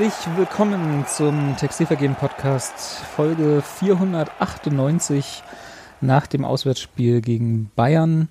Herzlich 0.00 0.38
willkommen 0.38 1.04
zum 1.06 1.58
Textilvergehen 1.58 2.14
Podcast 2.14 3.00
Folge 3.14 3.60
498 3.60 5.42
nach 6.00 6.26
dem 6.26 6.42
Auswärtsspiel 6.42 7.20
gegen 7.20 7.70
Bayern, 7.76 8.30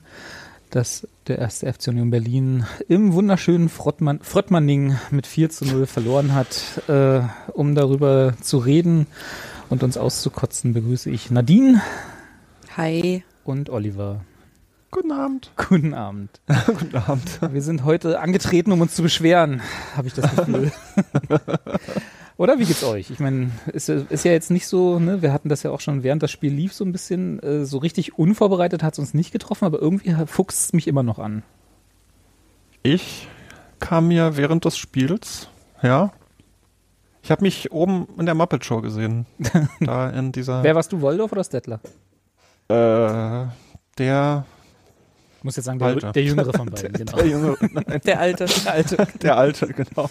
das 0.72 1.08
der 1.28 1.38
erste 1.38 1.72
FC 1.72 1.90
Union 1.90 2.10
Berlin 2.10 2.66
im 2.88 3.14
wunderschönen 3.14 3.70
Frottmann, 3.70 4.20
Frottmanning 4.22 4.98
mit 5.12 5.28
4 5.28 5.52
zu 5.52 5.66
0 5.66 5.86
verloren 5.86 6.34
hat. 6.34 6.90
Äh, 6.90 7.22
um 7.54 7.76
darüber 7.76 8.34
zu 8.42 8.58
reden 8.58 9.06
und 9.70 9.84
uns 9.84 9.96
auszukotzen, 9.96 10.74
begrüße 10.74 11.12
ich 11.12 11.30
Nadine. 11.30 11.84
Hi. 12.78 13.24
Und 13.44 13.70
Oliver. 13.70 14.22
Guten 14.92 15.12
Abend. 15.12 15.52
Guten 15.70 15.94
Abend. 15.94 16.42
Guten 16.66 16.98
Abend. 16.98 17.40
Wir 17.42 17.62
sind 17.62 17.84
heute 17.84 18.20
angetreten, 18.20 18.72
um 18.72 18.82
uns 18.82 18.96
zu 18.96 19.04
beschweren, 19.04 19.62
habe 19.96 20.08
ich 20.08 20.14
das 20.14 20.36
Gefühl. 20.36 20.72
Oder 22.38 22.58
wie 22.58 22.66
geht's 22.66 22.84
euch? 22.84 23.12
Ich 23.12 23.20
meine, 23.20 23.52
ist, 23.74 23.90
ist 23.90 24.24
ja 24.24 24.32
jetzt 24.32 24.50
nicht 24.50 24.66
so, 24.66 24.98
ne, 24.98 25.22
wir 25.22 25.34
hatten 25.34 25.50
das 25.50 25.62
ja 25.64 25.72
auch 25.72 25.82
schon 25.82 26.04
während 26.04 26.24
das 26.24 26.32
Spiel 26.32 26.54
lief 26.54 26.74
so 26.74 26.86
ein 26.86 26.94
bisschen, 26.94 27.40
äh, 27.44 27.66
so 27.66 27.80
richtig 27.80 28.18
unvorbereitet 28.18 28.82
hat 28.82 28.94
es 28.94 29.00
uns 29.00 29.14
nicht 29.14 29.32
getroffen, 29.32 29.66
aber 29.66 29.80
irgendwie 29.80 30.16
fuchst 30.26 30.66
es 30.66 30.74
mich 30.74 30.88
immer 30.88 31.04
noch 31.04 31.20
an. 31.20 31.44
Ich 32.82 33.28
kam 33.80 34.08
mir 34.08 34.38
während 34.38 34.64
des 34.66 34.78
Spiels, 34.78 35.50
ja. 35.84 36.14
Ich 37.22 37.30
habe 37.30 37.42
mich 37.44 37.72
oben 37.72 38.08
in 38.18 38.26
der 38.26 38.36
Muppet 38.36 38.64
Show 38.64 38.82
gesehen. 38.82 39.26
da 39.82 40.10
in 40.10 40.32
dieser. 40.32 40.64
Wer 40.64 40.76
warst 40.76 40.94
du, 40.94 41.02
Woldorf 41.02 41.34
oder 41.34 41.44
Stettler? 41.44 41.82
Äh, 42.70 43.48
der 43.98 44.46
ich 45.40 45.44
muss 45.46 45.56
jetzt 45.56 45.66
sagen, 45.66 45.80
der, 45.80 45.96
der 46.12 46.24
Jüngere 46.24 46.52
von 46.52 46.70
beiden, 46.70 46.92
genau. 46.92 47.16
Der, 47.16 47.26
Jüngere, 47.26 47.58
nein. 47.72 48.02
der 48.06 48.20
Alte. 48.20 48.46
Der 48.66 48.74
Alte. 48.74 49.08
Der 49.22 49.38
Alte, 49.38 49.68
genau. 49.68 50.10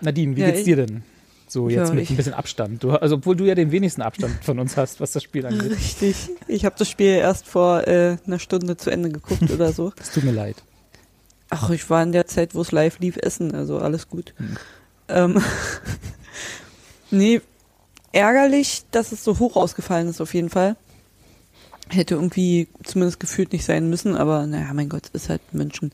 Nadine, 0.00 0.34
wie 0.34 0.40
ja, 0.40 0.50
geht's 0.50 0.64
dir 0.64 0.76
denn? 0.76 1.02
So 1.46 1.68
jetzt 1.68 1.90
ja, 1.90 1.94
mit 1.94 2.08
ein 2.08 2.16
bisschen 2.16 2.32
Abstand. 2.32 2.82
Du, 2.82 2.92
also 2.92 3.16
obwohl 3.16 3.36
du 3.36 3.44
ja 3.44 3.54
den 3.54 3.70
wenigsten 3.70 4.00
Abstand 4.00 4.42
von 4.42 4.58
uns 4.58 4.78
hast, 4.78 5.00
was 5.00 5.12
das 5.12 5.22
Spiel 5.22 5.44
angeht. 5.44 5.72
Richtig. 5.72 6.16
Ich 6.48 6.64
habe 6.64 6.74
das 6.78 6.88
Spiel 6.88 7.12
erst 7.12 7.46
vor 7.46 7.86
äh, 7.86 8.16
einer 8.26 8.38
Stunde 8.38 8.78
zu 8.78 8.88
Ende 8.88 9.10
geguckt 9.10 9.50
oder 9.50 9.72
so. 9.72 9.92
Es 10.00 10.12
tut 10.12 10.24
mir 10.24 10.32
leid. 10.32 10.56
Ach, 11.50 11.68
ich 11.68 11.88
war 11.90 12.02
in 12.02 12.12
der 12.12 12.26
Zeit, 12.26 12.54
wo 12.54 12.62
es 12.62 12.72
live 12.72 12.98
lief, 12.98 13.18
essen, 13.18 13.54
also 13.54 13.78
alles 13.78 14.08
gut. 14.08 14.34
Hm. 14.38 14.56
Ähm, 15.08 15.42
nee, 17.10 17.42
ärgerlich, 18.12 18.84
dass 18.90 19.12
es 19.12 19.22
so 19.22 19.38
hoch 19.38 19.56
ausgefallen 19.56 20.08
ist 20.08 20.22
auf 20.22 20.32
jeden 20.32 20.50
Fall. 20.50 20.76
Hätte 21.88 22.14
irgendwie 22.14 22.68
zumindest 22.82 23.20
gefühlt 23.20 23.52
nicht 23.52 23.64
sein 23.64 23.88
müssen, 23.88 24.16
aber 24.16 24.46
naja, 24.46 24.72
mein 24.74 24.88
Gott, 24.88 25.08
ist 25.12 25.28
halt 25.28 25.40
München. 25.52 25.92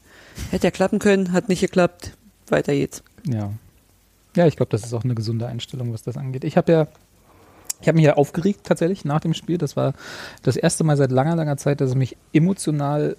Hätte 0.50 0.69
ja 0.69 0.70
klappen 0.70 0.98
können, 0.98 1.32
hat 1.32 1.48
nicht 1.48 1.60
geklappt. 1.60 2.16
Weiter 2.48 2.72
geht's. 2.72 3.03
Ja. 3.26 3.53
Ja, 4.34 4.47
ich 4.47 4.56
glaube, 4.56 4.70
das 4.70 4.84
ist 4.84 4.94
auch 4.94 5.04
eine 5.04 5.14
gesunde 5.14 5.47
Einstellung, 5.47 5.92
was 5.92 6.03
das 6.03 6.16
angeht. 6.16 6.44
Ich 6.44 6.56
habe 6.56 6.72
ja, 6.72 6.86
ich 7.80 7.88
habe 7.88 7.97
mich 7.97 8.06
ja 8.06 8.14
aufgeregt 8.14 8.60
tatsächlich 8.64 9.04
nach 9.04 9.20
dem 9.20 9.34
Spiel. 9.34 9.58
Das 9.58 9.76
war 9.76 9.92
das 10.42 10.56
erste 10.56 10.84
Mal 10.84 10.97
seit 10.97 11.10
langer, 11.10 11.36
langer 11.36 11.58
Zeit, 11.58 11.80
dass 11.80 11.91
ich 11.91 11.97
mich 11.97 12.16
emotional 12.32 13.16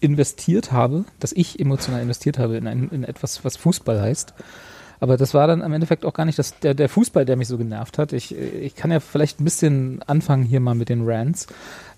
investiert 0.00 0.72
habe, 0.72 1.04
dass 1.20 1.32
ich 1.32 1.60
emotional 1.60 2.00
investiert 2.00 2.38
habe 2.38 2.56
in, 2.56 2.66
ein, 2.66 2.88
in 2.90 3.04
etwas, 3.04 3.44
was 3.44 3.56
Fußball 3.56 4.00
heißt. 4.00 4.34
Aber 5.00 5.16
das 5.16 5.34
war 5.34 5.46
dann 5.46 5.60
im 5.60 5.72
Endeffekt 5.72 6.04
auch 6.04 6.14
gar 6.14 6.24
nicht 6.24 6.38
das, 6.38 6.58
der, 6.60 6.74
der 6.74 6.88
Fußball, 6.88 7.24
der 7.24 7.36
mich 7.36 7.48
so 7.48 7.58
genervt 7.58 7.98
hat. 7.98 8.12
Ich, 8.12 8.34
ich 8.34 8.74
kann 8.74 8.90
ja 8.90 9.00
vielleicht 9.00 9.40
ein 9.40 9.44
bisschen 9.44 10.02
anfangen 10.06 10.44
hier 10.44 10.60
mal 10.60 10.74
mit 10.74 10.88
den 10.88 11.06
Rants, 11.06 11.46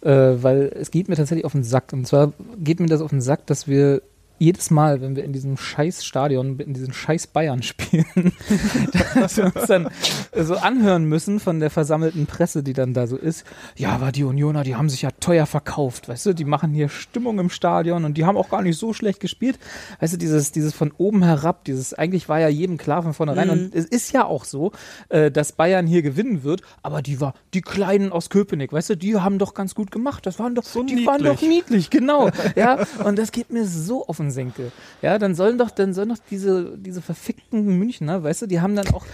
äh, 0.01 0.11
weil 0.11 0.73
es 0.75 0.91
geht 0.91 1.09
mir 1.09 1.17
tatsächlich 1.17 1.45
auf 1.45 1.53
den 1.53 1.65
Sack. 1.65 1.93
Und 1.93 2.07
zwar 2.07 2.33
geht 2.59 2.81
mir 2.81 2.87
das 2.87 3.01
auf 3.01 3.11
den 3.11 3.21
Sack, 3.21 3.47
dass 3.47 3.67
wir 3.67 4.03
jedes 4.39 4.71
Mal, 4.71 5.01
wenn 5.01 5.17
wir 5.17 5.25
in 5.25 5.33
diesem 5.33 5.57
scheiß 5.57 6.05
Stadion, 6.05 6.59
in 6.59 6.75
diesen 6.75 6.93
scheiß 6.93 7.29
Bayern 7.29 7.63
spielen, 7.63 8.33
dass 9.15 9.37
wir 9.37 9.47
uns 9.47 9.67
dann 9.67 9.89
so 10.37 10.57
anhören 10.57 11.05
müssen 11.05 11.41
von 11.41 11.61
der 11.61 11.71
versammelten 11.71 12.27
Presse, 12.27 12.63
die 12.63 12.73
dann 12.73 12.95
da 12.95 13.07
so 13.07 13.17
ist. 13.17 13.45
Ja, 13.77 13.91
aber 13.91 14.13
die 14.13 14.25
Unioner, 14.25 14.63
die 14.63 14.77
haben 14.77 14.89
sich 14.89 15.03
ja 15.03 15.11
teuer 15.11 15.47
verkauft, 15.47 16.09
weißt 16.09 16.27
du, 16.27 16.33
die 16.35 16.45
machen 16.45 16.73
hier 16.73 16.89
Stimmung 16.89 17.39
im 17.39 17.51
Stadion 17.51 18.05
und 18.05 18.15
die 18.17 18.25
haben 18.25 18.37
auch 18.37 18.49
gar 18.49 18.63
nicht 18.63 18.79
so 18.79 18.93
schlecht 18.93 19.21
gespielt. 19.21 19.59
Weißt 20.01 20.13
du, 20.13 20.19
dieses, 20.19 20.53
dieses 20.53 20.75
von 20.75 20.93
oben 20.97 21.23
herab, 21.23 21.65
dieses, 21.65 21.95
eigentlich 21.95 22.29
war 22.29 22.39
ja 22.39 22.49
jedem 22.49 22.77
klar 22.77 23.03
von 23.03 23.15
vornherein 23.15 23.49
mhm. 23.49 23.53
und 23.53 23.75
es 23.75 23.85
ist 23.85 24.13
ja 24.13 24.25
auch 24.25 24.45
so, 24.45 24.73
äh, 25.09 25.31
dass 25.31 25.53
Bayern 25.53 25.87
hier 25.87 26.03
gewinnen 26.03 26.45
wird, 26.45 26.63
aber 26.83 27.03
die 27.03 27.21
war, 27.21 27.35
die 27.55 27.61
Kleinen 27.61 28.13
aus 28.13 28.31
Köpenick, 28.31 28.73
weißt 28.73 28.91
du, 28.91 28.97
die 28.97 29.17
haben 29.17 29.39
doch 29.39 29.55
ganz 29.55 29.75
gut 29.75 29.91
gemacht, 29.91 30.27
das 30.27 30.39
waren 30.39 30.55
doch, 30.55 30.65
so 30.65 30.83
die 30.83 30.95
niedlich. 30.95 31.07
waren 31.07 31.25
doch 31.25 31.41
niedlich, 31.41 31.91
genau, 31.91 32.31
ja, 32.57 32.79
und 33.05 33.19
das 33.19 33.33
geht 33.33 33.51
mir 33.51 33.67
so 33.67 34.07
auf 34.07 34.19
den 34.29 34.33
Senke. 34.33 34.73
Ja, 35.03 35.19
dann 35.19 35.35
sollen 35.35 35.59
doch, 35.59 35.71
dann 35.71 35.95
sollen 35.95 36.11
doch 36.11 36.19
diese, 36.31 36.77
diese 36.77 37.03
verfickten 37.03 37.79
Münchner, 37.79 38.23
weißt 38.23 38.43
du, 38.43 38.47
die 38.47 38.61
haben 38.61 38.77
dann 38.77 38.89
auch, 38.89 39.05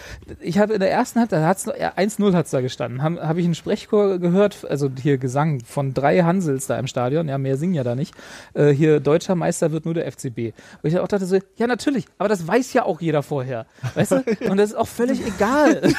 ich 0.41 0.59
habe 0.59 0.75
in 0.75 0.81
der 0.81 0.91
ersten 0.91 1.21
Halbzeit, 1.21 1.41
da 1.41 1.49
hat's 1.49 1.69
1-0 1.69 2.35
hat's 2.35 2.51
da 2.51 2.61
gestanden, 2.61 3.03
habe 3.03 3.27
hab 3.27 3.37
ich 3.37 3.45
einen 3.45 3.55
Sprechchor 3.55 4.19
gehört, 4.19 4.67
also 4.69 4.91
hier 5.01 5.19
Gesang 5.19 5.61
von 5.65 5.95
drei 5.95 6.23
Hansels 6.23 6.67
da 6.67 6.79
im 6.79 6.87
Stadion, 6.87 7.29
ja, 7.29 7.39
mehr 7.39 7.57
singen 7.57 7.75
ja 7.75 7.85
da 7.85 7.95
nicht, 7.95 8.15
äh, 8.55 8.71
hier 8.71 9.01
deutscher 9.01 9.35
Meister 9.35 9.73
wird 9.73 9.85
nur 9.85 9.95
der 9.95 10.11
FCB. 10.11 10.53
Und 10.83 10.91
ich 10.91 10.99
auch 10.99 11.09
dachte 11.09 11.27
so, 11.27 11.39
ja, 11.57 11.67
natürlich, 11.67 12.07
aber 12.19 12.29
das 12.29 12.47
weiß 12.47 12.73
ja 12.73 12.85
auch 12.85 13.01
jeder 13.01 13.23
vorher, 13.23 13.67
weißt 13.95 14.13
du, 14.13 14.25
und 14.51 14.57
das 14.57 14.71
ist 14.71 14.77
auch 14.77 14.89
völlig 14.89 15.25
egal. 15.27 15.83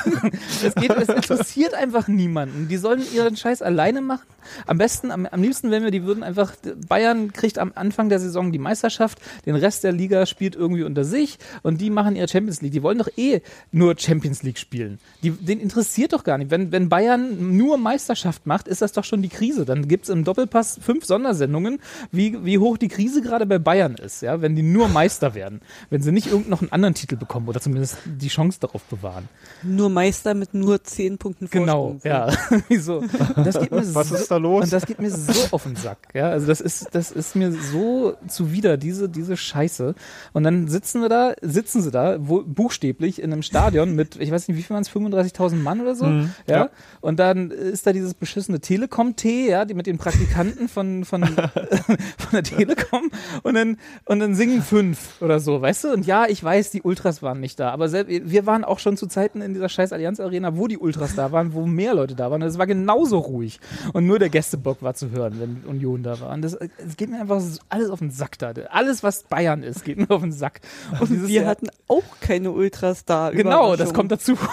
Es 0.64 0.74
geht, 0.76 0.92
es 0.92 1.10
interessiert 1.10 1.74
einfach 1.74 2.08
niemanden. 2.08 2.68
Die 2.68 2.78
sollen 2.78 3.02
ihren 3.14 3.36
Scheiß 3.36 3.62
alleine 3.62 4.02
machen. 4.02 4.26
Am 4.66 4.78
besten, 4.78 5.12
am, 5.12 5.26
am 5.26 5.42
liebsten, 5.42 5.72
wenn 5.72 5.84
wir 5.84 5.92
die 5.92 6.04
würden 6.04 6.24
einfach, 6.24 6.54
Bayern 6.88 7.34
kriegt 7.34 7.60
am 7.60 7.72
Anfang 7.76 8.10
der 8.10 8.20
Saison 8.20 8.52
die 8.52 8.60
Meisterschaft, 8.60 9.05
Meisterschaft, 9.06 9.20
den 9.46 9.56
Rest 9.56 9.84
der 9.84 9.92
Liga 9.92 10.26
spielt 10.26 10.56
irgendwie 10.56 10.84
unter 10.84 11.04
sich 11.04 11.38
und 11.64 11.82
die 11.82 11.90
machen 11.90 12.16
ihre 12.16 12.28
Champions 12.28 12.62
League. 12.62 12.74
Die 12.74 12.84
wollen 12.84 12.98
doch 12.98 13.10
eh 13.18 13.42
nur 13.72 13.96
Champions 13.98 14.44
League 14.44 14.58
spielen. 14.58 15.00
Die, 15.24 15.32
den 15.32 15.60
interessiert 15.60 16.14
doch 16.14 16.24
gar 16.24 16.38
nicht. 16.38 16.52
Wenn, 16.52 16.72
wenn 16.72 16.90
Bayern 16.90 17.58
nur 17.58 17.78
Meisterschaft 17.78 18.46
macht, 18.46 18.68
ist 18.68 18.82
das 18.82 18.92
doch 18.94 19.04
schon 19.04 19.22
die 19.22 19.30
Krise. 19.30 19.66
Dann 19.66 19.88
gibt 19.88 20.06
es 20.06 20.10
im 20.10 20.24
Doppelpass 20.24 20.80
fünf 20.82 21.06
Sondersendungen, 21.06 21.80
wie, 22.12 22.44
wie 22.44 22.58
hoch 22.58 22.78
die 22.78 22.88
Krise 22.88 23.22
gerade 23.22 23.46
bei 23.46 23.60
Bayern 23.60 23.96
ist, 23.96 24.22
ja, 24.22 24.42
wenn 24.42 24.56
die 24.56 24.64
nur 24.64 24.88
Meister 24.88 25.36
werden. 25.36 25.62
Wenn 25.90 26.02
sie 26.02 26.12
nicht 26.12 26.28
irgendeinen 26.28 26.52
noch 26.52 26.62
einen 26.62 26.72
anderen 26.72 26.94
Titel 26.96 27.16
bekommen 27.16 27.48
oder 27.48 27.60
zumindest 27.60 27.98
die 28.06 28.28
Chance 28.28 28.60
darauf 28.60 28.84
bewahren. 28.84 29.28
Nur 29.64 29.90
Meister 29.90 30.34
mit 30.34 30.54
nur 30.54 30.84
zehn 30.84 31.18
Punkten 31.18 31.48
Vorsprung. 31.48 31.66
Genau, 31.66 32.00
ja. 32.04 32.32
Wieso? 32.68 33.04
Was 33.04 34.10
so, 34.10 34.16
ist 34.16 34.32
da 34.32 34.38
los? 34.38 34.66
Und 34.66 34.74
das 34.74 34.86
geht 34.86 35.00
mir 35.00 35.12
so 35.12 35.48
auf 35.52 35.64
den 35.64 35.76
Sack. 35.76 35.98
Ja, 36.14 36.30
also 36.30 36.48
das 36.48 36.62
ist, 36.62 36.90
das 36.94 37.12
ist 37.12 37.36
mir 37.36 37.52
so 37.52 38.16
zuwider, 38.28 38.78
diese 38.78 38.95
diese, 38.96 39.10
diese 39.10 39.38
Scheiße. 39.38 39.96
Und 40.34 40.44
dann 40.44 40.68
sitzen 40.68 41.02
wir 41.02 41.10
da, 41.10 41.34
sitzen 41.42 41.82
sie 41.82 41.92
da, 41.92 42.18
wo, 42.20 42.44
buchstäblich 42.44 43.22
in 43.22 43.32
einem 43.32 43.42
Stadion 43.42 43.96
mit, 43.96 44.16
ich 44.18 44.32
weiß 44.32 44.48
nicht, 44.48 44.58
wie 44.58 44.64
viel 44.64 44.74
waren 44.74 44.82
es, 44.82 44.90
35.000 44.90 45.56
Mann 45.56 45.82
oder 45.82 45.96
so, 45.96 46.06
mhm, 46.06 46.32
ja? 46.48 46.56
ja? 46.56 46.70
Und 47.02 47.20
dann 47.20 47.52
ist 47.52 47.86
da 47.86 47.94
dieses 47.94 48.14
beschissene 48.14 48.60
Telekom-T, 48.60 49.50
ja, 49.50 49.66
die 49.66 49.74
mit 49.74 49.88
den 49.88 49.98
Praktikanten 49.98 50.70
von, 50.70 51.06
von, 51.06 51.24
von 51.28 52.32
der 52.32 52.44
Telekom 52.44 53.12
und 53.44 53.54
dann, 53.54 53.78
und 54.06 54.20
dann 54.20 54.36
singen 54.36 54.62
fünf 54.62 55.22
oder 55.22 55.40
so, 55.40 55.62
weißt 55.62 55.86
du? 55.86 55.94
Und 55.94 56.06
ja, 56.06 56.26
ich 56.28 56.44
weiß, 56.44 56.72
die 56.72 56.82
Ultras 56.82 57.22
waren 57.22 57.40
nicht 57.40 57.60
da, 57.60 57.72
aber 57.72 57.90
selbst, 57.90 58.06
wir 58.26 58.46
waren 58.46 58.64
auch 58.64 58.80
schon 58.80 58.98
zu 58.98 59.08
Zeiten 59.08 59.42
in 59.42 59.54
dieser 59.54 59.70
scheiß 59.70 59.92
Allianz 59.92 60.20
Arena, 60.20 60.56
wo 60.56 60.68
die 60.68 60.78
Ultras 60.78 61.16
da 61.16 61.32
waren, 61.32 61.54
wo 61.54 61.66
mehr 61.66 61.94
Leute 61.94 62.16
da 62.16 62.32
waren. 62.32 62.42
Und 62.42 62.48
es 62.48 62.58
war 62.58 62.68
genauso 62.68 63.18
ruhig. 63.18 63.60
Und 63.94 64.06
nur 64.06 64.20
der 64.20 64.30
Gästebock 64.30 64.82
war 64.82 64.94
zu 64.94 65.12
hören, 65.12 65.40
wenn 65.40 65.70
Union 65.70 66.04
da 66.04 66.20
war. 66.20 66.34
Und 66.34 66.42
das, 66.42 66.54
es 66.54 66.98
geht 66.98 67.10
mir 67.10 67.20
einfach 67.20 67.42
alles 67.70 67.90
auf 67.90 68.00
den 68.00 68.12
Sack 68.12 68.38
da. 68.40 68.54
Alles 68.70 68.85
alles, 68.86 69.04
was 69.04 69.24
Bayern 69.24 69.64
ist, 69.64 69.84
geht 69.84 69.98
mir 69.98 70.10
auf 70.12 70.22
den 70.22 70.32
Sack. 70.32 70.62
Und 71.00 71.28
wir 71.28 71.48
hatten 71.48 71.68
auch 71.88 72.04
keine 72.20 72.52
Ultras 72.52 73.06
da. 73.06 73.32
Genau, 73.32 73.76
das 73.76 73.94
kommt 73.94 74.12
dazu. 74.12 74.38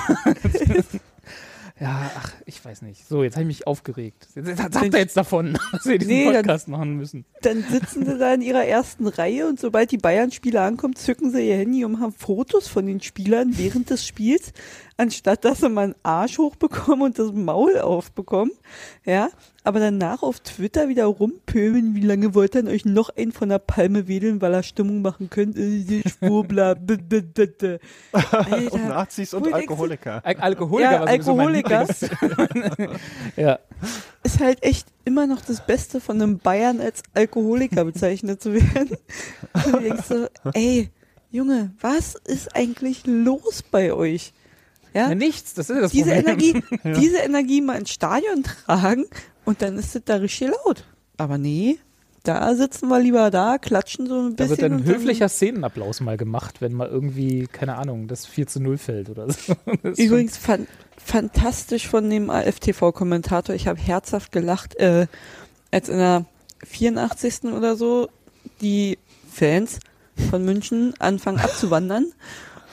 Ja, 1.80 2.12
ach, 2.16 2.32
ich 2.46 2.64
weiß 2.64 2.82
nicht. 2.82 3.08
So, 3.08 3.24
jetzt 3.24 3.34
habe 3.34 3.42
ich 3.42 3.48
mich 3.48 3.66
aufgeregt. 3.66 4.28
Jetzt, 4.36 4.56
sagt 4.56 4.94
er 4.94 5.00
jetzt 5.00 5.16
davon, 5.16 5.58
dass 5.72 5.84
wir 5.84 5.98
diesen 5.98 6.12
nee, 6.12 6.30
Podcast 6.30 6.68
dann, 6.68 6.72
machen 6.72 6.96
müssen. 6.96 7.24
Dann 7.40 7.64
sitzen 7.64 8.06
sie 8.06 8.18
da 8.18 8.34
in 8.34 8.40
ihrer 8.40 8.64
ersten 8.64 9.08
Reihe 9.08 9.48
und 9.48 9.58
sobald 9.58 9.90
die 9.90 9.98
Bayern-Spieler 9.98 10.62
ankommen, 10.62 10.94
zücken 10.94 11.32
sie 11.32 11.48
ihr 11.48 11.56
Handy 11.56 11.84
und 11.84 11.98
haben 11.98 12.12
Fotos 12.12 12.68
von 12.68 12.86
den 12.86 13.00
Spielern 13.00 13.58
während 13.58 13.90
des 13.90 14.06
Spiels 14.06 14.52
anstatt 15.02 15.44
dass 15.44 15.60
sie 15.60 15.68
mal 15.68 15.84
einen 15.84 15.94
Arsch 16.02 16.38
hochbekommen 16.38 17.02
und 17.02 17.18
das 17.18 17.32
Maul 17.32 17.78
aufbekommen, 17.78 18.52
ja, 19.04 19.28
aber 19.64 19.78
danach 19.78 20.22
auf 20.22 20.40
Twitter 20.40 20.88
wieder 20.88 21.04
rumpöbeln, 21.06 21.94
wie 21.94 22.00
lange 22.00 22.34
wollt 22.34 22.56
ihr 22.56 22.64
euch 22.66 22.84
noch 22.84 23.10
einen 23.16 23.30
von 23.30 23.48
der 23.48 23.60
Palme 23.60 24.08
wedeln, 24.08 24.40
weil 24.40 24.54
er 24.54 24.64
Stimmung 24.64 25.02
machen 25.02 25.30
könnt, 25.30 25.56
äh, 25.56 26.02
Schwurbler, 26.08 26.76
und 28.70 28.88
Nazis 28.88 29.34
und 29.34 29.52
Alkoholiker. 29.52 30.20
Al 30.24 30.36
Alkoholiker, 30.36 30.92
ja, 30.92 31.04
Alkoholiker. 31.04 31.86
ja. 33.36 33.58
Ist 34.24 34.40
halt 34.40 34.62
echt 34.62 34.88
immer 35.04 35.26
noch 35.26 35.40
das 35.40 35.64
Beste 35.64 36.00
von 36.00 36.20
einem 36.20 36.38
Bayern 36.38 36.80
als 36.80 37.02
Alkoholiker 37.14 37.84
bezeichnet 37.84 38.42
zu 38.42 38.54
werden. 38.54 38.96
Und 39.52 39.66
du 39.66 39.80
denkst 39.80 40.04
so, 40.08 40.26
ey, 40.54 40.90
Junge, 41.30 41.72
was 41.80 42.16
ist 42.26 42.56
eigentlich 42.56 43.06
los 43.06 43.62
bei 43.62 43.92
euch? 43.92 44.32
Ja? 44.92 45.08
ja 45.08 45.14
nichts, 45.14 45.54
das 45.54 45.70
ist 45.70 45.80
das 45.80 45.92
diese 45.92 46.10
Problem. 46.10 46.26
Energie, 46.26 46.62
ja. 46.84 46.92
Diese 46.92 47.18
Energie 47.18 47.60
mal 47.62 47.78
ins 47.78 47.90
Stadion 47.90 48.42
tragen 48.42 49.06
und 49.44 49.62
dann 49.62 49.76
ist 49.78 49.94
es 49.96 50.02
da 50.04 50.16
richtig 50.16 50.50
laut. 50.64 50.84
Aber 51.16 51.38
nee, 51.38 51.78
Da 52.24 52.54
sitzen 52.54 52.88
wir 52.88 53.00
lieber 53.00 53.30
da, 53.32 53.58
klatschen 53.58 54.06
so 54.06 54.14
ein 54.20 54.36
Da 54.36 54.44
bisschen. 54.44 54.50
wird 54.50 54.62
dann 54.62 54.72
und 54.80 54.84
höflicher 54.84 55.28
Szenenapplaus 55.28 56.00
mal 56.00 56.16
gemacht, 56.16 56.60
wenn 56.60 56.72
mal 56.72 56.88
irgendwie, 56.88 57.48
keine 57.50 57.76
Ahnung, 57.78 58.06
das 58.08 58.26
4 58.26 58.46
zu 58.46 58.60
0 58.60 58.78
fällt 58.78 59.10
oder 59.10 59.28
so. 59.30 59.54
Übrigens 59.96 60.36
fan 60.36 60.66
fantastisch 61.04 61.88
von 61.88 62.08
dem 62.08 62.30
AFTV-Kommentator. 62.30 63.54
Ich 63.56 63.66
habe 63.66 63.80
herzhaft 63.80 64.30
gelacht, 64.30 64.76
äh, 64.76 65.08
als 65.72 65.88
in 65.88 65.98
der 65.98 66.26
84. 66.64 67.52
oder 67.52 67.74
so 67.74 68.08
die 68.60 68.98
Fans 69.28 69.80
von 70.30 70.44
München 70.44 70.94
anfangen 71.00 71.40
abzuwandern 71.40 72.06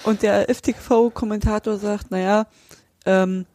und 0.04 0.22
der 0.22 0.48
AFTV-Kommentator 0.48 1.80
sagt, 1.80 2.12
naja, 2.12 2.46
ähm, 3.08 3.46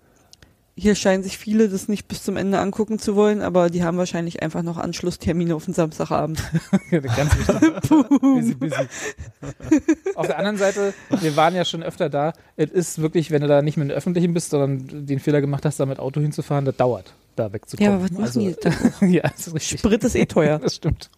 hier 0.76 0.94
scheinen 0.96 1.22
sich 1.22 1.38
viele 1.38 1.68
das 1.68 1.88
nicht 1.88 2.08
bis 2.08 2.22
zum 2.24 2.36
Ende 2.36 2.58
angucken 2.58 2.98
zu 2.98 3.14
wollen, 3.14 3.42
aber 3.42 3.70
die 3.70 3.84
haben 3.84 3.96
wahrscheinlich 3.96 4.42
einfach 4.42 4.62
noch 4.62 4.76
Anschlusstermine 4.76 5.54
auf 5.54 5.66
den 5.66 5.74
Samstagabend. 5.74 6.42
Ganz 6.90 7.34
busy, 8.20 8.54
busy. 8.54 8.74
Auf 10.16 10.26
der 10.26 10.38
anderen 10.38 10.56
Seite, 10.56 10.92
wir 11.20 11.36
waren 11.36 11.54
ja 11.54 11.64
schon 11.64 11.84
öfter 11.84 12.10
da. 12.10 12.32
Es 12.56 12.70
ist 12.70 13.00
wirklich, 13.00 13.30
wenn 13.30 13.42
du 13.42 13.48
da 13.48 13.62
nicht 13.62 13.76
mit 13.76 13.88
den 13.88 13.96
Öffentlichen 13.96 14.34
bist, 14.34 14.50
sondern 14.50 15.06
den 15.06 15.20
Fehler 15.20 15.40
gemacht 15.40 15.64
hast, 15.64 15.78
da 15.78 15.86
mit 15.86 16.00
Auto 16.00 16.20
hinzufahren, 16.20 16.64
das 16.64 16.76
dauert, 16.76 17.14
da 17.36 17.52
wegzukommen. 17.52 17.90
Ja, 17.90 17.96
aber 17.96 18.04
was 18.04 18.34
machen 18.34 18.40
die 18.40 18.56
da? 18.60 19.06
ja, 19.06 19.22
das 19.22 19.46
ist 19.46 19.54
richtig. 19.54 19.78
Sprit 19.78 20.02
ist 20.02 20.16
eh 20.16 20.26
teuer. 20.26 20.58
Das 20.58 20.74
stimmt. 20.74 21.08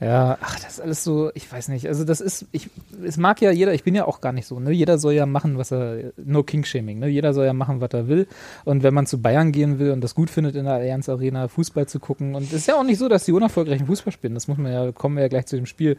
Ja, 0.00 0.38
ach, 0.40 0.58
das 0.58 0.72
ist 0.74 0.80
alles 0.80 1.04
so, 1.04 1.30
ich 1.34 1.50
weiß 1.52 1.68
nicht. 1.68 1.86
Also 1.86 2.04
das 2.04 2.22
ist, 2.22 2.46
ich, 2.52 2.70
es 3.04 3.18
mag 3.18 3.42
ja 3.42 3.50
jeder, 3.50 3.74
ich 3.74 3.84
bin 3.84 3.94
ja 3.94 4.06
auch 4.06 4.22
gar 4.22 4.32
nicht 4.32 4.46
so, 4.46 4.58
ne? 4.58 4.70
Jeder 4.70 4.96
soll 4.98 5.12
ja 5.12 5.26
machen, 5.26 5.58
was 5.58 5.70
er, 5.72 6.12
no 6.16 6.42
King-Shaming, 6.42 6.98
ne? 7.00 7.08
Jeder 7.08 7.34
soll 7.34 7.44
ja 7.44 7.52
machen, 7.52 7.82
was 7.82 7.90
er 7.92 8.08
will. 8.08 8.26
Und 8.64 8.82
wenn 8.82 8.94
man 8.94 9.06
zu 9.06 9.20
Bayern 9.20 9.52
gehen 9.52 9.78
will 9.78 9.90
und 9.90 10.00
das 10.00 10.14
gut 10.14 10.30
findet, 10.30 10.56
in 10.56 10.64
der 10.64 10.74
Allianz 10.74 11.10
Arena 11.10 11.48
Fußball 11.48 11.86
zu 11.86 12.00
gucken, 12.00 12.34
und 12.34 12.44
es 12.44 12.52
ist 12.54 12.66
ja 12.66 12.76
auch 12.76 12.82
nicht 12.82 12.96
so, 12.98 13.08
dass 13.08 13.24
die 13.26 13.32
unerfolgreichen 13.32 13.86
Fußball 13.86 14.12
spielen, 14.12 14.32
das 14.32 14.48
muss 14.48 14.56
man 14.56 14.72
ja, 14.72 14.90
kommen 14.92 15.16
wir 15.16 15.22
ja 15.22 15.28
gleich 15.28 15.44
zu 15.46 15.56
dem 15.56 15.66
Spiel. 15.66 15.98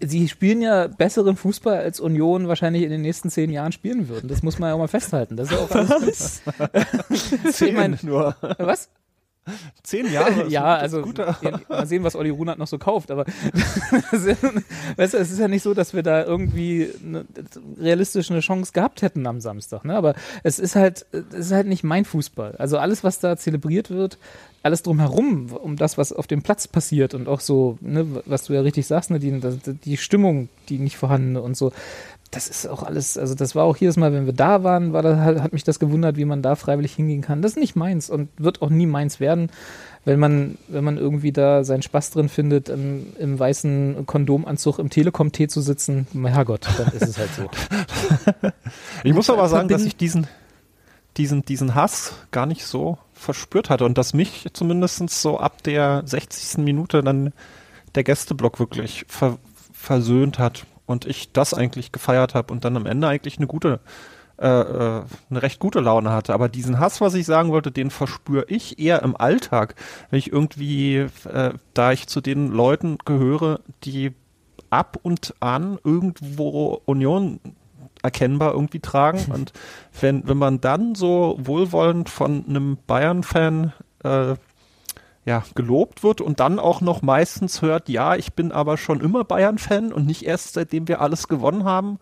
Sie 0.00 0.26
spielen 0.28 0.62
ja 0.62 0.86
besseren 0.86 1.36
Fußball, 1.36 1.76
als 1.78 2.00
Union 2.00 2.48
wahrscheinlich 2.48 2.82
in 2.82 2.90
den 2.90 3.02
nächsten 3.02 3.28
zehn 3.30 3.50
Jahren 3.50 3.72
spielen 3.72 4.08
würden. 4.08 4.28
Das 4.28 4.42
muss 4.42 4.58
man 4.58 4.68
ja 4.70 4.74
auch 4.74 4.78
mal 4.78 4.88
festhalten. 4.88 5.36
Das 5.36 5.50
ist 5.50 5.56
ja 5.56 5.64
auch 5.64 5.70
alles. 6.00 6.42
Zehn 7.52 7.68
Ich 7.68 7.74
mein- 7.74 7.98
nur. 8.02 8.34
Was? 8.58 8.88
Zehn 9.82 10.10
Jahre. 10.12 10.42
ist 10.44 10.52
ja, 10.52 10.74
also 10.76 11.02
guter- 11.02 11.36
mal 11.68 11.86
sehen, 11.86 12.02
was 12.04 12.16
Olli 12.16 12.30
Runert 12.30 12.58
noch 12.58 12.66
so 12.66 12.78
kauft. 12.78 13.10
Aber 13.10 13.24
weißt 14.96 15.14
du, 15.14 15.18
es 15.18 15.30
ist 15.30 15.38
ja 15.38 15.48
nicht 15.48 15.62
so, 15.62 15.74
dass 15.74 15.94
wir 15.94 16.02
da 16.02 16.24
irgendwie 16.24 16.90
eine, 17.04 17.24
realistisch 17.78 18.30
eine 18.30 18.40
Chance 18.40 18.72
gehabt 18.72 19.02
hätten 19.02 19.26
am 19.26 19.40
Samstag. 19.40 19.84
Ne? 19.84 19.94
Aber 19.96 20.14
es 20.42 20.58
ist 20.58 20.76
halt, 20.76 21.06
es 21.12 21.46
ist 21.46 21.52
halt 21.52 21.66
nicht 21.66 21.84
mein 21.84 22.04
Fußball. 22.04 22.56
Also 22.56 22.78
alles, 22.78 23.04
was 23.04 23.18
da 23.20 23.36
zelebriert 23.36 23.90
wird, 23.90 24.18
alles 24.64 24.82
drumherum, 24.82 25.52
um 25.52 25.76
das, 25.76 25.98
was 25.98 26.12
auf 26.12 26.26
dem 26.26 26.40
Platz 26.42 26.66
passiert 26.66 27.12
und 27.12 27.28
auch 27.28 27.40
so, 27.40 27.76
ne, 27.82 28.06
was 28.24 28.44
du 28.44 28.54
ja 28.54 28.62
richtig 28.62 28.86
sagst, 28.86 29.10
ne, 29.10 29.18
die, 29.18 29.38
die 29.84 29.96
Stimmung, 29.98 30.48
die 30.70 30.78
nicht 30.78 30.96
vorhandene 30.96 31.42
und 31.42 31.54
so. 31.54 31.70
Das 32.30 32.48
ist 32.48 32.66
auch 32.66 32.82
alles, 32.82 33.18
also 33.18 33.34
das 33.34 33.54
war 33.54 33.64
auch 33.64 33.76
jedes 33.76 33.98
Mal, 33.98 34.12
wenn 34.14 34.24
wir 34.24 34.32
da 34.32 34.64
waren, 34.64 34.94
war 34.94 35.02
das, 35.02 35.18
hat 35.18 35.52
mich 35.52 35.64
das 35.64 35.78
gewundert, 35.78 36.16
wie 36.16 36.24
man 36.24 36.40
da 36.40 36.56
freiwillig 36.56 36.94
hingehen 36.94 37.20
kann. 37.20 37.42
Das 37.42 37.52
ist 37.52 37.58
nicht 37.58 37.76
meins 37.76 38.08
und 38.08 38.30
wird 38.38 38.62
auch 38.62 38.70
nie 38.70 38.86
meins 38.86 39.20
werden, 39.20 39.50
wenn 40.06 40.18
man, 40.18 40.56
wenn 40.68 40.82
man 40.82 40.96
irgendwie 40.96 41.30
da 41.30 41.62
seinen 41.62 41.82
Spaß 41.82 42.12
drin 42.12 42.30
findet, 42.30 42.70
im, 42.70 43.08
im 43.18 43.38
weißen 43.38 44.06
Kondomanzug 44.06 44.78
im 44.78 44.88
Telekom-Tee 44.88 45.46
zu 45.46 45.60
sitzen. 45.60 46.06
Na 46.14 46.30
Herrgott, 46.30 46.66
dann 46.78 46.88
ist 46.88 47.06
es 47.06 47.18
halt 47.18 47.30
so. 47.34 47.50
Ich 49.04 49.12
muss 49.12 49.28
aber 49.28 49.46
sagen, 49.48 49.68
dass 49.68 49.84
ich 49.84 49.94
diesen, 49.94 50.26
diesen, 51.18 51.44
diesen 51.44 51.74
Hass 51.74 52.14
gar 52.30 52.46
nicht 52.46 52.64
so 52.64 52.96
verspürt 53.24 53.70
hatte 53.70 53.84
und 53.84 53.98
dass 53.98 54.14
mich 54.14 54.46
zumindest 54.52 55.10
so 55.10 55.38
ab 55.38 55.62
der 55.62 56.02
60. 56.04 56.58
Minute 56.58 57.02
dann 57.02 57.32
der 57.94 58.04
Gästeblock 58.04 58.58
wirklich 58.58 59.04
ver 59.08 59.38
versöhnt 59.72 60.38
hat 60.38 60.64
und 60.86 61.04
ich 61.04 61.32
das 61.32 61.52
eigentlich 61.52 61.92
gefeiert 61.92 62.34
habe 62.34 62.52
und 62.52 62.64
dann 62.64 62.76
am 62.76 62.86
Ende 62.86 63.06
eigentlich 63.06 63.36
eine 63.36 63.46
gute, 63.46 63.80
äh, 64.38 64.48
äh, 64.48 65.02
eine 65.28 65.42
recht 65.42 65.60
gute 65.60 65.80
Laune 65.80 66.10
hatte. 66.10 66.32
Aber 66.32 66.48
diesen 66.48 66.78
Hass, 66.78 67.02
was 67.02 67.14
ich 67.14 67.26
sagen 67.26 67.50
wollte, 67.50 67.70
den 67.70 67.90
verspüre 67.90 68.46
ich 68.48 68.78
eher 68.78 69.02
im 69.02 69.14
Alltag, 69.14 69.74
wenn 70.08 70.18
ich 70.18 70.32
irgendwie, 70.32 71.06
äh, 71.30 71.52
da 71.74 71.92
ich 71.92 72.06
zu 72.06 72.22
den 72.22 72.50
Leuten 72.50 72.96
gehöre, 73.04 73.60
die 73.84 74.12
ab 74.70 74.98
und 75.02 75.34
an 75.40 75.78
irgendwo 75.84 76.80
Union 76.86 77.40
erkennbar 78.04 78.52
irgendwie 78.52 78.80
tragen. 78.80 79.24
Und 79.32 79.52
wenn, 80.00 80.28
wenn 80.28 80.38
man 80.38 80.60
dann 80.60 80.94
so 80.94 81.36
wohlwollend 81.40 82.08
von 82.08 82.44
einem 82.46 82.78
Bayern-Fan 82.86 83.72
äh, 84.04 84.34
ja, 85.26 85.42
gelobt 85.54 86.02
wird 86.02 86.20
und 86.20 86.38
dann 86.38 86.58
auch 86.58 86.82
noch 86.82 87.00
meistens 87.00 87.62
hört, 87.62 87.88
ja, 87.88 88.14
ich 88.14 88.34
bin 88.34 88.52
aber 88.52 88.76
schon 88.76 89.00
immer 89.00 89.24
Bayern-Fan 89.24 89.90
und 89.90 90.06
nicht 90.06 90.26
erst 90.26 90.52
seitdem 90.52 90.86
wir 90.86 91.00
alles 91.00 91.28
gewonnen 91.28 91.64
haben, 91.64 91.98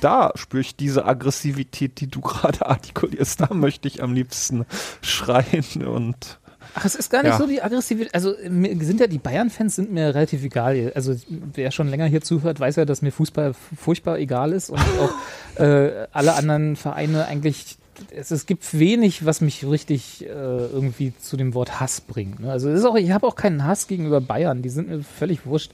da 0.00 0.32
spüre 0.36 0.62
ich 0.62 0.74
diese 0.74 1.04
Aggressivität, 1.04 2.00
die 2.00 2.06
du 2.08 2.20
gerade 2.22 2.64
artikulierst. 2.66 3.42
Da 3.42 3.52
möchte 3.52 3.88
ich 3.88 4.02
am 4.02 4.14
liebsten 4.14 4.64
schreien 5.02 5.86
und 5.86 6.40
Ach, 6.74 6.84
es 6.84 6.94
ist 6.94 7.10
gar 7.10 7.22
nicht 7.22 7.32
Ja. 7.32 7.38
so 7.38 7.46
die 7.46 7.62
Aggressivität. 7.62 8.14
Also 8.14 8.34
mir 8.48 8.74
sind 8.84 9.00
ja 9.00 9.06
die 9.06 9.18
Bayern-Fans 9.18 9.76
sind 9.76 9.92
mir 9.92 10.14
relativ 10.14 10.42
egal. 10.42 10.92
Also 10.94 11.14
wer 11.28 11.70
schon 11.70 11.88
länger 11.88 12.06
hier 12.06 12.22
zuhört, 12.22 12.60
weiß 12.60 12.76
ja, 12.76 12.84
dass 12.84 13.02
mir 13.02 13.12
Fußball 13.12 13.52
furchtbar 13.76 14.18
egal 14.18 14.52
ist 14.52 14.70
und 14.70 14.78
auch 15.00 15.60
äh, 15.60 16.06
alle 16.12 16.34
anderen 16.34 16.76
Vereine 16.76 17.26
eigentlich. 17.26 17.76
Es, 18.10 18.30
es 18.30 18.46
gibt 18.46 18.76
wenig, 18.78 19.26
was 19.26 19.42
mich 19.42 19.64
richtig 19.66 20.24
äh, 20.24 20.28
irgendwie 20.28 21.12
zu 21.20 21.36
dem 21.36 21.52
Wort 21.54 21.78
Hass 21.78 22.00
bringt. 22.00 22.40
Ne? 22.40 22.50
Also 22.50 22.70
ist 22.70 22.84
auch, 22.84 22.96
ich 22.96 23.10
habe 23.12 23.26
auch 23.26 23.36
keinen 23.36 23.64
Hass 23.64 23.86
gegenüber 23.86 24.20
Bayern. 24.20 24.62
Die 24.62 24.70
sind 24.70 24.88
mir 24.88 25.02
völlig 25.04 25.44
wurscht. 25.46 25.72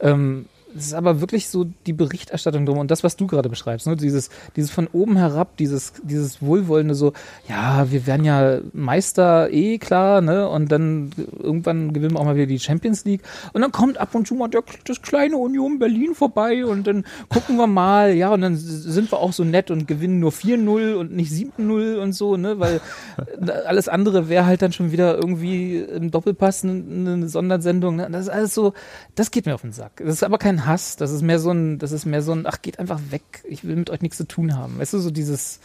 Ähm, 0.00 0.46
es 0.76 0.86
ist 0.86 0.94
aber 0.94 1.20
wirklich 1.20 1.48
so 1.48 1.66
die 1.86 1.92
Berichterstattung 1.92 2.66
drum 2.66 2.78
und 2.78 2.90
das, 2.90 3.04
was 3.04 3.16
du 3.16 3.26
gerade 3.26 3.48
beschreibst, 3.48 3.86
ne? 3.86 3.96
dieses, 3.96 4.30
dieses 4.56 4.70
von 4.70 4.86
oben 4.92 5.16
herab, 5.16 5.56
dieses, 5.56 5.92
dieses 6.02 6.42
Wohlwollende 6.42 6.94
so, 6.94 7.12
ja, 7.48 7.90
wir 7.90 8.06
werden 8.06 8.24
ja 8.24 8.58
Meister 8.72 9.50
eh 9.50 9.78
klar, 9.78 10.20
ne? 10.20 10.48
Und 10.48 10.70
dann 10.70 11.10
irgendwann 11.38 11.92
gewinnen 11.92 12.14
wir 12.14 12.20
auch 12.20 12.24
mal 12.24 12.36
wieder 12.36 12.46
die 12.46 12.58
Champions 12.58 13.04
League 13.04 13.22
und 13.52 13.62
dann 13.62 13.72
kommt 13.72 13.98
ab 13.98 14.14
und 14.14 14.26
zu 14.26 14.34
mal 14.34 14.48
der, 14.48 14.62
das 14.84 15.02
kleine 15.02 15.36
Union 15.36 15.78
Berlin 15.78 16.14
vorbei 16.14 16.64
und 16.64 16.86
dann 16.86 17.04
gucken 17.28 17.56
wir 17.56 17.66
mal, 17.66 18.12
ja, 18.14 18.32
und 18.32 18.40
dann 18.40 18.56
sind 18.56 19.10
wir 19.10 19.18
auch 19.18 19.32
so 19.32 19.44
nett 19.44 19.70
und 19.70 19.88
gewinnen 19.88 20.20
nur 20.20 20.32
4-0 20.32 20.94
und 20.94 21.14
nicht 21.14 21.32
7-0 21.32 21.98
und 21.98 22.12
so, 22.12 22.36
ne? 22.36 22.58
Weil 22.58 22.80
alles 23.66 23.88
andere 23.88 24.28
wäre 24.28 24.46
halt 24.46 24.62
dann 24.62 24.72
schon 24.72 24.92
wieder 24.92 25.16
irgendwie 25.16 25.78
im 25.78 26.10
Doppelpass 26.10 26.64
eine, 26.64 26.72
eine 26.72 27.28
Sondersendung. 27.28 27.96
Ne? 27.96 28.08
Das 28.10 28.22
ist 28.22 28.28
alles 28.28 28.54
so, 28.54 28.74
das 29.14 29.30
geht 29.30 29.46
mir 29.46 29.54
auf 29.54 29.62
den 29.62 29.72
Sack. 29.72 29.92
Das 29.98 30.14
ist 30.14 30.22
aber 30.22 30.38
kein 30.38 30.57
Hass, 30.66 30.96
das 30.96 31.10
ist 31.10 31.22
mehr 31.22 31.38
so 31.38 31.50
ein, 31.50 31.78
das 31.78 31.92
ist 31.92 32.06
mehr 32.06 32.22
so 32.22 32.32
ein, 32.32 32.46
ach, 32.46 32.62
geht 32.62 32.78
einfach 32.78 33.00
weg, 33.10 33.22
ich 33.48 33.64
will 33.64 33.76
mit 33.76 33.90
euch 33.90 34.00
nichts 34.00 34.16
zu 34.16 34.26
tun 34.26 34.56
haben. 34.56 34.78
Weißt 34.78 34.92
du, 34.92 34.98
so 34.98 35.10
dieses, 35.10 35.60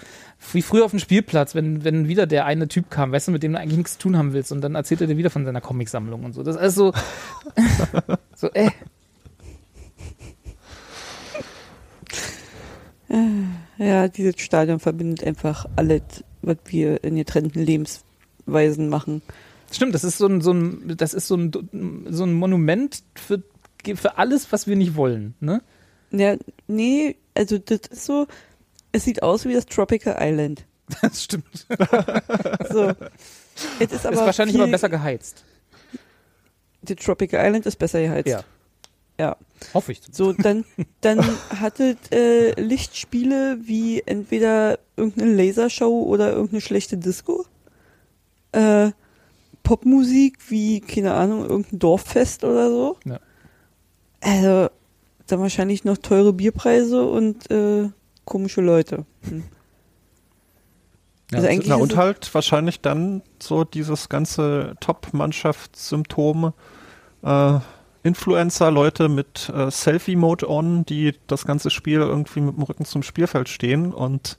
wie 0.51 0.61
früher 0.61 0.85
auf 0.85 0.91
dem 0.91 0.99
Spielplatz, 0.99 1.55
wenn, 1.55 1.83
wenn 1.83 2.07
wieder 2.07 2.27
der 2.27 2.45
eine 2.45 2.67
Typ 2.67 2.89
kam, 2.89 3.11
weißt 3.11 3.27
du, 3.27 3.31
mit 3.31 3.43
dem 3.43 3.53
du 3.53 3.59
eigentlich 3.59 3.77
nichts 3.77 3.93
zu 3.93 3.99
tun 3.99 4.17
haben 4.17 4.33
willst 4.33 4.51
und 4.51 4.61
dann 4.61 4.75
erzählt 4.75 5.01
er 5.01 5.07
dir 5.07 5.17
wieder 5.17 5.29
von 5.29 5.45
seiner 5.45 5.61
Comicsammlung 5.61 6.23
und 6.23 6.33
so. 6.33 6.43
Das 6.43 6.55
ist 6.55 6.61
alles 6.61 6.75
so, 6.75 6.93
so, 8.35 8.51
äh. 8.53 8.69
Ja, 13.77 14.07
dieses 14.07 14.39
Stadion 14.39 14.79
verbindet 14.79 15.23
einfach 15.23 15.67
alles, 15.75 16.23
was 16.41 16.57
wir 16.65 17.03
in 17.03 17.15
getrennten 17.15 17.59
Lebensweisen 17.59 18.89
machen. 18.89 19.21
Stimmt, 19.71 19.95
das 19.95 20.03
ist 20.03 20.17
so 20.17 20.27
ein, 20.27 20.41
so 20.41 20.51
ein, 20.51 20.95
das 20.97 21.13
ist 21.13 21.27
so 21.27 21.35
ein, 21.35 21.51
so 22.09 22.23
ein 22.23 22.33
Monument 22.33 23.03
für, 23.15 23.41
für 23.95 24.17
alles, 24.17 24.51
was 24.51 24.67
wir 24.67 24.75
nicht 24.75 24.95
wollen, 24.95 25.35
ne? 25.39 25.61
Ja, 26.11 26.35
nee, 26.67 27.15
also 27.33 27.57
das 27.57 27.81
ist 27.89 28.05
so, 28.05 28.27
es 28.91 29.03
sieht 29.03 29.23
aus 29.23 29.45
wie 29.45 29.53
das 29.53 29.65
Tropical 29.65 30.17
Island. 30.19 30.65
Das 31.01 31.23
stimmt. 31.23 31.65
So. 32.69 32.93
Es 33.79 33.91
ist 33.91 34.05
aber 34.05 34.15
ist 34.15 34.21
wahrscheinlich 34.21 34.55
viel, 34.55 34.61
aber 34.61 34.71
besser 34.71 34.89
geheizt. 34.89 35.43
Die 36.81 36.95
Tropical 36.95 37.43
Island 37.43 37.65
ist 37.65 37.77
besser 37.77 38.01
geheizt. 38.01 38.27
Ja. 38.27 38.43
Ja. 39.19 39.37
Hoffe 39.73 39.91
ich. 39.91 40.01
So, 40.11 40.33
dann, 40.33 40.65
dann 41.01 41.23
hattet 41.61 42.11
äh, 42.11 42.59
Lichtspiele 42.59 43.59
wie 43.61 44.01
entweder 44.01 44.79
irgendeine 44.97 45.33
Lasershow 45.33 46.03
oder 46.03 46.31
irgendeine 46.31 46.61
schlechte 46.61 46.97
Disco. 46.97 47.45
Äh, 48.51 48.91
Popmusik 49.63 50.39
wie, 50.49 50.81
keine 50.81 51.13
Ahnung, 51.13 51.47
irgendein 51.47 51.79
Dorffest 51.79 52.43
oder 52.43 52.69
so. 52.69 52.97
Ja. 53.05 53.19
Also, 54.23 54.69
dann 55.27 55.39
wahrscheinlich 55.39 55.83
noch 55.83 55.97
teure 55.97 56.33
Bierpreise 56.33 57.03
und 57.03 57.49
äh, 57.51 57.89
komische 58.25 58.61
Leute. 58.61 59.05
Hm. 59.27 59.43
Also 61.31 61.47
eigentlich 61.47 61.69
Na, 61.69 61.75
und 61.75 61.95
halt 61.95 62.33
wahrscheinlich 62.33 62.81
dann 62.81 63.23
so 63.41 63.63
dieses 63.63 64.09
ganze 64.09 64.75
Top-Mannschaftssymptom, 64.79 66.53
äh, 67.23 67.59
Influencer, 68.03 68.69
Leute 68.69 69.09
mit 69.09 69.49
äh, 69.49 69.71
Selfie-Mode 69.71 70.49
on, 70.49 70.85
die 70.85 71.15
das 71.27 71.45
ganze 71.45 71.69
Spiel 71.69 72.01
irgendwie 72.01 72.41
mit 72.41 72.55
dem 72.55 72.63
Rücken 72.63 72.85
zum 72.85 73.01
Spielfeld 73.01 73.49
stehen 73.49 73.93
und 73.93 74.37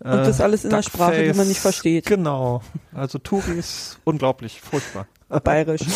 äh, 0.00 0.10
Und 0.10 0.18
das 0.18 0.40
alles 0.40 0.64
in 0.64 0.72
einer 0.72 0.82
Sprache, 0.82 1.12
die 1.12 1.18
man 1.18 1.26
Duckface, 1.28 1.48
nicht 1.48 1.60
versteht. 1.60 2.06
Genau. 2.06 2.62
Also 2.94 3.18
Touris, 3.18 3.98
unglaublich, 4.04 4.60
furchtbar. 4.60 5.06
Bayerisch. 5.28 5.82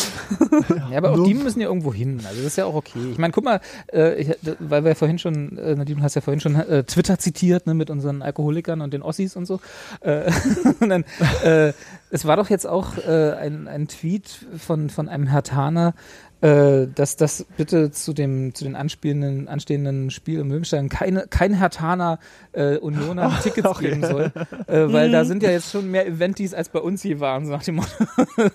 Ja, 0.91 0.97
aber 0.97 1.11
auch 1.11 1.23
die 1.23 1.33
müssen 1.33 1.61
ja 1.61 1.67
irgendwo 1.67 1.93
hin. 1.93 2.19
Also 2.25 2.37
das 2.37 2.47
ist 2.47 2.57
ja 2.57 2.65
auch 2.65 2.75
okay. 2.75 2.99
Ich 3.11 3.17
meine, 3.17 3.31
guck 3.31 3.45
mal, 3.45 3.61
äh, 3.93 4.21
ich, 4.21 4.37
weil 4.59 4.83
wir 4.83 4.95
vorhin 4.95 5.19
schon, 5.19 5.57
äh, 5.57 5.75
Nadine, 5.75 5.99
du 5.99 6.03
hast 6.03 6.15
ja 6.15 6.21
vorhin 6.21 6.41
schon 6.41 6.55
äh, 6.55 6.83
Twitter 6.83 7.17
zitiert, 7.17 7.65
ne, 7.65 7.73
mit 7.73 7.89
unseren 7.89 8.21
Alkoholikern 8.21 8.81
und 8.81 8.93
den 8.93 9.01
Ossis 9.01 9.35
und 9.35 9.45
so. 9.45 9.59
Äh, 10.01 10.31
und 10.79 10.89
dann, 10.89 11.05
äh, 11.43 11.71
es 12.09 12.25
war 12.25 12.35
doch 12.35 12.49
jetzt 12.49 12.67
auch 12.67 12.97
äh, 12.97 13.31
ein, 13.33 13.67
ein 13.67 13.87
Tweet 13.87 14.45
von, 14.57 14.89
von 14.89 15.07
einem 15.07 15.27
Herr 15.27 15.43
Taner, 15.43 15.93
äh, 16.41 16.87
dass 16.93 17.15
das 17.15 17.45
bitte 17.57 17.91
zu 17.91 18.13
dem 18.13 18.53
zu 18.53 18.63
den 18.63 18.75
anspielenden, 18.75 19.47
anstehenden 19.47 20.09
Spiel 20.09 20.39
im 20.39 20.47
Möwenstein 20.47 20.89
keine, 20.89 21.27
kein 21.27 21.53
Hertaner 21.53 22.19
äh, 22.51 22.77
Unioner 22.77 23.39
Tickets 23.43 23.67
okay. 23.67 23.89
geben 23.89 24.03
soll, 24.03 24.31
äh, 24.67 24.91
weil 24.91 25.11
da 25.11 25.23
sind 25.23 25.43
ja 25.43 25.51
jetzt 25.51 25.71
schon 25.71 25.89
mehr 25.91 26.07
Eventis 26.07 26.53
als 26.53 26.69
bei 26.69 26.79
uns 26.79 27.03
je 27.03 27.19
waren, 27.19 27.45
so 27.45 27.51
nach 27.51 27.63
dem 27.63 27.75
Motto. 27.75 28.05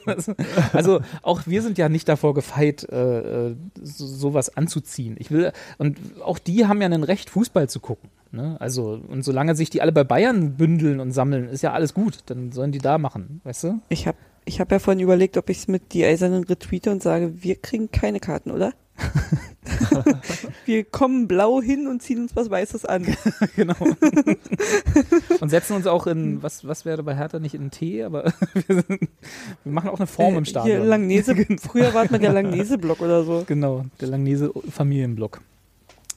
also 0.72 1.00
auch 1.22 1.42
wir 1.46 1.62
sind 1.62 1.78
ja 1.78 1.88
nicht 1.88 2.08
davor 2.08 2.34
gefeit, 2.34 2.88
äh, 2.90 3.50
äh, 3.50 3.56
so, 3.82 4.06
sowas 4.06 4.56
anzuziehen. 4.56 5.16
Ich 5.18 5.30
will 5.30 5.52
und 5.78 5.98
auch 6.22 6.38
die 6.38 6.66
haben 6.66 6.82
ja 6.82 6.88
ein 6.88 7.04
Recht, 7.04 7.30
Fußball 7.30 7.68
zu 7.68 7.80
gucken. 7.80 8.10
Ne? 8.32 8.56
Also 8.58 9.00
und 9.08 9.22
solange 9.22 9.54
sich 9.54 9.70
die 9.70 9.80
alle 9.80 9.92
bei 9.92 10.04
Bayern 10.04 10.56
bündeln 10.56 11.00
und 11.00 11.12
sammeln, 11.12 11.48
ist 11.48 11.62
ja 11.62 11.72
alles 11.72 11.94
gut. 11.94 12.18
Dann 12.26 12.52
sollen 12.52 12.72
die 12.72 12.78
da 12.78 12.98
machen, 12.98 13.40
weißt 13.44 13.64
du? 13.64 13.80
Ich 13.88 14.06
habe 14.06 14.18
ich 14.46 14.60
hab 14.60 14.72
ja 14.72 14.78
vorhin 14.78 15.00
überlegt, 15.00 15.36
ob 15.36 15.50
ich 15.50 15.58
es 15.58 15.68
mit 15.68 15.92
die 15.92 16.04
Eisernen 16.04 16.44
retweete 16.44 16.90
und 16.90 17.02
sage, 17.02 17.42
wir 17.42 17.56
kriegen 17.56 17.90
keine 17.90 18.20
Karten, 18.20 18.52
oder? 18.52 18.72
wir 20.64 20.84
kommen 20.84 21.28
blau 21.28 21.60
hin 21.60 21.86
und 21.86 22.00
ziehen 22.00 22.22
uns 22.22 22.36
was 22.36 22.48
Weißes 22.48 22.86
an. 22.86 23.04
genau. 23.56 23.74
und 25.40 25.48
setzen 25.50 25.74
uns 25.74 25.86
auch 25.86 26.06
in, 26.06 26.42
was, 26.42 26.66
was 26.66 26.84
wäre 26.84 27.02
bei 27.02 27.14
Hertha 27.14 27.40
nicht 27.40 27.54
in 27.54 27.70
Tee, 27.70 28.04
aber 28.04 28.32
wir, 28.54 28.76
sind, 28.76 28.88
wir 28.88 29.72
machen 29.72 29.90
auch 29.90 29.98
eine 29.98 30.06
Form 30.06 30.36
im 30.36 30.44
Hier 30.44 30.50
Stadion. 30.50 30.86
Langnese, 30.86 31.34
früher 31.60 31.92
war 31.92 32.04
es 32.04 32.10
mal 32.10 32.18
der 32.18 32.32
Langnese-Block 32.32 33.00
oder 33.00 33.24
so. 33.24 33.44
Genau, 33.46 33.84
der 34.00 34.08
Langnese 34.08 34.52
Familienblock. 34.70 35.40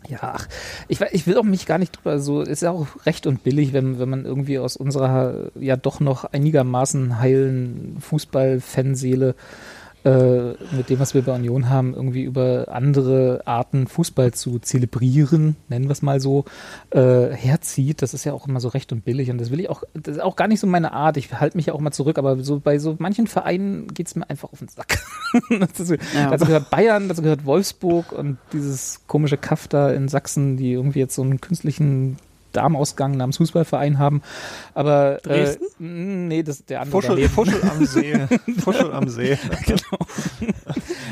Ja, 0.07 0.19
ach, 0.21 0.47
ich, 0.87 1.01
ich 1.11 1.27
will 1.27 1.37
auch 1.37 1.43
mich 1.43 1.65
gar 1.65 1.77
nicht 1.77 1.97
drüber 1.97 2.19
so, 2.19 2.41
ist 2.41 2.61
ja 2.61 2.71
auch 2.71 2.87
recht 3.05 3.27
und 3.27 3.43
billig, 3.43 3.73
wenn, 3.73 3.99
wenn 3.99 4.09
man 4.09 4.25
irgendwie 4.25 4.57
aus 4.57 4.77
unserer 4.77 5.51
ja 5.59 5.75
doch 5.75 5.99
noch 5.99 6.23
einigermaßen 6.23 7.19
heilen 7.19 7.97
Fußball-Fanseele 7.99 9.35
äh, 10.03 10.53
mit 10.75 10.89
dem, 10.89 10.99
was 10.99 11.13
wir 11.13 11.21
bei 11.21 11.33
Union 11.33 11.69
haben, 11.69 11.93
irgendwie 11.93 12.23
über 12.23 12.67
andere 12.69 13.41
Arten 13.45 13.87
Fußball 13.87 14.33
zu 14.33 14.59
zelebrieren, 14.59 15.55
nennen 15.67 15.85
wir 15.85 15.91
es 15.91 16.01
mal 16.01 16.19
so, 16.19 16.45
äh, 16.91 17.27
herzieht. 17.31 18.01
Das 18.01 18.13
ist 18.13 18.23
ja 18.23 18.33
auch 18.33 18.47
immer 18.47 18.59
so 18.59 18.69
recht 18.69 18.91
und 18.91 19.03
billig 19.03 19.29
und 19.29 19.39
das 19.39 19.51
will 19.51 19.59
ich 19.59 19.69
auch, 19.69 19.83
das 19.93 20.17
ist 20.17 20.21
auch 20.21 20.35
gar 20.35 20.47
nicht 20.47 20.59
so 20.59 20.67
meine 20.67 20.93
Art. 20.93 21.17
Ich 21.17 21.33
halte 21.33 21.57
mich 21.57 21.65
ja 21.65 21.73
auch 21.73 21.81
mal 21.81 21.91
zurück, 21.91 22.17
aber 22.17 22.41
so 22.43 22.59
bei 22.59 22.79
so 22.79 22.95
manchen 22.99 23.27
Vereinen 23.27 23.87
geht 23.93 24.07
es 24.07 24.15
mir 24.15 24.29
einfach 24.29 24.51
auf 24.51 24.59
den 24.59 24.69
Sack. 24.69 24.99
ist, 25.49 25.89
Ja. 26.13 26.29
Dazu 26.31 26.45
gehört 26.45 26.69
Bayern, 26.69 27.09
dazu 27.09 27.21
gehört 27.21 27.45
Wolfsburg 27.45 28.11
und 28.11 28.37
dieses 28.53 29.01
komische 29.07 29.37
Kaff 29.37 29.67
da 29.67 29.91
in 29.91 30.07
Sachsen, 30.07 30.57
die 30.57 30.71
irgendwie 30.73 30.99
jetzt 30.99 31.15
so 31.15 31.21
einen 31.21 31.41
künstlichen 31.41 32.17
Darmausgang 32.53 33.17
namens 33.17 33.37
Fußballverein 33.37 33.99
haben. 33.99 34.21
Aber 34.73 35.19
Dresden? 35.23 35.65
Äh, 35.79 36.27
nee, 36.27 36.43
das 36.43 36.61
ist 36.61 36.69
der 36.69 36.81
andere. 36.81 37.01
Fuschel. 37.01 37.29
Fuschel 37.29 37.61
am 37.69 37.85
See. 37.85 38.27
Fuschel 38.63 38.91
am 38.91 39.09
See. 39.09 39.37
genau. 39.65 39.97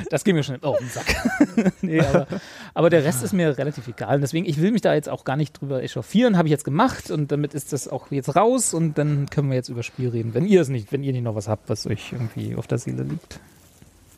Das 0.09 0.23
ging 0.23 0.35
mir 0.35 0.43
schon 0.43 0.61
auf 0.63 0.77
den 0.77 0.89
Sack. 0.89 1.15
nee, 1.81 1.99
aber, 1.99 2.27
aber 2.73 2.89
der 2.89 3.03
Rest 3.03 3.23
ist 3.23 3.33
mir 3.33 3.57
relativ 3.57 3.87
egal. 3.87 4.15
Und 4.15 4.21
deswegen, 4.21 4.45
ich 4.45 4.61
will 4.61 4.71
mich 4.71 4.81
da 4.81 4.93
jetzt 4.93 5.09
auch 5.09 5.23
gar 5.23 5.37
nicht 5.37 5.59
drüber 5.59 5.83
echauffieren. 5.83 6.37
Habe 6.37 6.47
ich 6.47 6.51
jetzt 6.51 6.63
gemacht 6.65 7.11
und 7.11 7.31
damit 7.31 7.53
ist 7.53 7.73
das 7.73 7.87
auch 7.87 8.11
jetzt 8.11 8.35
raus 8.35 8.73
und 8.73 8.97
dann 8.97 9.29
können 9.29 9.49
wir 9.49 9.55
jetzt 9.55 9.69
über 9.69 9.83
Spiel 9.83 10.09
reden. 10.09 10.33
Wenn 10.33 10.45
ihr 10.45 10.61
es 10.61 10.69
nicht, 10.69 10.91
wenn 10.91 11.03
ihr 11.03 11.13
nicht 11.13 11.23
noch 11.23 11.35
was 11.35 11.47
habt, 11.47 11.69
was 11.69 11.85
euch 11.87 12.13
irgendwie 12.13 12.55
auf 12.55 12.67
der 12.67 12.77
Seele 12.77 13.03
liegt. 13.03 13.39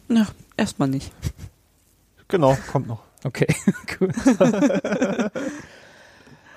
Na, 0.07 0.27
erstmal 0.57 0.87
nicht. 0.87 1.11
Genau, 2.27 2.57
kommt 2.71 2.87
noch. 2.87 3.03
Okay, 3.23 3.47
cool. 3.99 4.11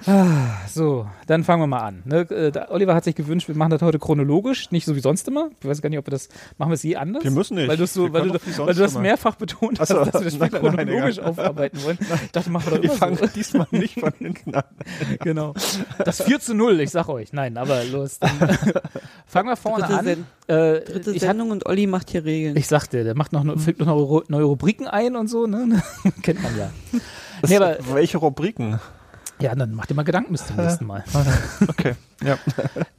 Ah, 0.06 0.66
so, 0.68 1.06
dann 1.26 1.44
fangen 1.44 1.62
wir 1.62 1.66
mal 1.68 1.80
an. 1.80 2.02
Ne? 2.04 2.21
Äh, 2.30 2.52
Oliver 2.71 2.94
hat 2.94 3.04
sich 3.04 3.14
gewünscht, 3.14 3.47
wir 3.49 3.54
machen 3.54 3.71
das 3.71 3.82
heute 3.82 3.99
chronologisch, 3.99 4.71
nicht 4.71 4.85
so 4.85 4.97
wie 4.97 5.00
sonst 5.00 5.28
immer. 5.28 5.50
Ich 5.61 5.68
weiß 5.68 5.80
gar 5.80 5.88
nicht, 5.90 5.99
ob 5.99 6.06
wir 6.06 6.11
das 6.11 6.28
machen 6.59 6.71
wir 6.71 6.75
es 6.75 6.82
je 6.82 6.97
anders. 6.97 7.23
Wir 7.23 7.30
müssen 7.30 7.54
nicht. 7.56 7.68
Weil 7.68 7.76
du, 7.76 7.87
so, 7.87 8.04
Wir 8.04 8.12
weil 8.12 8.28
du, 8.28 8.35
weil 8.59 8.75
du 8.75 8.80
das 8.80 8.92
immer. 8.92 9.00
mehrfach 9.02 9.37
betont 9.37 9.78
hast, 9.78 9.88
so, 9.88 10.04
dass 10.04 10.14
wir 10.14 10.21
das 10.23 10.35
Spiel 10.35 10.38
nein, 10.38 10.50
nein, 10.52 10.62
nein, 10.75 10.87
chronologisch 10.87 11.18
egal. 11.18 11.30
aufarbeiten 11.30 11.82
wollen. 11.85 11.99
Ich 12.25 12.32
dachte, 12.32 12.50
machen 12.50 12.66
wir 12.66 12.71
doch 12.76 12.82
Wir 12.82 12.90
immer 12.90 12.99
fangen 12.99 13.16
so. 13.16 13.26
diesmal 13.26 13.66
nicht 13.71 14.00
von 14.00 14.12
hinten 14.18 14.54
an. 14.54 14.64
Genau. 15.21 15.54
Das 16.04 16.23
4 16.23 16.40
zu 16.40 16.54
0, 16.54 16.80
ich 16.80 16.90
sag 16.90 17.09
euch. 17.09 17.32
Nein, 17.32 17.56
aber 17.56 17.85
los. 17.85 18.18
Dann, 18.18 18.30
fangen 19.26 19.49
wir 19.49 19.56
vorne 19.56 19.85
Dritte 19.85 19.99
an. 19.99 20.04
Sen- 20.04 20.26
Äh, 20.49 20.80
Dritte 20.80 21.18
Sendung 21.18 21.50
und 21.52 21.66
Olli 21.66 21.87
macht 21.87 22.11
hier 22.11 22.25
Regeln. 22.25 22.56
ich 22.56 22.66
sagte, 22.66 23.04
der 23.04 23.14
macht 23.16 23.32
noch, 23.32 23.44
fügt 23.59 23.78
noch 23.80 23.87
neue, 23.87 24.02
Ru- 24.04 24.25
neue 24.28 24.44
Rubriken 24.44 24.87
ein 24.88 25.16
und 25.16 25.28
so, 25.28 25.47
ne? 25.47 25.82
Kennt 26.23 26.42
man 26.42 26.56
ja. 26.59 26.71
Das, 27.40 27.50
Nee, 27.50 27.56
aber- 27.56 27.76
welche 27.92 28.18
Rubriken? 28.18 28.80
Ja, 29.42 29.54
dann 29.54 29.75
mach 29.75 29.87
dir 29.87 29.94
mal 29.94 30.02
Gedanken 30.04 30.32
bis 30.32 30.46
zum 30.46 30.56
nächsten 30.64 30.87
Mal. 30.87 31.04
Okay. 31.68 31.94
Ja. 32.25 32.38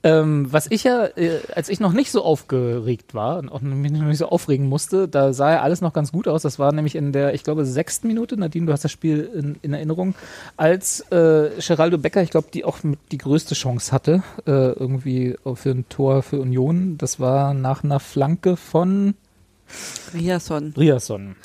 Ähm, 0.06 0.52
was 0.52 0.68
ich 0.70 0.84
ja, 0.84 1.06
äh, 1.16 1.40
als 1.56 1.70
ich 1.70 1.80
noch 1.80 1.94
nicht 1.94 2.12
so 2.12 2.26
aufgeregt 2.26 3.14
war 3.14 3.38
und 3.38 3.48
auch 3.48 3.62
mich 3.62 3.90
noch 3.90 4.02
nicht 4.02 4.18
so 4.18 4.28
aufregen 4.28 4.68
musste, 4.68 5.08
da 5.08 5.32
sah 5.32 5.52
ja 5.54 5.62
alles 5.62 5.80
noch 5.80 5.94
ganz 5.94 6.12
gut 6.12 6.28
aus. 6.28 6.42
Das 6.42 6.60
war 6.60 6.74
nämlich 6.74 6.96
in 6.96 7.14
der, 7.14 7.34
ich 7.34 7.46
glaube, 7.46 7.66
sechsten 7.66 8.10
Minute, 8.10 8.36
Nadine, 8.36 8.66
du 8.66 8.74
hast 8.74 8.84
das 8.84 8.92
Spiel 8.92 9.30
in, 9.34 9.56
in 9.62 9.74
Erinnerung, 9.74 10.14
als 10.58 11.00
äh, 11.12 11.52
Geraldo 11.66 11.98
Becker, 12.00 12.22
ich 12.22 12.32
glaube, 12.32 12.50
die 12.54 12.66
auch 12.66 12.84
mit 12.84 13.00
die 13.14 13.18
größte 13.18 13.56
Chance 13.56 13.94
hatte, 13.94 14.24
äh, 14.46 14.52
irgendwie 14.74 15.38
für 15.54 15.70
ein 15.72 15.88
Tor 15.88 16.22
für 16.22 16.42
Union. 16.42 16.98
Das 16.98 17.22
war 17.22 17.54
nach 17.54 17.86
einer 17.86 18.02
Flanke 18.02 18.58
von 18.58 19.14
Riasson. 20.14 20.74
Riasson. 20.78 21.38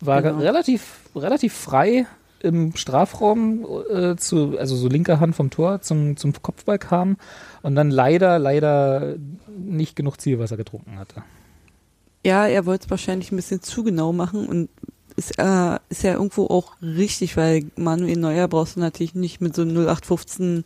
War 0.00 0.22
Genau. 0.22 0.38
relativ, 0.38 1.00
relativ 1.14 1.52
frei 1.52 2.06
im 2.40 2.74
Strafraum, 2.76 3.66
äh, 3.90 4.16
zu, 4.16 4.58
also 4.58 4.76
so 4.76 4.88
linker 4.88 5.20
Hand 5.20 5.34
vom 5.34 5.50
Tor 5.50 5.80
zum, 5.80 6.16
zum 6.16 6.32
Kopfball 6.40 6.78
kam 6.78 7.16
und 7.62 7.74
dann 7.74 7.90
leider, 7.90 8.38
leider 8.38 9.16
nicht 9.58 9.96
genug 9.96 10.20
Zielwasser 10.20 10.56
getrunken 10.56 10.98
hatte. 10.98 11.22
Ja, 12.24 12.46
er 12.46 12.66
wollte 12.66 12.86
es 12.86 12.90
wahrscheinlich 12.90 13.32
ein 13.32 13.36
bisschen 13.36 13.62
zu 13.62 13.84
genau 13.84 14.12
machen 14.12 14.46
und 14.46 14.68
ist, 15.16 15.38
äh, 15.38 15.78
ist 15.88 16.04
ja 16.04 16.12
irgendwo 16.12 16.46
auch 16.46 16.76
richtig, 16.80 17.36
weil 17.36 17.64
Manuel 17.76 18.16
Neuer 18.16 18.48
brauchst 18.48 18.76
du 18.76 18.80
natürlich 18.80 19.14
nicht 19.14 19.40
mit 19.40 19.54
so 19.54 19.62
0815 19.62 20.64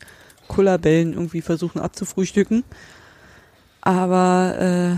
Kullerbällen 0.48 1.14
irgendwie 1.14 1.40
versuchen 1.40 1.80
abzufrühstücken. 1.80 2.64
Aber 3.84 4.54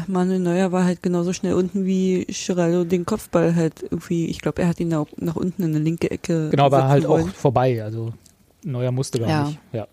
äh, 0.07 0.11
Manuel 0.11 0.41
Neuer 0.41 0.71
war 0.71 0.85
halt 0.85 1.03
genauso 1.03 1.33
schnell 1.33 1.55
unten 1.55 1.87
wie 1.87 2.26
Geraldo 2.47 2.85
den 2.85 3.07
Kopfball 3.07 3.57
halt 3.57 3.83
irgendwie, 3.83 4.26
ich 4.26 4.41
glaube, 4.43 4.61
er 4.61 4.69
hat 4.69 4.79
ihn 4.79 4.88
nach, 4.88 5.07
nach 5.17 5.37
unten 5.37 5.62
in 5.62 5.75
eine 5.75 5.83
linke 5.83 6.11
Ecke 6.11 6.50
Genau, 6.50 6.71
war 6.71 6.83
setzen 6.83 6.91
halt 6.91 7.07
auch 7.07 7.11
wollen. 7.11 7.29
vorbei. 7.29 7.83
Also 7.83 8.12
Neuer 8.62 8.93
musste 8.93 9.19
gar 9.21 9.29
Ja. 9.29 9.45
nicht. 9.45 9.59
Ja, 9.73 9.87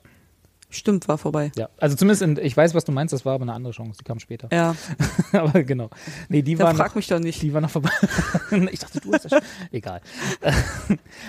Stimmt, 0.72 1.08
war 1.08 1.18
vorbei. 1.18 1.52
ja. 1.56 1.70
Also 1.78 1.96
zumindest, 1.96 2.22
in, 2.22 2.38
ich 2.38 2.56
weiß, 2.56 2.74
was 2.74 2.86
du 2.86 2.92
meinst, 2.92 3.14
das 3.14 3.26
war 3.26 3.34
aber 3.34 3.44
eine 3.44 3.54
andere 3.54 3.74
Chance, 3.74 4.00
die 4.00 4.04
kam 4.04 4.20
später. 4.20 4.48
Ja, 4.52 4.76
aber 5.34 5.64
genau. 5.64 5.90
Nee, 6.30 6.42
die 6.42 6.56
da 6.56 6.64
war 6.64 6.74
noch, 6.74 6.80
frag 6.80 6.96
mich 6.96 7.08
doch 7.08 7.20
nicht. 7.20 7.42
Die 7.42 7.54
war 7.54 7.62
noch 7.62 7.70
vorbei. 7.70 7.90
ich 8.72 8.80
dachte, 8.80 9.02
du 9.02 9.14
hast 9.14 9.26
das. 9.26 9.42
Egal. 9.72 10.02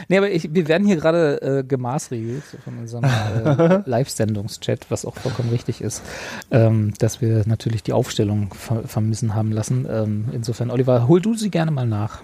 nee, 0.09 0.17
aber 0.17 0.31
ich, 0.31 0.55
wir 0.55 0.69
werden 0.69 0.87
hier 0.87 0.97
gerade 0.97 1.43
äh, 1.43 1.65
gemaßregelt 1.65 2.45
von 2.65 2.79
unserem 2.79 3.05
äh, 3.05 3.83
Live-Sendungschat, 3.85 4.87
was 4.91 5.05
auch 5.05 5.17
vollkommen 5.17 5.51
richtig 5.51 5.81
ist, 5.81 6.03
ähm, 6.51 6.95
dass 6.99 7.21
wir 7.21 7.43
natürlich 7.47 7.83
die 7.83 7.93
Aufstellung 7.93 8.55
ver 8.55 8.85
vermissen 8.87 9.35
haben 9.35 9.53
lassen. 9.53 9.87
Ähm, 9.91 10.29
insofern, 10.33 10.71
Oliver, 10.71 11.09
hol 11.09 11.21
du 11.21 11.35
sie 11.35 11.51
gerne 11.51 11.71
mal 11.71 11.87
nach. 11.87 12.23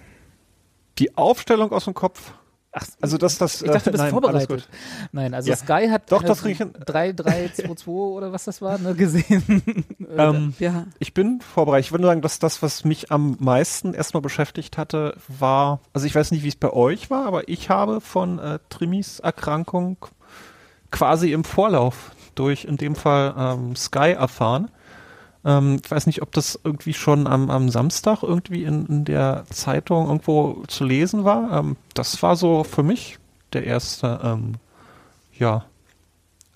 Die 0.98 1.16
Aufstellung 1.16 1.72
aus 1.72 1.84
dem 1.84 1.94
Kopf. 1.94 2.32
Ach, 2.80 2.86
Also 3.00 3.18
das, 3.18 3.38
das. 3.38 3.62
ich 3.62 3.70
dachte, 3.70 3.84
du 3.84 3.90
äh, 3.90 3.92
bist 3.92 4.02
nein, 4.02 4.10
vorbereitet. 4.10 4.68
Nein, 5.12 5.34
also 5.34 5.50
Ja. 5.50 5.56
Sky 5.56 5.88
hat 5.90 6.10
Doch, 6.10 6.22
das 6.22 6.42
krieg 6.42 6.52
ich 6.52 6.58
hin. 6.58 6.72
3-3-2-2 6.72 7.86
oder 7.88 8.32
was 8.32 8.44
das 8.44 8.60
war, 8.62 8.78
ne, 8.78 8.94
gesehen. 8.94 9.62
Ähm, 10.16 10.54
Ja, 10.58 10.86
Ich 11.00 11.12
bin 11.12 11.40
vorbereitet. 11.42 11.86
Ich 11.86 11.92
würde 11.92 12.02
nur 12.02 12.10
sagen, 12.10 12.22
dass 12.22 12.38
das, 12.38 12.62
was 12.62 12.84
mich 12.84 13.12
am 13.12 13.36
meisten 13.40 13.92
erstmal 13.92 14.22
beschäftigt 14.22 14.78
hatte, 14.78 15.14
war, 15.28 15.80
also 15.92 16.06
ich 16.06 16.14
weiß 16.14 16.30
nicht, 16.30 16.42
wie 16.44 16.48
es 16.48 16.56
bei 16.56 16.72
euch 16.72 17.10
war, 17.10 17.26
aber 17.26 17.48
ich 17.48 17.68
habe 17.68 18.00
von 18.00 18.38
äh, 18.38 18.58
Trimis 18.70 19.20
Erkrankung 19.20 19.98
quasi 20.90 21.32
im 21.32 21.44
Vorlauf 21.44 22.12
durch 22.34 22.64
in 22.64 22.76
dem 22.78 22.94
Fall 22.94 23.34
ähm, 23.36 23.76
Sky 23.76 24.12
erfahren. 24.12 24.70
Ähm, 25.44 25.80
ich 25.84 25.90
weiß 25.90 26.06
nicht, 26.06 26.22
ob 26.22 26.32
das 26.32 26.58
irgendwie 26.64 26.94
schon 26.94 27.26
am, 27.26 27.50
am 27.50 27.68
Samstag 27.68 28.22
irgendwie 28.22 28.64
in, 28.64 28.86
in 28.86 29.04
der 29.04 29.44
Zeitung 29.50 30.06
irgendwo 30.06 30.62
zu 30.68 30.84
lesen 30.84 31.24
war. 31.24 31.58
Ähm, 31.60 31.76
das 31.94 32.22
war 32.22 32.36
so 32.36 32.64
für 32.64 32.82
mich 32.82 33.18
der 33.52 33.64
erste, 33.64 34.20
ähm, 34.22 34.54
ja, 35.38 35.64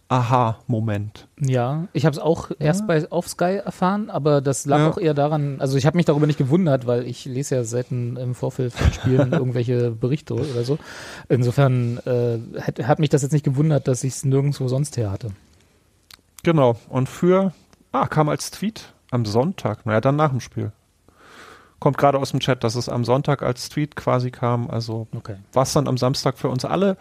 Aha-Moment. 0.08 1.26
Ja, 1.40 1.88
ich 1.94 2.04
habe 2.04 2.12
es 2.14 2.18
auch 2.20 2.50
erst 2.58 2.86
bei 2.86 3.10
auf 3.10 3.28
Sky 3.28 3.60
erfahren, 3.64 4.10
aber 4.10 4.42
das 4.42 4.66
lag 4.66 4.78
Ja. 4.80 4.90
auch 4.90 4.98
eher 4.98 5.14
daran, 5.14 5.58
also 5.58 5.78
ich 5.78 5.86
habe 5.86 5.96
mich 5.96 6.04
darüber 6.04 6.26
nicht 6.26 6.36
gewundert, 6.38 6.86
weil 6.86 7.06
ich 7.06 7.24
lese 7.24 7.54
ja 7.54 7.64
selten 7.64 8.18
im 8.18 8.34
Vorfeld 8.34 8.74
von 8.74 8.92
Spielen 8.92 9.32
irgendwelche 9.32 9.90
Berichte 9.90 10.34
oder 10.34 10.64
so. 10.64 10.78
Insofern 11.30 11.96
äh, 12.04 12.38
hat, 12.60 12.86
hat 12.86 12.98
mich 12.98 13.08
das 13.08 13.22
jetzt 13.22 13.32
nicht 13.32 13.44
gewundert, 13.44 13.88
dass 13.88 14.04
ich 14.04 14.12
es 14.12 14.24
nirgendwo 14.24 14.68
sonst 14.68 14.98
her 14.98 15.10
hatte. 15.10 15.30
Genau. 16.42 16.76
Und 16.90 17.08
für, 17.08 17.54
ah, 17.92 18.06
kam 18.06 18.28
als 18.28 18.50
Tweet 18.50 18.92
am 19.10 19.24
Sonntag, 19.26 19.84
naja, 19.86 20.00
dann 20.00 20.16
nach 20.16 20.30
dem 20.30 20.40
Spiel. 20.40 20.72
kommt 21.78 21.98
gerade 21.98 22.18
aus 22.18 22.30
dem 22.30 22.40
Chat, 22.40 22.62
dass 22.64 22.74
es 22.76 22.88
am 22.88 23.04
Sonntag 23.04 23.42
als 23.42 23.68
Tweet 23.68 23.96
quasi 23.96 24.30
kam. 24.30 24.70
Also 24.70 25.06
Okay. 25.14 25.36
war 25.52 25.64
es 25.64 25.72
dann 25.72 25.88
am 25.88 25.98
Samstag 25.98 26.38
für 26.38 26.48
uns 26.48 26.64
alle 26.64 26.96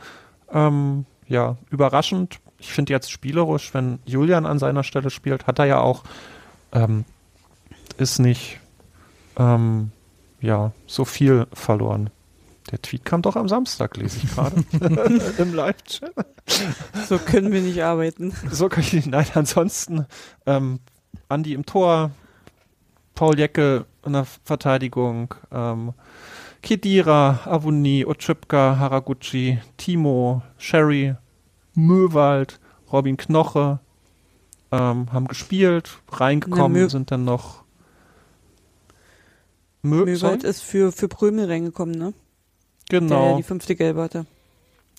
ähm, 0.51 1.05
ja 1.27 1.55
überraschend. 1.69 2.39
Ich 2.57 2.74
finde 2.74 2.91
jetzt 2.93 3.12
spielerisch, 3.12 3.74
wenn 3.74 4.00
Julian 4.05 4.45
an 4.45 4.60
seiner 4.60 4.83
Stelle 4.83 5.10
spielt, 5.10 5.48
hat 5.48 5.60
er 5.60 5.65
ja 5.65 5.79
auch 5.79 6.03
ähm, 6.74 7.05
ist 7.98 8.19
nicht 8.19 8.60
ähm, 9.38 9.91
ja 10.41 10.71
so 10.88 11.05
viel 11.05 11.48
verloren. 11.53 12.10
Der 12.71 12.81
Tweet 12.81 13.03
kam 13.03 13.21
doch 13.21 13.35
am 13.35 13.49
Samstag, 13.49 13.97
lese 13.97 14.17
ich 14.17 14.33
gerade 14.33 14.63
im 15.37 15.53
Live-Chat. 15.53 16.13
So 17.07 17.17
können 17.17 17.51
wir 17.51 17.61
nicht 17.61 17.83
arbeiten. 17.83 18.33
So 18.49 18.69
kann 18.69 18.83
ich 18.83 19.05
nein, 19.05 19.27
ansonsten 19.33 20.05
ähm, 20.45 20.79
Andi 21.27 21.53
im 21.53 21.65
Tor, 21.65 22.11
Paul 23.13 23.37
Jecke 23.37 23.85
in 24.05 24.13
der 24.13 24.25
Verteidigung, 24.43 25.35
ähm, 25.51 25.93
Kedira, 26.61 27.41
Avuni, 27.45 28.05
Otschipka, 28.05 28.77
Haraguchi, 28.77 29.59
Timo, 29.77 30.41
Sherry, 30.57 31.15
Möwald, 31.73 32.59
Robin 32.91 33.17
Knoche 33.17 33.79
ähm, 34.71 35.11
haben 35.11 35.27
gespielt, 35.27 35.99
reingekommen 36.11 36.83
Na, 36.83 36.89
sind 36.89 37.11
dann 37.11 37.25
noch 37.25 37.63
Mö 39.81 40.05
Möwald 40.05 40.43
ist 40.43 40.61
für, 40.61 40.91
für 40.91 41.07
Prömel 41.07 41.47
reingekommen, 41.47 41.97
ne? 41.97 42.13
Der 42.91 43.00
genau, 43.00 43.38
die 43.38 43.43
fünfte 43.43 43.75
Gelbe 43.75 44.01
hatte. 44.01 44.25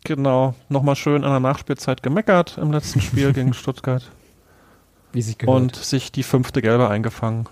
genau, 0.05 0.55
nochmal 0.69 0.97
schön 0.97 1.23
in 1.23 1.31
der 1.31 1.41
Nachspielzeit 1.41 2.03
gemeckert 2.03 2.59
im 2.59 2.73
letzten 2.73 3.01
Spiel 3.01 3.33
gegen 3.33 3.55
Stuttgart. 3.55 4.11
Wie 5.13 5.23
sich 5.23 5.39
gehört. 5.39 5.55
und 5.55 5.77
sich 5.77 6.11
die 6.11 6.23
fünfte 6.23 6.63
Gelbe 6.63 6.89
eingefangen 6.89 7.47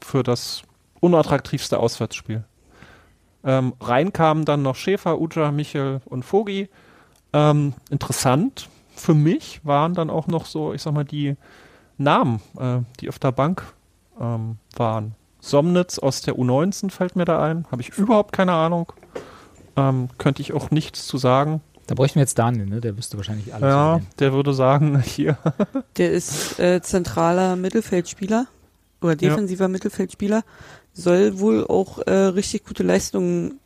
für 0.00 0.22
das 0.22 0.62
unattraktivste 1.00 1.78
Auswärtsspiel. 1.78 2.44
Ähm, 3.44 3.72
rein 3.80 4.12
kamen 4.12 4.44
dann 4.44 4.62
noch 4.62 4.76
Schäfer, 4.76 5.18
Uja, 5.18 5.50
Michel 5.50 6.02
und 6.04 6.30
Vogi. 6.30 6.68
Ähm, 7.32 7.72
interessant 7.88 8.68
für 8.98 9.14
mich 9.14 9.60
waren 9.64 9.94
dann 9.94 10.10
auch 10.10 10.26
noch 10.26 10.46
so, 10.46 10.72
ich 10.72 10.82
sag 10.82 10.92
mal, 10.92 11.04
die 11.04 11.36
Namen, 11.96 12.40
äh, 12.58 12.80
die 13.00 13.08
auf 13.08 13.18
der 13.18 13.32
Bank 13.32 13.62
ähm, 14.20 14.58
waren. 14.76 15.14
Somnitz 15.40 15.98
aus 15.98 16.20
der 16.22 16.34
U19 16.34 16.90
fällt 16.90 17.16
mir 17.16 17.24
da 17.24 17.42
ein. 17.42 17.66
Habe 17.70 17.82
ich 17.82 17.90
überhaupt 17.90 18.32
keine 18.32 18.52
Ahnung. 18.52 18.92
Ähm, 19.78 20.08
könnte 20.18 20.42
ich 20.42 20.52
auch 20.52 20.70
nichts 20.70 21.06
zu 21.06 21.18
sagen. 21.18 21.60
da 21.86 21.94
bräuchten 21.94 22.16
wir 22.16 22.22
jetzt 22.22 22.38
Daniel, 22.38 22.66
ne? 22.66 22.80
Der 22.80 22.96
wüsste 22.96 23.16
wahrscheinlich 23.16 23.54
alles. 23.54 23.66
Ja, 23.66 24.00
der 24.18 24.32
würde 24.32 24.52
sagen, 24.54 25.00
hier. 25.04 25.38
Der 25.96 26.12
ist 26.12 26.58
äh, 26.58 26.80
zentraler 26.82 27.56
Mittelfeldspieler 27.56 28.46
oder 29.00 29.16
defensiver 29.16 29.68
Mittelfeldspieler. 29.68 30.42
Soll 30.92 31.38
wohl 31.38 31.66
auch 31.66 31.98
äh, 32.06 32.12
richtig 32.12 32.64
gute 32.64 32.82
Leistungen 32.82 33.60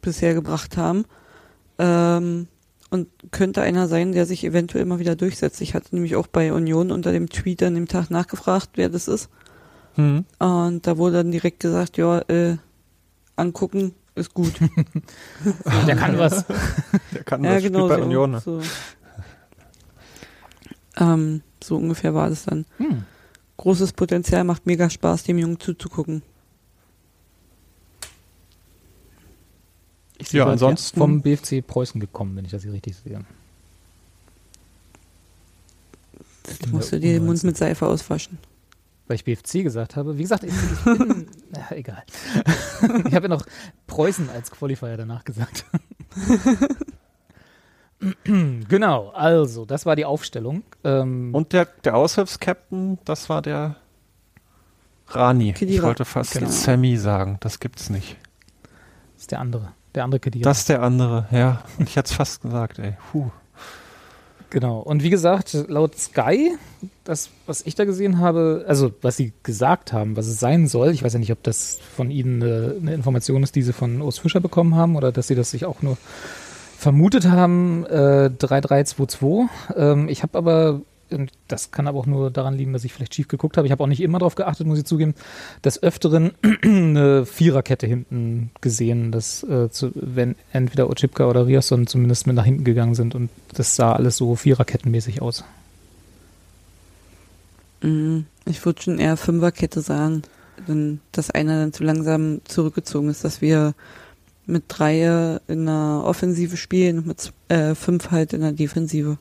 bisher 0.00 0.34
gebracht 0.34 0.76
haben. 0.76 1.04
Ähm, 1.78 2.48
und 2.90 3.08
könnte 3.30 3.60
einer 3.60 3.86
sein, 3.86 4.12
der 4.12 4.24
sich 4.24 4.44
eventuell 4.44 4.86
mal 4.86 4.98
wieder 4.98 5.14
durchsetzt. 5.14 5.60
Ich 5.60 5.74
hatte 5.74 5.94
nämlich 5.94 6.16
auch 6.16 6.26
bei 6.26 6.52
Union 6.52 6.90
unter 6.90 7.12
dem 7.12 7.28
Tweet 7.28 7.62
an 7.62 7.74
dem 7.74 7.86
Tag 7.86 8.10
nachgefragt, 8.10 8.70
wer 8.76 8.88
das 8.88 9.08
ist. 9.08 9.28
Hm. 9.96 10.24
Und 10.38 10.86
da 10.86 10.96
wurde 10.96 11.16
dann 11.16 11.30
direkt 11.30 11.60
gesagt, 11.60 11.98
ja, 11.98 12.20
äh, 12.28 12.56
angucken 13.36 13.94
ist 14.18 14.34
gut. 14.34 14.54
Der 15.86 15.96
kann 15.96 16.18
was. 16.18 16.44
Der 17.14 17.24
kann 17.24 17.42
ja, 17.44 17.54
das 17.54 17.62
genau 17.62 17.86
spielt 17.86 17.90
bei 17.90 17.96
so. 17.96 18.02
Union. 18.04 18.30
Ne? 18.32 18.40
So. 18.40 18.60
Ähm, 20.96 21.42
so 21.62 21.76
ungefähr 21.76 22.14
war 22.14 22.28
das 22.28 22.44
dann. 22.44 22.66
Hm. 22.78 23.04
Großes 23.56 23.92
Potenzial, 23.92 24.44
macht 24.44 24.66
mega 24.66 24.88
Spaß, 24.90 25.24
dem 25.24 25.38
Jungen 25.38 25.58
zuzugucken. 25.58 26.22
Ich 30.18 30.32
Ja, 30.32 30.44
sehe 30.44 30.52
ansonsten- 30.52 30.98
Vom 30.98 31.22
BFC 31.22 31.62
Preußen 31.66 32.00
gekommen, 32.00 32.36
wenn 32.36 32.44
ich 32.44 32.50
das 32.50 32.62
hier 32.62 32.72
richtig 32.72 32.96
sehe. 32.96 33.24
Da 36.60 36.70
musst 36.70 36.92
du 36.92 36.98
dir 36.98 37.12
den 37.14 37.26
Mund 37.26 37.42
mit 37.44 37.56
Seife 37.56 37.86
auswaschen. 37.86 38.38
Weil 39.08 39.16
ich 39.16 39.24
BFC 39.24 39.62
gesagt 39.64 39.96
habe. 39.96 40.16
Wie 40.18 40.22
gesagt, 40.22 40.44
ich, 40.44 40.52
ich 40.52 40.84
bin. 40.84 41.26
na, 41.50 41.70
egal. 41.76 42.02
ich 43.06 43.14
habe 43.14 43.24
ja 43.24 43.28
noch 43.28 43.44
Preußen 43.86 44.28
als 44.30 44.50
Qualifier 44.50 44.96
danach 44.96 45.24
gesagt. 45.24 45.64
genau, 48.24 49.08
also, 49.10 49.64
das 49.64 49.86
war 49.86 49.96
die 49.96 50.04
Aufstellung. 50.04 50.62
Ähm, 50.84 51.34
Und 51.34 51.52
der, 51.52 51.66
der 51.84 51.96
Aushilfskapitän, 51.96 52.98
das 53.04 53.28
war 53.28 53.42
der 53.42 53.76
Rani. 55.08 55.50
Ich 55.50 55.56
Khedira. 55.56 55.86
wollte 55.86 56.04
fast 56.04 56.32
Genau. 56.34 56.50
Sammy 56.50 56.96
sagen, 56.96 57.38
das 57.40 57.58
gibt's 57.60 57.90
nicht. 57.90 58.16
das 59.14 59.22
ist 59.22 59.30
der 59.32 59.40
andere. 59.40 59.72
Der 59.94 60.04
andere 60.04 60.20
Kedira. 60.20 60.44
Das 60.44 60.58
ist 60.58 60.68
der 60.68 60.82
andere, 60.82 61.26
ja. 61.30 61.62
Und 61.78 61.88
ich 61.88 61.96
hätte 61.96 62.10
es 62.10 62.14
fast 62.14 62.42
gesagt, 62.42 62.78
ey. 62.78 62.96
Puh. 63.10 63.30
Genau. 64.50 64.78
Und 64.80 65.02
wie 65.02 65.10
gesagt, 65.10 65.52
laut 65.68 65.98
Sky, 65.98 66.56
das, 67.04 67.28
was 67.46 67.66
ich 67.66 67.74
da 67.74 67.84
gesehen 67.84 68.18
habe, 68.18 68.64
also 68.66 68.92
was 69.02 69.16
sie 69.16 69.32
gesagt 69.42 69.92
haben, 69.92 70.16
was 70.16 70.26
es 70.26 70.40
sein 70.40 70.66
soll, 70.66 70.90
ich 70.90 71.02
weiß 71.02 71.12
ja 71.12 71.18
nicht, 71.18 71.32
ob 71.32 71.42
das 71.42 71.78
von 71.94 72.10
Ihnen 72.10 72.42
eine, 72.42 72.76
eine 72.80 72.94
Information 72.94 73.42
ist, 73.42 73.56
die 73.56 73.62
Sie 73.62 73.74
von 73.74 74.00
Urs 74.00 74.18
Fischer 74.18 74.40
bekommen 74.40 74.74
haben 74.74 74.96
oder 74.96 75.12
dass 75.12 75.26
Sie 75.26 75.34
das 75.34 75.50
sich 75.50 75.66
auch 75.66 75.82
nur 75.82 75.98
vermutet 76.78 77.26
haben, 77.28 77.84
äh, 77.86 78.30
3322. 78.30 79.50
Ähm, 79.76 80.08
ich 80.08 80.22
habe 80.22 80.38
aber, 80.38 80.80
und 81.12 81.32
das 81.48 81.70
kann 81.70 81.86
aber 81.86 81.98
auch 81.98 82.06
nur 82.06 82.30
daran 82.30 82.54
liegen, 82.54 82.72
dass 82.72 82.84
ich 82.84 82.92
vielleicht 82.92 83.14
schief 83.14 83.28
geguckt 83.28 83.56
habe, 83.56 83.66
ich 83.66 83.72
habe 83.72 83.82
auch 83.82 83.88
nicht 83.88 84.00
immer 84.00 84.18
darauf 84.18 84.34
geachtet, 84.34 84.66
muss 84.66 84.78
ich 84.78 84.84
zugeben, 84.84 85.14
des 85.64 85.82
Öfteren 85.82 86.32
eine 86.62 87.26
Viererkette 87.26 87.86
hinten 87.86 88.50
gesehen, 88.60 89.12
dass 89.12 89.42
äh, 89.42 89.70
zu, 89.70 89.90
wenn 89.94 90.36
entweder 90.52 90.88
Ochipka 90.90 91.26
oder 91.26 91.46
Riasson 91.46 91.86
zumindest 91.86 92.26
mit 92.26 92.36
nach 92.36 92.44
hinten 92.44 92.64
gegangen 92.64 92.94
sind 92.94 93.14
und 93.14 93.30
das 93.54 93.76
sah 93.76 93.92
alles 93.92 94.16
so 94.16 94.34
Viererkettenmäßig 94.36 95.22
aus. 95.22 95.44
Mhm. 97.82 98.26
Ich 98.44 98.64
würde 98.64 98.82
schon 98.82 98.98
eher 98.98 99.16
Fünferkette 99.16 99.80
sagen, 99.80 100.22
wenn 100.66 101.00
dass 101.12 101.30
einer 101.30 101.60
dann 101.60 101.72
zu 101.72 101.84
langsam 101.84 102.40
zurückgezogen 102.44 103.08
ist, 103.08 103.24
dass 103.24 103.40
wir 103.40 103.74
mit 104.46 104.64
drei 104.68 105.38
in 105.46 105.66
der 105.66 106.02
Offensive 106.04 106.56
spielen 106.56 106.98
und 106.98 107.06
mit 107.06 107.32
äh, 107.48 107.74
fünf 107.74 108.10
halt 108.10 108.32
in 108.32 108.40
der 108.40 108.52
Defensive. 108.52 109.18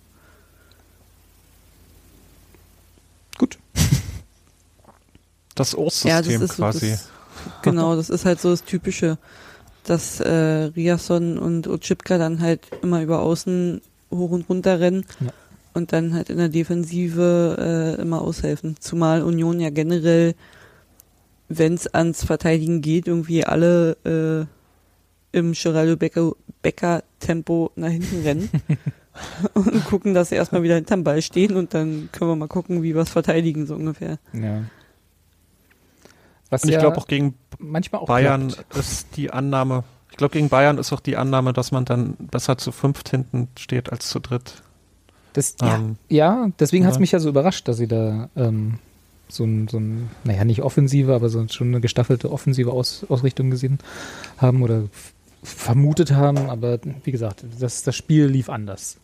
Das 5.58 5.76
Orsystem 5.76 6.10
ja, 6.10 6.22
das 6.22 6.28
ist 6.52 6.56
so 6.58 6.64
quasi. 6.64 6.92
das, 6.92 7.10
genau, 7.62 7.96
das 7.96 8.10
ist 8.10 8.26
halt 8.26 8.40
so 8.42 8.50
das 8.52 8.64
Typische, 8.64 9.18
dass 9.84 10.20
äh, 10.20 10.32
Riasson 10.76 11.38
und 11.38 11.68
Ochipka 11.68 12.18
dann 12.18 12.42
halt 12.42 12.62
immer 12.82 13.02
über 13.02 13.22
außen 13.22 13.82
hoch 14.12 14.32
und 14.32 14.48
runter 14.50 14.80
rennen 14.80 15.06
Ja. 15.20 15.32
und 15.74 15.92
dann 15.94 16.14
halt 16.14 16.30
in 16.30 16.38
der 16.38 16.50
Defensive 16.50 17.96
äh, 17.98 18.02
immer 18.02 18.22
aushelfen. 18.22 18.76
Zumal 18.80 19.22
Union 19.24 19.60
ja 19.60 19.70
generell, 19.70 20.36
wenn 21.50 21.74
es 21.74 21.88
ans 21.88 22.24
Verteidigen 22.24 22.82
geht, 22.82 23.08
irgendwie 23.08 23.46
alle 23.46 24.48
äh, 25.34 25.38
im 25.38 25.54
Geraldo 25.54 25.96
Becker, 25.98 26.32
Becker 26.62 27.04
Tempo 27.20 27.72
nach 27.76 27.90
hinten 27.90 28.22
rennen 28.24 28.50
und 29.54 29.86
gucken, 29.86 30.14
dass 30.14 30.30
sie 30.30 30.36
erstmal 30.36 30.64
wieder 30.64 30.76
hinterm 30.76 31.04
Ball 31.04 31.22
stehen 31.22 31.56
und 31.56 31.74
dann 31.74 32.10
können 32.12 32.32
wir 32.32 32.36
mal 32.36 32.48
gucken, 32.48 32.84
wie 32.84 32.94
wir 32.96 33.02
es 33.02 33.10
verteidigen, 33.10 33.66
so 33.68 33.76
ungefähr. 33.76 34.20
Ja. 34.34 34.64
Was 36.50 36.64
Und 36.64 36.70
ich 36.70 36.76
ja 36.76 36.80
glaube 36.80 36.98
auch 36.98 37.08
gegen 37.08 37.36
manchmal 37.60 38.02
auch 38.02 38.08
Bayern 38.08 38.50
klappt. 38.50 38.76
ist 38.78 39.18
die 39.18 39.32
Annahme, 39.32 39.84
ich 40.12 40.18
glaube 40.18 40.34
gegen 40.34 40.50
Bayern 40.50 40.78
ist 40.78 40.94
auch 40.94 41.00
die 41.00 41.18
Annahme, 41.18 41.54
dass 41.54 41.72
man 41.72 41.86
dann 41.86 42.16
besser 42.18 42.58
zu 42.58 42.72
fünft 42.72 43.10
hinten 43.10 43.50
steht 43.58 43.92
als 43.92 44.08
zu 44.08 44.20
dritt. 44.20 44.64
Das, 45.34 45.56
ja, 45.62 45.76
Ähm, 45.76 45.98
ja, 46.10 46.50
deswegen 46.60 46.86
hat 46.86 46.92
es 46.92 46.98
ja. 46.98 47.02
mich 47.02 47.12
ja 47.12 47.20
so 47.20 47.30
überrascht, 47.30 47.68
dass 47.68 47.78
sie 47.78 47.88
da 47.88 48.30
ähm, 48.36 48.80
so 49.30 49.44
ein, 49.44 49.68
so 49.68 49.78
ein, 49.78 50.10
naja, 50.24 50.46
nicht 50.46 50.62
offensive, 50.62 51.14
aber 51.14 51.30
so 51.30 51.46
schon 51.48 51.68
eine 51.68 51.82
gestaffelte 51.82 52.32
offensive 52.32 52.72
Aus, 52.72 53.06
Ausrichtung 53.10 53.50
gesehen 53.50 53.80
haben 54.38 54.62
oder 54.62 54.84
vermutet 55.44 56.12
haben. 56.12 56.50
Aber 56.50 56.80
wie 57.04 57.12
gesagt, 57.12 57.44
das, 57.60 57.84
das 57.84 57.96
Spiel 57.96 58.26
lief 58.26 58.50
anders. 58.50 58.98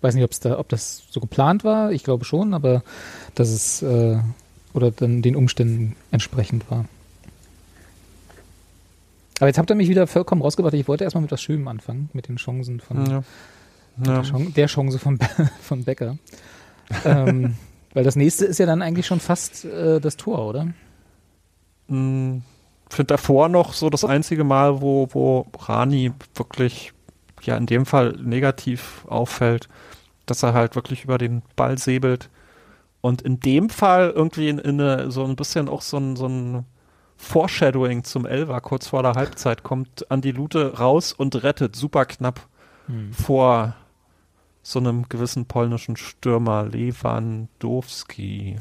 Weiß 0.00 0.14
nicht, 0.14 0.24
ob's 0.24 0.40
da, 0.40 0.58
ob 0.58 0.68
das 0.68 1.02
so 1.10 1.20
geplant 1.20 1.62
war. 1.62 1.92
Ich 1.92 2.04
glaube 2.04 2.24
schon, 2.24 2.54
aber 2.54 2.82
dass 3.34 3.50
es 3.50 3.82
äh, 3.82 4.18
oder 4.72 4.90
dann 4.90 5.22
den 5.22 5.36
Umständen 5.36 5.96
entsprechend 6.10 6.70
war. 6.70 6.84
Aber 9.38 9.46
jetzt 9.46 9.58
habt 9.58 9.70
ihr 9.70 9.76
mich 9.76 9.88
wieder 9.88 10.06
vollkommen 10.06 10.42
rausgebracht. 10.42 10.74
Ich 10.74 10.86
wollte 10.86 11.04
erstmal 11.04 11.22
mit 11.22 11.32
was 11.32 11.42
Schönem 11.42 11.66
anfangen, 11.68 12.10
mit 12.12 12.28
den 12.28 12.36
Chancen 12.36 12.78
von, 12.80 13.06
ja. 13.06 13.22
der, 13.96 14.14
Ja. 14.14 14.22
Chance, 14.22 14.52
der 14.52 14.66
Chance 14.66 14.98
von, 14.98 15.18
von 15.62 15.84
Becker. 15.84 16.18
ähm, 17.04 17.56
weil 17.94 18.04
das 18.04 18.16
nächste 18.16 18.44
ist 18.44 18.58
ja 18.58 18.66
dann 18.66 18.82
eigentlich 18.82 19.06
schon 19.06 19.18
fast 19.20 19.64
äh, 19.64 19.98
das 19.98 20.16
Tor, 20.18 20.46
oder? 20.46 20.68
Mm, 21.88 22.42
finde 22.90 23.06
davor 23.06 23.48
noch 23.48 23.72
so 23.72 23.88
das 23.88 24.04
einzige 24.04 24.44
Mal, 24.44 24.82
wo, 24.82 25.08
wo 25.12 25.46
Rani 25.58 26.12
wirklich, 26.34 26.92
ja, 27.42 27.56
in 27.56 27.66
dem 27.66 27.86
Fall 27.86 28.18
negativ 28.22 29.06
auffällt, 29.08 29.68
dass 30.26 30.42
er 30.42 30.52
halt 30.52 30.76
wirklich 30.76 31.04
über 31.04 31.16
den 31.16 31.42
Ball 31.56 31.78
säbelt. 31.78 32.28
Und 33.00 33.22
in 33.22 33.40
dem 33.40 33.70
Fall 33.70 34.10
irgendwie 34.10 34.48
in, 34.48 34.58
in 34.58 34.80
eine, 34.80 35.10
so 35.10 35.24
ein 35.24 35.36
bisschen 35.36 35.68
auch 35.68 35.82
so 35.82 35.96
ein, 35.96 36.16
so 36.16 36.26
ein 36.26 36.66
Foreshadowing 37.16 38.04
zum 38.04 38.26
Elfer, 38.26 38.60
kurz 38.60 38.88
vor 38.88 39.02
der 39.02 39.12
Halbzeit, 39.12 39.62
kommt 39.62 40.10
Andi 40.10 40.30
Lute 40.30 40.78
raus 40.78 41.12
und 41.12 41.42
rettet 41.42 41.76
super 41.76 42.04
knapp 42.04 42.48
Hm. 42.90 43.12
vor 43.12 43.74
so 44.62 44.78
einem 44.78 45.08
gewissen 45.08 45.46
polnischen 45.46 45.96
Stürmer 45.96 46.64
Lewandowski, 46.64 48.56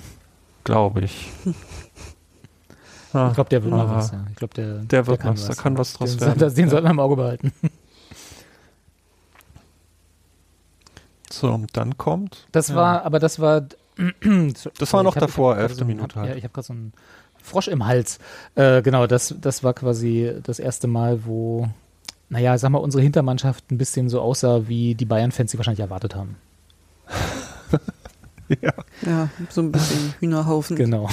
glaube 0.64 1.02
ich. 1.02 1.30
Ich 3.08 3.12
glaube, 3.12 3.48
der 3.48 3.62
wird 3.62 3.72
mal 3.72 3.86
ah, 3.86 3.96
was. 3.96 4.10
Ja. 4.10 4.26
Ich 4.30 4.36
glaube, 4.36 4.54
der, 4.54 4.74
Der 4.80 5.06
wird 5.06 5.24
was, 5.24 5.46
da 5.46 5.54
kann 5.54 5.78
was 5.78 5.94
draus 5.94 6.16
den, 6.16 6.26
werden. 6.26 6.54
Den, 6.54 6.68
sollten 6.68 6.86
wir 6.86 6.90
im 6.90 7.00
Auge 7.00 7.16
behalten. 7.16 7.52
So, 11.30 11.50
und 11.52 11.76
dann 11.76 11.96
kommt. 11.98 12.46
Das 12.52 12.68
Ja. 12.68 12.76
war, 12.76 13.04
aber 13.04 13.18
das 13.18 13.38
war. 13.40 13.62
Das 14.78 14.92
war 14.92 15.02
noch 15.02 15.16
hab- 15.16 15.20
davor, 15.20 15.56
elfte 15.58 15.78
so, 15.80 15.84
Minute 15.84 16.14
Hab, 16.14 16.22
halt. 16.22 16.30
Ja, 16.30 16.36
ich 16.36 16.44
habe 16.44 16.52
gerade 16.54 16.66
so 16.66 16.72
einen 16.72 16.92
Frosch 17.42 17.68
im 17.68 17.84
Hals. 17.86 18.18
Äh, 18.54 18.82
genau, 18.82 19.06
das, 19.06 19.34
das 19.40 19.64
war 19.64 19.74
quasi 19.74 20.34
das 20.42 20.58
erste 20.60 20.86
Mal, 20.86 21.24
wo, 21.26 21.68
naja, 22.28 22.56
sag 22.58 22.70
mal, 22.70 22.78
unsere 22.78 23.02
Hintermannschaft 23.02 23.70
ein 23.72 23.78
bisschen 23.78 24.08
so 24.08 24.20
aussah, 24.20 24.68
wie 24.68 24.94
die 24.94 25.04
Bayern-Fans 25.04 25.50
sie 25.50 25.58
wahrscheinlich 25.58 25.80
erwartet 25.80 26.14
haben. 26.14 26.36
Ja. 28.62 28.72
Ja, 29.02 29.28
so 29.50 29.60
ein 29.60 29.70
bisschen 29.72 30.14
Hühnerhaufen. 30.20 30.74
Genau. 30.74 31.06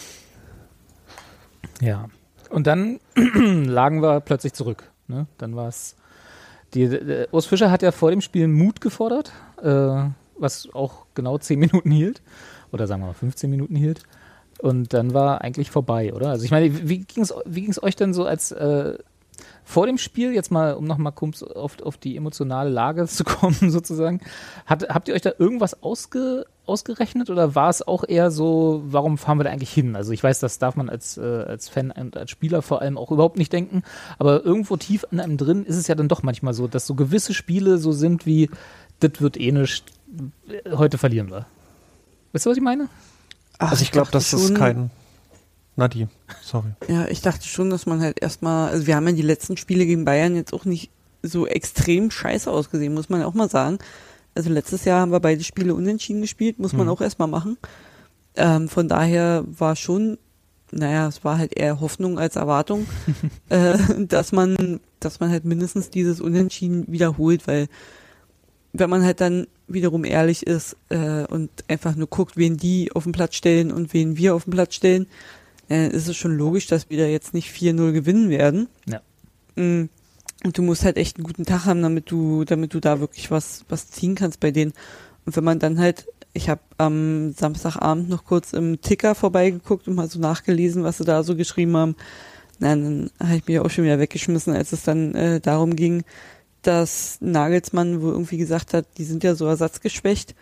ja. 1.82 2.06
Und 2.48 2.66
dann 2.66 2.98
lagen 3.14 4.00
wir 4.00 4.20
plötzlich 4.20 4.54
zurück. 4.54 4.90
Ne? 5.06 5.26
Dann 5.36 5.54
war 5.54 5.68
es. 5.68 5.96
Die, 6.74 6.82
äh, 6.82 7.28
Urs 7.30 7.46
Fischer 7.46 7.70
hat 7.70 7.82
ja 7.82 7.92
vor 7.92 8.10
dem 8.10 8.20
Spiel 8.20 8.48
Mut 8.48 8.80
gefordert, 8.80 9.32
äh, 9.62 10.10
was 10.36 10.68
auch 10.72 11.06
genau 11.14 11.38
10 11.38 11.58
Minuten 11.60 11.90
hielt. 11.90 12.22
Oder 12.72 12.86
sagen 12.86 13.02
wir 13.02 13.06
mal 13.06 13.14
15 13.14 13.50
Minuten 13.50 13.76
hielt. 13.76 14.02
Und 14.60 14.92
dann 14.92 15.14
war 15.14 15.40
eigentlich 15.42 15.70
vorbei, 15.70 16.12
oder? 16.12 16.30
Also 16.30 16.44
ich 16.44 16.50
meine, 16.50 16.88
wie 16.88 16.98
ging 16.98 17.22
es 17.22 17.32
wie 17.44 17.62
ging's 17.62 17.82
euch 17.82 17.96
denn 17.96 18.12
so 18.12 18.24
als 18.24 18.50
äh, 18.50 18.98
vor 19.64 19.86
dem 19.86 19.98
Spiel, 19.98 20.32
jetzt 20.32 20.50
mal, 20.50 20.74
um 20.74 20.84
nochmal 20.84 21.12
auf, 21.54 21.80
auf 21.82 21.96
die 21.96 22.16
emotionale 22.16 22.70
Lage 22.70 23.06
zu 23.08 23.24
kommen, 23.24 23.70
sozusagen, 23.70 24.20
hat, 24.66 24.88
habt 24.88 25.08
ihr 25.08 25.14
euch 25.14 25.22
da 25.22 25.32
irgendwas 25.38 25.82
ausge, 25.82 26.46
ausgerechnet 26.68 27.30
oder 27.30 27.54
war 27.54 27.70
es 27.70 27.86
auch 27.86 28.04
eher 28.06 28.30
so, 28.30 28.82
warum 28.86 29.18
fahren 29.18 29.38
wir 29.38 29.44
da 29.44 29.50
eigentlich 29.50 29.72
hin? 29.72 29.96
Also 29.96 30.12
ich 30.12 30.22
weiß, 30.22 30.40
das 30.40 30.58
darf 30.58 30.76
man 30.76 30.88
als, 30.88 31.16
äh, 31.16 31.22
als 31.22 31.68
Fan 31.68 31.90
und 31.90 32.16
als 32.16 32.30
Spieler 32.30 32.62
vor 32.62 32.82
allem 32.82 32.98
auch 32.98 33.10
überhaupt 33.10 33.38
nicht 33.38 33.52
denken, 33.52 33.82
aber 34.18 34.44
irgendwo 34.44 34.76
tief 34.76 35.06
in 35.10 35.20
einem 35.20 35.36
drin 35.36 35.64
ist 35.64 35.76
es 35.76 35.86
ja 35.86 35.94
dann 35.94 36.08
doch 36.08 36.22
manchmal 36.22 36.54
so, 36.54 36.68
dass 36.68 36.86
so 36.86 36.94
gewisse 36.94 37.34
Spiele 37.34 37.78
so 37.78 37.92
sind 37.92 38.26
wie, 38.26 38.50
das 39.00 39.20
wird 39.20 39.38
eh 39.38 39.52
nicht, 39.52 39.84
heute 40.70 40.98
verlieren 40.98 41.30
wir. 41.30 41.46
Weißt 42.32 42.46
du, 42.46 42.50
was 42.50 42.56
ich 42.56 42.62
meine? 42.62 42.88
Ach, 43.58 43.70
Also 43.70 43.82
ich 43.82 43.90
glaube, 43.90 44.10
dachte 44.10 44.18
das 44.18 44.32
ist 44.32 44.54
kein. 44.54 44.90
Nadi, 45.76 46.08
sorry. 46.42 46.70
Ja, 46.88 47.06
ich 47.06 47.22
dachte 47.22 47.46
schon, 47.46 47.70
dass 47.70 47.86
man 47.86 48.00
halt 48.00 48.20
erstmal, 48.20 48.70
also 48.70 48.86
wir 48.86 48.96
haben 48.96 49.06
ja 49.06 49.14
die 49.14 49.22
letzten 49.22 49.56
Spiele 49.56 49.86
gegen 49.86 50.04
Bayern 50.04 50.34
jetzt 50.34 50.52
auch 50.52 50.64
nicht 50.64 50.90
so 51.22 51.46
extrem 51.46 52.10
scheiße 52.10 52.50
ausgesehen, 52.50 52.94
muss 52.94 53.08
man 53.08 53.22
auch 53.22 53.34
mal 53.34 53.48
sagen. 53.48 53.78
Also 54.38 54.50
letztes 54.50 54.84
Jahr 54.84 55.00
haben 55.00 55.10
wir 55.10 55.18
beide 55.18 55.42
Spiele 55.42 55.74
unentschieden 55.74 56.20
gespielt, 56.20 56.60
muss 56.60 56.72
man 56.72 56.86
Mhm. 56.86 56.92
auch 56.92 57.00
erstmal 57.00 57.26
machen. 57.26 57.56
Ähm, 58.36 58.68
von 58.68 58.86
daher 58.86 59.42
war 59.48 59.74
schon, 59.74 60.16
naja, 60.70 61.08
es 61.08 61.24
war 61.24 61.38
halt 61.38 61.56
eher 61.58 61.80
Hoffnung 61.80 62.20
als 62.20 62.36
Erwartung, 62.36 62.86
äh, 63.48 63.76
dass 63.98 64.30
man, 64.30 64.78
dass 65.00 65.18
man 65.18 65.30
halt 65.32 65.44
mindestens 65.44 65.90
dieses 65.90 66.20
Unentschieden 66.20 66.84
wiederholt, 66.86 67.48
weil 67.48 67.66
wenn 68.72 68.88
man 68.88 69.02
halt 69.02 69.20
dann 69.20 69.48
wiederum 69.66 70.04
ehrlich 70.04 70.46
ist 70.46 70.76
äh, 70.90 71.24
und 71.26 71.50
einfach 71.66 71.96
nur 71.96 72.06
guckt, 72.06 72.36
wen 72.36 72.56
die 72.56 72.92
auf 72.92 73.02
den 73.02 73.12
Platz 73.12 73.34
stellen 73.34 73.72
und 73.72 73.92
wen 73.92 74.16
wir 74.18 74.36
auf 74.36 74.44
den 74.44 74.52
Platz 74.52 74.76
stellen, 74.76 75.06
äh, 75.68 75.88
ist 75.88 76.06
es 76.06 76.16
schon 76.16 76.36
logisch, 76.36 76.68
dass 76.68 76.88
wir 76.90 76.98
da 76.98 77.06
jetzt 77.06 77.34
nicht 77.34 77.50
4-0 77.50 77.90
gewinnen 77.90 78.30
werden. 78.30 78.68
Ja. 78.86 79.00
Mm, 79.60 79.88
Und 80.44 80.56
du 80.56 80.62
musst 80.62 80.84
halt 80.84 80.96
echt 80.96 81.16
einen 81.16 81.24
guten 81.24 81.44
Tag 81.44 81.64
haben, 81.64 81.82
damit 81.82 82.10
du, 82.10 82.44
damit 82.44 82.74
du 82.74 82.80
da 82.80 83.00
wirklich 83.00 83.30
was, 83.30 83.64
was 83.68 83.90
ziehen 83.90 84.14
kannst 84.14 84.40
bei 84.40 84.50
denen. 84.50 84.72
Und 85.26 85.36
wenn 85.36 85.44
man 85.44 85.58
dann 85.58 85.78
halt, 85.78 86.06
ich 86.32 86.48
habe 86.48 86.60
am 86.78 87.32
Samstagabend 87.32 88.08
noch 88.08 88.24
kurz 88.24 88.52
im 88.52 88.80
Ticker 88.80 89.14
vorbeigeguckt 89.14 89.88
und 89.88 89.96
mal 89.96 90.08
so 90.08 90.20
nachgelesen, 90.20 90.84
was 90.84 90.98
sie 90.98 91.04
da 91.04 91.22
so 91.22 91.34
geschrieben 91.34 91.76
haben. 91.76 91.96
Na, 92.60 92.68
dann 92.68 93.10
habe 93.20 93.36
ich 93.36 93.46
mich 93.46 93.58
auch 93.60 93.70
schon 93.70 93.84
wieder 93.84 93.98
weggeschmissen, 93.98 94.54
als 94.54 94.72
es 94.72 94.84
dann 94.84 95.14
äh, 95.14 95.40
darum 95.40 95.76
ging, 95.76 96.04
dass 96.62 97.18
Nagelsmann 97.20 98.02
wohl 98.02 98.12
irgendwie 98.12 98.38
gesagt 98.38 98.74
hat, 98.74 98.86
die 98.96 99.04
sind 99.04 99.24
ja 99.24 99.34
so 99.34 99.46
ersatzgeschwächt. 99.46 100.34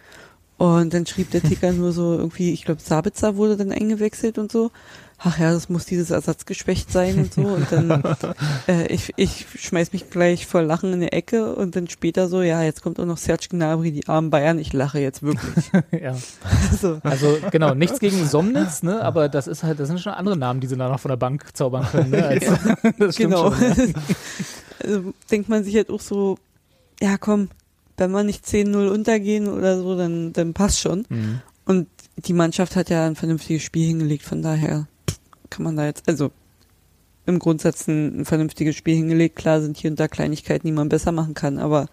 Und 0.59 0.95
dann 0.95 1.07
schrieb 1.07 1.31
der 1.31 1.43
Ticker 1.43 1.73
nur 1.75 1.93
so 1.93 2.17
irgendwie, 2.17 2.53
ich 2.53 2.65
glaube, 2.65 2.81
Sabitzer 2.81 3.37
wurde 3.37 3.57
dann 3.57 3.73
eingewechselt 3.73 4.39
und 4.39 4.51
so. 4.51 4.71
Ach 5.19 5.39
ja, 5.39 5.51
das 5.51 5.71
muss 5.71 5.87
dieses 5.87 6.11
Ersatzgeschwächt 6.11 6.93
sein 6.93 7.19
und 7.19 7.33
so. 7.33 7.41
Und 7.43 7.73
dann, 7.73 8.03
äh, 8.69 8.87
ich, 8.93 9.15
ich 9.17 9.47
schmeiß 9.57 9.95
mich 9.95 10.11
gleich 10.11 10.47
vor 10.47 10.63
Lachen 10.63 10.93
in 10.93 11.01
die 11.01 11.13
Ecke 11.13 11.55
und 11.55 11.75
dann 11.75 11.89
später 11.89 12.29
so, 12.29 12.43
ja, 12.43 12.63
jetzt 12.63 12.83
kommt 12.83 13.01
auch 13.01 13.07
noch 13.07 13.17
Serge 13.17 13.47
Gnabry, 13.49 13.93
die 13.93 14.07
armen 14.09 14.29
Bayern, 14.29 14.59
ich 14.59 14.75
lache 14.75 15.01
jetzt 15.01 15.23
wirklich. 15.23 15.71
ja. 15.91 16.15
so. 16.81 17.01
Also 17.03 17.39
genau, 17.51 17.75
nichts 17.75 17.99
gegen 17.99 18.27
Somnitz, 18.27 18.83
ne? 18.83 19.03
aber 19.03 19.31
das 19.31 19.47
ist 19.47 19.63
halt, 19.63 19.81
das 19.81 19.89
sind 19.89 20.01
schon 20.01 20.13
andere 20.13 20.37
Namen, 20.37 20.61
die 20.61 20.67
sie 20.67 20.77
da 20.77 20.89
noch 20.89 21.01
von 21.01 21.09
der 21.09 21.17
Bank 21.17 21.57
zaubern 21.57 21.87
können. 21.91 22.11
Ne? 22.11 22.27
Als, 22.27 22.45
das 22.99 23.17
Genau. 23.17 23.53
Schon, 23.53 23.89
ja. 23.89 23.95
also 24.85 25.15
denkt 25.31 25.49
man 25.49 25.65
sich 25.65 25.77
halt 25.77 25.89
auch 25.89 26.01
so, 26.01 26.37
ja 27.01 27.17
komm, 27.17 27.49
wenn 27.97 28.11
wir 28.11 28.23
nicht 28.23 28.45
10-0 28.45 28.89
untergehen 28.89 29.49
oder 29.49 29.79
so, 29.81 29.97
dann, 29.97 30.35
dann 30.35 30.53
passt 30.53 30.81
schon. 30.81 31.07
Mhm. 31.09 31.41
Und 31.65 31.89
die 32.17 32.35
Mannschaft 32.35 32.77
hat 32.77 32.91
ja 32.91 33.07
ein 33.07 33.17
vernünftiges 33.17 33.63
Spiel 33.63 33.87
hingelegt, 33.87 34.25
von 34.25 34.43
daher 34.43 34.87
kann 35.51 35.65
man 35.65 35.77
da 35.77 35.87
jetzt, 35.87 36.09
also 36.09 36.31
im 37.27 37.39
Grundsatz 37.39 37.89
ein, 37.89 38.21
ein 38.21 38.25
vernünftiges 38.25 38.77
Spiel 38.77 38.97
hingelegt. 38.97 39.37
Klar 39.37 39.61
sind 39.61 39.77
hier 39.77 39.91
und 39.91 40.01
da 40.01 40.09
Kleinigkeiten, 40.09 40.67
die 40.67 40.73
man 40.73 40.89
besser 40.89 41.13
machen 41.13 41.35
kann, 41.35 41.59
aber 41.59 41.87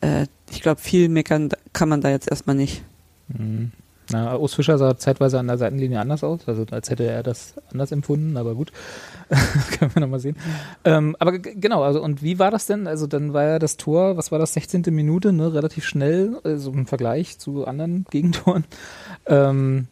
äh, 0.00 0.26
ich 0.50 0.62
glaube, 0.62 0.80
viel 0.80 1.08
meckern 1.08 1.50
kann 1.72 1.88
man 1.88 2.00
da 2.00 2.10
jetzt 2.10 2.30
erstmal 2.30 2.56
nicht. 2.56 2.82
Mhm. 3.28 3.72
Na, 4.12 4.36
Urs 4.36 4.54
Fischer 4.54 4.78
sah 4.78 4.96
zeitweise 4.96 5.38
an 5.40 5.48
der 5.48 5.58
Seitenlinie 5.58 5.98
anders 5.98 6.22
aus, 6.22 6.46
also 6.46 6.64
als 6.70 6.90
hätte 6.90 7.04
er 7.04 7.24
das 7.24 7.54
anders 7.72 7.90
empfunden, 7.90 8.36
aber 8.36 8.54
gut. 8.54 8.70
Können 9.78 9.94
wir 9.94 10.00
nochmal 10.00 10.20
sehen. 10.20 10.36
Ähm, 10.84 11.16
aber 11.18 11.38
genau, 11.38 11.82
also 11.82 12.00
und 12.00 12.22
wie 12.22 12.38
war 12.38 12.52
das 12.52 12.66
denn? 12.66 12.86
Also 12.86 13.08
dann 13.08 13.32
war 13.32 13.42
ja 13.42 13.58
das 13.58 13.76
Tor, 13.76 14.16
was 14.16 14.30
war 14.30 14.38
das, 14.38 14.52
16. 14.52 14.84
Minute, 14.90 15.32
ne, 15.32 15.52
relativ 15.52 15.84
schnell, 15.84 16.38
also 16.44 16.70
im 16.70 16.86
Vergleich 16.86 17.38
zu 17.38 17.66
anderen 17.66 18.06
Gegentoren. 18.10 18.64
Ähm, 19.26 19.88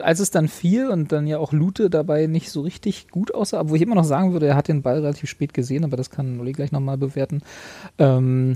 als 0.00 0.20
es 0.20 0.30
dann 0.30 0.48
fiel 0.48 0.88
und 0.88 1.10
dann 1.10 1.26
ja 1.26 1.38
auch 1.38 1.52
Lute 1.52 1.90
dabei 1.90 2.26
nicht 2.26 2.50
so 2.50 2.60
richtig 2.60 3.08
gut 3.08 3.34
aussah, 3.34 3.60
obwohl 3.60 3.76
ich 3.76 3.82
immer 3.82 3.94
noch 3.94 4.04
sagen 4.04 4.32
würde, 4.32 4.46
er 4.46 4.56
hat 4.56 4.68
den 4.68 4.82
Ball 4.82 5.00
relativ 5.00 5.30
spät 5.30 5.54
gesehen, 5.54 5.84
aber 5.84 5.96
das 5.96 6.10
kann 6.10 6.38
Uli 6.38 6.52
gleich 6.52 6.72
nochmal 6.72 6.98
bewerten. 6.98 7.42
Ähm, 7.98 8.54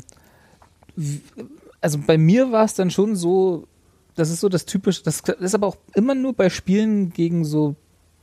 also 1.81 1.99
bei 2.07 2.19
mir 2.19 2.53
war 2.53 2.65
es 2.65 2.75
dann 2.75 2.91
schon 2.91 3.17
so, 3.17 3.65
das 4.15 4.31
ist 4.31 4.41
so 4.41 4.49
das 4.49 4.67
typische, 4.67 5.03
das 5.03 5.21
ist 5.21 5.55
aber 5.55 5.67
auch 5.67 5.77
immer 5.95 6.15
nur 6.15 6.35
bei 6.35 6.51
Spielen 6.51 7.11
gegen 7.11 7.45
so 7.45 7.75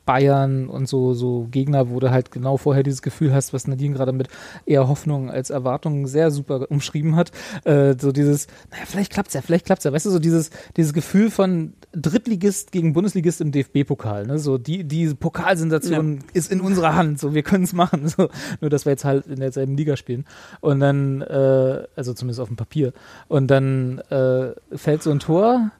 Bayern 0.05 0.67
und 0.67 0.87
so, 0.87 1.13
so 1.13 1.47
Gegner, 1.49 1.89
wo 1.89 1.99
du 1.99 2.11
halt 2.11 2.31
genau 2.31 2.57
vorher 2.57 2.83
dieses 2.83 3.01
Gefühl 3.01 3.33
hast, 3.33 3.53
was 3.53 3.67
Nadine 3.67 3.95
gerade 3.95 4.11
mit 4.11 4.27
eher 4.65 4.87
Hoffnung 4.87 5.29
als 5.29 5.49
Erwartung 5.49 6.07
sehr 6.07 6.29
super 6.29 6.69
umschrieben 6.69 7.15
hat. 7.15 7.31
Äh, 7.63 7.95
so 7.97 8.11
dieses, 8.11 8.47
naja, 8.71 8.83
vielleicht 8.85 9.13
klappt's 9.13 9.33
ja, 9.33 9.41
vielleicht 9.41 9.65
klappt's 9.65 9.85
ja. 9.85 9.93
Weißt 9.93 10.05
du, 10.05 10.11
so 10.11 10.19
dieses, 10.19 10.49
dieses 10.75 10.93
Gefühl 10.93 11.31
von 11.31 11.73
Drittligist 11.95 12.71
gegen 12.71 12.93
Bundesligist 12.93 13.39
im 13.41 13.51
DFB-Pokal. 13.51 14.25
Ne? 14.25 14.39
So 14.39 14.57
die, 14.57 14.83
die 14.83 15.13
Pokalsensation 15.13 16.19
ist 16.33 16.51
in 16.51 16.59
unserer 16.59 16.95
Hand. 16.95 17.19
So, 17.19 17.33
wir 17.33 17.43
können 17.43 17.63
es 17.63 17.73
machen. 17.73 18.07
So, 18.13 18.29
nur, 18.61 18.69
dass 18.69 18.85
wir 18.85 18.91
jetzt 18.91 19.05
halt 19.05 19.25
in 19.27 19.39
derselben 19.39 19.75
Liga 19.75 19.95
spielen. 19.95 20.25
Und 20.59 20.79
dann, 20.79 21.21
äh, 21.21 21.83
also 21.95 22.13
zumindest 22.13 22.41
auf 22.41 22.47
dem 22.47 22.57
Papier. 22.57 22.93
Und 23.27 23.47
dann 23.47 23.99
äh, 24.09 24.53
fällt 24.75 25.01
so 25.01 25.09
ein 25.09 25.19
Tor. 25.19 25.71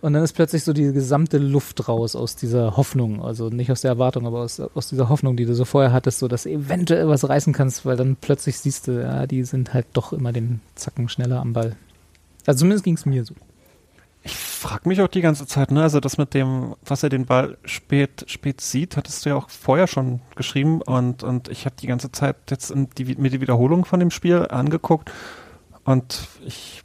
Und 0.00 0.12
dann 0.12 0.22
ist 0.22 0.34
plötzlich 0.34 0.64
so 0.64 0.72
die 0.72 0.92
gesamte 0.92 1.38
Luft 1.38 1.88
raus 1.88 2.16
aus 2.16 2.36
dieser 2.36 2.76
Hoffnung, 2.76 3.22
also 3.24 3.48
nicht 3.48 3.72
aus 3.72 3.80
der 3.80 3.90
Erwartung, 3.90 4.26
aber 4.26 4.40
aus, 4.40 4.60
aus 4.60 4.88
dieser 4.88 5.08
Hoffnung, 5.08 5.36
die 5.36 5.46
du 5.46 5.54
so 5.54 5.64
vorher 5.64 5.92
hattest, 5.92 6.18
so 6.18 6.28
dass 6.28 6.44
du 6.44 6.50
eventuell 6.50 7.08
was 7.08 7.28
reißen 7.28 7.52
kannst, 7.52 7.86
weil 7.86 7.96
dann 7.96 8.16
plötzlich 8.20 8.58
siehst 8.58 8.88
du, 8.88 9.02
ja, 9.02 9.26
die 9.26 9.42
sind 9.44 9.74
halt 9.74 9.86
doch 9.94 10.12
immer 10.12 10.32
den 10.32 10.60
Zacken 10.74 11.08
schneller 11.08 11.40
am 11.40 11.54
Ball. 11.54 11.76
Also 12.46 12.60
zumindest 12.60 12.84
ging 12.84 12.94
es 12.94 13.06
mir 13.06 13.24
so. 13.24 13.34
Ich 14.26 14.34
frage 14.36 14.88
mich 14.88 15.00
auch 15.00 15.06
die 15.06 15.20
ganze 15.20 15.46
Zeit, 15.46 15.70
ne, 15.70 15.82
also 15.82 16.00
das 16.00 16.18
mit 16.18 16.34
dem, 16.34 16.74
was 16.84 17.04
er 17.04 17.10
den 17.10 17.26
Ball 17.26 17.58
spät, 17.64 18.24
spät 18.26 18.60
sieht, 18.60 18.96
hattest 18.96 19.24
du 19.24 19.30
ja 19.30 19.36
auch 19.36 19.48
vorher 19.48 19.86
schon 19.86 20.20
geschrieben 20.34 20.82
und, 20.82 21.22
und 21.22 21.46
ich 21.46 21.64
habe 21.64 21.76
die 21.80 21.86
ganze 21.86 22.10
Zeit 22.10 22.34
jetzt 22.50 22.74
die, 22.98 23.14
mir 23.14 23.30
die 23.30 23.40
Wiederholung 23.40 23.84
von 23.84 24.00
dem 24.00 24.10
Spiel 24.10 24.48
angeguckt 24.48 25.12
und 25.84 26.26
ich 26.44 26.82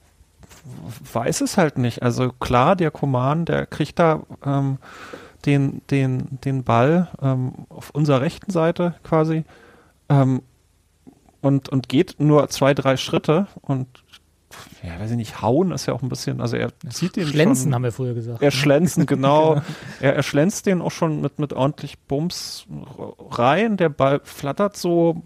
weiß 1.12 1.42
es 1.42 1.58
halt 1.58 1.80
nicht. 1.80 2.04
Also 2.04 2.32
klar, 2.32 2.76
der 2.76 2.92
Koman, 2.92 3.46
der 3.46 3.66
kriegt 3.66 3.98
da 3.98 4.22
ähm, 4.46 4.78
den, 5.48 5.82
den, 5.90 6.40
den 6.46 6.64
Ball 6.64 7.08
ähm, 7.24 7.66
auf 7.70 7.90
unserer 7.90 8.22
rechten 8.22 8.52
Seite 8.52 8.94
quasi 9.02 9.46
ähm, 10.10 10.44
und, 11.42 11.70
und 11.70 11.90
geht 11.90 12.20
nur 12.20 12.50
zwei, 12.50 12.76
drei 12.76 12.98
Schritte 12.98 13.48
und 13.62 13.88
ja, 14.84 15.00
weiß 15.00 15.12
ich 15.12 15.18
nicht, 15.18 15.42
hauen 15.42 15.72
ist 15.72 15.86
ja 15.86 15.94
auch 15.94 16.02
ein 16.02 16.10
bisschen, 16.10 16.42
also 16.42 16.56
er 16.58 16.72
zieht 16.90 17.16
den 17.16 17.28
Schlänzen 17.28 17.66
schon, 17.66 17.76
haben 17.76 17.84
wir 17.84 17.92
früher 17.92 18.14
gesagt. 18.14 18.42
Er 18.42 18.48
ne? 18.48 18.52
schlänzen, 18.52 19.06
genau. 19.06 19.62
er, 20.02 20.16
er 20.16 20.24
schlänzt 20.24 20.66
den 20.66 20.82
auch 20.82 20.92
schon 20.92 21.22
mit, 21.22 21.40
mit 21.40 21.54
ordentlich 21.54 22.00
Bums 22.00 22.66
rein. 23.30 23.78
Der 23.78 23.90
Ball 23.90 24.22
flattert 24.24 24.78
so. 24.78 25.24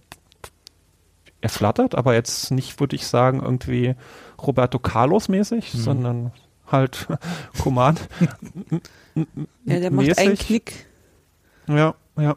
Er 1.41 1.49
flattert, 1.49 1.95
aber 1.95 2.13
jetzt 2.15 2.51
nicht, 2.51 2.79
würde 2.79 2.95
ich 2.95 3.05
sagen, 3.05 3.41
irgendwie 3.41 3.95
Roberto 4.41 4.79
Carlos 4.79 5.27
mäßig, 5.29 5.73
Mhm. 5.73 5.79
sondern 5.79 6.31
halt 6.71 7.07
Command. 7.61 8.07
Ja, 9.65 9.79
der 9.79 9.91
macht 9.91 10.17
einen. 10.17 10.38
Knick. 10.38 10.88
Ja, 11.67 11.95
ja. 12.17 12.35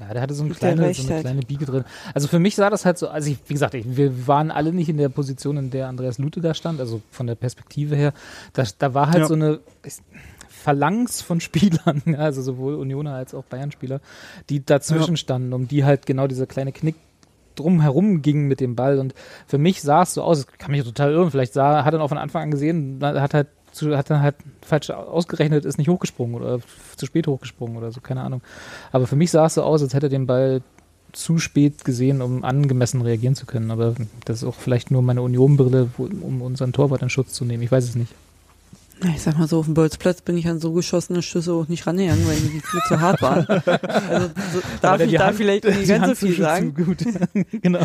Ja, 0.00 0.12
der 0.12 0.22
hatte 0.22 0.34
so 0.34 0.42
eine 0.42 0.52
Der 0.54 0.74
kleine, 0.74 0.92
so 0.94 1.08
eine 1.12 1.20
kleine 1.20 1.42
Biege 1.42 1.66
drin. 1.66 1.84
Also 2.14 2.26
für 2.26 2.40
mich 2.40 2.56
sah 2.56 2.68
das 2.68 2.84
halt 2.84 2.98
so, 2.98 3.08
also 3.08 3.30
ich, 3.30 3.38
wie 3.46 3.52
gesagt, 3.54 3.74
ich, 3.74 3.84
wir 3.96 4.26
waren 4.26 4.50
alle 4.50 4.72
nicht 4.72 4.88
in 4.88 4.96
der 4.96 5.08
Position, 5.08 5.56
in 5.56 5.70
der 5.70 5.86
Andreas 5.88 6.18
Lute 6.18 6.40
da 6.40 6.52
stand, 6.54 6.80
also 6.80 7.00
von 7.12 7.26
der 7.28 7.36
Perspektive 7.36 7.94
her. 7.94 8.12
Da, 8.54 8.64
da 8.78 8.92
war 8.94 9.08
halt 9.08 9.20
Ja. 9.20 9.26
so 9.28 9.34
eine 9.34 9.60
Phalanx 10.48 11.20
von 11.22 11.40
Spielern, 11.40 12.02
ja, 12.06 12.18
also 12.18 12.42
sowohl 12.42 12.74
Unioner 12.74 13.14
als 13.14 13.34
auch 13.34 13.44
Bayern-Spieler, 13.44 14.00
die 14.50 14.64
dazwischen 14.64 15.16
standen, 15.16 15.52
um 15.52 15.68
die 15.68 15.84
halt 15.84 16.06
genau 16.06 16.26
dieser 16.26 16.46
kleine 16.46 16.72
Knick 16.72 16.96
drumherum 17.54 18.20
ging 18.22 18.48
mit 18.48 18.58
dem 18.60 18.74
Ball. 18.74 18.98
Und 18.98 19.14
für 19.46 19.58
mich 19.58 19.80
sah 19.82 20.02
es 20.02 20.14
so 20.14 20.22
aus, 20.22 20.40
ich 20.50 20.58
kann 20.58 20.72
mich 20.72 20.82
total 20.82 21.12
irren, 21.12 21.30
vielleicht 21.30 21.52
sah, 21.52 21.84
hat 21.84 21.94
er 21.94 22.00
auch 22.00 22.08
von 22.08 22.18
Anfang 22.18 22.42
an 22.42 22.50
gesehen, 22.50 22.98
hat 23.00 23.34
halt 23.34 23.48
zu, 23.74 23.96
hat 23.96 24.08
dann 24.10 24.20
halt 24.22 24.36
falsch 24.62 24.90
ausgerechnet, 24.90 25.64
ist 25.64 25.78
nicht 25.78 25.88
hochgesprungen 25.88 26.34
oder 26.36 26.60
zu 26.96 27.06
spät 27.06 27.26
hochgesprungen 27.26 27.76
oder 27.76 27.92
so, 27.92 28.00
keine 28.00 28.22
Ahnung. 28.22 28.40
Aber 28.92 29.06
für 29.06 29.16
mich 29.16 29.30
sah 29.30 29.46
es 29.46 29.54
so 29.54 29.62
aus, 29.62 29.82
als 29.82 29.94
hätte 29.94 30.06
er 30.06 30.10
den 30.10 30.26
Ball 30.26 30.62
zu 31.12 31.38
spät 31.38 31.84
gesehen, 31.84 32.22
um 32.22 32.42
angemessen 32.44 33.00
reagieren 33.02 33.34
zu 33.36 33.46
können. 33.46 33.70
Aber 33.70 33.94
das 34.24 34.38
ist 34.38 34.44
auch 34.44 34.54
vielleicht 34.56 34.90
nur 34.90 35.00
meine 35.02 35.22
Union-Brille, 35.22 35.90
um 35.98 36.42
unseren 36.42 36.72
Torwart 36.72 37.02
in 37.02 37.10
Schutz 37.10 37.32
zu 37.34 37.44
nehmen. 37.44 37.62
Ich 37.62 37.70
weiß 37.70 37.84
es 37.84 37.94
nicht. 37.94 38.12
Ich 39.14 39.22
sag 39.22 39.36
mal 39.38 39.46
so, 39.48 39.58
auf 39.58 39.64
dem 39.66 39.74
Bolzplatz 39.74 40.22
bin 40.22 40.36
ich 40.36 40.48
an 40.48 40.60
so 40.60 40.72
geschossene 40.72 41.20
Schüsse 41.20 41.52
auch 41.52 41.68
nicht 41.68 41.86
rangegangen, 41.86 42.26
weil 42.26 42.36
die 42.36 42.60
viel 42.60 42.80
zu 42.88 43.00
hart 43.00 43.20
waren. 43.22 43.44
Also 44.08 44.28
so, 44.52 44.60
darf 44.80 45.00
ich 45.00 45.12
da 45.12 45.26
Hand- 45.26 45.36
vielleicht 45.36 45.64
nicht 45.64 45.82
die 45.82 45.86
ganz 45.86 46.20
so 46.20 46.26
viel 46.26 46.36
zu- 46.36 46.42
sagen. 46.42 46.74
Gut. 46.74 46.98
genau. 47.62 47.80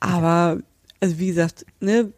Aber, 0.00 0.58
also 1.00 1.18
wie 1.18 1.26
gesagt, 1.28 1.66
ne, 1.80 2.10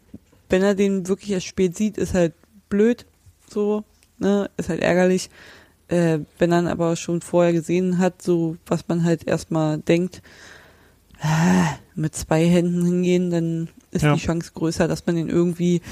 wenn 0.53 0.63
er 0.63 0.75
den 0.77 1.09
wirklich 1.09 1.31
erst 1.33 1.47
spät 1.47 1.77
sieht, 1.77 1.99
ist 1.99 2.15
halt 2.15 2.35
blöd, 2.69 3.07
so, 3.51 3.85
ne, 4.19 4.51
ist 4.57 4.69
halt 4.69 4.81
ärgerlich. 4.83 5.31
Äh, 5.89 6.21
wenn 6.39 6.53
er 6.53 6.61
ihn 6.61 6.67
aber 6.69 6.95
schon 6.97 7.21
vorher 7.23 7.53
gesehen 7.53 7.99
hat, 7.99 8.23
so 8.23 8.57
was 8.67 8.87
man 8.89 9.05
halt 9.05 9.27
erstmal 9.27 9.79
denkt, 9.79 10.23
äh, 11.23 11.65
mit 11.95 12.15
zwei 12.15 12.47
Händen 12.47 12.85
hingehen, 12.85 13.31
dann 13.31 13.69
ist 13.91 14.03
Ja. 14.03 14.15
die 14.15 14.21
Chance 14.21 14.53
größer, 14.55 14.89
dass 14.89 15.07
man 15.07 15.17
den 15.17 15.29
irgendwie 15.29 15.83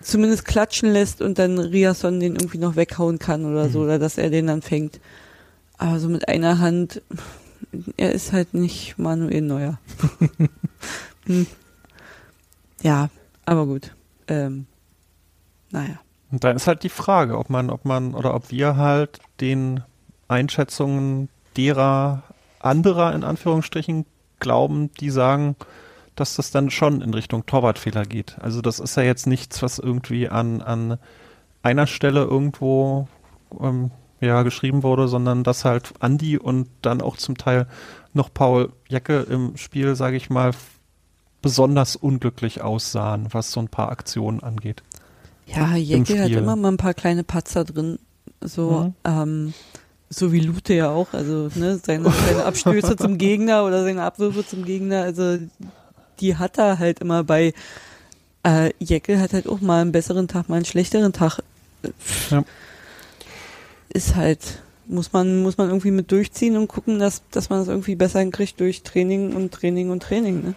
zumindest 0.00 0.44
klatschen 0.44 0.92
lässt 0.92 1.22
und 1.22 1.38
dann 1.38 1.58
Riasson 1.58 2.20
den 2.20 2.34
irgendwie 2.36 2.58
noch 2.58 2.76
weghauen 2.76 3.18
kann 3.18 3.44
oder 3.44 3.68
so, 3.68 3.78
Mhm. 3.78 3.84
oder 3.84 3.98
dass 3.98 4.18
er 4.18 4.30
den 4.30 4.46
dann 4.48 4.62
fängt. 4.62 5.00
Aber 5.78 5.98
so 5.98 6.08
mit 6.08 6.28
einer 6.28 6.58
Hand, 6.60 7.02
er 7.96 8.12
ist 8.12 8.32
halt 8.32 8.54
nicht 8.54 8.98
Manuel 8.98 9.40
Neuer. 9.42 9.78
hm. 11.26 11.46
Ja, 12.82 13.10
aber 13.44 13.66
gut. 13.66 13.94
Ähm, 14.28 14.66
naja. 15.70 15.98
Und 16.30 16.44
dann 16.44 16.56
ist 16.56 16.66
halt 16.66 16.82
die 16.82 16.88
Frage, 16.88 17.38
ob 17.38 17.50
man, 17.50 17.70
ob 17.70 17.84
man 17.84 18.14
oder 18.14 18.34
ob 18.34 18.50
wir 18.50 18.76
halt 18.76 19.20
den 19.40 19.82
Einschätzungen 20.28 21.28
derer 21.56 22.22
anderer 22.60 23.14
in 23.14 23.24
Anführungsstrichen 23.24 24.06
glauben, 24.40 24.90
die 25.00 25.10
sagen, 25.10 25.56
dass 26.16 26.36
das 26.36 26.50
dann 26.50 26.70
schon 26.70 27.00
in 27.00 27.14
Richtung 27.14 27.46
Torwartfehler 27.46 28.04
geht. 28.04 28.36
Also 28.40 28.60
das 28.60 28.80
ist 28.80 28.96
ja 28.96 29.02
jetzt 29.02 29.26
nichts, 29.26 29.62
was 29.62 29.78
irgendwie 29.78 30.28
an, 30.28 30.62
an 30.62 30.98
einer 31.62 31.86
Stelle 31.86 32.22
irgendwo 32.22 33.08
ähm, 33.60 33.90
ja, 34.20 34.42
geschrieben 34.42 34.82
wurde, 34.82 35.08
sondern 35.08 35.42
dass 35.42 35.64
halt 35.64 35.94
Andi 36.00 36.38
und 36.38 36.68
dann 36.82 37.00
auch 37.00 37.16
zum 37.16 37.36
Teil 37.36 37.66
noch 38.12 38.32
Paul 38.32 38.72
Jacke 38.88 39.20
im 39.20 39.56
Spiel, 39.56 39.96
sage 39.96 40.16
ich 40.16 40.30
mal, 40.30 40.52
besonders 41.42 41.96
unglücklich 41.96 42.62
aussahen, 42.62 43.26
was 43.32 43.52
so 43.52 43.60
ein 43.60 43.68
paar 43.68 43.90
Aktionen 43.90 44.40
angeht. 44.42 44.82
Ja, 45.46 45.74
Jecke 45.76 46.22
hat 46.22 46.30
immer 46.30 46.56
mal 46.56 46.68
ein 46.72 46.76
paar 46.76 46.94
kleine 46.94 47.24
Patzer 47.24 47.64
drin. 47.64 47.98
So, 48.40 48.70
Mhm. 48.70 48.94
ähm, 49.04 49.54
so 50.08 50.32
wie 50.32 50.40
Lute 50.40 50.74
ja 50.74 50.90
auch. 50.90 51.12
Also, 51.12 51.48
ne, 51.54 51.78
seine, 51.82 52.10
seine 52.10 52.44
Abstöße 52.44 52.96
zum 52.96 53.18
Gegner 53.18 53.64
oder 53.64 53.82
seine 53.82 54.02
Abwürfe 54.02 54.46
zum 54.46 54.64
Gegner, 54.64 55.02
also 55.02 55.38
die 56.20 56.36
hat 56.36 56.58
er 56.58 56.78
halt 56.78 57.00
immer 57.00 57.24
bei. 57.24 57.52
Äh, 58.44 58.70
Jeckel 58.78 59.20
hat 59.20 59.32
halt 59.32 59.46
auch 59.48 59.60
mal 59.60 59.80
einen 59.82 59.92
besseren 59.92 60.28
Tag, 60.28 60.48
mal 60.48 60.56
einen 60.56 60.64
schlechteren 60.64 61.12
Tag. 61.12 61.40
Ja. 62.30 62.44
Ist 63.90 64.16
halt, 64.16 64.60
muss 64.86 65.12
man, 65.12 65.42
muss 65.42 65.58
man 65.58 65.68
irgendwie 65.68 65.90
mit 65.90 66.10
durchziehen 66.10 66.56
und 66.56 66.66
gucken, 66.68 66.98
dass, 66.98 67.22
dass 67.30 67.50
man 67.50 67.60
es 67.60 67.68
irgendwie 67.68 67.94
besser 67.94 68.20
hinkriegt 68.20 68.58
durch 68.58 68.82
Training 68.82 69.34
und 69.34 69.52
Training 69.52 69.90
und 69.90 70.02
Training, 70.02 70.42
ne? 70.42 70.54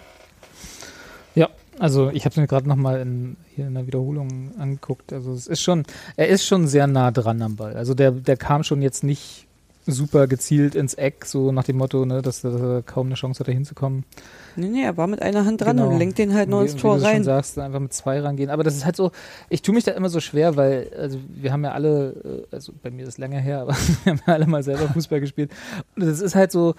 Ja, 1.36 1.50
also 1.80 2.10
ich 2.12 2.24
habe 2.26 2.32
es 2.32 2.38
mir 2.38 2.48
gerade 2.48 2.68
nochmal 2.68 3.02
in, 3.02 3.36
hier 3.56 3.68
in 3.68 3.74
der 3.74 3.86
Wiederholung 3.88 4.52
angeguckt. 4.58 5.12
Also 5.14 5.34
es 5.34 5.48
ist 5.48 5.62
schon, 5.62 5.84
er 6.16 6.28
ist 6.30 6.46
schon 6.46 6.68
sehr 6.68 6.88
nah 6.88 7.12
dran 7.12 7.42
am 7.42 7.56
Ball. 7.58 7.76
Also 7.76 7.94
der, 7.94 8.12
der 8.12 8.38
kam 8.38 8.64
schon 8.64 8.82
jetzt 8.82 9.04
nicht 9.04 9.44
super 9.88 10.26
gezielt 10.26 10.74
ins 10.74 10.96
Eck, 10.96 11.26
so 11.26 11.52
nach 11.52 11.64
dem 11.66 11.78
Motto, 11.78 12.06
ne, 12.08 12.24
dass, 12.24 12.42
dass 12.42 12.60
er 12.60 12.82
kaum 12.82 13.06
eine 13.06 13.14
Chance 13.16 13.42
hatte 13.42 13.52
hinzukommen. 13.52 14.04
Nee, 14.56 14.70
nee, 14.70 14.84
er 14.84 14.98
war 14.98 15.06
mit 15.06 15.22
einer 15.22 15.46
Hand 15.46 15.62
dran 15.62 15.78
Genau. 15.78 15.90
und 15.90 16.00
lenkt 16.00 16.18
den 16.18 16.34
halt 16.34 16.50
nur 16.50 16.62
Wie- 16.62 16.72
ins 16.72 16.76
Tor 16.76 16.96
wie 16.96 17.02
du 17.02 17.06
rein. 17.06 17.16
schon 17.18 17.24
sagst, 17.26 17.60
einfach 17.60 17.80
mit 17.80 17.94
zwei 17.94 18.20
rangehen. 18.20 18.50
Aber 18.50 18.64
das 18.64 18.76
ist 18.76 18.84
halt 18.86 18.96
so, 18.96 19.12
ich 19.50 19.62
tue 19.62 19.76
mich 19.76 19.84
da 19.84 19.92
immer 19.92 20.10
so 20.10 20.20
schwer, 20.22 20.56
weil, 20.56 20.90
also 20.98 21.20
wir 21.36 21.52
haben 21.52 21.64
ja 21.64 21.74
alle, 21.74 22.46
äh, 22.52 22.56
also 22.56 22.74
bei 22.82 22.90
mir 22.90 23.04
ist 23.04 23.10
es 23.10 23.18
länger 23.20 23.38
her, 23.40 23.60
aber 23.62 23.74
wir 24.06 24.14
haben 24.14 24.22
ja 24.26 24.34
alle 24.34 24.48
mal 24.48 24.64
selber 24.64 24.88
Fußball 24.90 25.20
gespielt. 25.20 25.52
Und 25.96 26.04
das 26.08 26.20
ist 26.20 26.34
halt 26.34 26.52
so 26.52 26.74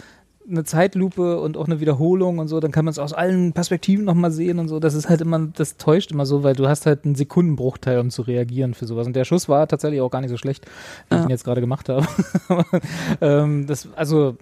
eine 0.48 0.64
Zeitlupe 0.64 1.40
und 1.40 1.56
auch 1.56 1.66
eine 1.66 1.80
Wiederholung 1.80 2.38
und 2.38 2.48
so, 2.48 2.60
dann 2.60 2.70
kann 2.70 2.84
man 2.84 2.92
es 2.92 2.98
aus 2.98 3.12
allen 3.12 3.52
Perspektiven 3.52 4.04
nochmal 4.04 4.30
sehen 4.30 4.58
und 4.58 4.68
so. 4.68 4.78
Das 4.78 4.94
ist 4.94 5.08
halt 5.08 5.20
immer, 5.20 5.38
das 5.54 5.76
täuscht 5.76 6.12
immer 6.12 6.24
so, 6.26 6.42
weil 6.42 6.54
du 6.54 6.68
hast 6.68 6.86
halt 6.86 7.04
einen 7.04 7.14
Sekundenbruchteil, 7.16 7.98
um 7.98 8.10
zu 8.10 8.22
reagieren 8.22 8.74
für 8.74 8.86
sowas. 8.86 9.06
Und 9.06 9.16
der 9.16 9.24
Schuss 9.24 9.48
war 9.48 9.66
tatsächlich 9.66 10.00
auch 10.00 10.10
gar 10.10 10.20
nicht 10.20 10.30
so 10.30 10.36
schlecht, 10.36 10.66
wie 11.08 11.16
ich 11.16 11.20
Ja. 11.20 11.24
ihn 11.26 11.30
jetzt 11.30 11.44
gerade 11.44 11.60
gemacht 11.60 11.88
habe. 11.88 12.06
Ähm, 13.20 13.66
das, 13.66 13.88
also, 13.94 14.36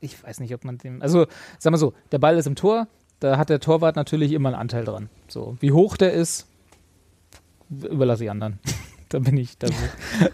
ich 0.00 0.22
weiß 0.22 0.40
nicht, 0.40 0.54
ob 0.54 0.64
man 0.64 0.78
dem, 0.78 1.02
also, 1.02 1.26
sag 1.58 1.70
mal 1.72 1.78
so, 1.78 1.94
der 2.12 2.18
Ball 2.18 2.36
ist 2.38 2.46
im 2.46 2.54
Tor, 2.54 2.86
da 3.20 3.36
hat 3.38 3.48
der 3.48 3.60
Torwart 3.60 3.96
natürlich 3.96 4.32
immer 4.32 4.50
einen 4.50 4.58
Anteil 4.58 4.84
dran. 4.84 5.08
So, 5.26 5.56
wie 5.60 5.72
hoch 5.72 5.96
der 5.96 6.12
ist, 6.12 6.46
überlasse 7.70 8.24
ich 8.24 8.30
anderen. 8.30 8.58
da 9.08 9.18
bin 9.18 9.36
ich, 9.36 9.58
da, 9.58 9.68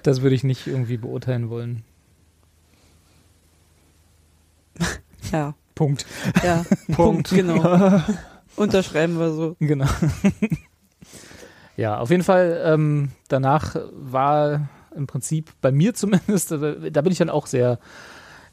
das 0.03 0.20
würde 0.23 0.35
ich 0.35 0.44
nicht 0.44 0.66
irgendwie 0.66 0.97
beurteilen 0.99 1.49
wollen. 1.49 1.83
Ja, 5.33 5.55
Punkt. 5.75 6.07
ja. 6.43 6.65
Punkt, 6.95 7.31
genau. 7.31 8.03
Unterschreiben 8.57 9.19
wir 9.19 9.33
so. 9.33 9.57
Genau. 9.59 9.87
ja, 11.77 11.99
auf 11.99 12.11
jeden 12.11 12.23
Fall, 12.23 12.63
ähm, 12.65 13.11
danach 13.29 13.77
war 13.93 14.69
im 14.95 15.07
Prinzip 15.07 15.53
bei 15.61 15.73
mir 15.73 15.95
zumindest, 15.95 16.53
da 16.53 16.57
bin 17.03 17.11
ich 17.11 17.19
dann 17.19 17.31
auch 17.31 17.47
sehr 17.47 17.79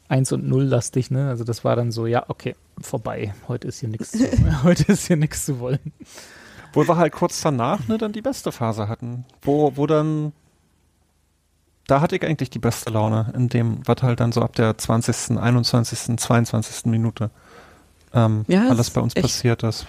1 0.08 0.32
und 0.32 0.46
0 0.46 0.64
lastig, 0.64 1.10
ne? 1.10 1.28
Also 1.28 1.44
das 1.44 1.64
war 1.64 1.76
dann 1.76 1.90
so, 1.90 2.06
ja, 2.06 2.24
okay, 2.28 2.54
vorbei. 2.80 3.32
Heute 3.48 3.68
ist 3.68 3.80
hier 3.80 3.88
nichts 3.88 4.12
zu, 4.12 4.28
heute 4.64 4.92
ist 4.92 5.06
hier 5.06 5.16
nichts 5.16 5.46
zu 5.46 5.58
wollen. 5.60 5.92
Wo 6.72 6.86
wir 6.86 6.96
halt 6.96 7.12
kurz 7.12 7.40
danach 7.40 7.86
ne, 7.88 7.98
dann 7.98 8.12
die 8.12 8.22
beste 8.22 8.50
Phase 8.52 8.88
hatten. 8.88 9.24
Wo, 9.42 9.76
wo 9.76 9.86
dann, 9.86 10.32
da 11.92 12.00
hatte 12.00 12.16
ich 12.16 12.24
eigentlich 12.24 12.48
die 12.48 12.58
beste 12.58 12.88
Laune, 12.88 13.30
in 13.36 13.50
dem, 13.50 13.80
was 13.86 14.02
halt 14.02 14.20
dann 14.20 14.32
so 14.32 14.40
ab 14.40 14.54
der 14.56 14.78
20., 14.78 15.36
21., 15.38 16.16
22. 16.18 16.86
Minute 16.86 17.30
ähm, 18.14 18.46
Ja, 18.48 18.68
alles 18.70 18.88
bei 18.88 19.02
uns 19.02 19.14
echt- 19.14 19.22
passiert 19.24 19.62
ist. 19.62 19.86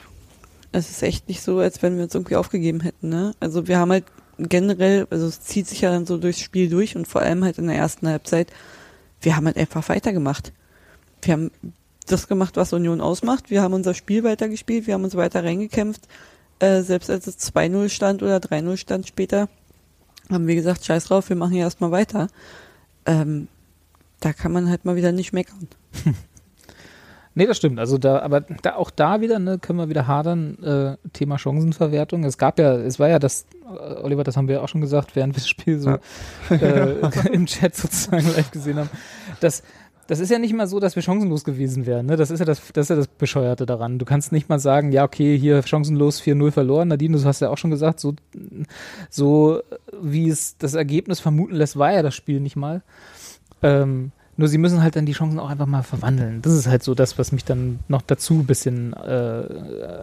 Es 0.74 0.89
ist 0.89 1.02
echt 1.02 1.30
nicht 1.30 1.42
so, 1.42 1.60
als 1.60 1.82
wenn 1.82 1.96
wir 1.96 2.04
uns 2.04 2.13
irgendwie 2.13 2.36
aufgegeben 2.36 2.82
hätten, 2.82 3.08
ne? 3.08 3.34
Also 3.39 3.68
wir 3.68 3.78
haben 3.80 3.92
halt 3.92 4.04
generell, 4.38 5.08
also 5.12 5.28
es 5.28 5.39
zieht 5.39 5.68
sich 5.68 5.80
ja 5.82 5.92
dann 5.92 6.06
so 6.06 6.18
durchs 6.18 6.42
Spiel 6.42 6.68
durch 6.70 6.96
und 6.98 7.08
vor 7.08 7.22
allem 7.22 7.44
halt 7.46 7.58
in 7.58 7.68
der 7.68 7.78
ersten 7.78 8.08
Halbzeit, 8.08 8.48
wir 9.22 9.38
haben 9.38 9.46
halt 9.46 9.56
einfach 9.58 9.88
weitergemacht. 9.88 10.52
Wir 11.22 11.34
haben 11.36 11.52
das 12.08 12.28
gemacht, 12.28 12.58
was 12.58 12.74
Union 12.74 13.00
ausmacht. 13.00 13.50
Wir 13.50 13.62
haben 13.62 13.74
unser 13.74 13.94
Spiel 13.94 14.26
weitergespielt, 14.26 14.88
wir 14.88 14.96
haben 14.96 15.06
uns 15.06 15.16
weiter 15.16 15.44
reingekämpft. 15.46 16.02
Äh, 16.60 16.82
selbst 16.82 17.10
als 17.10 17.28
es 17.28 17.38
2-0 17.39 17.88
stand 17.89 18.24
oder 18.24 18.38
3-0 18.38 18.76
stand 18.78 19.08
später, 19.08 19.48
haben 20.34 20.48
wir 20.48 20.56
gesagt, 20.56 20.86
scheiß 20.86 21.06
drauf, 21.06 21.30
wir 21.30 21.36
machen 21.36 21.54
hier 21.54 21.63
erstmal 21.63 21.91
weiter. 21.91 22.28
Ähm, 23.06 23.48
da 24.19 24.34
kann 24.34 24.52
man 24.52 24.69
halt 24.69 24.86
mal 24.86 24.96
wieder 24.96 25.12
nicht 25.12 25.34
meckern. 25.34 25.67
Nee, 27.36 27.48
das 27.48 27.58
stimmt. 27.58 27.80
Also 27.80 27.98
da, 27.98 28.19
aber 28.19 28.41
da, 28.41 28.76
auch 28.76 28.91
da 28.91 29.19
wieder, 29.19 29.39
ne, 29.39 29.58
können 29.58 29.80
wir 29.80 29.89
wieder 29.89 30.06
hadern, 30.06 30.56
äh, 30.63 31.10
Thema 31.13 31.39
Chancenverwertung. 31.39 32.24
Es 32.26 32.38
gab 32.38 32.60
ja, 32.60 32.76
es 32.76 33.00
war 33.00 33.10
ja 33.10 33.17
das, 33.17 33.48
äh, 33.65 33.93
Oliver, 34.04 34.24
das 34.24 34.38
haben 34.38 34.48
wir 34.48 34.62
auch 34.62 34.69
schon 34.69 34.82
gesagt, 34.82 35.15
während 35.15 35.34
wir 35.34 35.39
das 35.39 35.50
Spiel 35.50 35.80
so 35.80 35.89
Ja. 35.89 36.00
äh, 36.56 37.00
im 37.32 37.48
Chat 37.48 37.76
sozusagen 37.76 38.28
live 38.36 38.52
gesehen 38.52 38.78
haben, 38.78 38.89
dass 39.39 39.63
das 40.08 40.20
ist 40.20 40.30
ja 40.30 40.39
nicht 40.39 40.54
mal 40.54 40.68
so, 40.68 40.80
dass 40.80 40.96
wir 40.96 41.04
chancenlos 41.04 41.44
gewesen 41.44 41.86
wären. 41.86 42.06
Ne? 42.06 42.18
Das 42.18 42.32
ist 42.32 42.39
ja 42.39 42.46
das, 42.46 42.62
das 42.74 42.86
ist 42.86 42.89
ja 42.89 42.96
das 42.96 43.08
Bescheuerte 43.08 43.66
daran. 43.66 44.00
Du 44.00 44.06
kannst 44.06 44.32
nicht 44.32 44.50
mal 44.50 44.60
sagen, 44.60 44.92
ja, 44.92 45.04
okay, 45.04 45.38
hier 45.38 45.62
chancenlos 45.63 46.22
4-0 46.22 46.52
verloren. 46.52 46.89
Nadine, 46.89 47.18
du 47.18 47.24
hast 47.24 47.39
ja 47.39 47.50
auch 47.50 47.58
schon 47.58 47.72
gesagt, 47.72 48.00
so, 48.00 48.13
so 49.10 49.62
wie 50.02 50.30
es 50.30 50.58
das 50.58 50.74
Ergebnis 50.74 51.20
vermuten 51.20 51.56
lässt, 51.56 51.78
war 51.78 51.94
ja 51.94 52.02
das 52.02 52.16
Spiel 52.16 52.39
nicht 52.39 52.56
mal. 52.56 52.84
Ähm, 53.62 54.12
nur 54.36 54.48
sie 54.48 54.58
müssen 54.58 54.82
halt 54.82 54.96
dann 54.96 55.06
die 55.06 55.12
Chancen 55.12 55.39
auch 55.39 55.50
einfach 55.50 55.67
mal 55.67 55.84
verwandeln. 55.84 56.41
Das 56.41 56.54
ist 56.54 56.67
halt 56.67 56.82
so 56.82 56.96
das, 56.96 57.19
was 57.19 57.32
mich 57.32 57.46
dann 57.46 57.80
noch 57.88 58.02
dazu 58.02 58.36
ein 58.36 58.46
bisschen 58.46 58.93
äh, 58.93 59.43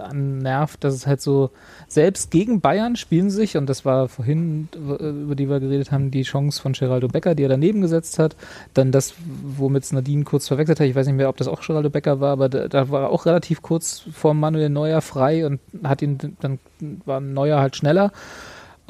annervt, 0.08 0.84
dass 0.84 0.94
es 0.94 1.06
halt 1.06 1.20
so, 1.20 1.50
selbst 1.88 2.30
gegen 2.30 2.60
Bayern 2.60 2.94
spielen 2.94 3.30
sich, 3.30 3.56
und 3.56 3.66
das 3.66 3.84
war 3.84 4.08
vorhin, 4.08 4.68
über 4.72 5.34
die 5.34 5.48
wir 5.48 5.58
geredet 5.58 5.90
haben, 5.90 6.10
die 6.10 6.22
Chance 6.22 6.62
von 6.62 6.74
Geraldo 6.74 7.08
Becker, 7.08 7.34
die 7.34 7.42
er 7.42 7.48
daneben 7.48 7.80
gesetzt 7.80 8.18
hat. 8.18 8.36
Dann 8.72 8.92
das, 8.92 9.14
womit 9.56 9.82
es 9.84 9.92
Nadine 9.92 10.24
kurz 10.24 10.46
verwechselt 10.46 10.78
hat, 10.78 10.86
ich 10.86 10.94
weiß 10.94 11.06
nicht 11.06 11.16
mehr, 11.16 11.28
ob 11.28 11.36
das 11.36 11.48
auch 11.48 11.60
Geraldo 11.60 11.90
Becker 11.90 12.20
war, 12.20 12.32
aber 12.32 12.48
da, 12.48 12.68
da 12.68 12.88
war 12.88 13.02
er 13.02 13.10
auch 13.10 13.26
relativ 13.26 13.62
kurz 13.62 14.04
vor 14.12 14.34
Manuel 14.34 14.68
Neuer 14.68 15.00
frei 15.00 15.44
und 15.44 15.58
hat 15.82 16.02
ihn, 16.02 16.36
dann 16.40 16.58
war 17.04 17.20
Neuer 17.20 17.60
halt 17.60 17.74
schneller. 17.74 18.12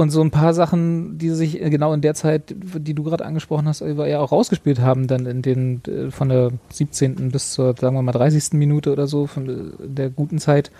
Und 0.01 0.09
so 0.09 0.23
ein 0.23 0.31
paar 0.31 0.55
Sachen, 0.55 1.19
die 1.19 1.29
sich 1.29 1.61
genau 1.61 1.93
in 1.93 2.01
der 2.01 2.15
Zeit, 2.15 2.55
die 2.57 2.95
du 2.95 3.03
gerade 3.03 3.23
angesprochen 3.27 3.69
hast, 3.69 3.81
ja 3.81 4.19
auch 4.19 4.33
rausgespielt 4.33 4.81
haben, 4.81 5.07
dann 5.09 5.27
in 5.27 5.43
den 5.43 5.83
äh, 5.87 6.11
von 6.11 6.31
der 6.31 6.53
17. 6.73 7.31
bis 7.31 7.53
zur, 7.53 7.77
sagen 7.77 7.97
wir 7.97 8.01
mal, 8.03 8.13
30. 8.13 8.55
Minute 8.55 8.93
oder 8.93 9.07
so 9.07 9.27
von 9.27 9.75
der 9.79 10.09
guten 10.09 10.39
Zeit. 10.39 10.71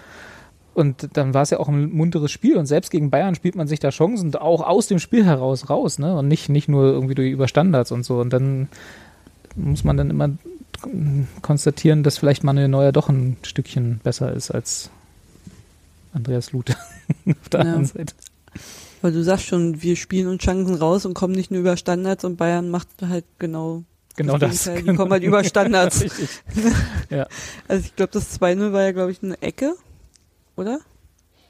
Und 0.73 1.11
dann 1.19 1.35
war 1.35 1.43
es 1.43 1.51
ja 1.51 1.61
auch 1.61 1.69
ein 1.69 1.93
munteres 1.93 2.31
Spiel 2.31 2.57
und 2.57 2.65
selbst 2.65 2.91
gegen 2.91 3.11
Bayern 3.11 3.35
spielt 3.35 3.57
man 3.57 3.69
sich 3.69 3.79
da 3.79 3.91
Chancen 3.91 4.35
auch 4.37 4.63
aus 4.67 4.87
dem 4.87 4.99
Spiel 4.99 5.27
heraus 5.27 5.69
raus, 5.69 5.99
ne? 5.99 6.17
Und 6.17 6.27
nicht, 6.27 6.49
nicht 6.49 6.69
nur 6.71 6.85
irgendwie 6.85 7.15
durch 7.15 7.31
über 7.31 7.47
Standards 7.47 7.93
und 7.93 8.05
so. 8.07 8.21
Und 8.21 8.33
dann 8.33 8.69
muss 9.55 9.85
man 9.85 9.99
dann 9.99 10.09
immer 10.09 10.31
konstatieren, 11.43 12.05
dass 12.05 12.17
vielleicht 12.17 12.43
Manuel 12.43 12.69
Neuer 12.69 12.93
doch 12.93 13.11
ein 13.11 13.37
Stückchen 13.43 14.01
besser 14.03 14.33
ist 14.33 14.51
als 14.51 14.89
Andreas 16.15 16.53
Lute 16.53 16.75
auf 17.27 17.49
der 17.51 17.61
Ja. 17.61 17.67
anderen 17.67 17.85
Seite. 17.85 18.15
Weil 19.03 19.13
du 19.13 19.23
sagst 19.25 19.47
schon, 19.47 19.83
wir 19.83 19.97
spielen 19.97 20.29
uns 20.29 20.43
Chancen 20.43 20.75
raus 20.75 21.07
und 21.07 21.15
kommen 21.15 21.35
nicht 21.35 21.51
nur 21.51 21.61
über 21.61 21.77
Standards 21.77 22.25
und 22.25 22.37
Bayern 22.37 22.69
macht 22.71 22.89
halt 23.03 23.25
genau 23.39 23.85
Genau 24.17 24.37
das. 24.37 24.65
Gegenteil. 24.65 24.93
Die 24.93 24.97
kommen 24.97 25.13
halt 25.13 25.23
über 25.23 25.43
Standards. 25.45 26.05
Ja. 27.11 27.27
Also 27.69 27.87
ich 27.87 27.97
glaube, 27.97 28.13
das 28.13 28.39
2-0 28.41 28.73
war 28.73 28.83
ja, 28.83 28.93
glaube 28.93 29.11
ich, 29.13 29.23
eine 29.23 29.41
Ecke, 29.43 29.75
oder? 30.57 30.81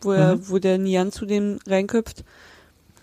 Wo 0.03 0.13
er, 0.13 0.37
Mhm. 0.37 0.49
wo 0.49 0.59
der 0.59 0.79
Nian 0.79 1.11
zu 1.13 1.27
dem 1.27 1.59
reinköpft, 1.67 2.25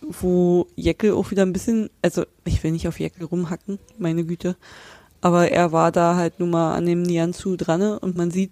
wo 0.01 0.67
Jeckel 0.75 1.11
auch 1.13 1.31
wieder 1.31 1.43
ein 1.43 1.53
bisschen, 1.53 1.89
also 2.01 2.23
ich 2.45 2.63
will 2.63 2.71
nicht 2.71 2.87
auf 2.87 2.99
Jeckel 2.99 3.25
rumhacken, 3.25 3.77
meine 3.97 4.23
Güte, 4.23 4.55
aber 5.21 5.51
er 5.51 5.71
war 5.71 5.91
da 5.91 6.15
halt 6.15 6.39
nun 6.39 6.51
mal 6.51 6.73
an 6.75 6.85
dem 6.85 7.01
Nian 7.01 7.33
zu 7.33 7.55
dran 7.57 7.81
und 7.97 8.15
man 8.15 8.31
sieht 8.31 8.51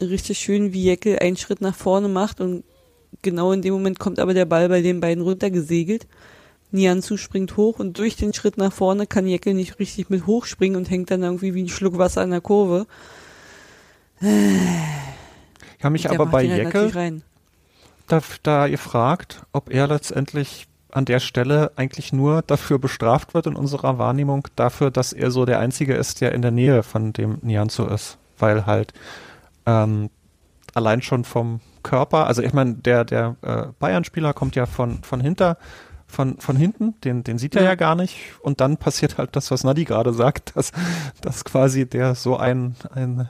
richtig 0.00 0.38
schön, 0.38 0.72
wie 0.72 0.84
Jeckel 0.84 1.18
einen 1.18 1.36
Schritt 1.36 1.60
nach 1.60 1.74
vorne 1.74 2.08
macht 2.08 2.40
und 2.40 2.64
genau 3.22 3.52
in 3.52 3.62
dem 3.62 3.74
Moment 3.74 3.98
kommt 3.98 4.18
aber 4.18 4.34
der 4.34 4.44
Ball 4.44 4.68
bei 4.68 4.82
den 4.82 5.00
beiden 5.00 5.22
runtergesegelt. 5.22 6.06
Nianzu 6.70 7.16
springt 7.16 7.56
hoch 7.56 7.78
und 7.78 7.98
durch 7.98 8.16
den 8.16 8.34
Schritt 8.34 8.58
nach 8.58 8.72
vorne 8.72 9.06
kann 9.06 9.26
Jeckel 9.26 9.54
nicht 9.54 9.78
richtig 9.78 10.10
mit 10.10 10.26
hochspringen 10.26 10.76
und 10.76 10.90
hängt 10.90 11.10
dann 11.10 11.22
irgendwie 11.22 11.54
wie 11.54 11.62
ein 11.62 11.68
Schluck 11.68 11.98
Wasser 11.98 12.22
an 12.22 12.30
der 12.30 12.40
Kurve. 12.40 12.86
Ich 14.20 15.84
habe 15.84 15.92
mich 15.92 16.10
aber 16.10 16.26
bei 16.26 16.48
halt 16.48 16.96
rein. 16.96 17.22
da, 18.08 18.20
da 18.42 18.68
gefragt, 18.68 19.44
ob 19.52 19.70
er 19.70 19.86
letztendlich 19.86 20.66
an 20.90 21.04
der 21.04 21.20
Stelle 21.20 21.72
eigentlich 21.76 22.12
nur 22.12 22.42
dafür 22.42 22.78
bestraft 22.78 23.34
wird 23.34 23.46
in 23.46 23.56
unserer 23.56 23.98
Wahrnehmung, 23.98 24.48
dafür, 24.56 24.90
dass 24.90 25.12
er 25.12 25.30
so 25.30 25.44
der 25.44 25.58
Einzige 25.58 25.94
ist, 25.94 26.20
der 26.20 26.32
in 26.32 26.42
der 26.42 26.52
Nähe 26.52 26.82
von 26.82 27.12
dem 27.12 27.38
Nianzo 27.42 27.86
ist. 27.86 28.18
Weil 28.38 28.66
halt 28.66 28.92
ähm, 29.66 30.10
allein 30.74 31.02
schon 31.02 31.24
vom 31.24 31.60
Körper, 31.82 32.26
also 32.26 32.42
ich 32.42 32.52
meine, 32.52 32.74
der, 32.74 33.04
der 33.04 33.36
äh, 33.42 33.66
Bayern-Spieler 33.78 34.32
kommt 34.32 34.56
ja 34.56 34.66
von, 34.66 35.02
von 35.02 35.20
hinter, 35.20 35.58
von, 36.06 36.38
von 36.38 36.56
hinten, 36.56 36.94
den, 37.02 37.24
den 37.24 37.38
sieht 37.38 37.56
er 37.56 37.62
Ja. 37.62 37.70
ja 37.70 37.74
gar 37.74 37.94
nicht. 37.94 38.16
Und 38.40 38.60
dann 38.60 38.76
passiert 38.76 39.18
halt 39.18 39.36
das, 39.36 39.50
was 39.50 39.64
Nadi 39.64 39.84
gerade 39.84 40.12
sagt, 40.12 40.56
dass, 40.56 40.72
dass 41.20 41.44
quasi 41.44 41.86
der 41.86 42.14
so 42.14 42.36
ein, 42.36 42.76
ein 42.94 43.28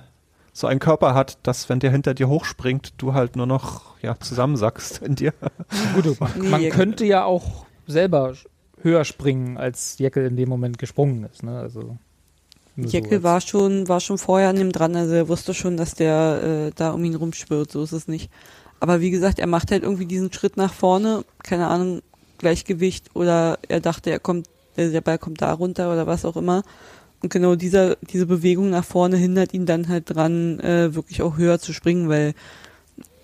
so 0.57 0.68
einen 0.68 0.78
Körper 0.78 1.14
hat, 1.14 1.38
dass 1.42 1.68
wenn 1.68 1.80
der 1.80 1.90
hinter 1.90 2.14
dir 2.14 2.28
hochspringt, 2.28 2.94
du 2.98 3.12
halt 3.12 3.35
nur 3.35 3.46
noch 3.46 4.00
ja, 4.02 4.18
zusammensackst 4.18 5.02
in 5.02 5.16
dir. 5.16 5.35
Gut, 5.94 6.16
man, 6.37 6.68
könnte 6.70 7.04
ja 7.04 7.24
auch 7.24 7.66
selber 7.88 8.35
höher 8.80 9.04
springen, 9.04 9.57
als 9.57 9.98
Jeckel 9.98 10.24
in 10.26 10.37
dem 10.37 10.48
Moment 10.48 10.78
gesprungen 10.78 11.24
ist. 11.24 11.42
Ne? 11.42 11.59
Also, 11.59 11.98
als- 12.76 13.22
war 13.22 13.40
schon, 13.40 13.88
war 13.88 14.00
schon 14.00 14.18
vorher 14.18 14.48
an 14.48 14.56
dem 14.56 14.72
dran, 14.72 14.96
also 14.96 15.14
er 15.14 15.28
wusste 15.28 15.54
schon, 15.54 15.76
dass 15.76 15.94
der 15.94 16.66
äh, 16.68 16.72
da 16.74 16.90
um 16.92 17.04
ihn 17.04 17.14
rumschwirrt, 17.14 17.70
so 17.70 17.82
ist 17.82 17.92
es 17.92 18.08
nicht. 18.08 18.30
Aber 18.80 19.00
wie 19.00 19.10
gesagt, 19.10 19.38
er 19.38 19.46
macht 19.46 19.70
halt 19.70 19.82
irgendwie 19.82 20.06
diesen 20.06 20.32
Schritt 20.32 20.56
nach 20.56 20.72
vorne, 20.74 21.24
keine 21.42 21.68
Ahnung, 21.68 22.02
Gleichgewicht 22.38 23.10
oder 23.14 23.58
er 23.68 23.80
dachte, 23.80 24.10
er 24.10 24.18
kommt, 24.18 24.48
der, 24.76 24.90
der 24.90 25.00
Ball 25.00 25.18
kommt 25.18 25.40
da 25.40 25.52
runter 25.52 25.92
oder 25.92 26.06
was 26.06 26.24
auch 26.24 26.37
immer. 26.37 26.62
Und 27.22 27.30
genau 27.32 27.54
dieser, 27.54 27.96
diese 27.96 28.26
Bewegung 28.26 28.68
nach 28.70 28.84
vorne 28.84 29.16
hindert 29.16 29.54
ihn 29.54 29.64
dann 29.64 29.88
halt 29.88 30.14
dran, 30.14 30.60
äh, 30.60 30.94
wirklich 30.94 31.22
auch 31.22 31.37
höher 31.38 31.58
zu 31.58 31.72
springen, 31.72 32.08
weil 32.08 32.34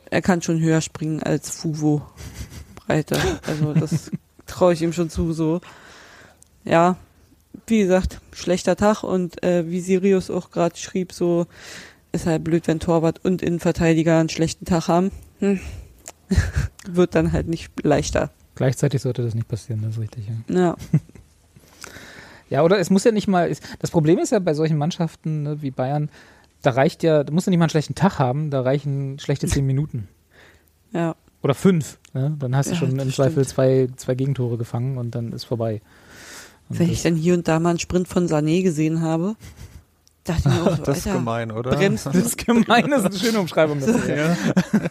er 0.09 0.23
kann 0.23 0.41
schon 0.43 0.61
höher 0.61 0.81
springen 0.81 1.23
als 1.23 1.51
Fuvo 1.51 2.03
Breite. 2.87 3.19
Also 3.47 3.75
das 3.75 4.11
traue 4.47 4.73
ich 4.73 4.81
ihm 4.83 4.93
schon 4.95 5.11
zu, 5.11 5.33
so. 5.33 5.61
Ja, 6.65 6.97
wie 7.71 7.81
gesagt, 7.81 8.21
schlechter 8.33 8.77
Tag 8.77 9.03
und 9.03 9.43
äh, 9.43 9.69
wie 9.71 9.81
Sirius 9.81 10.31
auch 10.31 10.51
gerade 10.51 10.77
schrieb, 10.77 11.13
so 11.13 11.47
ist 12.13 12.27
halt 12.27 12.43
blöd, 12.45 12.67
wenn 12.67 12.81
Torwart 12.81 13.25
und 13.25 13.41
Innenverteidiger 13.43 14.19
einen 14.19 14.29
schlechten 14.29 14.65
Tag 14.65 14.89
haben. 14.89 15.11
Hm. 15.39 15.61
Wird 16.89 17.15
dann 17.15 17.33
halt 17.33 17.49
nicht 17.49 17.71
leichter. 17.85 18.31
Gleichzeitig 18.57 19.01
sollte 19.03 19.23
das 19.23 19.35
nicht 19.35 19.49
passieren, 19.49 19.83
das 19.83 19.95
ist 19.95 20.01
richtig. 20.01 20.25
Ja. 20.49 20.55
Ja, 20.55 20.77
ja, 22.51 22.63
oder 22.63 22.79
es 22.79 22.91
muss 22.91 23.05
ja 23.05 23.13
nicht 23.13 23.29
mal. 23.29 23.55
Das 23.79 23.91
Problem 23.91 24.19
ist 24.19 24.31
ja 24.33 24.39
bei 24.39 24.55
solchen 24.55 24.77
Mannschaften 24.77 25.43
ne, 25.45 25.63
wie 25.63 25.71
Bayern, 25.71 26.11
da 26.63 26.71
reicht 26.73 27.03
ja, 27.03 27.25
da 27.25 27.33
musst 27.33 27.47
du 27.47 27.51
nicht 27.51 27.59
mal 27.59 27.65
einen 27.65 27.71
schlechten 27.71 27.95
Tag 27.95 28.19
haben, 28.19 28.51
da 28.51 28.61
reichen 28.61 29.19
schlechte 29.19 29.47
zehn 29.47 29.67
Minuten. 29.67 30.09
ja. 30.93 31.15
Oder 31.43 31.55
fünf. 31.55 31.99
Ne? 32.13 32.37
Dann 32.39 32.55
hast 32.55 32.67
du 32.69 32.75
Ja, 32.75 32.81
schon 32.81 32.99
im 32.99 33.11
Zweifel 33.15 33.45
stimmt. 33.45 33.49
zwei, 33.49 33.89
zwei 33.97 34.15
Gegentore 34.15 34.59
gefangen 34.59 34.99
und 34.99 35.15
dann 35.15 35.33
ist 35.33 35.45
vorbei. 35.45 35.81
Und 36.71 36.79
Wenn 36.79 36.91
ich 36.91 37.03
dann 37.03 37.17
hier 37.17 37.35
und 37.35 37.47
da 37.49 37.59
mal 37.61 37.71
einen 37.71 37.79
Sprint 37.79 38.09
von 38.09 38.29
Sané 38.29 38.63
gesehen 38.63 39.03
habe, 39.03 39.35
dachte 40.25 40.49
ich 40.49 40.55
mir 40.55 40.63
auch 40.71 40.77
so, 40.77 40.83
Das 40.85 40.99
ist 40.99 41.05
gemein, 41.13 41.51
oder? 41.51 41.73
bremst 41.73 42.07
das 42.07 42.15
ist 42.17 42.39
gemein, 42.47 42.91
das 42.91 43.01
ist 43.01 43.07
eine 43.07 43.19
schöne 43.19 43.41
Umschreibung 43.41 43.81
dafür. 43.81 44.17
ja. 44.17 44.37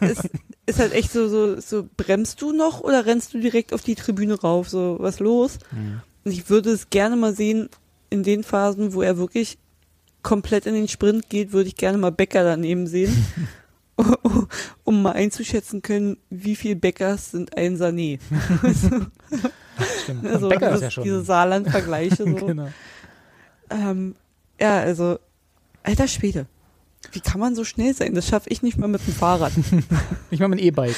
ist, 0.06 0.28
ist 0.66 0.78
halt 0.78 0.92
echt 0.92 1.10
so, 1.12 1.28
so, 1.28 1.58
so, 1.60 1.88
bremst 1.96 2.40
du 2.42 2.52
noch 2.52 2.80
oder 2.80 3.06
rennst 3.06 3.34
du 3.34 3.40
direkt 3.40 3.72
auf 3.72 3.82
die 3.82 3.94
Tribüne 3.94 4.38
rauf? 4.38 4.68
So, 4.68 4.96
was 5.00 5.18
los? 5.20 5.58
Mhm. 5.72 6.02
Und 6.24 6.32
ich 6.32 6.50
würde 6.50 6.70
es 6.70 6.90
gerne 6.90 7.16
mal 7.16 7.34
sehen, 7.34 7.70
in 8.10 8.22
den 8.22 8.42
Phasen, 8.44 8.92
wo 8.92 9.02
er 9.02 9.16
wirklich 9.16 9.56
komplett 10.22 10.66
in 10.66 10.74
den 10.74 10.88
Sprint 10.88 11.30
geht, 11.30 11.52
würde 11.52 11.68
ich 11.68 11.76
gerne 11.76 11.96
mal 11.96 12.12
Bäcker 12.12 12.44
daneben 12.44 12.86
sehen, 12.86 13.24
um 14.84 15.02
mal 15.02 15.12
einzuschätzen 15.12 15.82
können, 15.82 16.16
wie 16.30 16.56
viel 16.56 16.76
Bäckers 16.76 17.30
sind 17.30 17.56
ein 17.56 17.76
Sané. 17.76 18.18
Stimmt. 18.70 19.10
Also 20.26 20.46
Und 20.46 20.50
Becker 20.50 20.74
ist 20.74 20.82
ja 20.82 20.90
schon. 20.90 21.04
diese 21.04 21.22
Saarland-Vergleiche. 21.22 22.16
So. 22.16 22.24
genau. 22.46 22.68
ähm, 23.70 24.14
ja, 24.60 24.78
also, 24.80 25.18
alter 25.82 26.06
Schwede. 26.06 26.44
Wie 27.12 27.20
kann 27.20 27.40
man 27.40 27.54
so 27.54 27.64
schnell 27.64 27.94
sein? 27.94 28.14
Das 28.14 28.28
schaffe 28.28 28.50
ich 28.50 28.60
nicht 28.60 28.76
mal 28.76 28.88
mit 28.88 29.06
dem 29.06 29.14
Fahrrad. 29.14 29.52
Ich 30.30 30.38
mache 30.38 30.50
mein 30.50 30.58
E-Bike. 30.58 30.96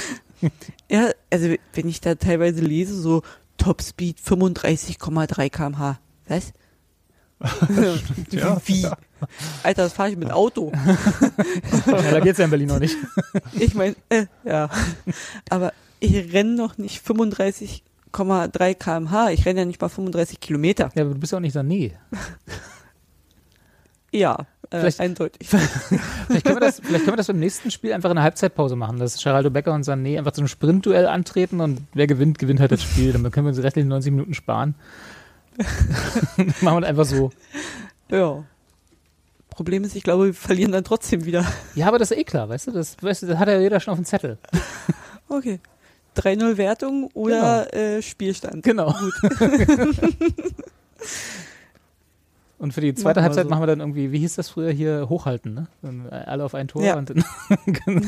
Ja, 0.90 1.10
also 1.30 1.54
wenn 1.74 1.88
ich 1.88 2.00
da 2.00 2.16
teilweise 2.16 2.60
lese, 2.60 3.00
so 3.00 3.22
Topspeed 3.56 4.18
35,3 4.18 5.48
km/h. 5.50 6.00
Was? 6.26 6.52
ja. 8.30 8.60
Wie? 8.66 8.86
Alter, 9.62 9.82
das 9.84 9.92
fahre 9.92 10.10
ich 10.10 10.16
mit 10.16 10.30
Auto. 10.30 10.72
Schneller 11.84 12.20
geht's 12.20 12.38
ja 12.38 12.44
in 12.44 12.50
Berlin 12.50 12.68
noch 12.68 12.78
nicht. 12.78 12.96
Ich 13.52 13.74
meine, 13.74 13.96
äh, 14.08 14.26
ja. 14.44 14.68
Aber 15.50 15.72
ich 16.00 16.32
renne 16.32 16.54
noch 16.54 16.78
nicht 16.78 17.04
35,3 17.06 17.82
km/h. 18.74 19.30
Ich 19.30 19.44
renne 19.46 19.60
ja 19.60 19.66
nicht 19.66 19.80
mal 19.80 19.88
35 19.88 20.40
Kilometer. 20.40 20.90
Ja, 20.94 21.02
aber 21.04 21.14
du 21.14 21.20
bist 21.20 21.32
ja 21.32 21.38
auch 21.38 21.42
nicht 21.42 21.56
Sané. 21.56 21.92
Ja, 24.12 24.46
äh, 24.70 24.80
Vielleicht- 24.80 25.00
eindeutig. 25.00 25.48
Vielleicht 25.48 26.44
können, 26.44 26.56
wir 26.56 26.60
das, 26.60 26.80
vielleicht 26.80 27.04
können 27.04 27.12
wir 27.14 27.16
das 27.16 27.26
beim 27.28 27.38
nächsten 27.38 27.70
Spiel 27.70 27.92
einfach 27.92 28.10
in 28.10 28.16
der 28.16 28.24
Halbzeitpause 28.24 28.76
machen, 28.76 28.98
dass 28.98 29.22
Geraldo 29.22 29.50
Becker 29.50 29.72
und 29.72 29.84
Sané 29.86 30.18
einfach 30.18 30.32
zu 30.32 30.40
einem 30.40 30.48
Sprintduell 30.48 31.06
antreten 31.06 31.60
und 31.60 31.82
wer 31.94 32.06
gewinnt, 32.06 32.38
gewinnt 32.38 32.60
halt 32.60 32.72
das 32.72 32.82
Spiel. 32.82 33.12
Dann 33.12 33.22
können 33.30 33.46
wir 33.46 33.48
uns 33.50 33.56
die 33.58 33.62
restlichen 33.62 33.88
90 33.88 34.12
Minuten 34.12 34.34
sparen. 34.34 34.74
machen 36.62 36.80
wir 36.82 36.86
einfach 36.88 37.04
so. 37.04 37.30
Ja. 38.10 38.44
Problem 39.54 39.84
ist, 39.84 39.94
ich 39.96 40.02
glaube, 40.02 40.26
wir 40.26 40.34
verlieren 40.34 40.72
dann 40.72 40.84
trotzdem 40.84 41.24
wieder. 41.24 41.44
Ja, 41.74 41.88
aber 41.88 41.98
das 41.98 42.10
ist 42.10 42.18
eh 42.18 42.24
klar, 42.24 42.48
weißt 42.48 42.68
du? 42.68 42.70
Das, 42.72 42.96
weißt 43.00 43.22
du, 43.22 43.26
das 43.26 43.38
hat 43.38 43.48
ja 43.48 43.58
jeder 43.60 43.80
schon 43.80 43.92
auf 43.92 43.98
dem 43.98 44.04
Zettel. 44.04 44.38
Okay. 45.28 45.60
3-0 46.16 46.58
Wertung 46.58 47.08
oder 47.14 47.72
äh, 47.72 48.02
Spielstand. 48.02 48.62
Genau. 48.62 48.94
Und 52.58 52.74
für 52.74 52.80
die 52.82 52.94
zweite 52.94 53.20
Machen 53.20 53.24
Halbzeit 53.24 53.44
so. 53.44 53.50
machen 53.50 53.62
wir 53.62 53.66
dann 53.66 53.80
irgendwie, 53.80 54.12
wie 54.12 54.18
hieß 54.18 54.34
das 54.36 54.50
früher 54.50 54.70
hier, 54.70 55.08
hochhalten, 55.08 55.54
ne? 55.54 55.66
Dann 55.80 56.08
alle 56.10 56.44
auf 56.44 56.54
ein 56.54 56.68
Tor 56.68 56.84
Ja. 56.84 56.96
und 56.96 57.10
dann 57.10 57.24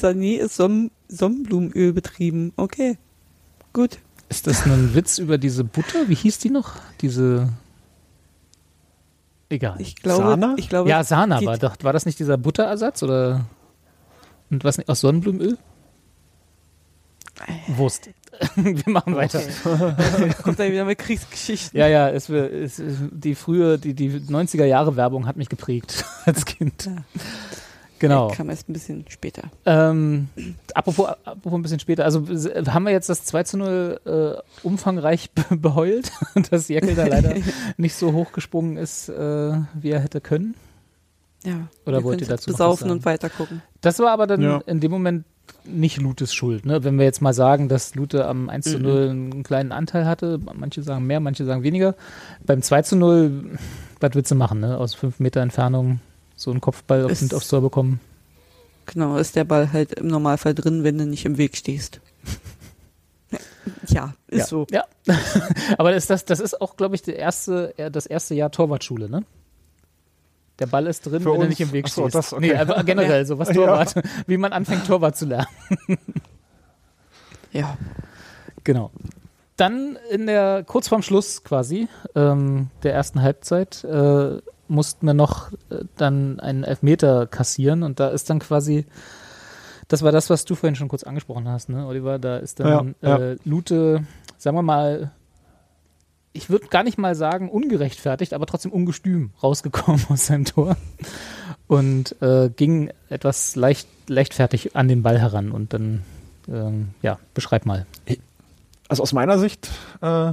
Sané 0.00 0.38
ist 0.38 0.56
Sonnen 0.56 0.90
Sonnenblumenöl 1.08 1.92
betrieben. 1.92 2.52
Okay. 2.56 2.98
Gut. 3.72 3.98
Ist 4.30 4.46
das 4.48 4.64
ein 4.64 4.94
Witz 4.94 5.18
über 5.18 5.38
diese 5.38 5.62
Butter? 5.62 6.08
Wie 6.08 6.14
hieß 6.14 6.38
die 6.38 6.50
noch? 6.50 6.76
Diese. 7.02 7.50
Egal. 9.52 9.76
Ich 9.80 9.96
glaube, 9.96 10.24
Sana? 10.24 10.54
ich 10.56 10.70
glaube, 10.70 10.88
ja, 10.88 11.04
Sana 11.04 11.44
war, 11.44 11.58
doch, 11.58 11.76
war 11.82 11.92
das 11.92 12.06
nicht 12.06 12.18
dieser 12.18 12.38
Butterersatz 12.38 13.02
oder? 13.02 13.44
Und 14.50 14.64
was 14.64 14.88
aus 14.88 15.00
Sonnenblumenöl? 15.00 15.58
Wurst. 17.66 18.08
Wir 18.56 18.90
machen 18.90 19.14
weiter. 19.14 19.42
kommt 20.42 20.58
da 20.58 20.70
wieder 20.70 20.86
mit 20.86 20.98
Kriegsgeschichten. 20.98 21.78
Ja, 21.78 21.86
ja, 21.86 22.08
es, 22.08 22.30
es, 22.30 22.80
die 23.10 23.34
frühe, 23.34 23.78
die, 23.78 23.92
die 23.92 24.10
90er 24.20 24.64
Jahre 24.64 24.96
Werbung 24.96 25.26
hat 25.26 25.36
mich 25.36 25.50
geprägt 25.50 26.06
als 26.24 26.46
Kind. 26.46 26.86
Ja. 26.86 26.96
Genau. 28.02 28.28
Kam 28.28 28.50
erst 28.50 28.68
ein 28.68 28.72
bisschen 28.72 29.04
später. 29.08 29.44
Ähm, 29.64 30.28
apropos, 30.74 31.06
apropos 31.24 31.52
ein 31.52 31.62
bisschen 31.62 31.78
später, 31.78 32.04
also 32.04 32.24
haben 32.66 32.82
wir 32.82 32.90
jetzt 32.90 33.08
das 33.08 33.24
2 33.24 33.42
zu 33.44 33.58
0 33.58 34.00
äh, 34.04 34.66
umfangreich 34.66 35.30
be 35.30 35.56
beheult, 35.56 36.10
dass 36.50 36.66
Jekyll 36.66 36.96
da 36.96 37.06
leider 37.06 37.34
nicht 37.76 37.94
so 37.94 38.12
hochgesprungen 38.12 38.76
ist, 38.76 39.08
äh, 39.08 39.52
wie 39.74 39.90
er 39.90 40.00
hätte 40.00 40.20
können. 40.20 40.56
Ja. 41.44 41.68
Oder 41.86 41.98
wir 41.98 42.04
wollt 42.04 42.20
ihr 42.20 42.26
dazu 42.26 42.50
besaufen 42.50 42.88
sagen? 42.88 42.90
und 42.90 43.04
weitergucken. 43.04 43.62
Das 43.82 44.00
war 44.00 44.10
aber 44.10 44.26
dann 44.26 44.42
Ja. 44.42 44.58
in 44.66 44.80
dem 44.80 44.90
Moment 44.90 45.24
nicht 45.64 46.00
Lutes 46.00 46.34
Schuld. 46.34 46.66
Ne? 46.66 46.82
Wenn 46.82 46.98
wir 46.98 47.04
jetzt 47.04 47.22
mal 47.22 47.34
sagen, 47.34 47.68
dass 47.68 47.94
Lute 47.94 48.26
am 48.26 48.48
1 48.48 48.64
zu 48.68 48.78
Mhm. 48.78 48.82
0 48.84 49.08
einen 49.10 49.42
kleinen 49.44 49.70
Anteil 49.70 50.06
hatte, 50.06 50.40
manche 50.54 50.82
sagen 50.82 51.06
mehr, 51.06 51.20
manche 51.20 51.44
sagen 51.44 51.62
weniger. 51.62 51.94
Beim 52.44 52.62
2 52.62 52.82
zu 52.82 52.96
0, 52.96 53.58
was 54.00 54.10
willst 54.14 54.30
du 54.32 54.34
machen? 54.34 54.58
Ne? 54.58 54.76
Aus 54.76 54.94
fünf 54.94 55.20
Meter 55.20 55.40
Entfernung 55.40 56.00
so 56.42 56.50
einen 56.50 56.60
Kopfball 56.60 57.04
auf, 57.04 57.10
Ist- 57.12 57.32
aufs 57.34 57.48
Tor 57.48 57.60
bekommen. 57.60 58.00
Genau, 58.86 59.16
ist 59.16 59.36
der 59.36 59.44
Ball 59.44 59.72
halt 59.72 59.92
im 59.94 60.08
Normalfall 60.08 60.54
drin, 60.54 60.82
wenn 60.82 60.98
du 60.98 61.06
nicht 61.06 61.24
im 61.24 61.38
Weg 61.38 61.56
stehst. 61.56 62.00
Ja, 63.88 64.14
ist 64.26 64.38
ja. 64.40 64.46
so. 64.46 64.66
Ja, 64.70 64.84
aber 65.78 65.94
ist 65.94 66.10
das, 66.10 66.24
das 66.24 66.40
ist 66.40 66.60
auch, 66.60 66.76
glaube 66.76 66.96
ich, 66.96 67.02
der 67.02 67.16
erste, 67.16 67.72
das 67.92 68.06
erste 68.06 68.34
Jahr 68.34 68.50
Torwartschule, 68.50 69.08
ne? 69.08 69.24
Der 70.58 70.66
Ball 70.66 70.86
ist 70.86 71.06
drin, 71.06 71.22
Für 71.22 71.30
wenn 71.30 71.34
du 71.36 71.40
uns? 71.42 71.48
nicht 71.50 71.60
im 71.60 71.72
Weg 71.72 71.84
Ach 71.88 71.92
so, 71.92 72.02
stehst. 72.02 72.14
das, 72.16 72.32
okay. 72.32 72.48
Nee, 72.48 72.54
aber 72.56 72.82
generell, 72.84 73.24
so 73.24 73.38
was 73.38 73.48
Ja. 73.54 73.54
Torwart, 73.54 73.94
wie 74.26 74.36
man 74.36 74.52
anfängt, 74.52 74.86
Torwart 74.86 75.16
zu 75.16 75.26
lernen. 75.26 75.46
Ja. 77.52 77.76
Genau. 78.64 78.90
Dann 79.56 79.96
in 80.10 80.26
der, 80.26 80.64
kurz 80.64 80.88
vorm 80.88 81.02
Schluss 81.02 81.44
quasi, 81.44 81.88
ähm, 82.14 82.68
der 82.82 82.94
ersten 82.94 83.22
Halbzeit, 83.22 83.84
äh, 83.84 84.38
mussten 84.72 85.06
wir 85.06 85.14
noch 85.14 85.52
äh, 85.70 85.84
dann 85.96 86.40
einen 86.40 86.64
Elfmeter 86.64 87.26
kassieren 87.26 87.82
und 87.82 88.00
da 88.00 88.08
ist 88.08 88.30
dann 88.30 88.38
quasi, 88.40 88.86
das 89.88 90.02
war 90.02 90.10
das, 90.10 90.30
was 90.30 90.44
du 90.44 90.54
vorhin 90.54 90.74
schon 90.74 90.88
kurz 90.88 91.04
angesprochen 91.04 91.46
hast, 91.48 91.68
ne, 91.68 91.86
Oliver? 91.86 92.18
Da 92.18 92.38
ist 92.38 92.58
dann 92.58 92.94
Ja, 93.02 93.08
ja. 93.08 93.18
Äh, 93.18 93.36
Lute, 93.44 94.04
sagen 94.38 94.56
wir 94.56 94.62
mal, 94.62 95.12
ich 96.32 96.48
würde 96.48 96.68
gar 96.68 96.82
nicht 96.82 96.98
mal 96.98 97.14
sagen 97.14 97.50
ungerechtfertigt, 97.50 98.32
aber 98.32 98.46
trotzdem 98.46 98.72
ungestüm 98.72 99.30
rausgekommen 99.42 100.04
aus 100.08 100.26
seinem 100.26 100.46
Tor 100.46 100.76
und 101.66 102.20
äh, 102.22 102.48
ging 102.48 102.90
etwas 103.08 103.54
leicht, 103.56 103.88
leichtfertig 104.08 104.74
an 104.74 104.88
den 104.88 105.02
Ball 105.02 105.18
heran 105.18 105.52
und 105.52 105.74
dann, 105.74 106.02
ähm, 106.48 106.88
ja, 107.02 107.18
beschreib 107.34 107.66
mal. 107.66 107.86
Also 108.88 109.02
aus 109.02 109.12
meiner 109.12 109.38
Sicht, 109.38 109.70
äh, 110.00 110.32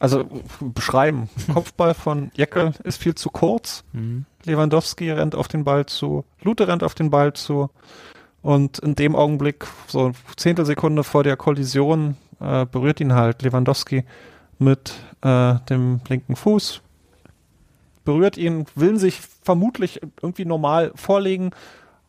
also 0.00 0.24
beschreiben, 0.60 1.28
Kopfball 1.54 1.94
von 1.94 2.32
Jeckel 2.34 2.72
ist 2.82 3.00
viel 3.00 3.14
zu 3.14 3.30
kurz. 3.30 3.84
Mhm. 3.92 4.24
Lewandowski 4.44 5.10
rennt 5.10 5.34
auf 5.34 5.46
den 5.46 5.62
Ball 5.62 5.86
zu, 5.86 6.24
Lute 6.42 6.66
rennt 6.66 6.82
auf 6.82 6.94
den 6.94 7.10
Ball 7.10 7.34
zu. 7.34 7.70
Und 8.42 8.78
in 8.78 8.94
dem 8.94 9.14
Augenblick, 9.14 9.66
so 9.86 10.12
Zehntelsekunde 10.36 11.04
vor 11.04 11.22
der 11.22 11.36
Kollision, 11.36 12.16
äh, 12.40 12.64
berührt 12.64 12.98
ihn 13.00 13.12
halt 13.12 13.42
Lewandowski 13.42 14.04
mit 14.58 14.94
äh, 15.20 15.56
dem 15.68 16.00
linken 16.08 16.34
Fuß. 16.34 16.80
Berührt 18.06 18.38
ihn, 18.38 18.64
will 18.74 18.98
sich 18.98 19.20
vermutlich 19.42 20.00
irgendwie 20.22 20.46
normal 20.46 20.92
vorlegen. 20.94 21.50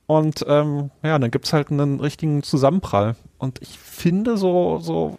Und 0.08 0.46
ähm, 0.48 0.92
ja, 1.04 1.20
dann 1.20 1.32
gibt's 1.32 1.52
halt 1.52 1.70
einen 1.70 2.00
richtigen 2.00 2.44
Zusammenprall. 2.44 3.18
Und 3.38 3.62
ich 3.62 3.78
finde 3.78 4.38
so, 4.38 4.80
so, 4.80 5.18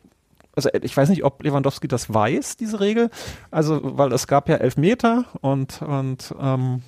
also 0.54 0.68
ich 0.80 0.96
weiß 0.96 1.08
nicht, 1.08 1.24
ob 1.24 1.42
Lewandowski 1.42 1.88
das 1.88 2.12
weiß, 2.12 2.56
diese 2.56 2.80
Regel. 2.80 3.10
Also, 3.50 3.80
weil 3.82 4.12
es 4.12 4.26
gab 4.26 4.48
ja 4.48 4.56
elf 4.56 4.76
Meter 4.76 5.24
und, 5.40 5.82
und 5.82 6.34
ähm, 6.40 6.82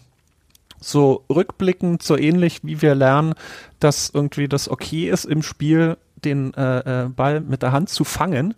so 0.80 1.24
rückblickend, 1.30 2.02
so 2.02 2.16
ähnlich 2.16 2.60
wie 2.62 2.82
wir 2.82 2.94
lernen, 2.94 3.34
dass 3.80 4.10
irgendwie 4.12 4.48
das 4.48 4.68
okay 4.68 5.08
ist 5.08 5.24
im 5.24 5.42
Spiel, 5.42 5.96
den 6.24 6.54
äh, 6.54 7.04
äh, 7.04 7.08
Ball 7.08 7.40
mit 7.40 7.62
der 7.62 7.72
Hand 7.72 7.88
zu 7.88 8.04
fangen 8.04 8.54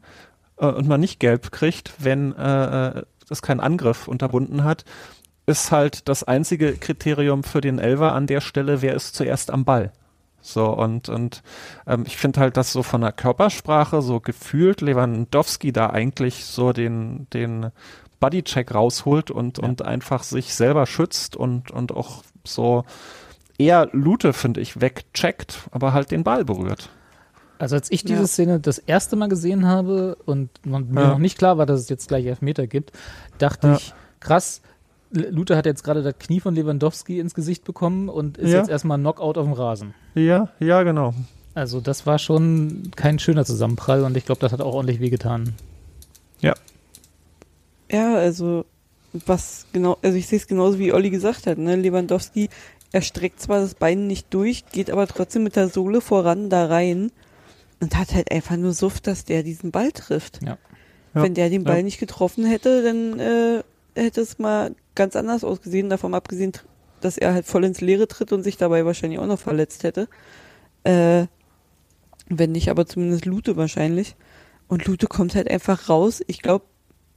äh, 0.59 0.67
und 0.67 0.89
man 0.89 1.01
nicht 1.01 1.21
gelb 1.21 1.53
kriegt, 1.53 1.93
wenn 1.99 2.35
äh, 2.37 2.89
äh, 2.89 3.03
das 3.29 3.43
keinen 3.43 3.61
Angriff 3.61 4.09
unterbunden 4.09 4.65
hat, 4.65 4.85
ist 5.47 5.71
halt 5.71 6.09
das 6.09 6.25
einzige 6.25 6.75
Kriterium 6.75 7.45
für 7.45 7.61
den 7.61 7.79
Elver 7.79 8.13
an 8.13 8.27
der 8.27 8.41
Stelle, 8.41 8.83
wer 8.83 8.95
ist 8.95 9.15
zuerst 9.15 9.51
am 9.51 9.65
Ball. 9.65 9.93
So, 10.47 10.67
und, 10.69 11.09
und 11.09 11.43
ähm, 11.87 12.05
ich 12.07 12.17
finde 12.17 12.41
halt, 12.41 12.57
dass 12.57 12.73
so 12.73 12.83
von 12.85 13.01
der 13.01 13.11
Körpersprache 13.13 14.01
so 14.01 14.21
gefühlt 14.21 14.81
Lewandowski 14.81 15.73
da 15.73 15.91
eigentlich 15.91 16.45
so 16.45 16.73
den, 16.73 17.27
den 17.33 17.73
Bodycheck 18.21 18.73
rausholt 18.73 19.31
und, 19.33 19.59
Ja. 19.59 19.65
und 19.65 19.83
einfach 19.83 20.23
sich 20.23 20.55
selber 20.55 20.87
schützt 20.87 21.35
und, 21.37 21.71
und 21.73 21.93
auch 21.93 22.23
so 22.45 22.85
eher 23.59 23.89
Lute, 23.93 24.33
finde 24.33 24.61
ich, 24.61 24.81
wegcheckt, 24.81 25.69
aber 25.73 25.93
halt 25.93 26.11
den 26.13 26.23
Ball 26.23 26.45
berührt. 26.45 26.91
Also 27.59 27.75
als 27.75 27.91
ich 27.91 28.05
diese 28.05 28.21
Ja. 28.21 28.27
Szene 28.27 28.61
das 28.61 28.79
erste 28.79 29.17
Mal 29.17 29.29
gesehen 29.29 29.67
habe 29.67 30.17
und 30.27 30.51
mir 30.65 31.01
Ja. 31.03 31.09
noch 31.11 31.19
nicht 31.19 31.39
klar 31.39 31.59
war, 31.59 31.67
dass 31.67 31.81
es 31.81 31.89
jetzt 31.89 32.07
gleich 32.09 32.27
Elfmeter 32.27 32.67
gibt, 32.67 32.93
dachte 33.39 33.67
Ja. 33.69 33.75
ich, 33.77 33.95
krass, 34.21 34.61
Luther 35.11 35.57
hat 35.57 35.67
jetzt 35.67 35.85
gerade 35.85 36.03
das 36.03 36.15
Knie 36.19 36.41
von 36.41 36.55
Lewandowski 36.55 37.21
ins 37.21 37.35
Gesicht 37.35 37.65
bekommen 37.65 38.09
und 38.09 38.39
ist 38.39 38.51
Ja. 38.53 38.59
jetzt 38.59 38.69
erstmal 38.71 38.99
Knockout 38.99 39.39
auf 39.39 39.45
dem 39.47 39.53
Rasen. 39.53 39.95
Ja, 40.15 40.49
ja, 40.61 40.83
genau. 40.83 41.15
Also 41.55 41.81
das 41.81 42.05
war 42.07 42.19
schon 42.19 42.91
kein 42.97 43.19
schöner 43.19 43.45
Zusammenprall 43.45 44.03
und 44.05 44.17
ich 44.17 44.27
glaube, 44.27 44.41
das 44.41 44.53
hat 44.53 44.61
auch 44.61 44.75
ordentlich 44.75 45.01
wehgetan. 45.01 45.55
Ja, 47.89 48.15
also 48.17 48.65
was 49.13 49.67
genau, 49.73 49.97
also 50.03 50.17
ich 50.19 50.27
sehe 50.27 50.39
es 50.39 50.47
genauso 50.49 50.79
wie 50.79 50.93
Olli 50.93 51.11
gesagt 51.11 51.47
hat, 51.47 51.57
ne? 51.57 51.77
Lewandowski, 51.77 52.49
er 52.93 53.01
streckt 53.03 53.41
zwar 53.41 53.61
das 53.61 53.75
Bein 53.75 54.07
nicht 54.09 54.27
durch, 54.35 54.65
geht 54.73 54.91
aber 54.91 55.07
trotzdem 55.07 55.45
mit 55.45 55.55
der 55.57 55.69
Sohle 55.69 56.01
voran 56.01 56.51
da 56.51 56.67
rein 56.67 57.13
und 57.81 57.97
hat 57.97 58.13
halt 58.13 58.33
einfach 58.33 58.57
nur 58.57 58.73
Suft, 58.73 59.07
dass 59.07 59.25
der 59.25 59.43
diesen 59.45 59.71
Ball 59.71 59.93
trifft. 59.93 60.41
Ja. 60.43 60.59
Ja, 61.15 61.23
Wenn 61.23 61.35
der 61.35 61.49
den 61.49 61.63
Ball 61.65 61.77
ja. 61.79 61.83
nicht 61.85 61.99
getroffen 62.01 62.45
hätte, 62.45 62.83
dann 62.83 63.21
äh, 63.21 63.63
hätte 63.97 64.21
es 64.21 64.39
mal 64.39 64.75
ganz 64.95 65.17
anders 65.17 65.45
ausgesehen, 65.45 65.91
davon 65.91 66.15
abgesehen, 66.15 66.53
dass 67.01 67.19
er 67.19 67.35
halt 67.35 67.47
voll 67.47 67.65
ins 67.65 67.81
Leere 67.81 68.09
tritt 68.09 68.33
und 68.33 68.43
sich 68.43 68.57
dabei 68.57 68.85
wahrscheinlich 68.85 69.19
auch 69.19 69.27
noch 69.27 69.39
verletzt 69.39 69.83
hätte. 69.85 70.09
Äh, 70.85 71.27
wenn 72.29 72.53
nicht, 72.53 72.71
aber 72.71 72.87
zumindest 72.87 73.25
Lute 73.27 73.57
wahrscheinlich. 73.57 74.17
Und 74.69 74.87
Lute 74.87 75.07
kommt 75.07 75.35
halt 75.35 75.51
einfach 75.51 75.89
raus. 75.89 76.23
Ich 76.27 76.43
glaube, 76.43 76.65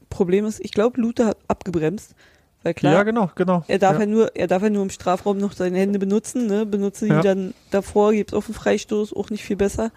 Problem 0.09 0.45
ist, 0.45 0.59
ich 0.59 0.71
glaube, 0.71 0.99
Lute 1.01 1.25
hat 1.25 1.37
abgebremst. 1.47 2.15
Weil 2.61 2.73
klar, 2.73 2.93
Ja, 2.93 3.03
genau, 3.03 3.31
genau. 3.35 3.63
er 3.67 3.79
darf 3.79 3.93
ja. 3.95 4.01
ja. 4.01 4.05
nur, 4.05 4.35
er 4.35 4.47
darf 4.47 4.61
ja 4.61 4.69
nur 4.69 4.83
im 4.83 4.89
Strafraum 4.89 5.37
noch 5.37 5.53
seine 5.53 5.77
Hände 5.77 5.97
benutzen, 5.97 6.45
ne? 6.47 6.65
Benutze 6.65 7.05
die 7.05 7.11
Ja. 7.11 7.21
dann 7.21 7.53
davor, 7.71 8.11
gibt's 8.11 8.33
auf 8.33 8.47
den 8.47 8.55
Freistoß 8.55 9.13
auch 9.13 9.29
nicht 9.29 9.43
viel 9.43 9.55
besser. 9.55 9.91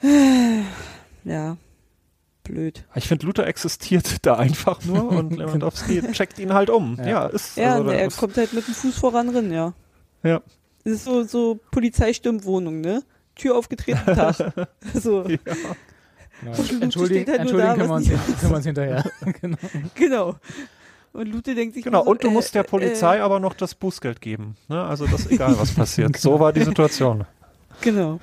Ja. 1.24 1.56
Blöd. 2.44 2.84
Ich 2.94 3.06
finde, 3.08 3.26
Luther 3.26 3.46
existiert 3.46 4.16
da 4.26 4.36
einfach 4.36 4.84
nur 4.84 5.10
und 5.10 5.30
Lewandowski 5.36 6.02
checkt 6.12 6.38
ihn 6.38 6.52
halt 6.52 6.70
um. 6.70 6.96
Ja. 6.98 7.06
Ja, 7.06 7.26
ist 7.26 7.56
Ja, 7.56 7.74
also, 7.74 7.84
ne, 7.84 7.96
er 7.98 8.06
ist- 8.06 8.18
kommt 8.18 8.36
halt 8.36 8.52
mit 8.52 8.66
dem 8.66 8.74
Fuß 8.74 8.98
voran 8.98 9.32
drin, 9.32 9.52
ja. 9.52 9.72
Ja. 10.22 10.40
Es 10.84 10.92
ist 10.92 11.04
so, 11.04 11.22
so 11.24 11.60
Polizeistürmwohnung, 11.70 12.80
ne? 12.80 13.02
Tür 13.36 13.56
aufgetreten, 13.56 14.04
Tag. 14.04 14.36
so, 14.94 15.22
ja. 15.28 15.36
Genau. 16.42 16.56
Entschuldigen, 16.80 17.30
halt 17.30 17.40
entschuldigen 17.40 17.68
da, 17.68 17.74
können, 17.76 17.88
wir 17.88 17.94
uns, 17.94 18.08
können 18.08 18.50
wir 18.50 18.56
uns 18.56 18.66
hinterher. 18.66 19.04
genau. 19.40 19.56
genau. 19.94 20.36
Und 21.12 21.28
Lute 21.28 21.54
denkt 21.54 21.74
sich 21.74 21.84
Genau, 21.84 22.02
so, 22.04 22.10
und 22.10 22.24
du 22.24 22.28
äh, 22.28 22.30
musst 22.32 22.54
der 22.54 22.62
Polizei 22.64 23.18
Äh, 23.18 23.20
aber 23.20 23.38
noch 23.38 23.54
das 23.54 23.74
Bußgeld 23.74 24.20
geben. 24.20 24.56
Ne? 24.68 24.82
Also 24.82 25.06
das 25.06 25.20
ist 25.20 25.30
egal, 25.30 25.56
was 25.58 25.72
passiert. 25.72 26.16
So 26.16 26.40
war 26.40 26.52
die 26.52 26.64
Situation. 26.64 27.24
genau. 27.80 28.18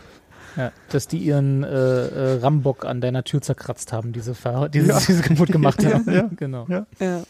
Ja, 0.56 0.72
dass 0.90 1.08
die 1.08 1.18
ihren 1.18 1.64
äh, 1.64 1.68
äh, 1.68 2.40
Rambock 2.40 2.86
an 2.86 3.02
deiner 3.02 3.24
Tür 3.24 3.42
zerkratzt 3.42 3.94
haben, 3.94 4.14
diese, 4.14 4.34
Ver 4.36 4.70
die 4.74 4.80
Ja. 4.80 5.00
sie 5.00 5.22
kaputt 5.22 5.52
gemacht 5.52 5.84
haben. 5.92 6.12
ja. 6.12 6.30
Genau. 6.36 6.66
Ja. 6.70 6.86
Ja. 7.00 7.24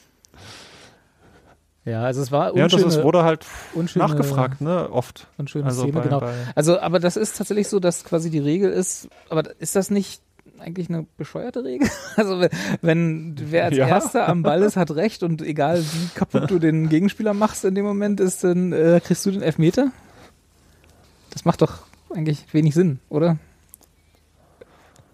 Ja, 1.85 2.03
also 2.03 2.21
es 2.21 2.31
war 2.31 2.55
Ja, 2.55 2.63
das 2.65 2.73
unschöne, 2.73 2.93
ist, 2.93 3.03
wurde 3.03 3.23
halt 3.23 3.45
unschöne, 3.73 4.05
nachgefragt, 4.05 4.61
ne? 4.61 4.89
Oft. 4.91 5.27
unschöne 5.37 5.65
Also 5.65 5.81
Szene, 5.83 5.93
bei, 5.93 6.01
genau. 6.01 6.19
bei, 6.19 6.33
Also, 6.53 6.79
aber 6.79 6.99
das 6.99 7.17
ist 7.17 7.37
tatsächlich 7.37 7.67
so, 7.67 7.79
dass 7.79 8.03
quasi 8.03 8.29
die 8.29 8.39
Regel 8.39 8.69
ist, 8.71 9.07
aber 9.29 9.43
ist 9.59 9.75
das 9.75 9.89
nicht 9.89 10.21
eigentlich 10.59 10.89
eine 10.89 11.05
bescheuerte 11.17 11.63
Regel. 11.63 11.87
Also 12.17 12.41
wenn, 12.41 12.49
wenn 12.81 13.35
wer 13.49 13.65
als 13.65 13.77
Ja. 13.77 13.87
erster 13.87 14.27
am 14.27 14.43
Ball 14.43 14.61
ist, 14.61 14.75
hat 14.75 14.91
recht 14.91 15.23
und 15.23 15.41
egal 15.41 15.81
wie 15.81 16.07
kaputt 16.15 16.51
du 16.51 16.59
den 16.59 16.89
Gegenspieler 16.89 17.33
machst 17.33 17.63
in 17.65 17.75
dem 17.75 17.85
Moment, 17.85 18.19
ist 18.19 18.43
dann 18.43 18.73
äh, 18.73 18.99
kriegst 19.03 19.25
du 19.25 19.31
den 19.31 19.41
Elfmeter. 19.41 19.91
Das 21.31 21.45
macht 21.45 21.61
doch 21.61 21.79
eigentlich 22.13 22.45
wenig 22.51 22.73
Sinn, 22.73 22.99
oder? 23.09 23.37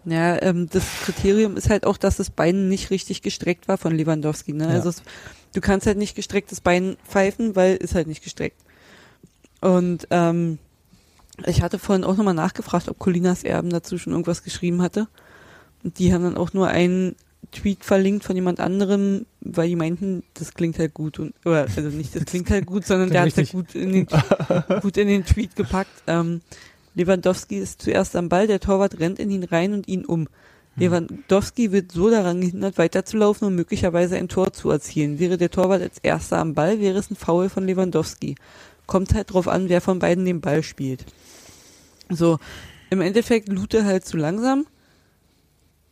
Ja, 0.05 0.41
ähm, 0.41 0.69
das 0.69 0.83
Kriterium 1.03 1.57
ist 1.57 1.69
halt 1.69 1.85
auch, 1.85 1.97
dass 1.97 2.17
das 2.17 2.29
Bein 2.29 2.69
nicht 2.69 2.91
richtig 2.91 3.21
gestreckt 3.21 3.67
war 3.67 3.77
von 3.77 3.95
Lewandowski. 3.95 4.53
Ne? 4.53 4.65
Ja. 4.65 4.69
Also 4.69 4.89
es, 4.89 5.03
du 5.53 5.61
kannst 5.61 5.87
halt 5.87 5.97
nicht 5.97 6.15
gestrecktes 6.15 6.61
Bein 6.61 6.97
pfeifen, 7.07 7.55
weil 7.55 7.75
ist 7.75 7.95
halt 7.95 8.07
nicht 8.07 8.23
gestreckt. 8.23 8.61
Und 9.61 10.07
ähm, 10.11 10.59
ich 11.45 11.61
hatte 11.63 11.79
vorhin 11.79 12.03
auch 12.03 12.17
nochmal 12.17 12.35
nachgefragt, 12.35 12.87
ob 12.87 12.99
Colinas 12.99 13.43
Erben 13.43 13.71
dazu 13.71 13.97
schon 13.97 14.13
irgendwas 14.13 14.43
geschrieben 14.43 14.81
hatte. 14.81 15.07
Und 15.83 15.97
die 15.97 16.13
haben 16.13 16.23
dann 16.23 16.37
auch 16.37 16.53
nur 16.53 16.67
einen 16.67 17.15
Tweet 17.51 17.83
verlinkt 17.83 18.23
von 18.23 18.35
jemand 18.35 18.59
anderem, 18.59 19.25
weil 19.41 19.69
die 19.69 19.75
meinten, 19.75 20.23
das 20.33 20.53
klingt 20.53 20.79
halt 20.79 20.93
gut 20.93 21.19
und 21.19 21.33
oder 21.45 21.67
also 21.75 21.81
nicht, 21.89 22.15
das 22.15 22.25
klingt 22.25 22.49
halt 22.49 22.65
gut, 22.65 22.85
sondern 22.85 23.09
der 23.11 23.21
hat 23.21 23.33
Klingt 23.33 23.53
halt 23.53 23.67
gut 23.67 23.75
in 23.75 23.91
den, 23.91 24.07
gut 24.81 24.97
in 24.97 25.07
den 25.07 25.25
Tweet 25.25 25.55
gepackt. 25.55 26.03
Ähm, 26.07 26.41
Lewandowski 26.95 27.57
ist 27.57 27.81
zuerst 27.81 28.15
am 28.15 28.29
Ball, 28.29 28.47
der 28.47 28.59
Torwart 28.59 28.99
rennt 28.99 29.19
in 29.19 29.29
ihn 29.29 29.43
rein 29.43 29.73
und 29.73 29.87
ihn 29.87 30.05
um. 30.05 30.27
Lewandowski 30.77 31.71
wird 31.71 31.91
so 31.91 32.09
daran 32.09 32.41
gehindert, 32.41 32.77
weiterzulaufen 32.77 33.47
und 33.47 33.55
möglicherweise 33.55 34.17
ein 34.17 34.27
Tor 34.27 34.51
zu 34.51 34.69
erzielen. 34.69 35.19
Wäre 35.19 35.37
der 35.37 35.49
Torwart 35.49 35.81
als 35.81 35.99
erster 35.99 36.37
am 36.37 36.53
Ball, 36.53 36.79
wäre 36.79 36.97
es 36.97 37.09
ein 37.09 37.15
Foul 37.15 37.49
von 37.49 37.65
Lewandowski. 37.65 38.35
Kommt 38.85 39.13
halt 39.13 39.31
drauf 39.31 39.47
an, 39.47 39.69
wer 39.69 39.79
von 39.79 39.99
beiden 39.99 40.25
den 40.25 40.41
Ball 40.41 40.63
spielt. 40.63 41.05
So, 42.09 42.39
im 42.89 43.01
Endeffekt 43.01 43.49
Lute 43.49 43.85
halt 43.85 44.05
zu 44.05 44.17
langsam. 44.17 44.67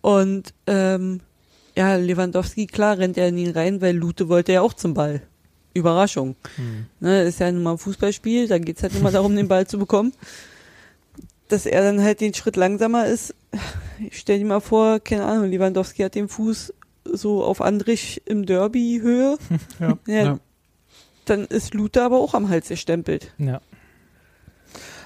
Und 0.01 0.53
ähm, 0.67 1.21
ja, 1.75 1.95
Lewandowski, 1.95 2.67
klar, 2.67 2.97
rennt 2.97 3.17
er 3.17 3.29
in 3.29 3.37
ihn 3.37 3.51
rein, 3.51 3.81
weil 3.81 3.95
Lute 3.95 4.27
wollte 4.27 4.51
ja 4.51 4.61
auch 4.61 4.73
zum 4.73 4.93
Ball. 4.93 5.21
Überraschung. 5.73 6.35
Ne, 6.99 7.23
ist 7.23 7.39
ja 7.39 7.51
nun 7.51 7.63
mal 7.63 7.71
ein 7.71 7.77
Fußballspiel, 7.77 8.47
da 8.47 8.59
geht's 8.59 8.83
halt 8.83 9.01
mal 9.01 9.11
darum, 9.11 9.35
den 9.35 9.47
Ball 9.47 9.65
zu 9.65 9.79
bekommen. 9.79 10.13
Dass 11.53 11.65
er 11.67 11.83
dann 11.83 12.01
halt 12.01 12.19
den 12.19 12.33
Schritt 12.33 12.55
langsamer 12.55 13.05
ist. 13.05 13.35
Ich 13.99 14.17
stell 14.17 14.39
dir 14.39 14.45
mal 14.45 14.59
vor, 14.59 14.99
keine 14.99 15.25
Ahnung, 15.25 15.49
Lewandowski 15.51 16.01
hat 16.01 16.15
den 16.15 16.27
Fuß 16.27 16.73
so 17.05 17.43
auf 17.43 17.61
Andrich 17.61 18.21
im 18.25 18.45
Derby-Höhe. 18.45 19.37
Ja. 19.79 19.97
Ja, 20.07 20.23
Ja. 20.23 20.39
Dann 21.25 21.45
ist 21.45 21.73
Lute 21.75 22.01
aber 22.01 22.17
auch 22.17 22.33
am 22.33 22.49
Hals 22.49 22.69
gestempelt. 22.69 23.31
Ja. 23.37 23.61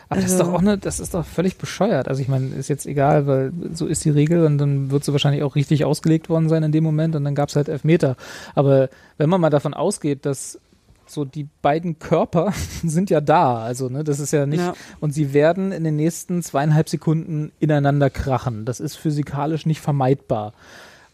Aber 0.10 0.22
das 0.22 0.32
ist 0.32 0.40
Also- 0.40 0.46
doch 0.46 0.54
auch 0.54 0.60
eine, 0.62 0.78
das 0.78 1.02
ist 1.02 1.14
doch 1.14 1.26
völlig 1.26 1.58
bescheuert. 1.58 2.08
Also 2.08 2.22
ich 2.22 2.30
meine, 2.30 2.56
ist 2.56 2.70
jetzt 2.70 2.86
egal, 2.86 3.28
weil 3.28 3.52
so 3.74 3.86
ist 3.86 4.06
die 4.06 4.10
Regel 4.10 4.46
und 4.46 4.58
dann 4.58 4.90
wird 4.90 5.04
sie 5.04 5.12
wahrscheinlich 5.12 5.44
auch 5.44 5.56
richtig 5.56 5.84
ausgelegt 5.84 6.30
worden 6.30 6.48
sein 6.48 6.64
in 6.64 6.72
dem 6.72 6.84
Moment 6.86 7.16
und 7.18 7.26
dann 7.26 7.36
gab 7.36 7.50
es 7.50 7.58
halt 7.58 7.68
Elfmeter. 7.68 8.16
Aber 8.56 8.90
wenn 9.18 9.30
man 9.30 9.42
mal 9.42 9.50
davon 9.50 9.74
ausgeht, 9.74 10.26
dass 10.26 10.60
so 11.10 11.26
die 11.26 11.48
beiden 11.62 12.00
Körper 12.00 12.54
sind 12.84 13.10
ja 13.10 13.22
da, 13.22 13.58
also 13.60 13.90
ne, 13.90 14.04
das 14.04 14.20
ist 14.20 14.32
ja 14.32 14.46
nicht 14.46 14.60
Ja. 14.60 14.74
und 15.00 15.12
sie 15.12 15.34
werden 15.34 15.72
in 15.72 15.84
den 15.84 15.96
nächsten 15.96 16.42
zweieinhalb 16.44 16.90
Sekunden 16.90 17.52
ineinander 17.60 18.10
krachen. 18.10 18.66
Das 18.66 18.80
ist 18.80 18.96
physikalisch 18.96 19.66
nicht 19.66 19.82
vermeidbar. 19.82 20.54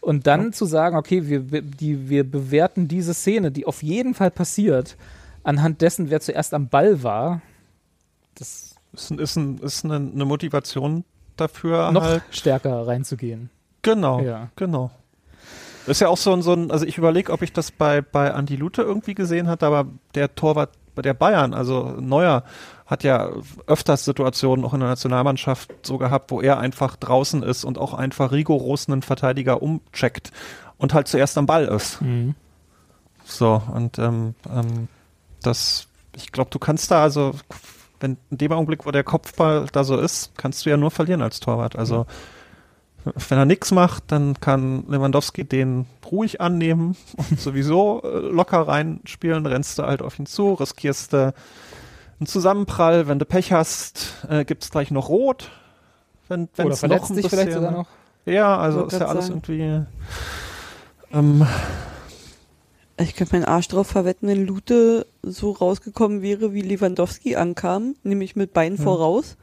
Und 0.00 0.26
dann 0.26 0.52
zu 0.52 0.66
sagen, 0.66 0.96
okay, 0.96 1.28
wir, 1.28 1.50
wir- 1.50 1.62
die, 1.62 2.08
wir 2.10 2.28
bewerten 2.30 2.88
diese 2.88 3.14
Szene, 3.14 3.50
die 3.50 3.64
auf 3.66 3.82
jeden 3.82 4.14
Fall 4.14 4.30
passiert, 4.30 4.96
anhand 5.44 5.80
dessen, 5.80 6.10
wer 6.10 6.20
zuerst 6.20 6.52
am 6.54 6.68
Ball 6.68 7.02
war, 7.02 7.40
das 8.34 8.74
Ist, 8.92 9.10
ein- 9.10 9.18
ist, 9.18 9.36
ein, 9.36 9.58
ist 9.58 9.84
eine, 9.84 9.96
eine 9.96 10.24
Motivation 10.24 11.04
dafür 11.36 11.90
noch 11.92 12.02
halt. 12.04 12.22
stärker 12.30 12.86
reinzugehen. 12.86 13.48
Genau, 13.82 14.20
Ja. 14.20 14.48
genau. 14.56 14.90
Ist 15.86 16.00
ja 16.00 16.08
auch 16.08 16.16
so 16.16 16.32
ein, 16.32 16.42
so 16.42 16.52
ein 16.52 16.70
also 16.70 16.86
ich 16.86 16.98
überlege, 16.98 17.32
ob 17.32 17.42
ich 17.42 17.52
das 17.52 17.70
bei, 17.70 18.00
bei 18.00 18.32
Andi 18.32 18.56
Lute 18.56 18.82
irgendwie 18.82 19.14
gesehen 19.14 19.48
hatte, 19.48 19.66
aber 19.66 19.86
der 20.14 20.34
Torwart 20.34 20.70
bei 20.94 21.02
der 21.02 21.14
Bayern, 21.14 21.54
also 21.54 21.94
Neuer, 22.00 22.44
hat 22.86 23.02
ja 23.02 23.30
öfters 23.66 24.04
Situationen 24.04 24.64
auch 24.64 24.74
in 24.74 24.80
der 24.80 24.90
Nationalmannschaft 24.90 25.72
so 25.82 25.98
gehabt, 25.98 26.30
wo 26.30 26.40
er 26.40 26.58
einfach 26.58 26.96
draußen 26.96 27.42
ist 27.42 27.64
und 27.64 27.78
auch 27.78 27.94
einfach 27.94 28.30
rigoros 28.30 28.88
einen 28.88 29.02
Verteidiger 29.02 29.62
umcheckt 29.62 30.30
und 30.78 30.94
halt 30.94 31.08
zuerst 31.08 31.36
am 31.38 31.46
Ball 31.46 31.64
ist. 31.64 31.98
So, 33.24 33.62
und 33.72 33.98
ähm, 33.98 34.34
ähm, 34.50 34.88
das, 35.42 35.88
ich 36.14 36.30
glaube, 36.30 36.50
du 36.50 36.58
kannst 36.58 36.90
da 36.90 37.02
also, 37.02 37.32
wenn 38.00 38.18
in 38.30 38.38
dem 38.38 38.52
Augenblick, 38.52 38.84
wo 38.86 38.90
der 38.90 39.04
Kopfball 39.04 39.66
da 39.72 39.82
so 39.82 39.98
ist, 39.98 40.32
kannst 40.36 40.64
du 40.64 40.70
ja 40.70 40.76
nur 40.76 40.90
verlieren 40.90 41.22
als 41.22 41.40
Torwart. 41.40 41.76
Also 41.76 42.06
wenn 43.04 43.38
er 43.38 43.44
nichts 43.44 43.70
macht, 43.70 44.04
dann 44.08 44.40
kann 44.40 44.84
Lewandowski 44.88 45.44
den 45.44 45.86
ruhig 46.10 46.40
annehmen 46.40 46.96
und 47.16 47.40
sowieso 47.40 48.02
äh, 48.02 48.18
locker 48.30 48.66
reinspielen, 48.68 49.46
rennst 49.46 49.78
du 49.78 49.82
halt 49.84 50.00
auf 50.02 50.18
ihn 50.18 50.26
zu, 50.26 50.54
riskierst 50.54 51.12
du 51.12 51.34
einen 52.20 52.26
Zusammenprall, 52.26 53.08
wenn 53.08 53.18
du 53.18 53.24
Pech 53.24 53.52
hast, 53.52 54.24
äh, 54.28 54.44
gibt's 54.44 54.70
gleich 54.70 54.90
noch 54.90 55.08
Rot. 55.08 55.50
Wenn, 56.28 56.44
Oder 56.44 56.64
wenn's 56.68 56.80
verletzt 56.80 57.10
ein 57.10 57.14
sich 57.16 57.26
vielleicht 57.28 57.46
bisschen- 57.46 57.62
sogar 57.62 57.72
noch. 57.78 57.88
Ja, 58.26 58.56
also 58.56 58.84
ist 58.84 58.98
ja 58.98 59.06
alles 59.06 59.26
sagen. 59.26 59.42
irgendwie 59.46 59.82
ähm, 61.12 61.46
Ich 62.96 63.14
könnte 63.16 63.34
meinen 63.34 63.44
Arsch 63.44 63.68
drauf 63.68 63.88
verwetten, 63.88 64.28
wenn 64.28 64.46
Lute 64.46 65.06
so 65.22 65.50
rausgekommen 65.50 66.22
wäre, 66.22 66.54
wie 66.54 66.62
Lewandowski 66.62 67.36
ankam, 67.36 67.96
nämlich 68.02 68.36
mit 68.36 68.54
Beinen 68.54 68.78
voraus. 68.78 69.36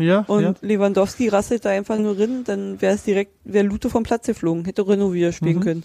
Ja, 0.00 0.20
Und 0.26 0.42
ja. 0.42 0.54
Lewandowski 0.60 1.28
rasselt 1.28 1.64
da 1.64 1.70
einfach 1.70 1.98
nur 1.98 2.18
rein, 2.18 2.44
dann 2.44 2.80
wäre 2.80 2.94
es 2.94 3.04
direkt, 3.04 3.32
wäre 3.44 3.66
Lute 3.66 3.90
vom 3.90 4.02
Platz 4.02 4.26
geflogen, 4.26 4.64
hätte 4.64 4.86
Renault 4.86 5.12
wieder 5.14 5.32
spielen 5.32 5.58
Mhm. 5.58 5.62
können. 5.62 5.82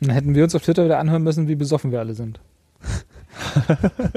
Dann 0.00 0.10
hätten 0.10 0.34
wir 0.34 0.44
uns 0.44 0.54
auf 0.54 0.62
Twitter 0.62 0.84
wieder 0.84 0.98
anhören 0.98 1.22
müssen, 1.22 1.48
wie 1.48 1.56
besoffen 1.56 1.90
wir 1.92 1.98
alle 2.00 2.14
sind. 2.14 2.40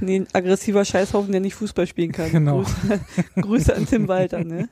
Nee, 0.00 0.20
ein 0.20 0.26
aggressiver 0.32 0.84
Scheißhaufen, 0.84 1.32
der 1.32 1.40
nicht 1.40 1.54
Fußball 1.54 1.86
spielen 1.86 2.12
kann. 2.12 2.30
Genau. 2.30 2.62
Grüße, 2.62 3.00
Grüße 3.40 3.76
an 3.76 3.86
Tim 3.86 4.08
Walter, 4.08 4.42
ne? 4.44 4.68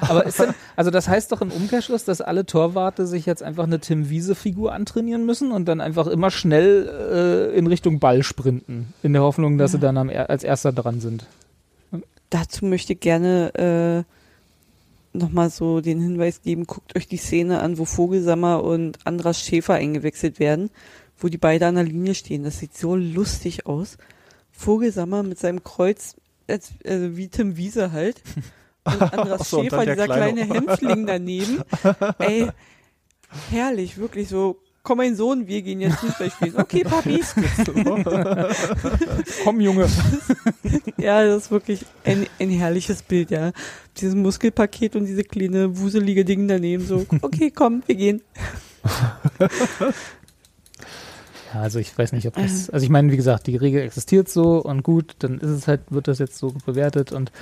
Aber 0.00 0.26
ist 0.26 0.38
denn, 0.40 0.54
also 0.76 0.90
das 0.90 1.08
heißt 1.08 1.30
doch 1.32 1.40
im 1.42 1.50
Umkehrschluss, 1.50 2.04
dass 2.04 2.20
alle 2.20 2.44
Torwarte 2.46 3.06
sich 3.06 3.26
jetzt 3.26 3.42
einfach 3.42 3.64
eine 3.64 3.80
Tim 3.80 4.10
Wiese-Figur 4.10 4.72
antrainieren 4.72 5.24
müssen 5.26 5.52
und 5.52 5.66
dann 5.66 5.80
einfach 5.80 6.06
immer 6.06 6.30
schnell 6.30 7.50
äh, 7.52 7.56
in 7.58 7.66
Richtung 7.66 7.98
Ball 8.00 8.22
sprinten, 8.22 8.92
in 9.02 9.12
der 9.12 9.22
Hoffnung, 9.22 9.56
dass 9.58 9.72
sie 9.72 9.78
dann 9.78 9.96
am, 9.98 10.08
als 10.10 10.42
erster 10.42 10.72
dran 10.72 11.00
sind. 11.00 11.26
Dazu 12.30 12.64
möchte 12.64 12.92
ich 12.94 13.00
gerne 13.00 14.04
äh, 15.14 15.18
nochmal 15.18 15.50
so 15.50 15.80
den 15.80 16.00
Hinweis 16.00 16.42
geben, 16.42 16.66
guckt 16.66 16.96
euch 16.96 17.08
die 17.08 17.16
Szene 17.16 17.60
an, 17.60 17.78
wo 17.78 17.84
Vogelsammer 17.84 18.62
und 18.62 18.98
Andras 19.04 19.40
Schäfer 19.42 19.74
eingewechselt 19.74 20.38
werden, 20.38 20.70
wo 21.18 21.28
die 21.28 21.38
beide 21.38 21.66
an 21.66 21.74
der 21.74 21.84
Linie 21.84 22.14
stehen. 22.14 22.44
Das 22.44 22.58
sieht 22.60 22.76
so 22.76 22.94
lustig 22.96 23.66
aus. 23.66 23.98
Vogelsammer 24.52 25.22
mit 25.22 25.38
seinem 25.38 25.64
Kreuz, 25.64 26.16
als, 26.48 26.70
also 26.86 27.16
wie 27.16 27.28
Tim 27.28 27.56
Wiese 27.56 27.92
halt. 27.92 28.22
Und 28.84 29.02
Andras 29.02 29.50
so, 29.50 29.58
und 29.58 29.64
Schäfer, 29.64 29.84
der 29.84 29.94
dieser 29.94 30.06
kleine- 30.06 30.46
kleine 30.46 30.54
Hämpfling 30.54 31.06
daneben. 31.06 31.62
Ey, 32.18 32.48
herrlich, 33.50 33.98
wirklich 33.98 34.26
so. 34.28 34.58
Komm, 34.82 34.98
mein 34.98 35.14
Sohn, 35.14 35.46
wir 35.46 35.60
gehen 35.60 35.80
jetzt 35.80 35.98
Fußball 35.98 36.30
spielen. 36.30 36.56
Okay, 36.56 36.84
Papi. 36.84 37.22
Komm, 39.44 39.60
Junge. 39.60 39.86
Ja, 40.96 41.24
das 41.24 41.44
ist 41.44 41.50
wirklich 41.50 41.86
ein, 42.04 42.26
ein 42.38 42.50
herrliches 42.50 43.02
Bild, 43.02 43.30
ja. 43.30 43.52
Dieses 43.96 44.14
Muskelpaket 44.14 44.96
und 44.96 45.06
diese 45.06 45.24
kleine 45.24 45.78
wuselige 45.78 46.26
Ding 46.26 46.46
daneben, 46.46 46.84
so, 46.84 47.06
okay, 47.22 47.50
komm, 47.50 47.82
wir 47.86 47.94
gehen. 47.94 48.22
Ja, 51.52 51.60
also 51.62 51.78
ich 51.78 51.96
weiß 51.96 52.12
nicht, 52.12 52.26
ob 52.26 52.34
das, 52.34 52.70
also 52.70 52.84
ich 52.84 52.90
meine, 52.90 53.10
wie 53.10 53.16
gesagt, 53.16 53.46
die 53.46 53.56
Regel 53.56 53.82
existiert 53.82 54.28
so 54.28 54.58
und 54.58 54.82
gut, 54.82 55.16
dann 55.20 55.38
ist 55.38 55.50
es 55.50 55.66
halt, 55.66 55.80
wird 55.90 56.06
das 56.06 56.18
jetzt 56.18 56.38
so 56.38 56.54
bewertet 56.64 57.12
und 57.12 57.32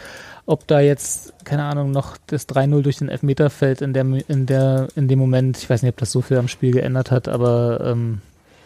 ob 0.46 0.66
da 0.66 0.80
jetzt, 0.80 1.34
keine 1.44 1.64
Ahnung, 1.64 1.90
noch 1.90 2.16
das 2.26 2.48
3-0 2.48 2.82
durch 2.82 2.98
den 2.98 3.08
Elfmeter 3.08 3.50
fällt 3.50 3.82
in 3.82 3.92
der, 3.92 4.06
in 4.28 4.46
der, 4.46 4.88
in 4.96 5.08
dem 5.08 5.18
Moment, 5.18 5.58
ich 5.58 5.68
weiß 5.68 5.82
nicht, 5.82 5.92
ob 5.92 5.98
das 5.98 6.10
so 6.10 6.22
viel 6.22 6.38
am 6.38 6.48
Spiel 6.48 6.72
geändert 6.72 7.10
hat, 7.10 7.28
aber 7.28 7.80
ähm, 7.84 8.22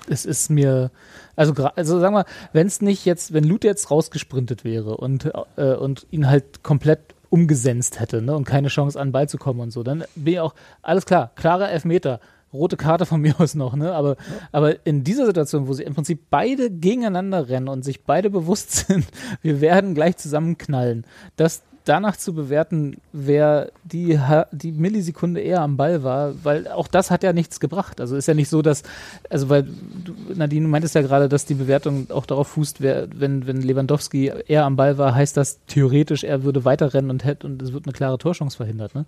es 0.09 0.25
ist 0.25 0.49
mir, 0.51 0.91
also, 1.35 1.55
also 1.55 1.99
sagen 1.99 2.15
wir, 2.15 2.27
wenn 2.53 2.67
es 2.67 2.81
nicht 2.81 3.05
jetzt, 3.05 3.33
wenn 3.33 3.45
Lute 3.45 3.67
jetzt 3.67 3.91
rausgesprintet 3.91 4.65
wäre 4.65 4.97
und, 4.97 5.33
äh, 5.57 5.75
und 5.75 6.07
ihn 6.11 6.29
halt 6.29 6.63
komplett 6.63 7.01
umgesenzt 7.31 7.99
hätte 7.99 8.21
ne, 8.21 8.37
und 8.37 8.45
keine 8.45 8.69
Chance 8.69 9.01
an 9.01 9.09
den 9.09 9.13
Ball 9.13 9.29
zu 9.29 9.39
kommen 9.39 9.61
und 9.61 9.71
so, 9.71 9.83
dann 9.83 10.05
bin 10.15 10.35
ich 10.35 10.41
auch, 10.41 10.55
alles 10.83 11.07
klar, 11.07 11.33
klarer 11.35 11.71
Elfmeter, 11.71 12.21
rote 12.53 12.77
Karte 12.77 13.07
von 13.07 13.21
mir 13.23 13.39
aus 13.41 13.55
noch, 13.55 13.75
ne? 13.75 13.93
Aber, 13.93 14.17
aber 14.53 14.87
in 14.87 15.05
dieser 15.05 15.27
Situation, 15.27 15.69
wo 15.69 15.73
sie 15.73 15.85
im 15.85 15.95
Prinzip 15.95 16.31
beide 16.31 16.71
gegeneinander 16.71 17.49
rennen 17.49 17.69
und 17.69 17.85
sich 17.85 18.05
beide 18.05 18.31
bewusst 18.31 18.73
sind, 18.87 19.07
wir 19.41 19.61
werden 19.61 19.95
gleich 19.95 20.17
zusammenknallen, 20.17 21.07
das 21.37 21.63
danach 21.85 22.17
zu 22.17 22.35
bewerten, 22.35 22.97
wer 23.13 23.71
die, 23.85 24.19
die 24.53 24.73
Millisekunde 24.73 25.41
eher 25.41 25.61
am 25.61 25.77
Ball 25.77 26.03
war, 26.03 26.35
weil 26.45 26.69
auch 26.69 26.89
das 26.89 27.11
hat 27.11 27.23
ja 27.23 27.33
nichts 27.33 27.61
gebracht. 27.61 28.01
Also 28.01 28.17
ist 28.17 28.29
ja 28.29 28.35
nicht 28.35 28.49
so, 28.49 28.63
dass, 28.63 28.83
also 29.29 29.49
weil 29.49 29.65
du, 29.65 30.15
Nadine, 30.35 30.67
du 30.67 30.71
meintest 30.71 30.95
ja 30.95 31.03
gerade, 31.03 31.29
dass 31.29 31.45
die 31.45 31.55
Bewertung 31.55 32.11
auch 32.11 32.27
darauf 32.27 32.49
fußt, 32.49 32.81
wer, 32.81 33.09
wenn, 33.15 33.47
wenn 33.47 33.63
Lewandowski 33.63 34.33
eher 34.47 34.65
am 34.65 34.77
Ball 34.77 34.99
war, 34.99 35.15
heißt 35.15 35.37
das 35.37 35.59
theoretisch, 35.67 36.25
er 36.25 36.45
würde 36.45 36.65
weiterrennen 36.65 37.11
und 37.11 37.25
hätte 37.25 37.47
und 37.47 37.61
es 37.63 37.73
wird 37.73 37.87
eine 37.87 37.93
klare 37.93 38.19
Torchance 38.19 38.57
verhindert. 38.57 38.95
Ne? 38.95 39.05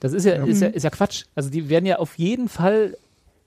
Das 0.00 0.12
ist 0.12 0.24
ja, 0.24 0.38
mhm. 0.38 0.50
ist 0.50 0.60
ja, 0.60 0.68
ist 0.68 0.82
ja 0.82 0.90
Quatsch. 0.90 1.24
Also 1.34 1.50
die 1.50 1.68
werden 1.68 1.86
ja 1.86 1.98
auf 1.98 2.18
jeden 2.18 2.48
Fall 2.48 2.96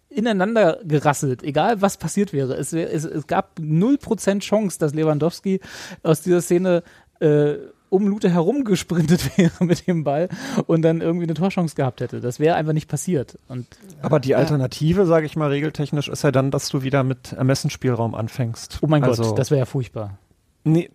ineinander 0.09 0.79
gerasselt, 0.83 1.43
egal 1.43 1.81
was 1.81 1.97
passiert 1.97 2.33
wäre. 2.33 2.55
Es, 2.55 2.73
es, 2.73 3.05
es 3.05 3.27
gab 3.27 3.59
0% 3.59 4.39
Chance, 4.39 4.79
dass 4.79 4.93
Lewandowski 4.93 5.59
aus 6.01 6.21
dieser 6.21 6.41
Szene 6.41 6.83
äh, 7.19 7.55
um 7.89 8.07
Lute 8.07 8.29
herumgesprintet 8.29 9.37
wäre 9.37 9.63
mit 9.63 9.87
dem 9.87 10.03
Ball 10.03 10.29
und 10.67 10.81
dann 10.81 11.01
irgendwie 11.01 11.25
eine 11.25 11.33
Torchance 11.33 11.75
gehabt 11.75 12.01
hätte. 12.01 12.21
Das 12.21 12.39
wäre 12.39 12.55
einfach 12.55 12.73
nicht 12.73 12.87
passiert. 12.87 13.37
Und, 13.47 13.65
Aber 14.01 14.19
die 14.19 14.35
Alternative, 14.35 15.01
ja. 15.01 15.05
sage 15.05 15.25
ich 15.25 15.35
mal, 15.35 15.49
regeltechnisch 15.49 16.07
ist 16.07 16.23
ja 16.23 16.31
dann, 16.31 16.51
dass 16.51 16.69
du 16.69 16.81
wieder 16.83 17.03
mit 17.03 17.33
Ermessensspielraum 17.33 18.15
anfängst. 18.15 18.79
Oh 18.81 18.87
mein 18.87 19.03
also, 19.03 19.23
Gott, 19.23 19.39
das 19.39 19.51
wäre 19.51 19.59
ja 19.59 19.65
furchtbar. 19.65 20.17
Nee, 20.63 20.89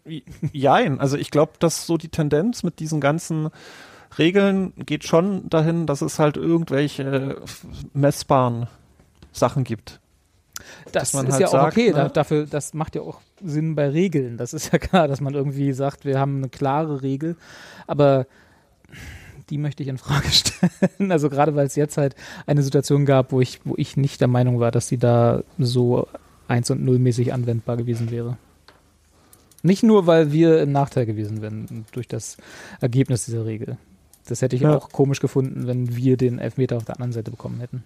jein. 0.53 1.01
Also 1.01 1.17
ich 1.17 1.31
glaube, 1.31 1.53
dass 1.59 1.87
so 1.87 1.97
die 1.97 2.09
Tendenz 2.09 2.63
mit 2.63 2.81
diesen 2.81 3.01
ganzen 3.01 3.51
Regeln 4.19 4.73
geht 4.77 5.05
schon 5.05 5.49
dahin, 5.49 5.87
dass 5.87 6.03
es 6.03 6.19
halt 6.19 6.37
irgendwelche 6.37 7.41
messbaren 7.93 8.69
Sachen 9.33 9.65
gibt. 9.65 10.01
Das 10.93 11.15
ist 11.15 11.15
halt 11.15 11.41
ja 11.41 11.49
auch 11.49 11.53
sagt, 11.53 11.73
okay. 11.73 11.93
Ne? 11.93 12.11
dafür, 12.13 12.47
das 12.47 12.75
macht 12.75 12.95
ja 12.95 13.03
auch 13.03 13.21
Sinn 13.45 13.75
bei 13.75 13.89
Regeln. 13.89 14.37
Das 14.37 14.55
ist 14.55 14.73
ja 14.73 14.79
klar, 14.81 15.09
dass 15.09 15.21
man 15.21 15.35
irgendwie 15.35 15.73
sagt, 15.73 16.05
wir 16.05 16.19
haben 16.19 16.39
eine 16.39 16.49
klare 16.49 17.03
Regel. 17.03 17.37
Aber 17.87 18.27
die 19.51 19.59
möchte 19.59 19.83
ich 19.83 19.89
in 19.89 19.99
Frage 19.99 20.29
stellen. 20.31 21.13
Also 21.13 21.31
gerade 21.31 21.55
weil 21.55 21.67
es 21.67 21.77
jetzt 21.77 21.97
halt 21.97 22.15
eine 22.47 22.63
Situation 22.63 23.05
gab, 23.05 23.33
wo 23.33 23.41
ich, 23.41 23.61
wo 23.65 23.75
ich 23.77 23.97
nicht 23.97 24.21
der 24.21 24.29
Meinung 24.29 24.61
war, 24.61 24.71
dass 24.71 24.89
sie 24.89 24.99
da 24.99 25.43
so 25.59 26.09
1 26.49 26.71
und 26.71 26.85
0 26.85 26.99
mäßig 26.99 27.33
anwendbar 27.33 27.77
gewesen 27.77 28.11
wäre. 28.11 28.37
Nicht 29.63 29.83
nur, 29.83 30.07
weil 30.07 30.31
wir 30.31 30.61
im 30.61 30.73
Nachteil 30.73 31.07
gewesen 31.07 31.41
wären 31.41 31.87
durch 31.93 32.07
das 32.07 32.37
Ergebnis 32.81 33.25
dieser 33.25 33.47
Regel. 33.47 33.79
Das 34.27 34.43
hätte 34.43 34.57
ich 34.57 34.63
ja. 34.63 34.77
auch 34.77 34.91
komisch 34.91 35.21
gefunden, 35.21 35.67
wenn 35.67 35.97
wir 35.97 36.17
den 36.17 36.39
Elfmeter 36.39 36.77
auf 36.77 36.85
der 36.85 36.97
anderen 36.97 37.13
Seite 37.13 37.31
bekommen 37.31 37.61
hätten. 37.61 37.83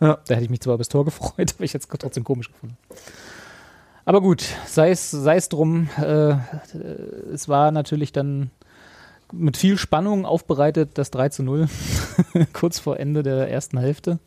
Ja. 0.00 0.18
Da 0.26 0.34
hätte 0.34 0.44
ich 0.44 0.50
mich 0.50 0.60
zwar 0.60 0.74
über 0.74 0.82
das 0.82 0.88
Tor 0.88 1.04
gefreut, 1.04 1.54
aber 1.56 1.64
ich 1.64 1.74
hätte 1.74 1.86
es 1.90 1.98
trotzdem 1.98 2.24
komisch 2.24 2.48
gefunden. 2.48 2.76
Aber 4.06 4.20
gut, 4.20 4.44
sei 4.66 4.90
es, 4.90 5.10
sei 5.10 5.36
es 5.36 5.48
drum. 5.48 5.88
Äh, 5.98 6.36
es 7.34 7.48
war 7.48 7.72
natürlich 7.72 8.12
dann 8.12 8.52
mit 9.32 9.56
viel 9.56 9.76
Spannung 9.76 10.24
aufbereitet, 10.24 10.90
das 10.94 11.10
3 11.10 11.30
zu 11.30 11.42
0, 11.42 11.68
kurz 12.52 12.78
vor 12.78 13.00
Ende 13.00 13.24
der 13.24 13.50
ersten 13.50 13.78
Hälfte. 13.78 14.20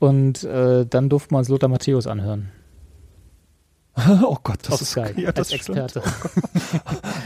Und 0.00 0.42
äh, 0.42 0.84
dann 0.84 1.08
durften 1.08 1.32
wir 1.32 1.38
uns 1.38 1.48
Lothar 1.48 1.68
Matthäus 1.68 2.06
anhören. 2.06 2.50
Oh 4.24 4.38
Gott, 4.42 4.58
das 4.62 4.72
Auf 4.72 4.80
ist 4.80 4.94
geil. 4.94 5.12
Ja, 5.18 5.32
das 5.32 5.48
als 5.48 5.52
Experte. 5.52 6.02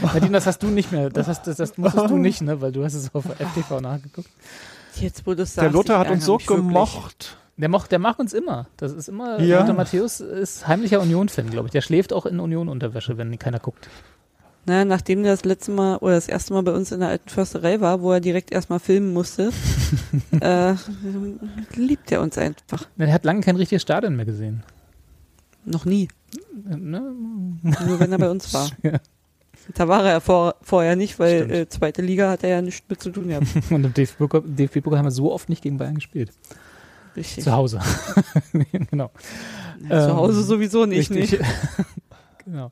Oh 0.03 0.07
Nadine, 0.13 0.33
das 0.33 0.45
hast 0.45 0.61
du 0.61 0.67
nicht 0.67 0.91
mehr. 0.91 1.09
Das, 1.09 1.27
hast, 1.27 1.47
das, 1.47 1.55
das 1.55 1.77
musstest 1.77 2.09
du 2.09 2.17
nicht, 2.17 2.41
ne? 2.41 2.59
Weil 2.59 2.73
du 2.73 2.83
hast 2.83 2.93
es 2.93 3.15
auf 3.15 3.23
FTV 3.23 3.79
nachgeguckt. 3.79 4.29
Jetzt, 4.99 5.25
wo 5.25 5.33
du 5.33 5.45
sagst, 5.45 5.57
der 5.57 5.71
Lothar 5.71 5.99
hat 5.99 6.09
uns 6.11 6.25
so 6.25 6.37
gemocht. 6.37 7.37
Der, 7.57 7.69
mocht, 7.69 7.91
der 7.91 7.99
macht 7.99 8.19
uns 8.19 8.33
immer. 8.33 8.67
Das 8.77 8.93
ist 8.93 9.09
immer. 9.09 9.41
Ja. 9.41 9.59
Lothar 9.59 9.75
Matthäus 9.75 10.19
ist 10.19 10.67
heimlicher 10.67 11.01
Union-Fan, 11.01 11.49
glaube 11.49 11.67
ich. 11.67 11.71
Der 11.71 11.81
schläft 11.81 12.13
auch 12.13 12.25
in 12.25 12.39
Union-Unterwäsche, 12.39 13.17
wenn 13.17 13.37
keiner 13.39 13.59
guckt. 13.59 13.89
Naja, 14.67 14.83
nachdem 14.83 15.23
er 15.23 15.31
das 15.31 15.45
letzte 15.45 15.71
Mal 15.71 15.95
oder 15.97 16.15
das 16.15 16.27
erste 16.27 16.53
Mal 16.53 16.61
bei 16.61 16.73
uns 16.73 16.91
in 16.91 16.99
der 16.99 17.09
alten 17.09 17.29
Försterei 17.29 17.79
war, 17.79 18.01
wo 18.01 18.11
er 18.11 18.19
direkt 18.19 18.51
erstmal 18.51 18.79
filmen 18.79 19.13
musste, 19.13 19.51
äh, 20.41 20.73
liebt 21.75 22.11
er 22.11 22.21
uns 22.21 22.37
einfach. 22.37 22.85
Er 22.97 23.13
hat 23.13 23.23
lange 23.23 23.41
kein 23.41 23.55
richtiges 23.55 23.81
Stadion 23.81 24.17
mehr 24.17 24.25
gesehen. 24.25 24.63
Noch 25.63 25.85
nie. 25.85 26.09
Ne? 26.65 27.01
Nur 27.61 27.99
wenn 27.99 28.11
er 28.11 28.17
bei 28.17 28.29
uns 28.29 28.53
war. 28.53 28.69
Ja. 28.83 28.99
Da 29.73 29.87
war 29.87 30.05
er 30.05 30.21
vor, 30.21 30.55
vorher 30.61 30.95
nicht, 30.95 31.19
weil 31.19 31.51
äh, 31.51 31.67
zweite 31.67 32.01
Liga 32.01 32.29
hat 32.29 32.43
er 32.43 32.49
ja 32.49 32.61
nichts 32.61 32.87
mit 32.87 33.01
zu 33.01 33.09
tun 33.09 33.27
gehabt. 33.27 33.47
Und 33.69 33.83
im 33.83 33.93
DFB-Pokal 33.93 34.99
haben 34.99 35.05
wir 35.07 35.11
so 35.11 35.33
oft 35.33 35.49
nicht 35.49 35.61
gegen 35.61 35.77
Bayern 35.77 35.95
gespielt. 35.95 36.31
Richtig. 37.17 37.43
Zu 37.43 37.51
Hause. 37.51 37.79
genau. 38.91 39.11
Ja, 39.89 40.07
zu 40.07 40.15
Hause 40.15 40.39
ähm, 40.39 40.45
sowieso 40.45 40.85
nicht, 40.85 41.09
richtig. 41.09 41.39
nicht. 41.39 41.51
genau. 42.45 42.71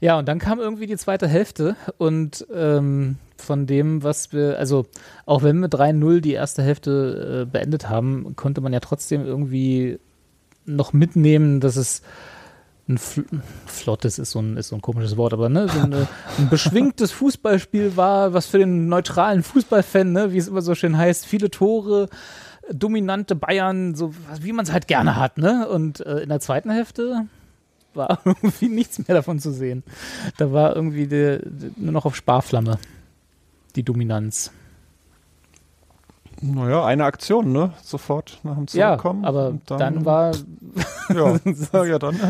Ja, 0.00 0.18
und 0.18 0.26
dann 0.26 0.38
kam 0.38 0.58
irgendwie 0.58 0.86
die 0.86 0.96
zweite 0.96 1.28
Hälfte 1.28 1.76
und 1.98 2.46
ähm, 2.52 3.16
von 3.36 3.66
dem, 3.66 4.02
was 4.02 4.32
wir, 4.32 4.58
also 4.58 4.86
auch 5.26 5.42
wenn 5.42 5.60
wir 5.60 5.68
3-0 5.68 6.20
die 6.20 6.32
erste 6.32 6.62
Hälfte 6.62 7.42
äh, 7.42 7.50
beendet 7.50 7.88
haben, 7.88 8.34
konnte 8.34 8.60
man 8.60 8.72
ja 8.72 8.80
trotzdem 8.80 9.24
irgendwie 9.24 9.98
noch 10.64 10.92
mitnehmen, 10.92 11.60
dass 11.60 11.76
es 11.76 12.02
ein 12.88 12.98
Fl 12.98 13.24
flottes 13.66 14.18
ist 14.18 14.30
so 14.30 14.40
ein, 14.40 14.56
ist 14.56 14.68
so 14.68 14.76
ein 14.76 14.82
komisches 14.82 15.16
Wort, 15.16 15.32
aber 15.32 15.48
ne, 15.48 15.68
so 15.68 15.80
eine, 15.80 16.08
ein 16.38 16.48
beschwingtes 16.48 17.10
Fußballspiel 17.12 17.96
war, 17.96 18.32
was 18.32 18.46
für 18.46 18.58
den 18.58 18.88
neutralen 18.88 19.42
Fußballfan, 19.42 20.12
ne, 20.12 20.32
wie 20.32 20.38
es 20.38 20.48
immer 20.48 20.62
so 20.62 20.74
schön 20.74 20.96
heißt, 20.96 21.26
viele 21.26 21.50
Tore, 21.50 22.08
dominante 22.72 23.34
Bayern, 23.34 23.94
so 23.94 24.12
wie 24.40 24.52
man 24.52 24.64
es 24.64 24.72
halt 24.72 24.88
gerne 24.88 25.16
hat, 25.16 25.38
ne? 25.38 25.68
Und 25.68 26.00
äh, 26.00 26.20
in 26.20 26.28
der 26.28 26.40
zweiten 26.40 26.70
Hälfte 26.70 27.26
war 27.94 28.20
irgendwie 28.24 28.68
nichts 28.68 28.98
mehr 28.98 29.16
davon 29.16 29.38
zu 29.38 29.52
sehen. 29.52 29.82
Da 30.38 30.52
war 30.52 30.74
irgendwie 30.74 31.06
die, 31.06 31.40
die, 31.44 31.72
nur 31.76 31.92
noch 31.92 32.04
auf 32.04 32.16
Sparflamme 32.16 32.78
die 33.76 33.82
Dominanz. 33.82 34.50
Naja, 36.40 36.84
eine 36.84 37.04
Aktion, 37.04 37.52
ne? 37.52 37.72
Sofort 37.82 38.40
nach 38.42 38.56
dem 38.56 38.66
Zurückkommen. 38.66 39.22
Ja, 39.22 39.28
aber 39.28 39.58
dann, 39.66 39.78
dann, 39.78 40.04
war. 40.04 40.32
ja, 41.72 41.84
ja, 41.84 41.98
dann. 41.98 42.20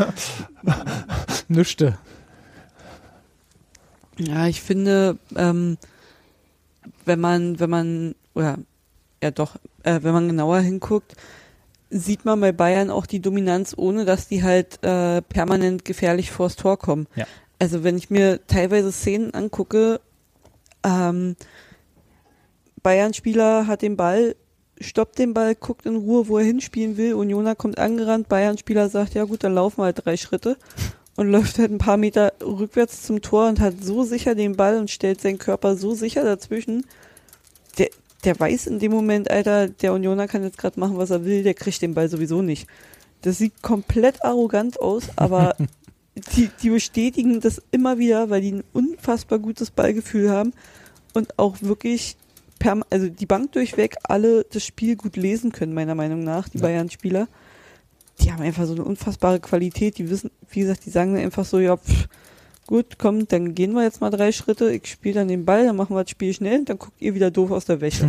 Nüchte. 1.49 1.99
Ja, 4.19 4.47
ich 4.47 4.63
finde, 4.63 5.19
ähm, 5.35 5.77
wenn 7.05 7.21
man, 7.21 7.59
wenn 7.59 7.71
man, 7.71 8.15
oder 8.35 8.59
ja 9.23 9.31
doch, 9.31 9.57
äh, 9.83 10.01
wenn 10.03 10.13
man 10.13 10.29
genauer 10.29 10.61
hinguckt, 10.61 11.15
sieht 11.91 12.25
man 12.25 12.41
bei 12.41 12.53
Bayern 12.53 12.91
auch 12.91 13.07
die 13.07 13.21
Dominanz, 13.21 13.75
ohne 13.77 14.05
dass 14.05 14.29
die 14.29 14.43
halt 14.43 14.83
äh, 14.83 15.23
permanent 15.23 15.85
gefährlich 15.85 16.31
vors 16.31 16.57
Tor 16.57 16.79
kommen. 16.79 17.07
Ja. 17.15 17.27
Also 17.59 17.85
wenn 17.85 17.97
ich 17.97 18.11
mir 18.11 18.47
teilweise 18.47 18.93
Szenen 18.93 19.33
angucke, 19.33 20.01
ähm, 20.85 21.37
Bayern-Spieler 22.83 23.67
hat 23.67 23.83
den 23.83 23.97
Ball, 23.97 24.37
stoppt 24.81 25.19
den 25.19 25.35
Ball, 25.35 25.55
guckt 25.55 25.87
in 25.87 25.97
Ruhe, 25.97 26.29
wo 26.29 26.39
er 26.39 26.45
hinspielen 26.45 26.97
will. 26.97 27.15
Unioner 27.15 27.55
kommt 27.55 27.79
angerannt, 27.79 28.29
Bayern-Spieler 28.29 28.89
sagt, 28.89 29.15
ja 29.15 29.25
gut, 29.25 29.43
dann 29.43 29.55
laufen 29.55 29.79
wir 29.79 29.87
halt 29.87 30.05
drei 30.05 30.17
Schritte 30.17 30.57
und 31.17 31.29
läuft 31.31 31.59
halt 31.59 31.71
ein 31.71 31.79
paar 31.79 31.97
Meter 31.97 32.33
rückwärts 32.43 33.03
zum 33.03 33.23
Tor 33.23 33.49
und 33.49 33.61
hat 33.61 33.75
so 33.83 34.05
sicher 34.05 34.35
den 34.35 34.57
Ball 34.57 34.77
und 34.79 34.91
stellt 34.91 35.21
seinen 35.21 35.39
Körper 35.39 35.77
so 35.77 35.95
sicher 35.95 36.25
dazwischen. 36.25 36.85
Der, 37.79 37.89
der 38.27 38.39
weiß 38.39 38.67
in 38.67 38.79
dem 38.81 38.93
Moment, 38.93 39.31
Alter, 39.31 39.69
der 39.69 39.93
Unioner 39.93 40.27
kann 40.27 40.43
jetzt 40.43 40.59
gerade 40.59 40.79
machen, 40.79 40.99
was 40.99 41.11
er 41.11 41.25
will, 41.25 41.43
der 41.43 41.55
kriegt 41.55 41.81
den 41.81 41.95
Ball 41.95 42.09
sowieso 42.09 42.43
nicht. 42.43 42.69
Das 43.23 43.39
sieht 43.39 43.63
komplett 43.63 44.25
arrogant 44.25 44.81
aus, 44.81 45.05
aber 45.17 45.57
die, 46.37 46.51
die 46.63 46.71
bestätigen 46.71 47.41
das 47.41 47.63
immer 47.71 47.99
wieder, 47.99 48.29
weil 48.29 48.41
die 48.41 48.53
ein 48.53 48.65
unfassbar 48.73 49.39
gutes 49.39 49.71
Ballgefühl 49.71 50.31
haben 50.31 50.53
und 51.15 51.39
auch 51.39 51.57
wirklich 51.61 52.17
also 52.91 53.09
die 53.09 53.27
Bank 53.27 53.53
durchweg 53.53 53.95
alle 54.03 54.45
das 54.45 54.65
Spiel 54.65 54.97
gut 54.97 55.17
lesen 55.17 55.53
können, 55.53 55.73
meiner 55.73 55.95
Meinung 55.95 56.25
nach, 56.25 56.49
die 56.49 56.59
ja. 56.59 56.63
Bayern-Spieler. 56.63 57.29
Die 58.21 58.33
haben 58.33 58.43
einfach 58.43 58.67
so 58.67 58.73
eine 58.73 58.83
unfassbare 58.83 59.39
Qualität. 59.39 59.99
Die 59.99 60.11
wissen, 60.11 60.33
wie 60.51 60.61
gesagt, 60.61 60.85
die 60.85 60.91
sagen 60.91 61.17
einfach 61.17 61.45
so, 61.45 61.61
ja, 61.61 61.77
pff, 61.77 62.09
gut, 62.67 62.99
komm, 62.99 63.29
dann 63.29 63.55
gehen 63.55 63.73
wir 63.73 63.83
jetzt 63.83 64.01
mal 64.01 64.11
drei 64.11 64.33
Schritte, 64.33 64.71
ich 64.73 64.87
spiele 64.87 65.17
dann 65.17 65.29
den 65.29 65.45
Ball, 65.45 65.67
dann 65.67 65.77
machen 65.77 65.95
wir 65.95 66.03
das 66.03 66.11
Spiel 66.11 66.33
schnell, 66.33 66.65
dann 66.65 66.79
guckt 66.79 67.01
ihr 67.01 67.15
wieder 67.15 67.31
doof 67.31 67.51
aus 67.51 67.65
der 67.65 67.81
Wäsche. 67.81 68.05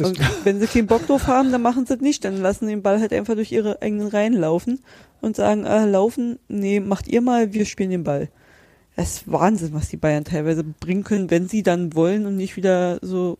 und 0.00 0.18
wenn 0.44 0.60
sie 0.60 0.66
keinen 0.66 0.86
Bock 0.86 1.06
drauf 1.06 1.26
haben, 1.26 1.52
dann 1.52 1.62
machen 1.62 1.86
sie 1.86 1.94
es 1.94 2.00
nicht, 2.00 2.24
dann 2.24 2.40
lassen 2.40 2.66
den 2.66 2.82
Ball 2.82 3.00
halt 3.00 3.12
einfach 3.12 3.34
durch 3.34 3.52
ihre 3.52 3.82
eigenen 3.82 4.08
Reihen 4.08 4.34
laufen 4.34 4.80
und 5.20 5.36
sagen, 5.36 5.64
äh, 5.64 5.84
laufen, 5.86 6.38
nee, 6.48 6.80
macht 6.80 7.08
ihr 7.08 7.20
mal, 7.20 7.52
wir 7.52 7.64
spielen 7.64 7.90
den 7.90 8.04
Ball. 8.04 8.28
Das 8.96 9.16
ist 9.16 9.30
Wahnsinn, 9.30 9.74
was 9.74 9.88
die 9.88 9.98
Bayern 9.98 10.24
teilweise 10.24 10.64
bringen 10.64 11.04
können, 11.04 11.30
wenn 11.30 11.48
sie 11.48 11.62
dann 11.62 11.94
wollen 11.94 12.26
und 12.26 12.36
nicht 12.36 12.56
wieder 12.56 12.98
so 13.02 13.38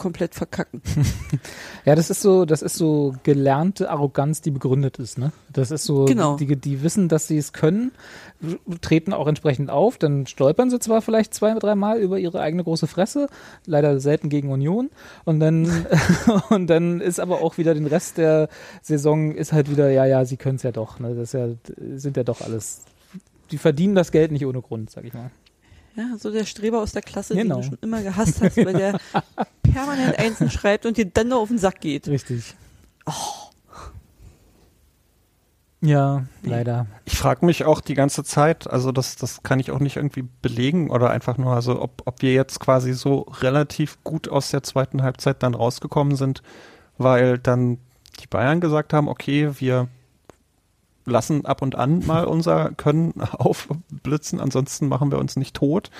komplett 0.00 0.34
verkacken. 0.34 0.80
ja, 1.84 1.94
das 1.94 2.08
ist 2.08 2.22
so, 2.22 2.46
das 2.46 2.62
ist 2.62 2.74
so 2.74 3.14
gelernte 3.22 3.90
Arroganz, 3.90 4.40
die 4.40 4.50
begründet 4.50 4.98
ist, 4.98 5.18
ne? 5.18 5.30
Das 5.52 5.70
ist 5.70 5.84
so, 5.84 6.06
genau. 6.06 6.36
die, 6.36 6.56
die 6.56 6.82
wissen, 6.82 7.08
dass 7.08 7.28
sie 7.28 7.36
es 7.36 7.52
können, 7.52 7.92
treten 8.80 9.12
auch 9.12 9.26
entsprechend 9.26 9.68
auf, 9.68 9.98
dann 9.98 10.26
stolpern 10.26 10.70
sie 10.70 10.78
zwar 10.78 11.02
vielleicht 11.02 11.34
zwei, 11.34 11.52
dreimal 11.52 11.98
über 11.98 12.18
ihre 12.18 12.40
eigene 12.40 12.64
große 12.64 12.86
Fresse, 12.86 13.28
leider 13.66 14.00
selten 14.00 14.30
gegen 14.30 14.50
Union, 14.50 14.88
und 15.26 15.38
dann, 15.38 15.86
und 16.48 16.68
dann 16.68 17.02
ist 17.02 17.20
aber 17.20 17.42
auch 17.42 17.58
wieder 17.58 17.74
den 17.74 17.86
Rest 17.86 18.16
der 18.16 18.48
Saison 18.80 19.34
ist 19.34 19.52
halt 19.52 19.70
wieder, 19.70 19.90
ja, 19.90 20.06
ja, 20.06 20.24
sie 20.24 20.38
können 20.38 20.56
es 20.56 20.62
ja 20.62 20.72
doch, 20.72 20.98
ne? 20.98 21.14
Das 21.14 21.32
ja, 21.32 21.48
sind 21.94 22.16
ja 22.16 22.24
doch 22.24 22.40
alles, 22.40 22.84
die 23.50 23.58
verdienen 23.58 23.94
das 23.94 24.12
Geld 24.12 24.32
nicht 24.32 24.46
ohne 24.46 24.62
Grund, 24.62 24.90
sag 24.90 25.04
ich 25.04 25.12
mal. 25.12 25.30
Ja, 26.00 26.16
so 26.18 26.30
der 26.30 26.44
Streber 26.46 26.80
aus 26.80 26.92
der 26.92 27.02
Klasse, 27.02 27.34
Genau. 27.34 27.56
den 27.56 27.62
du 27.62 27.68
schon 27.68 27.78
immer 27.82 28.02
gehasst 28.02 28.40
hast, 28.40 28.56
weil 28.56 28.72
der 28.72 28.98
permanent 29.62 30.18
Einsen 30.18 30.50
schreibt 30.50 30.86
und 30.86 30.96
dir 30.96 31.04
dann 31.04 31.28
noch 31.28 31.40
auf 31.40 31.48
den 31.48 31.58
Sack 31.58 31.80
geht. 31.80 32.08
Richtig. 32.08 32.54
Ja, 35.82 36.24
Nee. 36.42 36.50
leider. 36.50 36.86
Ich 37.06 37.16
frage 37.16 37.44
mich 37.46 37.64
auch 37.64 37.80
die 37.80 37.94
ganze 37.94 38.22
Zeit, 38.22 38.68
also 38.70 38.92
das, 38.92 39.16
das 39.16 39.42
kann 39.42 39.60
ich 39.60 39.70
auch 39.70 39.80
nicht 39.80 39.96
irgendwie 39.96 40.28
belegen 40.42 40.90
oder 40.90 41.10
einfach 41.10 41.38
nur, 41.38 41.54
also 41.54 41.80
ob, 41.80 42.02
ob 42.04 42.20
wir 42.20 42.34
jetzt 42.34 42.60
quasi 42.60 42.92
so 42.92 43.20
relativ 43.40 44.02
gut 44.04 44.28
aus 44.28 44.50
der 44.50 44.62
zweiten 44.62 45.02
Halbzeit 45.02 45.42
dann 45.42 45.54
rausgekommen 45.54 46.16
sind, 46.16 46.42
weil 46.98 47.38
dann 47.38 47.78
die 48.20 48.26
Bayern 48.26 48.60
gesagt 48.60 48.92
haben, 48.92 49.08
okay, 49.08 49.50
wir 49.58 49.88
lassen 51.04 51.46
ab 51.46 51.62
und 51.62 51.76
an 51.76 52.06
mal 52.06 52.24
unser 52.24 52.70
Können 52.72 53.20
aufblitzen, 53.32 54.40
ansonsten 54.40 54.88
machen 54.88 55.10
wir 55.10 55.18
uns 55.18 55.36
nicht 55.36 55.56
tot. 55.56 55.90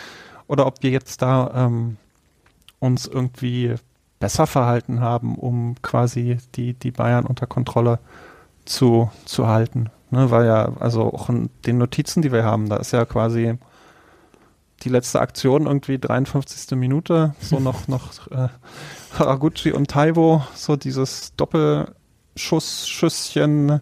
Oder 0.47 0.67
ob 0.67 0.83
wir 0.83 0.91
jetzt 0.91 1.23
da 1.23 1.53
ähm, 1.55 1.97
uns 2.81 3.07
irgendwie 3.07 3.75
besser 4.19 4.47
verhalten 4.47 5.01
haben, 5.01 5.37
um 5.37 5.77
quasi 5.83 6.39
die, 6.55 6.75
die 6.75 6.91
Bayern 6.91 7.25
unter 7.25 7.47
Kontrolle 7.47 8.01
zu, 8.65 9.11
zu 9.25 9.47
halten. 9.47 9.91
Ne, 10.11 10.31
weil 10.31 10.47
ja, 10.47 10.73
also 10.81 11.13
auch 11.13 11.29
in 11.29 11.51
den 11.67 11.79
Notizen, 11.79 12.21
die 12.21 12.33
wir 12.33 12.45
haben, 12.45 12.69
da 12.69 12.77
ist 12.77 12.93
ja 12.93 13.05
quasi 13.05 13.59
die 14.83 14.89
letzte 14.89 15.21
Aktion 15.21 15.67
irgendwie 15.67 15.99
53. 15.99 16.77
Minute, 16.77 17.35
so 17.41 17.61
noch, 17.61 17.87
noch 17.87 18.29
äh, 18.33 18.49
Haraguchi 19.17 19.73
und 19.73 19.89
Taiwo, 19.89 20.43
so 20.55 20.77
dieses 20.77 21.35
Doppelschuss, 21.37 22.89
Schüsschen. 22.89 23.81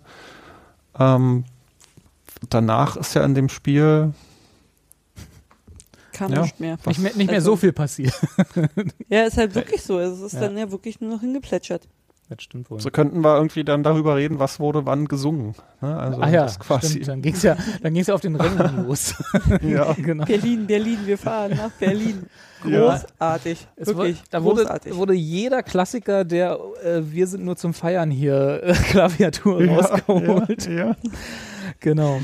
Ähm, 0.99 1.45
danach 2.51 2.97
ist 2.97 3.15
ja 3.15 3.25
in 3.25 3.35
dem 3.35 3.49
Spiel, 3.49 4.13
Kam 6.13 6.33
Ja. 6.33 6.43
nicht 6.43 6.59
mehr. 6.59 6.79
Was- 6.83 6.87
Nicht 6.87 7.01
mehr, 7.01 7.13
nicht 7.17 7.27
mehr 7.29 7.35
Also- 7.37 7.53
so 7.53 7.57
viel 7.57 7.73
passiert. 7.73 8.13
Ja, 9.09 9.23
ist 9.23 9.37
halt 9.37 9.55
wirklich 9.55 9.83
so. 9.83 9.99
Es 10.01 10.19
ist 10.21 10.33
Ja. 10.33 10.41
dann 10.41 10.59
ja 10.59 10.71
wirklich 10.71 11.01
nur 11.01 11.11
noch 11.11 11.21
hingeplätschert. 11.21 11.87
Das 12.29 12.43
stimmt 12.43 12.71
wohl. 12.71 12.79
so 12.81 12.91
könnten 12.91 13.23
wir 13.23 13.37
irgendwie 13.37 13.65
dann 13.65 13.83
darüber 13.83 14.17
reden, 14.17 14.39
was 14.39 14.61
wurde 14.61 14.85
wann 14.85 15.07
gesungen. 15.07 15.55
Ne? 15.81 15.97
Also 15.97 16.21
ah 16.21 16.29
ja, 16.29 16.43
das 16.43 16.59
quasi. 16.59 16.89
stimmt. 16.91 17.09
Dann 17.09 17.23
ging 17.23 17.33
es 17.35 17.43
ja, 17.43 17.57
dann 17.83 17.95
ging's 17.95 18.07
ja 18.09 18.15
auf 18.15 18.21
den 18.21 18.35
Rängen 18.37 18.87
los. 18.87 19.15
Ja. 19.63 19.93
genau. 19.97 20.25
Berlin, 20.27 20.67
Berlin, 20.67 20.99
wir 21.07 21.17
fahren 21.17 21.53
nach 21.57 21.71
Berlin. 21.71 22.27
Ja. 22.65 22.99
Großartig. 22.99 23.67
Es 23.77 23.87
wirklich. 23.89 24.23
da 24.31 24.43
wurde, 24.43 24.63
großartig. 24.63 24.95
wurde 24.97 25.15
jeder 25.15 25.63
Klassiker, 25.63 26.25
der 26.25 26.59
äh, 26.83 27.03
Wir 27.11 27.27
sind 27.27 27.45
nur 27.45 27.57
zum 27.57 27.73
Feiern 27.75 28.11
hier 28.11 28.61
äh, 28.65 28.73
Klaviatur 28.91 29.63
Ja, 29.65 29.77
rausgeholt. 29.77 30.67
ja, 30.67 30.73
ja. 30.73 30.97
Genau. 31.81 32.21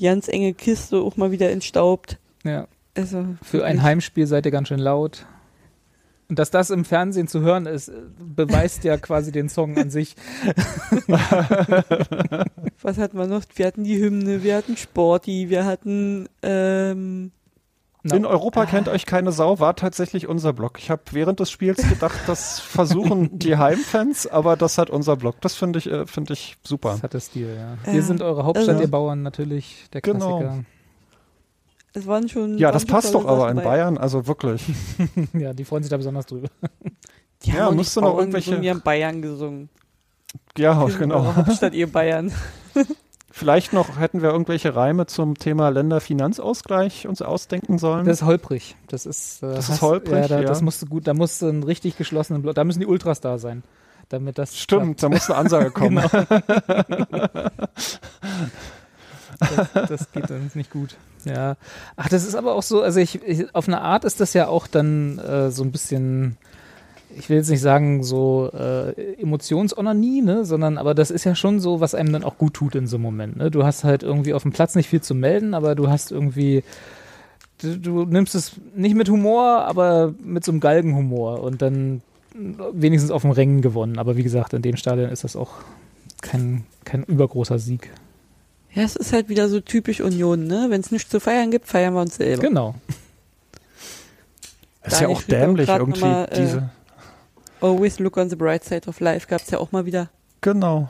Ganz 0.00 0.28
enge 0.28 0.54
Kiste 0.54 0.98
auch 0.98 1.16
mal 1.16 1.30
wieder 1.30 1.50
entstaubt. 1.50 2.18
Ja. 2.42 2.66
Also 2.96 3.24
Für 3.42 3.64
ein 3.64 3.74
wirklich. 3.74 3.82
Heimspiel 3.82 4.26
seid 4.26 4.44
ihr 4.46 4.52
ganz 4.52 4.68
schön 4.68 4.80
laut. 4.80 5.26
Und 6.28 6.38
dass 6.38 6.50
das 6.50 6.70
im 6.70 6.84
Fernsehen 6.84 7.26
zu 7.28 7.40
hören 7.40 7.66
ist, 7.66 7.88
äh, 7.88 7.94
beweist 8.18 8.84
ja 8.84 8.96
quasi 8.96 9.32
den 9.32 9.48
Song 9.48 9.76
an 9.76 9.90
sich. 9.90 10.14
Was 12.82 12.98
hatten 12.98 13.18
wir 13.18 13.26
noch? 13.26 13.42
Wir 13.54 13.66
hatten 13.66 13.82
die 13.84 14.00
Hymne, 14.00 14.42
wir 14.42 14.56
hatten 14.56 14.76
Sporty, 14.76 15.50
wir 15.50 15.64
hatten 15.64 16.28
ähm, 16.42 17.32
Na, 18.02 18.16
In 18.16 18.24
Europa 18.24 18.64
kennt 18.64 18.88
euch 18.88 19.04
keine 19.04 19.30
Sau, 19.30 19.58
war 19.60 19.76
tatsächlich 19.76 20.26
unser 20.26 20.54
Blog. 20.54 20.78
Ich 20.78 20.90
habe 20.90 21.02
während 21.12 21.38
des 21.38 21.50
Spiels 21.50 21.86
gedacht, 21.86 22.18
das 22.26 22.58
versuchen 22.60 23.38
die 23.38 23.56
Heimfans, 23.58 24.26
aber 24.26 24.56
das 24.56 24.78
hat 24.78 24.88
unser 24.88 25.16
Blog. 25.16 25.40
Das 25.42 25.54
finde 25.54 25.78
ich, 25.80 25.86
äh, 25.90 26.06
finde 26.06 26.32
ich 26.32 26.56
super. 26.62 26.92
das 26.92 27.02
hatte 27.02 27.20
Stil, 27.20 27.54
ja. 27.58 27.92
Wir 27.92 28.02
sind 28.02 28.22
eure 28.22 28.44
Hauptstadt, 28.44 28.70
Also- 28.70 28.82
ihr 28.82 28.90
Bauern 28.90 29.22
natürlich, 29.22 29.84
der 29.92 30.00
Genau. 30.00 30.38
Klassiker. 30.38 30.64
es 31.92 32.06
waren 32.06 32.28
schon. 32.30 32.56
Ja, 32.56 32.68
waren 32.68 32.72
das 32.72 32.86
passt 32.86 33.12
doch 33.14 33.26
aber 33.26 33.50
in 33.50 33.56
bei. 33.56 33.64
Bayern, 33.64 33.98
also 33.98 34.26
wirklich. 34.26 34.64
Ja, 35.34 35.52
die 35.52 35.64
freuen 35.66 35.82
sich 35.82 35.90
da 35.90 35.96
besonders 35.98 36.24
drüber. 36.26 36.48
Die 37.44 37.50
Ja, 37.50 37.70
musst 37.70 37.94
du 37.96 38.00
noch 38.00 38.16
irgendwelche- 38.18 38.58
Die 38.60 38.70
haben 38.70 38.80
Bayern 38.80 39.20
gesungen. 39.20 39.68
Ja, 40.56 40.80
Wir 40.80 40.88
sind 40.88 41.00
genau. 41.00 41.16
eure 41.16 41.36
Hauptstadt, 41.36 41.74
ihr 41.74 41.90
Bayern. 41.92 42.32
Vielleicht 43.40 43.72
noch 43.72 43.98
hätten 43.98 44.20
wir 44.20 44.28
irgendwelche 44.30 44.76
Reime 44.76 45.06
zum 45.06 45.34
Thema 45.38 45.70
Länderfinanzausgleich 45.70 47.08
uns 47.08 47.22
ausdenken 47.22 47.78
sollen. 47.78 48.04
Das 48.04 48.18
ist 48.20 48.26
holprig. 48.26 48.76
Das 48.88 49.06
ist, 49.06 49.42
äh, 49.42 49.46
Das 49.54 49.64
ist 49.64 49.70
hast- 49.70 49.82
holprig, 49.82 50.12
ja, 50.20 50.28
da, 50.28 50.40
ja. 50.40 50.46
Das 50.46 50.60
musst 50.60 50.82
du 50.82 50.86
gut, 50.86 51.06
da 51.06 51.14
musst 51.14 51.40
du 51.40 51.48
einen 51.48 51.62
richtig 51.62 51.96
geschlossenen 51.96 52.42
Block, 52.42 52.54
da 52.54 52.64
müssen 52.64 52.80
die 52.80 52.86
Ultras 52.86 53.20
da 53.22 53.38
sein. 53.38 53.62
Damit 54.10 54.36
das 54.36 54.58
Stimmt, 54.58 55.02
da 55.02 55.08
muss 55.08 55.30
eine 55.30 55.38
Ansage 55.38 55.70
kommen. 55.72 56.04
das, 59.38 59.88
das 59.88 60.12
geht 60.12 60.28
dann 60.28 60.50
nicht 60.54 60.70
gut. 60.70 60.96
Ja. 61.24 61.56
Ach, 61.96 62.08
das 62.08 62.24
ist 62.26 62.34
aber 62.34 62.54
auch 62.54 62.62
so, 62.62 62.82
also 62.82 63.00
ich, 63.00 63.22
ich 63.22 63.54
auf 63.54 63.68
eine 63.68 63.80
Art 63.80 64.04
ist 64.04 64.20
das 64.20 64.34
ja 64.34 64.48
auch 64.48 64.66
dann 64.66 65.18
äh, 65.18 65.50
so 65.50 65.62
ein 65.62 65.72
bisschen, 65.72 66.36
ich 67.16 67.28
will 67.28 67.38
jetzt 67.38 67.50
nicht 67.50 67.60
sagen 67.60 68.02
so 68.02 68.50
äh, 68.52 69.20
Emotionsonanie, 69.20 70.22
ne, 70.22 70.44
sondern 70.44 70.78
aber 70.78 70.94
das 70.94 71.10
ist 71.10 71.24
ja 71.24 71.34
schon 71.34 71.60
so, 71.60 71.80
was 71.80 71.94
einem 71.94 72.12
dann 72.12 72.24
auch 72.24 72.38
gut 72.38 72.54
tut 72.54 72.74
in 72.74 72.86
so 72.86 72.96
einem 72.96 73.04
Moment. 73.04 73.36
Ne? 73.36 73.50
Du 73.50 73.64
hast 73.64 73.84
halt 73.84 74.02
irgendwie 74.02 74.34
auf 74.34 74.42
dem 74.42 74.52
Platz 74.52 74.74
nicht 74.74 74.88
viel 74.88 75.00
zu 75.00 75.14
melden, 75.14 75.54
aber 75.54 75.74
du 75.74 75.88
hast 75.88 76.12
irgendwie 76.12 76.62
du, 77.62 77.78
du 77.78 78.04
nimmst 78.04 78.34
es 78.34 78.52
nicht 78.74 78.94
mit 78.94 79.08
Humor, 79.08 79.64
aber 79.64 80.14
mit 80.22 80.44
so 80.44 80.52
einem 80.52 80.60
Galgenhumor 80.60 81.42
und 81.42 81.62
dann 81.62 82.02
wenigstens 82.34 83.10
auf 83.10 83.22
dem 83.22 83.32
Rängen 83.32 83.60
gewonnen. 83.60 83.98
Aber 83.98 84.16
wie 84.16 84.22
gesagt, 84.22 84.52
in 84.52 84.62
dem 84.62 84.76
Stadion 84.76 85.10
ist 85.10 85.24
das 85.24 85.36
auch 85.36 85.50
kein, 86.20 86.64
kein 86.84 87.02
übergroßer 87.04 87.58
Sieg. 87.58 87.90
Ja, 88.72 88.84
es 88.84 88.94
ist 88.94 89.12
halt 89.12 89.28
wieder 89.28 89.48
so 89.48 89.60
typisch 89.60 90.00
Union, 90.00 90.46
ne? 90.46 90.66
Wenn 90.68 90.80
es 90.80 90.92
nichts 90.92 91.10
zu 91.10 91.18
feiern 91.18 91.50
gibt, 91.50 91.66
feiern 91.66 91.94
wir 91.94 92.02
uns 92.02 92.16
selber. 92.16 92.42
Genau. 92.42 92.74
Das 94.82 94.94
ist 94.94 95.00
ja 95.00 95.08
auch 95.08 95.22
dämlich 95.22 95.68
irgendwie, 95.68 96.00
nochmal, 96.00 96.28
äh, 96.30 96.40
diese. 96.40 96.70
Always 97.60 97.98
look 97.98 98.16
on 98.16 98.30
the 98.30 98.36
bright 98.36 98.64
side 98.64 98.88
of 98.88 99.00
life 99.00 99.26
gab 99.28 99.40
es 99.42 99.50
ja 99.50 99.58
auch 99.58 99.72
mal 99.72 99.84
wieder. 99.86 100.08
Genau. 100.40 100.88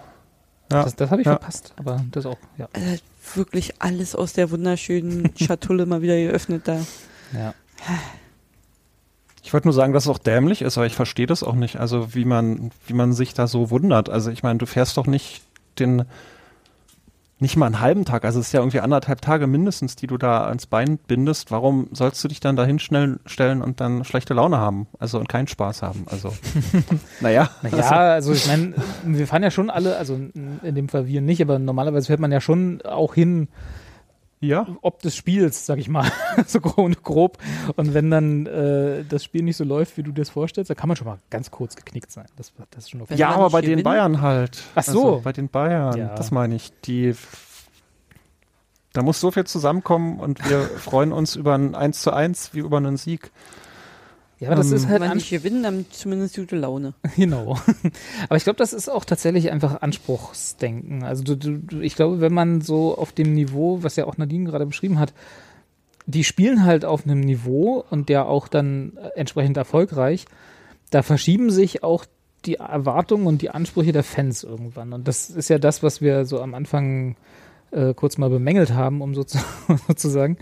Ja. 0.73 0.85
Das, 0.85 0.95
das 0.97 1.11
habe 1.11 1.21
ich 1.23 1.27
Ja. 1.27 1.33
verpasst, 1.33 1.73
aber 1.77 2.05
das 2.13 2.27
auch, 2.27 2.39
ja. 2.59 2.69
Also 2.73 3.03
wirklich 3.35 3.81
alles 3.83 4.15
aus 4.15 4.33
der 4.35 4.51
wunderschönen 4.51 5.31
Schatulle 5.37 5.85
mal 5.87 6.01
wieder 6.03 6.17
geöffnet 6.17 6.63
da. 6.67 6.81
ja. 7.33 7.55
Ich 9.43 9.53
wollte 9.55 9.67
nur 9.67 9.73
sagen, 9.75 9.93
dass 9.95 10.05
es 10.05 10.09
auch 10.11 10.19
dämlich 10.19 10.63
ist, 10.63 10.77
aber 10.77 10.87
ich 10.87 10.95
verstehe 10.95 11.27
das 11.27 11.43
auch 11.43 11.55
nicht. 11.55 11.77
Also 11.81 12.15
wie 12.15 12.25
man, 12.27 12.71
wie 12.87 12.93
man 12.93 13.13
sich 13.13 13.33
da 13.35 13.47
so 13.47 13.71
wundert. 13.71 14.09
Also 14.11 14.31
ich 14.31 14.43
meine, 14.43 14.59
du 14.59 14.67
fährst 14.67 14.97
doch 14.97 15.07
nicht 15.07 15.43
den, 15.79 16.05
nicht 17.41 17.57
mal 17.57 17.67
einen 17.67 17.81
halben 17.81 18.05
Tag, 18.05 18.25
also 18.25 18.41
es 18.41 18.47
ist 18.47 18.53
ja 18.53 18.61
irgendwie 18.61 18.81
anderthalb 18.81 19.21
Tage 19.21 19.47
mindestens, 19.47 19.97
die 19.97 20.07
du 20.07 20.17
da 20.17 20.47
ans 20.47 20.67
Bein 20.67 20.99
bindest. 20.99 21.51
Warum 21.51 21.89
sollst 21.93 22.23
du 22.23 22.29
dich 22.29 22.41
dann 22.41 22.57
dahin 22.57 22.79
schnell 22.79 23.19
stellen 23.27 23.63
und 23.63 23.81
dann 23.81 24.05
schlechte 24.05 24.35
Laune 24.35 24.59
haben? 24.59 24.87
Also 24.99 25.19
und 25.19 25.29
keinen 25.29 25.49
Spaß 25.49 25.83
haben. 25.83 26.05
Also 26.07 26.33
naja. 27.21 27.51
Naja, 27.63 27.91
also 27.91 28.33
ich 28.33 28.47
meine, 28.47 28.75
wir 29.05 29.27
fahren 29.27 29.43
ja 29.43 29.51
schon 29.51 29.71
alle, 29.71 29.97
also 29.97 30.15
in 30.15 30.61
in 30.63 30.75
dem 30.75 30.89
Fall 30.89 31.07
wir 31.07 31.21
nicht, 31.21 31.43
aber 31.43 31.59
normalerweise 31.59 32.07
fährt 32.07 32.21
man 32.21 32.33
ja 32.33 32.41
schon 32.41 32.83
auch 32.83 33.15
hin, 33.15 33.49
Ja. 34.41 34.67
ob 34.81 35.01
des 35.03 35.15
Spiels, 35.17 35.67
sag 35.67 35.79
ich 35.79 35.89
mal, 35.89 36.11
so 36.47 36.61
grob 36.61 36.79
und 36.79 37.03
grob. 37.03 37.39
Und 37.77 37.93
wenn 37.95 38.11
dann 38.11 38.47
äh, 38.47 39.05
das 39.05 39.23
Spiel 39.23 39.43
nicht 39.43 39.57
so 39.59 39.65
läuft, 39.65 39.97
wie 39.99 40.03
du 40.03 40.13
dir 40.13 40.23
das 40.23 40.31
vorstellst, 40.31 40.71
dann 40.71 40.77
kann 40.77 40.89
man 40.89 40.97
schon 40.97 41.07
mal 41.07 41.19
ganz 41.29 41.51
kurz 41.51 41.77
geknickt 41.77 42.11
sein. 42.11 42.27
Das, 42.37 42.53
das 42.71 42.85
ist 42.85 42.91
schon 42.91 43.03
okay. 43.03 43.17
Ja, 43.17 43.31
aber 43.31 43.51
bei 43.51 43.61
den. 43.61 43.83
Bayern 43.83 44.21
halt. 44.23 44.63
Ach 44.75 44.83
so. 44.83 45.05
Also 45.15 45.21
bei 45.25 45.33
den 45.33 45.49
Bayern, 45.49 45.97
Ja. 45.99 46.15
das 46.15 46.31
meine 46.31 46.55
ich. 46.55 46.73
Die 46.85 47.15
da 48.93 49.03
muss 49.03 49.21
so 49.21 49.31
viel 49.31 49.45
zusammenkommen 49.45 50.19
und 50.19 50.49
wir 50.49 50.63
freuen 50.79 51.13
uns 51.13 51.37
über 51.37 51.55
ein 51.55 51.75
1 51.75 52.01
zu 52.03 52.13
1 52.13 52.55
wie 52.55 52.59
über 52.61 52.79
einen 52.79 52.97
Sieg. 52.97 53.31
Ja, 54.41 54.49
aber 54.49 54.57
das 54.57 54.71
Ähm, 54.71 54.77
ist 54.77 54.83
Wenn 54.85 54.91
halt 54.91 55.03
wir 55.03 55.11
an, 55.11 55.17
nicht 55.19 55.31
gewinnen, 55.31 55.63
dann 55.63 55.85
zumindest 55.91 56.35
gute 56.37 56.57
Laune. 56.57 56.95
Genau. 57.17 57.59
Aber 58.29 58.37
ich 58.37 58.45
glaube, 58.45 58.57
das 58.57 58.73
ist 58.73 58.89
auch 58.89 59.05
tatsächlich 59.05 59.51
einfach 59.53 59.83
Anspruchsdenken. 59.83 61.03
Also 61.05 61.23
du, 61.23 61.37
du, 61.37 61.59
du- 61.59 61.81
ich 61.81 61.95
glaube, 61.95 62.21
wenn 62.21 62.33
man 62.33 62.61
so 62.63 62.97
auf 62.97 63.13
dem 63.13 63.33
Niveau, 63.35 63.83
was 63.83 63.97
ja 63.97 64.07
auch 64.07 64.17
Nadine 64.17 64.49
gerade 64.49 64.67
beschrieben 64.67 64.99
hat, 64.99 65.13
die 66.07 66.25
spielen 66.25 66.65
halt 66.65 66.85
auf 66.85 67.05
einem 67.05 67.21
Niveau 67.21 67.85
und 67.91 68.09
der 68.09 68.27
auch 68.27 68.49
dann 68.49 68.97
äh, 68.97 69.19
entsprechend 69.19 69.57
erfolgreich, 69.57 70.25
da 70.91 71.03
verschieben 71.03 71.51
sich 71.51 71.83
auch 71.85 72.05
die 72.47 72.55
Erwartungen 72.55 73.27
und 73.27 73.43
die 73.43 73.51
Ansprüche 73.51 73.93
der 73.93 74.03
Fans 74.03 74.43
irgendwann. 74.43 74.95
Und 74.95 75.07
das 75.07 75.29
ist 75.29 75.51
ja 75.51 75.59
das, 75.59 75.83
was 75.83 76.01
wir 76.01 76.25
so 76.25 76.41
am 76.41 76.55
Anfang 76.55 77.17
äh, 77.73 77.95
kurz 77.95 78.19
mal 78.19 78.31
bemängelt 78.31 78.73
haben, 78.73 79.01
um 79.01 79.15
so 79.15 79.25
zu, 79.25 79.39
sozusagen, 79.89 80.37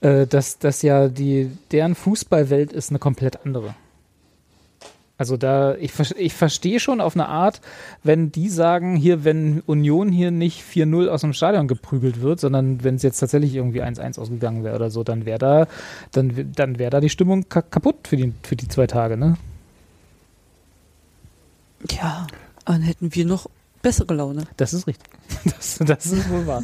äh, 0.00 0.26
dass, 0.26 0.58
dass 0.58 0.82
ja 0.82 1.08
die, 1.08 1.50
deren 1.70 1.94
Fußballwelt 1.94 2.72
ist 2.72 2.90
eine 2.90 2.98
komplett 2.98 3.44
andere. 3.44 3.74
Also 5.22 5.36
da, 5.36 5.76
ich, 5.76 5.92
ich 6.16 6.34
verstehe 6.34 6.80
schon 6.80 7.00
auf 7.00 7.14
eine 7.14 7.28
Art, 7.28 7.60
wenn 8.02 8.32
die 8.32 8.48
sagen, 8.48 8.96
hier, 8.96 9.22
wenn 9.22 9.60
Union 9.66 10.08
hier 10.08 10.32
nicht 10.32 10.64
4-0 10.64 11.06
aus 11.06 11.20
dem 11.20 11.32
Stadion 11.32 11.68
geprügelt 11.68 12.22
wird, 12.22 12.40
sondern 12.40 12.82
wenn 12.82 12.96
es 12.96 13.04
jetzt 13.04 13.20
tatsächlich 13.20 13.54
irgendwie 13.54 13.84
1-1 13.84 14.18
ausgegangen 14.18 14.64
wäre 14.64 14.74
oder 14.74 14.90
so, 14.90 15.04
dann 15.04 15.24
wäre 15.24 15.38
da, 15.38 15.66
dann, 16.10 16.52
dann 16.56 16.80
wäre 16.80 16.90
da 16.90 17.00
die 17.00 17.08
Stimmung 17.08 17.48
ka 17.48 17.62
kaputt 17.62 18.08
für 18.08 18.16
die, 18.16 18.32
für 18.42 18.56
die 18.56 18.66
zwei 18.66 18.88
Tage, 18.88 19.16
ne? 19.16 19.36
Ja, 21.88 22.26
dann 22.64 22.82
hätten 22.82 23.14
wir 23.14 23.24
noch 23.24 23.48
bessere 23.80 24.14
Laune. 24.14 24.44
Das 24.56 24.72
ist 24.72 24.88
richtig. 24.88 25.08
Das, 25.44 25.78
das 25.78 26.06
ist 26.06 26.30
wohl 26.30 26.46
wahr. 26.46 26.62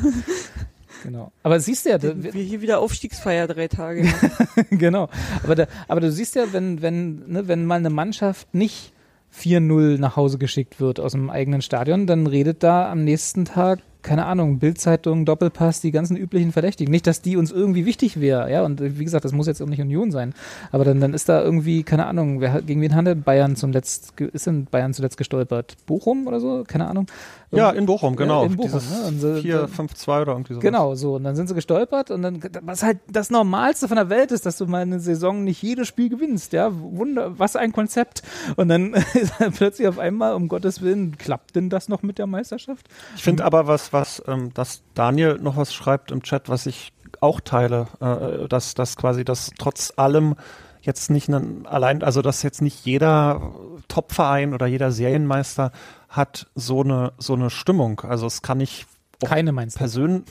Genau. 1.03 1.33
Aber 1.43 1.61
siehst 1.61 1.87
du 1.87 1.91
ja, 1.91 1.99
da, 1.99 2.13
Wir 2.17 2.43
hier 2.43 2.61
wieder 2.61 2.81
Aufstiegsfeier 2.81 3.47
drei 3.47 3.69
Tage. 3.69 4.07
genau. 4.71 5.09
Aber, 5.43 5.55
da, 5.55 5.67
aber 5.87 6.01
du 6.01 6.11
siehst 6.11 6.35
ja, 6.35 6.53
wenn, 6.53 6.83
wenn, 6.83 7.29
ne, 7.31 7.49
wenn 7.49 7.67
mal 7.67 7.77
eine 7.77 7.91
Mannschaft 7.91 8.55
nicht 8.55 8.93
4-0 9.37 9.99
nach 9.99 10.17
Hause 10.17 10.39
geschickt 10.39 10.81
wird 10.81 11.01
aus 11.01 11.13
dem 11.13 11.31
eigenen 11.31 11.63
Stadion, 11.63 12.07
dann 12.07 12.27
redet 12.27 12.63
da 12.63 12.91
am 12.91 13.05
nächsten 13.05 13.45
Tag 13.45 13.81
keine 14.03 14.27
Ahnung, 14.27 14.59
Bildzeitung, 14.59 15.25
Doppelpass, 15.25 15.81
die 15.81 15.91
ganzen 15.91 16.17
üblichen 16.17 16.53
Verdächtigen. 16.53 16.91
Nicht, 16.91 17.07
dass 17.07 17.23
die 17.23 17.37
uns 17.37 17.51
irgendwie 17.51 17.85
wichtig 17.85 18.21
wäre, 18.21 18.51
ja, 18.51 18.65
und 18.65 18.81
wie 18.81 19.05
gesagt, 19.05 19.25
das 19.25 19.33
muss 19.33 19.47
jetzt 19.47 19.61
auch 19.63 19.67
nicht 19.67 19.81
Union 19.81 20.11
sein, 20.11 20.35
aber 20.73 20.85
dann, 20.85 21.01
dann 21.01 21.15
ist 21.15 21.29
da 21.29 21.43
irgendwie, 21.43 21.83
keine 21.83 22.07
Ahnung, 22.07 22.41
wer, 22.41 22.63
gegen 22.63 22.81
wen 22.81 22.95
handelt 22.95 23.25
Bayern 23.25 23.57
zum 23.57 23.73
letzt, 23.73 24.21
ist 24.21 24.47
in 24.47 24.67
Bayern 24.67 24.95
zuletzt 24.95 25.17
gestolpert? 25.17 25.77
Bochum 25.87 26.27
oder 26.27 26.41
so? 26.41 26.65
Keine 26.67 26.89
Ahnung. 26.89 27.07
Ja, 27.51 27.71
in 27.71 27.87
Bochum, 27.87 28.15
genau. 28.15 28.43
Ja, 28.43 28.47
in 28.47 28.57
Bochum, 28.57 28.81
ne? 29.21 29.41
4, 29.41 29.69
5, 29.69 29.95
2 29.95 30.23
oder 30.23 30.33
irgendwie 30.33 30.55
so. 30.55 30.61
Genau, 30.61 30.95
so. 30.95 31.15
Und 31.15 31.25
dann 31.25 31.35
sind 31.35 31.49
sie 31.49 31.55
gestolpert 31.55 32.11
und 32.11 32.23
dann, 32.23 32.41
was 32.63 32.83
halt 32.83 32.99
das 33.11 33.31
Normalste 33.31 33.89
von 33.89 33.97
der 33.97 34.11
Welt 34.11 34.33
ist, 34.33 34.45
dass 34.45 34.59
du 34.59 34.67
mal 34.67 34.83
eine 34.83 35.01
Saison 35.01 35.45
nicht 35.45 35.63
jedes 35.63 35.89
Spiel 35.89 36.11
gewinnst, 36.11 36.53
ja. 36.53 36.71
Wunder, 36.73 37.39
was 37.39 37.57
ein 37.57 37.73
Konzept. 37.73 38.23
Und 38.57 38.69
dann 38.69 38.93
ist 39.15 39.33
plötzlich 39.55 39.89
auf 39.89 39.99
einmal, 39.99 40.35
um 40.35 40.49
Gottes 40.49 40.83
Willen, 40.83 41.17
klappt 41.17 41.57
denn 41.57 41.71
das 41.71 41.89
noch 41.89 42.03
mit 42.03 42.19
der 42.19 42.27
Meisterschaft? 42.27 42.87
Ich 43.17 43.23
finde 43.23 43.45
aber 43.45 43.67
was, 43.67 43.88
was, 43.93 44.23
ähm, 44.27 44.53
dass 44.55 44.83
Daniel 44.95 45.39
noch 45.41 45.57
was 45.57 45.75
schreibt 45.75 46.11
im 46.11 46.23
Chat, 46.23 46.49
was 46.49 46.67
ich 46.67 46.93
auch 47.21 47.41
teile, 47.41 47.87
äh, 48.01 48.49
dass, 48.49 48.75
dass 48.75 48.97
quasi 48.97 49.25
das 49.25 49.51
trotz 49.59 49.93
allem 49.97 50.37
jetzt 50.81 51.11
nicht 51.11 51.29
ein, 51.29 51.67
allein, 51.67 52.03
also 52.03 52.23
dass 52.23 52.43
jetzt 52.43 52.63
nicht 52.63 52.85
jeder 52.85 53.53
Topverein 53.89 54.55
oder 54.55 54.67
jeder 54.67 54.93
Serienmeister 54.93 55.73
hat 56.09 56.47
so 56.55 56.83
eine 56.83 57.13
so 57.19 57.35
eine 57.35 57.51
Stimmung. 57.51 58.01
Also 58.01 58.27
es 58.27 58.43
kann 58.43 58.59
nicht 58.59 58.87
keine 59.25 59.53
meinst 59.53 59.77
du? 59.77 59.81
Persön 59.81 60.25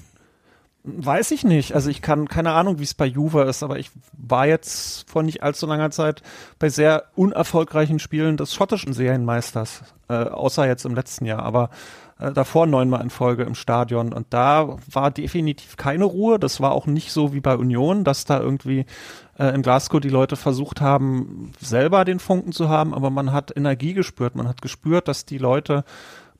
weiß 0.87 1.31
ich 1.31 1.43
nicht. 1.43 1.73
Also 1.75 1.89
ich 1.89 2.01
kann 2.01 2.27
keine 2.27 2.53
Ahnung, 2.53 2.79
wie 2.79 2.83
es 2.83 2.93
bei 2.93 3.05
Juve 3.05 3.43
ist, 3.43 3.61
aber 3.61 3.77
ich 3.77 3.91
war 4.13 4.47
jetzt 4.47 5.09
vor 5.09 5.21
nicht 5.21 5.43
allzu 5.43 5.65
langer 5.65 5.91
Zeit 5.91 6.21
bei 6.59 6.69
sehr 6.69 7.05
unerfolgreichen 7.15 7.99
Spielen 7.99 8.37
des 8.37 8.53
schottischen 8.53 8.93
Serienmeisters, 8.93 9.81
äh, 10.07 10.13
außer 10.13 10.65
jetzt 10.65 10.85
im 10.85 10.95
letzten 10.95 11.25
Jahr. 11.25 11.43
Aber 11.43 11.69
äh, 12.19 12.31
davor 12.31 12.65
neunmal 12.65 13.01
in 13.01 13.09
Folge 13.09 13.43
im 13.43 13.55
Stadion 13.55 14.13
und 14.13 14.27
da 14.31 14.77
war 14.91 15.11
definitiv 15.11 15.77
keine 15.77 16.05
Ruhe. 16.05 16.39
Das 16.39 16.61
war 16.61 16.71
auch 16.71 16.85
nicht 16.85 17.11
so 17.11 17.33
wie 17.33 17.39
bei 17.39 17.55
Union, 17.55 18.03
dass 18.03 18.25
da 18.25 18.39
irgendwie 18.39 18.85
äh, 19.37 19.53
in 19.53 19.61
Glasgow 19.61 19.99
die 19.99 20.09
Leute 20.09 20.35
versucht 20.35 20.81
haben, 20.81 21.51
selber 21.59 22.05
den 22.05 22.19
Funken 22.19 22.51
zu 22.51 22.69
haben, 22.69 22.93
aber 22.93 23.09
man 23.09 23.31
hat 23.31 23.55
Energie 23.55 23.93
gespürt. 23.93 24.35
Man 24.35 24.47
hat 24.47 24.61
gespürt, 24.61 25.07
dass 25.07 25.25
die 25.25 25.37
Leute 25.37 25.83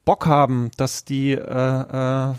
Bock 0.06 0.26
haben, 0.26 0.72
dass 0.78 1.04
die 1.04 1.34
äh, 1.34 1.40
äh, 1.40 2.34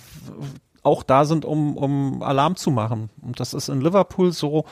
auch 0.83 1.03
da 1.03 1.25
sind, 1.25 1.45
um, 1.45 1.77
um 1.77 2.23
Alarm 2.23 2.57
zu 2.57 2.71
machen. 2.71 3.11
Und 3.21 3.41
das 3.41 3.53
ist 3.53 3.69
in 3.69 3.81
Liverpool 3.81 4.33
so, 4.33 4.65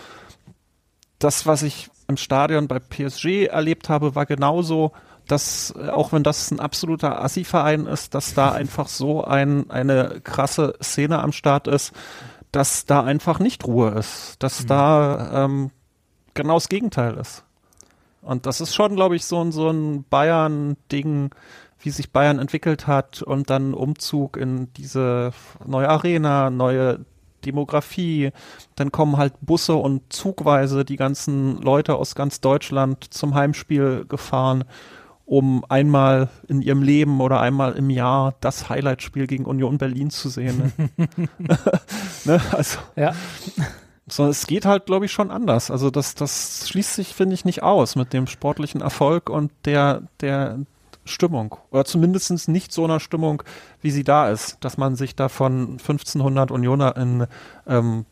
das, 1.19 1.47
was 1.47 1.63
ich 1.63 1.91
im 2.09 2.17
Stadion 2.17 2.69
bei 2.69 2.79
PSG 2.79 3.47
erlebt 3.47 3.89
habe, 3.89 4.15
war 4.15 4.27
genauso 4.27 4.93
dass, 5.27 5.75
auch 5.77 6.13
wenn 6.13 6.23
das 6.23 6.51
ein 6.51 6.61
absoluter 6.61 7.23
Assi-Verein 7.23 7.87
ist, 7.87 8.15
dass 8.15 8.35
da 8.35 8.53
einfach 8.53 8.89
so 8.89 9.25
ein, 9.25 9.71
eine 9.71 10.21
krasse 10.23 10.75
Szene 10.83 11.21
am 11.23 11.33
Start 11.33 11.69
ist, 11.69 11.93
dass 12.53 12.87
da 12.87 13.03
einfach 13.03 13.39
nicht 13.39 13.67
Ruhe 13.67 13.91
ist, 13.91 14.37
dass 14.39 14.63
mhm. 14.63 14.67
da 14.69 15.45
ähm, 15.45 15.71
genau 16.35 16.55
das 16.55 16.69
Gegenteil 16.69 17.17
ist. 17.17 17.45
Und 18.23 18.47
das 18.47 18.61
ist 18.61 18.75
schon, 18.75 18.97
glaube 18.97 19.17
ich, 19.17 19.25
so 19.25 19.41
ein, 19.41 19.53
so 19.53 19.71
ein 19.71 20.05
Bayern-Ding, 20.09 21.31
wie 21.79 21.91
sich 21.91 22.13
Bayern 22.13 22.39
entwickelt 22.39 22.87
hat 22.87 23.23
und 23.23 23.51
dann 23.51 23.75
Umzug 23.75 24.37
in 24.37 24.73
diese 24.75 25.33
neue 25.65 25.89
Arena, 25.89 26.51
neue 26.51 27.05
Demografie. 27.45 28.33
Dann 28.75 28.91
kommen 28.91 29.17
halt 29.17 29.35
Busse 29.41 29.75
und 29.75 30.13
zugweise 30.13 30.85
die 30.85 30.97
ganzen 30.97 31.61
Leute 31.63 31.95
aus 31.95 32.15
ganz 32.15 32.41
Deutschland 32.41 33.05
zum 33.13 33.35
Heimspiel 33.35 34.05
gefahren 34.09 34.65
um 35.27 35.65
einmal 35.69 36.29
in 36.47 36.63
ihrem 36.63 36.83
Leben 36.83 37.21
oder 37.21 37.41
einmal 37.41 37.73
im 37.73 37.91
Jahr 37.91 38.35
das 38.41 38.69
Highlight-Spiel 38.69 39.27
gegen 39.27 39.45
Union 39.45 39.77
Berlin 39.77 40.11
zu 40.11 40.29
sehen. 40.29 40.73
Ne? 40.97 41.09
ne? 42.25 42.41
Also, 42.53 42.79
ja. 42.95 43.13
So, 44.09 44.27
es 44.27 44.47
geht 44.47 44.65
halt, 44.65 44.87
glaube 44.87 45.07
ich, 45.07 45.13
schon 45.13 45.33
anders. 45.33 45.73
Also 45.73 45.91
das, 45.91 46.15
das 46.15 46.69
schließt 46.69 46.95
sich, 46.95 47.13
finde 47.13 47.35
ich, 47.35 47.45
nicht 47.45 47.65
aus 47.65 47.97
mit 47.97 48.13
dem 48.13 48.29
sportlichen 48.29 48.81
Erfolg 48.81 49.29
und 49.29 49.51
der, 49.65 50.03
der 50.21 50.61
Stimmung. 51.05 51.57
Oder 51.73 51.85
zumindest 51.85 52.49
nicht 52.49 52.73
so 52.73 52.85
einer 52.85 53.01
Stimmung, 53.01 53.43
wie 53.81 53.91
sie 53.91 54.05
da 54.05 54.31
ist, 54.31 54.59
dass 54.61 54.79
man 54.79 54.95
sich 54.95 55.17
da 55.17 55.29
von 55.29 55.73
1500 55.73 56.53
Unioner 56.53 56.97
in, 56.97 57.27
ähm, 57.67 58.07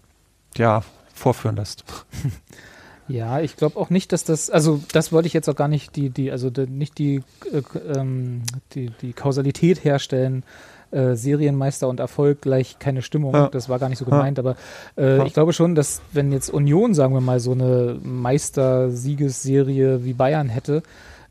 ja, 0.56 0.82
vorführen 1.14 1.56
lässt. 1.56 1.84
Ja, 3.08 3.40
ich 3.40 3.56
glaube 3.56 3.78
auch 3.78 3.90
nicht, 3.90 4.12
dass 4.12 4.24
das, 4.24 4.50
also 4.50 4.80
das 4.92 5.12
wollte 5.12 5.26
ich 5.26 5.34
jetzt 5.34 5.48
auch 5.48 5.56
gar 5.56 5.68
nicht 5.68 5.96
die, 5.96 6.10
die, 6.10 6.30
also 6.30 6.50
die, 6.50 6.66
nicht 6.66 6.98
die, 6.98 7.22
äh, 7.52 7.62
ähm, 7.96 8.42
die, 8.72 8.90
die 9.02 9.12
Kausalität 9.12 9.84
herstellen, 9.84 10.42
äh, 10.90 11.14
Serienmeister 11.14 11.88
und 11.88 12.00
Erfolg 12.00 12.40
gleich 12.40 12.78
keine 12.78 13.02
Stimmung. 13.02 13.34
Ja. 13.34 13.48
Das 13.48 13.68
war 13.68 13.78
gar 13.78 13.88
nicht 13.88 13.98
so 13.98 14.04
gemeint, 14.04 14.38
ja. 14.38 14.44
aber 14.44 14.56
äh, 14.96 15.18
ja. 15.18 15.26
ich 15.26 15.34
glaube 15.34 15.52
schon, 15.52 15.74
dass 15.74 16.00
wenn 16.12 16.32
jetzt 16.32 16.50
Union, 16.50 16.94
sagen 16.94 17.14
wir 17.14 17.20
mal, 17.20 17.40
so 17.40 17.52
eine 17.52 17.98
Meister-Siegesserie 18.02 20.04
wie 20.04 20.14
Bayern 20.14 20.48
hätte, 20.48 20.82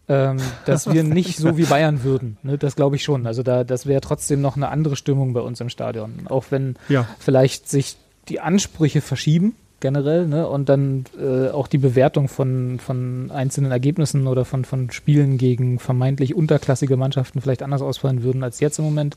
ähm, 0.07 0.37
dass 0.65 0.87
wir 0.93 1.03
nicht 1.03 1.37
so 1.37 1.57
wie 1.57 1.63
Bayern 1.63 2.03
würden. 2.03 2.37
Ne? 2.43 2.57
Das 2.57 2.75
glaube 2.75 2.97
ich 2.97 3.03
schon. 3.03 3.25
Also 3.25 3.41
da, 3.41 3.63
das 3.63 3.87
wäre 3.87 4.01
trotzdem 4.01 4.41
noch 4.41 4.57
eine 4.57 4.67
andere 4.67 4.95
Stimmung 4.95 5.33
bei 5.33 5.41
uns 5.41 5.59
im 5.59 5.69
Stadion. 5.69 6.27
Auch 6.27 6.45
wenn 6.49 6.75
vielleicht 7.19 7.69
sich 7.69 7.97
die 8.29 8.41
Ansprüche 8.41 9.01
verschieben 9.01 9.55
generell, 9.83 10.25
ne? 10.25 10.47
Und 10.47 10.69
dann 10.69 11.03
äh, 11.21 11.49
auch 11.49 11.67
die 11.67 11.77
Bewertung 11.77 12.27
von, 12.27 12.79
von 12.79 13.29
einzelnen 13.29 13.71
Ergebnissen 13.71 14.25
oder 14.25 14.45
von, 14.45 14.65
von 14.65 14.89
Spielen 14.89 15.37
gegen 15.37 15.77
vermeintlich 15.77 16.33
unterklassige 16.33 16.97
Mannschaften 16.97 17.41
vielleicht 17.41 17.61
anders 17.61 17.83
ausfallen 17.83 18.23
würden 18.23 18.43
als 18.43 18.59
jetzt 18.59 18.79
im 18.79 18.85
Moment. 18.85 19.15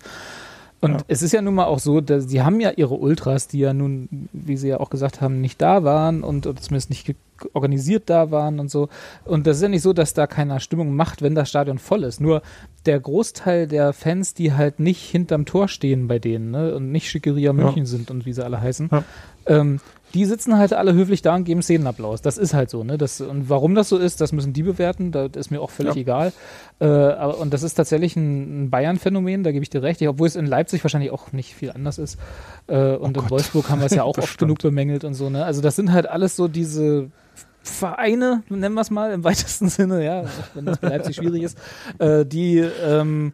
Und 0.81 0.93
ja. 0.93 0.99
es 1.09 1.23
ist 1.23 1.33
ja 1.33 1.41
nun 1.41 1.55
mal 1.55 1.65
auch 1.65 1.79
so, 1.79 2.03
dass 2.03 2.29
sie 2.29 2.43
haben 2.43 2.61
ja 2.61 2.71
ihre 2.71 2.95
Ultras, 2.95 3.49
die 3.49 3.61
ja 3.61 3.73
nun, 3.73 4.29
wie 4.33 4.59
sie 4.59 4.69
ja 4.69 4.79
auch 4.79 4.91
gesagt 4.91 5.23
haben, 5.23 5.41
nicht 5.41 5.63
da 5.63 5.85
waren 5.85 6.23
und 6.23 6.47
oder 6.47 6.61
zumindest 6.61 6.91
nicht 6.91 7.17
organisiert 7.55 8.11
da 8.11 8.31
waren 8.31 8.61
und 8.61 8.71
so. 8.71 8.89
Und 9.25 9.47
das 9.47 9.57
ist 9.57 9.63
ja 9.63 9.69
nicht 9.69 9.83
so, 9.83 9.93
dass 9.93 10.13
da 10.13 10.27
keiner 10.27 10.61
Stimmung 10.61 10.95
macht, 10.95 11.23
wenn 11.23 11.35
das 11.35 11.49
Stadion 11.49 11.79
voll 11.79 12.05
ist. 12.05 12.21
Nur 12.21 12.43
der 12.85 13.01
Großteil 13.01 13.67
der 13.67 13.93
Fans, 13.95 14.35
die 14.35 14.53
halt 14.53 14.79
nicht 14.79 15.03
hinterm 15.03 15.47
Tor 15.47 15.69
stehen 15.69 16.09
bei 16.09 16.19
denen 16.19 16.51
ne, 16.51 16.75
und 16.75 16.93
nicht 16.93 17.09
Schickeria 17.09 17.53
München 17.53 17.85
ja. 17.85 17.87
sind 17.87 18.11
und 18.11 18.27
wie 18.27 18.33
sie 18.33 18.45
alle 18.45 18.61
heißen, 18.61 18.91
ja. 18.93 19.05
Ähm, 19.47 19.81
die 20.15 20.25
sitzen 20.25 20.57
halt 20.57 20.73
alle 20.73 20.95
höflich 20.95 21.21
da 21.21 21.35
und 21.35 21.45
geben 21.45 21.63
Szenenapplaus. 21.63 22.23
Das 22.23 22.39
ist 22.39 22.55
halt 22.55 22.71
so, 22.71 22.85
ne? 22.85 22.97
Das, 22.97 23.21
und 23.21 23.51
warum 23.51 23.75
das 23.75 23.89
so 23.89 23.99
ist, 23.99 24.21
das 24.21 24.33
müssen 24.33 24.53
die 24.53 24.63
bewerten, 24.63 25.13
das 25.13 25.31
ist 25.35 25.51
mir 25.51 25.61
auch 25.61 25.71
völlig 25.71 25.95
ja. 25.95 26.01
egal. 26.01 26.33
Äh, 26.81 26.87
aber, 26.87 27.39
und 27.39 27.53
das 27.53 27.63
ist 27.63 27.75
tatsächlich 27.75 28.17
ein, 28.17 28.65
ein 28.65 28.71
Bayern-Phänomen, 28.71 29.43
da 29.43 29.53
gebe 29.53 29.63
ich 29.63 29.71
dir 29.71 29.83
recht, 29.83 30.01
obwohl 30.03 30.29
es 30.29 30.37
in 30.37 30.47
Leipzig 30.47 30.83
wahrscheinlich 30.85 31.11
auch 31.11 31.33
nicht 31.33 31.55
viel 31.55 31.71
anders 31.71 31.99
ist. 31.99 32.19
Äh, 32.67 32.97
und 32.97 33.19
oh 33.19 33.23
in. 33.23 33.31
Wolfsburg 33.31 33.69
haben 33.69 33.81
wir 33.81 33.87
es 33.87 33.95
ja 33.95 34.03
auch 34.05 34.17
oft 34.17 34.39
genug 34.39 34.59
bemängelt 34.61 35.05
und 35.05 35.15
so, 35.15 35.29
ne? 35.29 35.45
Also 35.45 35.61
das 35.61 35.77
sind 35.77 35.93
halt 35.93 36.09
alles 36.09 36.37
so 36.37 36.49
diese 36.49 37.11
Vereine, 37.63 38.43
nennen 38.49 38.75
wir 38.75 38.81
es 38.81 38.91
mal 38.91 39.13
im 39.13 39.25
weitesten 39.25 39.69
Sinne, 39.71 40.05
ja, 40.05 40.25
wenn 40.55 40.65
das 40.65 40.79
bei 40.79 40.89
Leipzig 40.89 41.17
schwierig 41.17 41.43
ist, 41.43 41.59
äh, 41.99 42.25
die 42.25 42.59
ähm, 42.59 43.33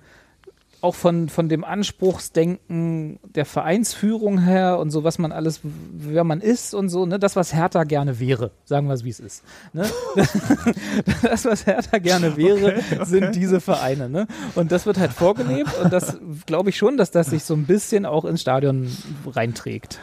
auch 0.83 0.95
von, 0.97 1.29
von 1.29 1.49
dem 1.49 1.65
Anspruchsdenken 1.65 3.21
der 3.25 3.47
Vereinsführung 3.47 4.41
her 4.41 4.79
und 4.79 4.91
so, 4.91 5.05
was 5.05 5.19
man 5.19 5.31
alles, 5.31 5.61
wer 5.63 6.25
man 6.25 6.41
ist 6.41 6.75
und 6.75 6.89
so, 6.89 7.07
ne, 7.07 7.19
das, 7.19 7.37
was 7.37 7.55
Hertha 7.55 7.85
gerne 7.85 8.19
wäre, 8.19 8.51
sagen 8.65 8.89
wir 8.89 8.95
es, 8.95 9.05
wie 9.05 9.11
es 9.11 9.21
ist. 9.21 9.45
Ne? 9.73 9.87
das, 11.23 11.45
was 11.45 11.67
Hertha 11.67 11.99
gerne 11.99 12.37
wäre, 12.37 12.77
okay, 12.77 12.83
okay. 12.95 13.05
sind 13.05 13.35
diese 13.37 13.61
Vereine. 13.61 14.09
Ne? 14.09 14.27
Und 14.57 14.73
das 14.73 14.85
wird 14.85 14.99
halt 14.99 15.13
vorgelebt 15.13 15.71
und 15.83 15.93
das 15.93 16.19
glaube 16.47 16.71
ich 16.71 16.77
schon, 16.77 16.97
dass 16.97 17.13
das 17.13 17.29
sich 17.29 17.45
so 17.45 17.55
ein 17.55 17.65
bisschen 17.65 18.05
auch 18.05 18.25
ins 18.25 18.41
Stadion 18.41 18.91
reinträgt. 19.27 20.01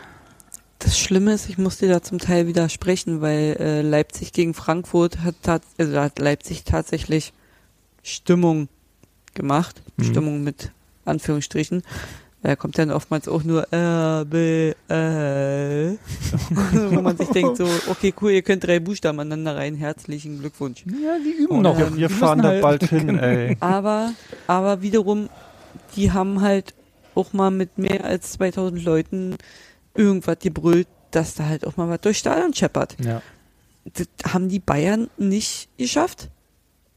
Das 0.79 0.97
Schlimme 0.97 1.33
ist, 1.33 1.49
ich 1.49 1.57
muss 1.57 1.77
dir 1.77 1.89
da 1.89 2.01
zum 2.01 2.19
Teil 2.19 2.47
widersprechen, 2.47 3.19
weil 3.19 3.57
äh, 3.59 3.81
Leipzig 3.81 4.31
gegen 4.31 4.53
Frankfurt 4.53 5.19
hat, 5.23 5.35
also 5.77 5.99
hat 5.99 6.19
Leipzig 6.19 6.63
tatsächlich 6.63 7.33
Stimmung 8.01 8.69
gemacht. 9.33 9.81
Mhm. 9.97 10.03
Stimmung 10.03 10.43
mit 10.43 10.71
Anführungsstrichen. 11.05 11.83
Da 12.41 12.55
kommt 12.55 12.77
dann 12.77 12.89
oftmals 12.89 13.27
auch 13.27 13.43
nur 13.43 13.63
äh, 13.73 14.23
B, 14.23 14.69
äh, 14.87 15.97
wo 16.89 17.01
man 17.01 17.17
sich 17.17 17.27
denkt 17.29 17.57
so, 17.57 17.67
okay, 17.89 18.13
cool, 18.21 18.31
ihr 18.31 18.43
könnt 18.43 18.65
drei 18.65 18.79
Buchstaben 18.79 19.19
aneinander 19.19 19.57
rein, 19.57 19.75
herzlichen 19.75 20.39
Glückwunsch. 20.39 20.85
Ja, 20.85 21.17
die 21.19 21.31
üben 21.31 21.57
Und, 21.57 21.63
noch. 21.63 21.77
Ähm, 21.77 21.97
wir 21.97 22.09
fahren 22.09 22.41
da 22.41 22.49
halt 22.49 22.61
bald 22.61 22.83
hin, 22.83 23.19
ey. 23.19 23.57
Aber, 23.59 24.13
aber 24.47 24.81
wiederum, 24.81 25.27
die 25.97 26.13
haben 26.13 26.39
halt 26.39 26.73
auch 27.13 27.33
mal 27.33 27.51
mit 27.51 27.77
mehr 27.77 28.05
als 28.05 28.31
2000 28.33 28.85
Leuten 28.85 29.35
irgendwas 29.93 30.39
gebrüllt, 30.39 30.87
dass 31.11 31.35
da 31.35 31.45
halt 31.45 31.67
auch 31.67 31.75
mal 31.75 31.89
was 31.89 31.99
durch 32.01 32.19
Stadion 32.19 32.53
scheppert. 32.53 32.95
Ja. 33.03 33.21
Das 33.83 34.07
haben 34.31 34.47
die 34.47 34.59
Bayern 34.59 35.09
nicht 35.17 35.67
geschafft. 35.77 36.29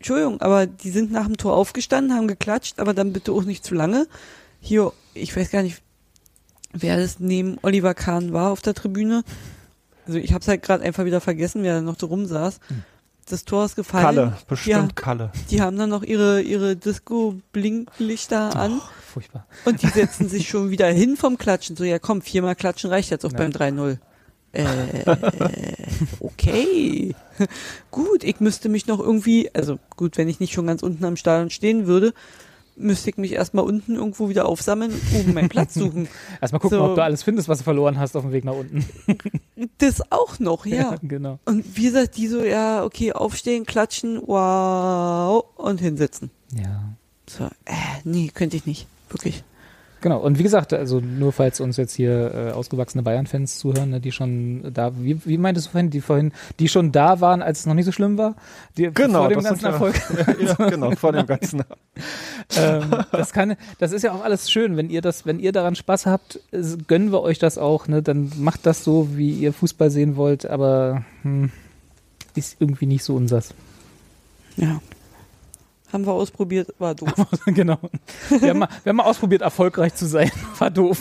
Entschuldigung, 0.02 0.40
aber 0.40 0.66
die 0.66 0.90
sind 0.90 1.12
nach 1.12 1.26
dem 1.26 1.36
Tor 1.36 1.54
aufgestanden, 1.56 2.16
haben 2.16 2.26
geklatscht, 2.26 2.80
aber 2.80 2.92
dann 2.92 3.12
bitte 3.12 3.30
auch 3.32 3.44
nicht 3.44 3.64
zu 3.64 3.74
lange. 3.74 4.08
Hier, 4.60 4.92
ich 5.14 5.36
weiß 5.36 5.50
gar 5.52 5.62
nicht, 5.62 5.80
wer 6.72 6.98
es 6.98 7.20
neben 7.20 7.58
Oliver 7.62 7.94
Kahn 7.94 8.32
war 8.32 8.50
auf 8.50 8.60
der 8.62 8.74
Tribüne. 8.74 9.22
Also 10.06 10.18
ich 10.18 10.32
habe 10.32 10.42
es 10.42 10.48
halt 10.48 10.62
gerade 10.62 10.82
einfach 10.82 11.04
wieder 11.04 11.20
vergessen, 11.20 11.62
wer 11.62 11.76
da 11.76 11.80
noch 11.82 11.96
so 11.98 12.06
rumsaß. 12.06 12.58
Hm. 12.66 12.82
Das 13.28 13.44
Tor 13.44 13.64
ist 13.64 13.76
gefallen. 13.76 14.04
Kalle, 14.04 14.36
bestimmt 14.48 14.74
Ja. 14.76 14.88
Kalle. 14.96 15.30
Die 15.50 15.62
haben 15.62 15.76
dann 15.78 15.88
noch 15.90 16.02
ihre, 16.02 16.42
ihre 16.42 16.74
Disco-Blinklichter 16.74 18.56
an 18.56 18.80
Oh, 18.80 18.88
furchtbar. 19.12 19.46
und 19.64 19.80
die 19.82 19.86
setzen 19.86 20.28
sich 20.28 20.48
schon 20.48 20.70
wieder 20.70 20.88
hin 20.88 21.16
vom 21.16 21.38
Klatschen. 21.38 21.76
So, 21.76 21.84
ja 21.84 22.00
komm, 22.00 22.22
viermal 22.22 22.56
klatschen 22.56 22.90
reicht 22.90 23.10
jetzt 23.10 23.24
auch 23.24 23.30
Ja. 23.32 23.38
beim 23.38 23.52
3-0. 23.52 23.98
Äh, 24.52 25.16
okay. 26.20 27.14
gut, 27.90 28.24
ich 28.24 28.40
müsste 28.40 28.68
mich 28.68 28.86
noch 28.86 29.00
irgendwie, 29.00 29.50
also 29.54 29.78
gut, 29.96 30.18
wenn 30.18 30.28
ich 30.28 30.40
nicht 30.40 30.52
schon 30.52 30.66
ganz 30.66 30.82
unten 30.82 31.04
am 31.04 31.16
Stadion 31.16 31.50
stehen 31.50 31.86
würde, 31.86 32.12
müsste 32.76 33.10
ich 33.10 33.16
mich 33.16 33.32
erstmal 33.32 33.64
unten 33.64 33.96
irgendwo 33.96 34.28
wieder 34.28 34.46
aufsammeln 34.46 34.92
oben 35.14 35.34
meinen 35.34 35.48
Platz 35.48 35.74
suchen. 35.74 36.08
Erstmal 36.40 36.60
gucken, 36.60 36.78
So. 36.78 36.84
ob 36.84 36.94
du 36.94 37.02
alles 37.02 37.22
findest, 37.22 37.48
was 37.48 37.58
du 37.58 37.64
verloren 37.64 37.98
hast 37.98 38.16
auf 38.16 38.22
dem 38.22 38.32
Weg 38.32 38.44
nach 38.44 38.54
unten. 38.54 38.84
Das 39.78 40.02
auch 40.10 40.40
noch, 40.40 40.66
ja. 40.66 40.96
genau. 41.02 41.38
Und 41.44 41.76
wie 41.76 41.84
gesagt, 41.84 42.16
die 42.16 42.26
so, 42.26 42.42
ja, 42.42 42.82
okay, 42.84 43.12
aufstehen, 43.12 43.64
klatschen, 43.64 44.20
wow, 44.26 45.44
und 45.56 45.80
hinsetzen. 45.80 46.30
Ja. 46.52 46.94
So, 47.28 47.44
äh, 47.44 48.00
nee, 48.02 48.30
könnte 48.34 48.56
ich 48.56 48.66
nicht. 48.66 48.88
Wirklich. 49.08 49.44
Genau, 50.02 50.18
und 50.18 50.38
wie 50.38 50.42
gesagt, 50.42 50.72
also 50.74 51.00
nur 51.00 51.32
falls 51.32 51.60
uns 51.60 51.76
jetzt 51.76 51.94
hier 51.94 52.34
äh, 52.34 52.50
ausgewachsene 52.50 53.04
Bayern-Fans 53.04 53.58
zuhören, 53.58 53.90
ne, 53.90 54.00
die 54.00 54.10
schon 54.12 54.74
da, 54.74 54.92
wie, 55.00 55.24
wie 55.24 55.38
meintest 55.38 55.68
du 55.68 55.70
vorhin, 55.70 55.90
die 55.90 56.00
vorhin, 56.00 56.32
die 56.58 56.68
schon 56.68 56.90
da 56.90 57.20
waren, 57.20 57.40
als 57.40 57.60
es 57.60 57.66
noch 57.66 57.74
nicht 57.74 57.84
so 57.84 57.92
schlimm 57.92 58.18
war? 58.18 58.34
Die, 58.76 58.90
Genau, 58.92 59.20
vor 59.20 59.28
dem 59.28 59.36
das 59.36 59.44
ganzen 59.44 59.60
sind 59.60 59.68
ja- 59.68 59.72
Erfolg. 59.72 60.58
ja, 60.58 60.68
genau, 60.68 60.90
vor 60.90 61.12
dem 61.12 61.24
ganzen. 61.26 61.62
ähm, 62.56 62.90
das 63.12 63.32
kann, 63.32 63.54
das 63.78 63.92
ist 63.92 64.02
ja 64.02 64.12
auch 64.12 64.24
alles 64.24 64.50
schön, 64.50 64.76
wenn 64.76 64.90
ihr 64.90 65.02
das, 65.02 65.24
wenn 65.24 65.38
ihr 65.38 65.52
daran 65.52 65.76
Spaß 65.76 66.06
habt, 66.06 66.40
gönnen 66.88 67.12
wir 67.12 67.22
euch 67.22 67.38
das 67.38 67.56
auch, 67.56 67.86
ne, 67.86 68.02
dann 68.02 68.32
macht 68.38 68.66
das 68.66 68.82
so, 68.82 69.16
wie 69.16 69.30
ihr 69.30 69.52
Fußball 69.52 69.90
sehen 69.90 70.16
wollt, 70.16 70.46
aber 70.46 71.04
hm, 71.22 71.50
ist 72.34 72.56
irgendwie 72.58 72.86
nicht 72.86 73.04
so 73.04 73.14
unsers. 73.14 73.54
Ja. 74.56 74.80
Haben 75.92 76.06
wir 76.06 76.12
ausprobiert, 76.12 76.74
war 76.78 76.94
doof. 76.94 77.12
genau. 77.46 77.78
Wir 78.30 78.50
haben, 78.50 78.60
mal, 78.60 78.68
wir 78.82 78.90
haben 78.90 78.96
mal 78.96 79.04
ausprobiert, 79.04 79.42
erfolgreich 79.42 79.94
zu 79.94 80.06
sein. 80.06 80.30
War 80.58 80.70
doof. 80.70 80.98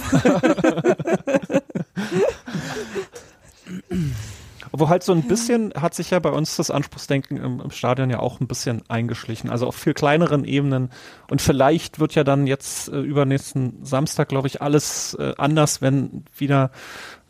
Wo 4.74 4.90
halt 4.90 5.04
so 5.04 5.14
ein 5.14 5.24
bisschen 5.24 5.74
hat 5.74 5.94
sich 5.94 6.10
ja 6.10 6.20
bei 6.20 6.30
uns 6.30 6.58
das 6.58 6.72
Anspruchsdenken 6.72 7.38
im, 7.38 7.62
im 7.62 7.72
Stadion 7.72 8.10
ja 8.10 8.20
auch 8.20 8.42
ein 8.42 8.48
bisschen 8.48 8.82
eingeschlichen. 8.90 9.50
Also 9.50 9.68
auf 9.68 9.76
viel 9.76 9.94
kleineren 9.94 10.44
Ebenen. 10.44 10.90
Und 11.30 11.42
vielleicht 11.42 12.00
wird 12.00 12.16
ja 12.16 12.26
dann 12.26 12.46
jetzt 12.46 12.90
äh, 12.90 13.00
übernächsten 13.00 13.86
Samstag, 13.86 14.28
glaube 14.28 14.48
ich, 14.48 14.62
alles 14.62 15.14
äh, 15.14 15.34
anders, 15.38 15.82
wenn 15.82 16.26
wieder 16.36 16.72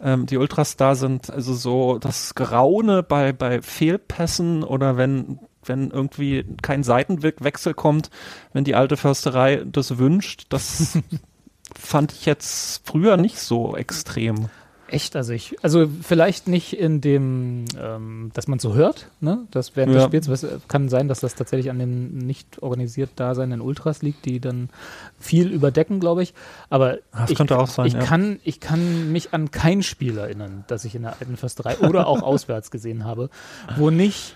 ähm, 0.02 0.26
die 0.26 0.38
Ultras 0.38 0.78
da 0.78 0.96
sind. 0.96 1.30
Also 1.30 1.54
so 1.54 2.00
das 2.00 2.34
Geraune 2.34 3.04
bei, 3.04 3.34
bei 3.34 3.62
Fehlpässen 3.62 4.64
oder 4.64 4.98
wenn 4.98 5.40
wenn 5.66 5.92
irgendwie 5.92 6.46
kein 6.62 6.84
Seitenwechsel 6.84 7.74
kommt, 7.74 8.10
wenn 8.54 8.64
die 8.64 8.76
alte 8.76 8.98
Försterei 8.98 9.64
das 9.66 9.98
wünscht, 9.98 10.46
das 10.50 10.98
fand 11.78 12.12
ich 12.14 12.26
jetzt 12.26 12.82
früher 12.86 13.18
nicht 13.18 13.40
so 13.40 13.76
extrem. 13.76 14.50
Echt, 14.88 15.16
also 15.16 15.32
ich, 15.32 15.56
also 15.64 15.88
vielleicht 16.02 16.50
nicht 16.50 16.74
in 16.78 17.00
dem, 17.00 17.64
ähm, 17.82 18.30
dass 18.34 18.50
man 18.50 18.60
so 18.60 18.74
hört, 18.74 19.08
ne? 19.22 19.48
Das 19.50 19.78
während 19.78 19.94
des 19.94 20.02
Ja. 20.02 20.08
Spiels 20.08 20.28
was, 20.30 20.46
kann 20.68 20.90
sein, 20.90 21.08
dass 21.08 21.22
das 21.22 21.34
tatsächlich 21.34 21.70
an 21.70 21.80
den 21.80 22.18
nicht 22.18 22.62
organisiert 22.62 23.12
daseinenden 23.16 23.62
Ultras 23.66 24.02
liegt, 24.02 24.26
die 24.26 24.42
dann 24.42 24.70
viel 25.18 25.48
überdecken, 25.50 26.02
glaube 26.02 26.24
ich. 26.24 26.34
Aber 26.70 26.98
Das 27.14 27.30
ich, 27.30 27.38
könnte 27.38 27.58
auch 27.58 27.68
sein, 27.68 27.86
ich 27.86 27.94
ja. 27.94 28.02
kann, 28.02 28.42
ich 28.44 28.60
kann 28.60 29.14
mich 29.14 29.34
an 29.34 29.50
kein 29.50 29.82
Spiel 29.82 30.18
erinnern, 30.18 30.66
das 30.68 30.84
ich 30.84 30.94
in 30.94 31.04
der 31.04 31.14
alten 31.22 31.38
Försterei 31.38 31.78
oder 31.78 32.06
auch 32.08 32.22
auswärts 32.22 32.70
gesehen 32.70 33.06
habe, 33.06 33.30
wo 33.78 33.92
nicht 33.92 34.36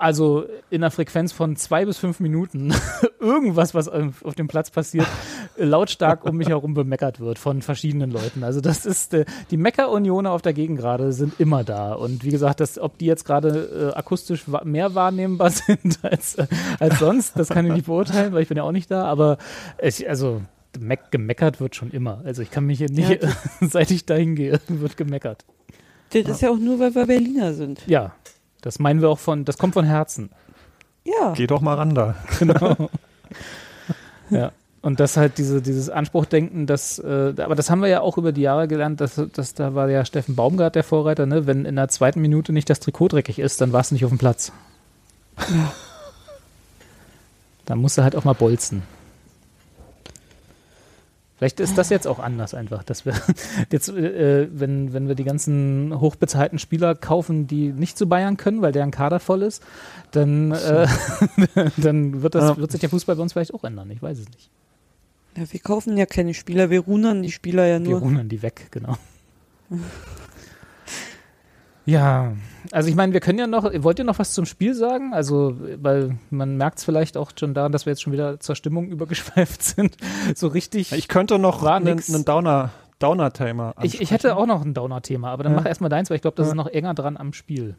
also 0.00 0.46
in 0.70 0.82
einer 0.82 0.90
Frequenz 0.90 1.32
von 1.32 1.56
zwei 1.56 1.84
bis 1.84 1.98
fünf 1.98 2.20
Minuten 2.20 2.72
irgendwas, 3.20 3.74
was 3.74 3.88
auf 3.88 4.34
dem 4.34 4.48
Platz 4.48 4.70
passiert, 4.70 5.06
lautstark 5.56 6.24
um 6.24 6.36
mich 6.36 6.48
herum 6.48 6.74
bemeckert 6.74 7.20
wird 7.20 7.38
von 7.38 7.60
verschiedenen 7.60 8.10
Leuten. 8.10 8.42
Also 8.42 8.60
das 8.60 8.86
ist, 8.86 9.12
äh, 9.14 9.26
die 9.50 9.58
Mecker-Unioner 9.58 10.30
auf 10.32 10.42
der 10.42 10.54
Gegend 10.54 10.78
gerade 10.78 11.12
sind 11.12 11.38
immer 11.38 11.64
da. 11.64 11.92
Und 11.92 12.24
wie 12.24 12.30
gesagt, 12.30 12.60
das, 12.60 12.78
ob 12.78 12.96
die 12.98 13.06
jetzt 13.06 13.24
gerade 13.24 13.92
äh, 13.92 13.98
akustisch 13.98 14.44
wa 14.46 14.62
mehr 14.64 14.94
wahrnehmbar 14.94 15.50
sind 15.50 15.98
als, 16.02 16.36
äh, 16.36 16.46
als 16.78 16.98
sonst, 16.98 17.38
das 17.38 17.48
kann 17.48 17.66
ich 17.66 17.72
nicht 17.72 17.86
beurteilen, 17.86 18.32
weil 18.32 18.42
ich 18.42 18.48
bin 18.48 18.56
ja 18.56 18.62
auch 18.62 18.72
nicht 18.72 18.90
da. 18.90 19.04
Aber 19.04 19.36
ich, 19.82 20.08
also 20.08 20.40
meck, 20.78 21.10
gemeckert 21.10 21.60
wird 21.60 21.76
schon 21.76 21.90
immer. 21.90 22.22
Also 22.24 22.40
ich 22.40 22.50
kann 22.50 22.64
mich 22.64 22.78
hier 22.78 22.90
nicht, 22.90 23.22
Ja, 23.22 23.30
seit 23.60 23.90
ich 23.90 24.06
dahin 24.06 24.34
gehe, 24.34 24.60
wird 24.68 24.96
gemeckert. 24.96 25.44
Das 26.12 26.26
ist 26.26 26.42
ja 26.42 26.50
auch 26.50 26.58
nur, 26.58 26.80
weil 26.80 26.94
wir 26.94 27.06
Berliner 27.06 27.52
sind. 27.52 27.86
Ja, 27.86 28.12
das 28.62 28.78
meinen 28.78 29.00
wir 29.00 29.08
auch 29.08 29.18
von, 29.18 29.44
das 29.44 29.58
kommt 29.58 29.74
von 29.74 29.84
Herzen. 29.84 30.30
Ja. 31.04 31.32
Geh 31.34 31.46
doch 31.46 31.60
mal 31.60 31.74
ran 31.74 31.94
da. 31.94 32.14
Genau. 32.38 32.90
ja. 34.30 34.52
Und 34.82 34.98
das 34.98 35.18
halt 35.18 35.36
diese, 35.36 35.60
dieses 35.60 35.90
Anspruchdenken, 35.90 36.66
das, 36.66 36.98
äh, 36.98 37.34
aber 37.38 37.54
das 37.54 37.68
haben 37.68 37.82
wir 37.82 37.88
ja 37.88 38.00
auch 38.00 38.16
über 38.16 38.32
die 38.32 38.40
Jahre 38.40 38.66
gelernt, 38.66 39.00
dass, 39.00 39.20
dass 39.34 39.52
da 39.52 39.74
war 39.74 39.90
ja 39.90 40.06
Steffen 40.06 40.36
Baumgart 40.36 40.74
der 40.74 40.84
Vorreiter, 40.84 41.26
ne? 41.26 41.46
Wenn 41.46 41.66
in 41.66 41.76
der 41.76 41.88
zweiten 41.88 42.20
Minute 42.20 42.54
nicht 42.54 42.70
das 42.70 42.80
Trikot 42.80 43.08
dreckig 43.08 43.38
ist, 43.38 43.60
dann 43.60 43.74
warst 43.74 43.90
du 43.90 43.94
nicht 43.94 44.06
auf 44.06 44.10
dem 44.10 44.16
Platz. 44.18 44.52
Dann 47.66 47.78
musst 47.78 47.98
du 47.98 48.02
halt 48.02 48.16
auch 48.16 48.24
mal 48.24 48.32
bolzen. 48.32 48.82
Vielleicht 51.40 51.58
ist 51.58 51.78
das 51.78 51.88
jetzt 51.88 52.06
auch 52.06 52.18
anders 52.18 52.52
einfach, 52.52 52.84
dass 52.84 53.06
wir 53.06 53.14
jetzt, 53.72 53.88
äh, 53.88 54.46
wenn, 54.52 54.92
wenn 54.92 55.08
wir 55.08 55.14
die 55.14 55.24
ganzen 55.24 55.98
hochbezahlten 55.98 56.58
Spieler 56.58 56.94
kaufen, 56.94 57.46
die 57.46 57.72
nicht 57.72 57.96
zu 57.96 58.06
Bayern 58.10 58.36
können, 58.36 58.60
weil 58.60 58.72
deren 58.72 58.90
Kader 58.90 59.20
voll 59.20 59.40
ist, 59.40 59.62
dann, 60.10 60.52
äh, 60.52 60.86
dann 61.78 62.20
wird, 62.20 62.34
das, 62.34 62.58
wird 62.58 62.70
sich 62.70 62.80
der 62.80 62.90
Fußball 62.90 63.16
bei 63.16 63.22
uns 63.22 63.32
vielleicht 63.32 63.54
auch 63.54 63.64
ändern. 63.64 63.90
Ich 63.90 64.02
weiß 64.02 64.18
es 64.18 64.28
nicht. 64.28 64.50
ja. 65.34 65.44
Wir 65.50 65.60
kaufen 65.60 65.96
ja 65.96 66.04
keine 66.04 66.34
Spieler, 66.34 66.68
wir 66.68 66.80
runern 66.80 67.22
die 67.22 67.32
Spieler 67.32 67.64
ja 67.66 67.82
Wir 67.82 67.88
nur. 67.88 68.00
runern 68.00 68.28
die 68.28 68.42
weg, 68.42 68.66
genau. 68.70 68.98
Ja, 71.86 72.34
also 72.72 72.88
ich 72.88 72.94
meine, 72.94 73.12
wir 73.12 73.20
können 73.20 73.38
ja 73.38 73.46
noch, 73.46 73.70
wollt 73.82 73.98
ihr 73.98 74.04
noch 74.04 74.18
was 74.18 74.32
zum 74.34 74.46
Spiel 74.46 74.74
sagen? 74.74 75.12
Also, 75.14 75.56
weil 75.82 76.16
man 76.30 76.56
merkt 76.56 76.78
es 76.78 76.84
vielleicht 76.84 77.16
auch 77.16 77.32
schon 77.38 77.54
daran, 77.54 77.72
dass 77.72 77.86
wir 77.86 77.92
jetzt 77.92 78.02
schon 78.02 78.12
wieder 78.12 78.40
zur 78.40 78.54
Stimmung 78.56 78.88
übergeschweift 78.88 79.62
sind. 79.62 79.96
So 80.34 80.48
richtig. 80.48 80.92
Ich 80.92 81.08
könnte 81.08 81.38
noch 81.38 81.62
einen, 81.62 82.00
einen 82.08 82.24
Downer, 82.24 82.70
Downer-Thema 82.98 83.74
Ich, 83.82 84.00
ich 84.00 84.10
hätte 84.10 84.36
auch 84.36 84.46
noch 84.46 84.62
ein 84.64 84.74
Downer-Thema, 84.74 85.30
aber 85.30 85.42
dann 85.44 85.52
Ja. 85.52 85.58
mach 85.60 85.66
erstmal 85.66 85.90
deins, 85.90 86.10
weil 86.10 86.16
ich 86.16 86.22
glaube, 86.22 86.36
das 86.36 86.46
Ja. 86.46 86.52
ist 86.52 86.56
noch 86.56 86.66
enger 86.68 86.94
dran 86.94 87.16
am 87.16 87.32
Spiel. 87.32 87.74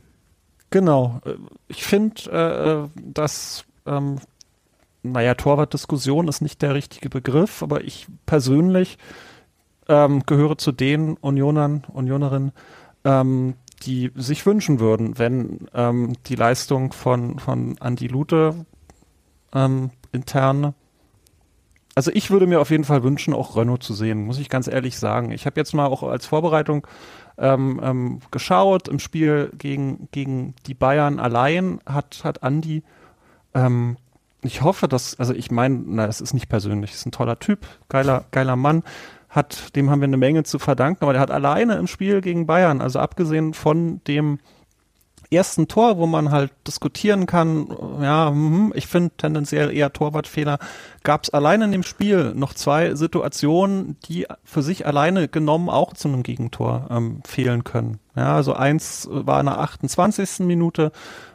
Genau. 0.70 1.22
Äh, 1.26 1.34
Ich 1.68 1.84
finde, 1.84 2.90
äh, 2.96 3.00
dass, 3.14 3.66
ähm, 3.86 4.18
naja, 5.04 5.34
Torwartdiskussion 5.36 6.28
ist 6.28 6.42
nicht 6.42 6.62
der 6.62 6.74
richtige 6.76 7.10
Begriff, 7.10 7.64
aber 7.64 7.84
ich 7.84 8.08
persönlich 8.26 8.98
ähm, 9.90 10.24
gehöre 10.26 10.58
zu 10.58 10.72
den 10.72 11.18
Unionern, 11.18 11.84
Unionerinnen, 11.92 12.52
ähm, 13.04 13.56
die 13.82 14.12
sich 14.16 14.46
wünschen 14.46 14.80
würden, 14.80 15.18
wenn 15.18 15.68
ähm, 15.74 16.14
die 16.28 16.36
Leistung 16.36 16.94
von, 16.94 17.40
von 17.40 17.78
Andi 17.80 18.08
Lute 18.08 18.66
ähm, 19.54 19.92
intern 20.12 20.74
also 21.96 22.12
ich 22.14 22.32
würde 22.32 22.48
mir 22.48 22.62
auf 22.62 22.70
jeden 22.70 22.86
Fall 22.86 23.04
wünschen, 23.04 23.34
auch 23.34 23.56
Renault 23.56 23.84
zu 23.84 23.94
sehen, 23.94 24.26
muss 24.26 24.40
ich 24.40 24.50
ganz 24.50 24.68
ehrlich 24.68 24.98
sagen. 24.98 25.32
Ich 25.32 25.46
habe 25.46 25.60
jetzt 25.60 25.74
mal 25.74 25.88
auch 25.88 26.04
als 26.04 26.26
Vorbereitung 26.26 26.88
ähm, 27.38 27.82
ähm, 27.84 28.20
geschaut, 28.32 28.88
im 28.88 29.00
Spiel 29.00 29.52
gegen, 29.58 30.08
gegen 30.12 30.56
die 30.68 30.74
Bayern 30.74 31.20
allein 31.20 31.80
hat, 31.86 32.22
hat 32.24 32.44
Andi, 32.44 32.84
ähm, 33.54 33.98
ich 34.44 34.64
hoffe, 34.64 34.88
dass, 34.88 35.20
also 35.20 35.34
ich 35.34 35.52
meine, 35.52 35.84
na, 35.86 36.06
es 36.08 36.20
ist 36.20 36.34
nicht 36.34 36.50
persönlich, 36.50 36.94
ist 36.94 37.06
ein 37.06 37.12
toller 37.12 37.38
Typ, 37.38 37.68
geiler, 37.90 38.26
geiler 38.32 38.56
Mann, 38.56 38.84
hat, 39.32 39.76
dem 39.76 39.90
haben 39.90 40.02
wir 40.02 40.08
eine 40.08 40.18
Menge 40.18 40.44
zu 40.44 40.60
verdanken, 40.60 41.04
aber 41.04 41.14
der 41.14 41.22
hat 41.22 41.32
alleine 41.32 41.76
im 41.76 41.88
Spiel 41.88 42.22
gegen 42.22 42.46
Bayern, 42.46 42.82
also 42.82 43.00
abgesehen 43.00 43.54
von 43.54 44.02
dem 44.06 44.40
ersten 45.32 45.70
Tor, 45.70 45.98
wo 45.98 46.06
man 46.06 46.32
halt 46.32 46.52
diskutieren 46.68 47.26
kann, 47.26 47.68
ja, 48.02 48.30
hm, 48.30 48.74
ich 48.76 48.88
finde 48.88 49.12
tendenziell 49.16 49.72
eher 49.72 49.94
Torwartfehler, 49.94 50.60
gab 51.04 51.24
es 51.24 51.30
alleine 51.30 51.66
in 51.66 51.72
dem 51.72 51.84
Spiel 51.84 52.34
noch 52.36 52.54
zwei 52.54 52.96
Situationen, 52.96 53.98
die 54.06 54.28
für 54.44 54.62
sich 54.62 54.86
alleine 54.86 55.30
genommen 55.30 55.70
auch 55.70 55.94
zu 55.94 56.10
einem 56.10 56.24
Gegentor 56.24 56.88
ähm, 56.92 57.22
fehlen 57.26 57.64
können. 57.64 58.00
Ja, 58.16 58.36
also 58.36 58.54
eins 58.54 59.08
war 59.10 59.40
in 59.40 59.46
der 59.46 59.60
28. 59.60 60.40
Minute, 60.40 60.92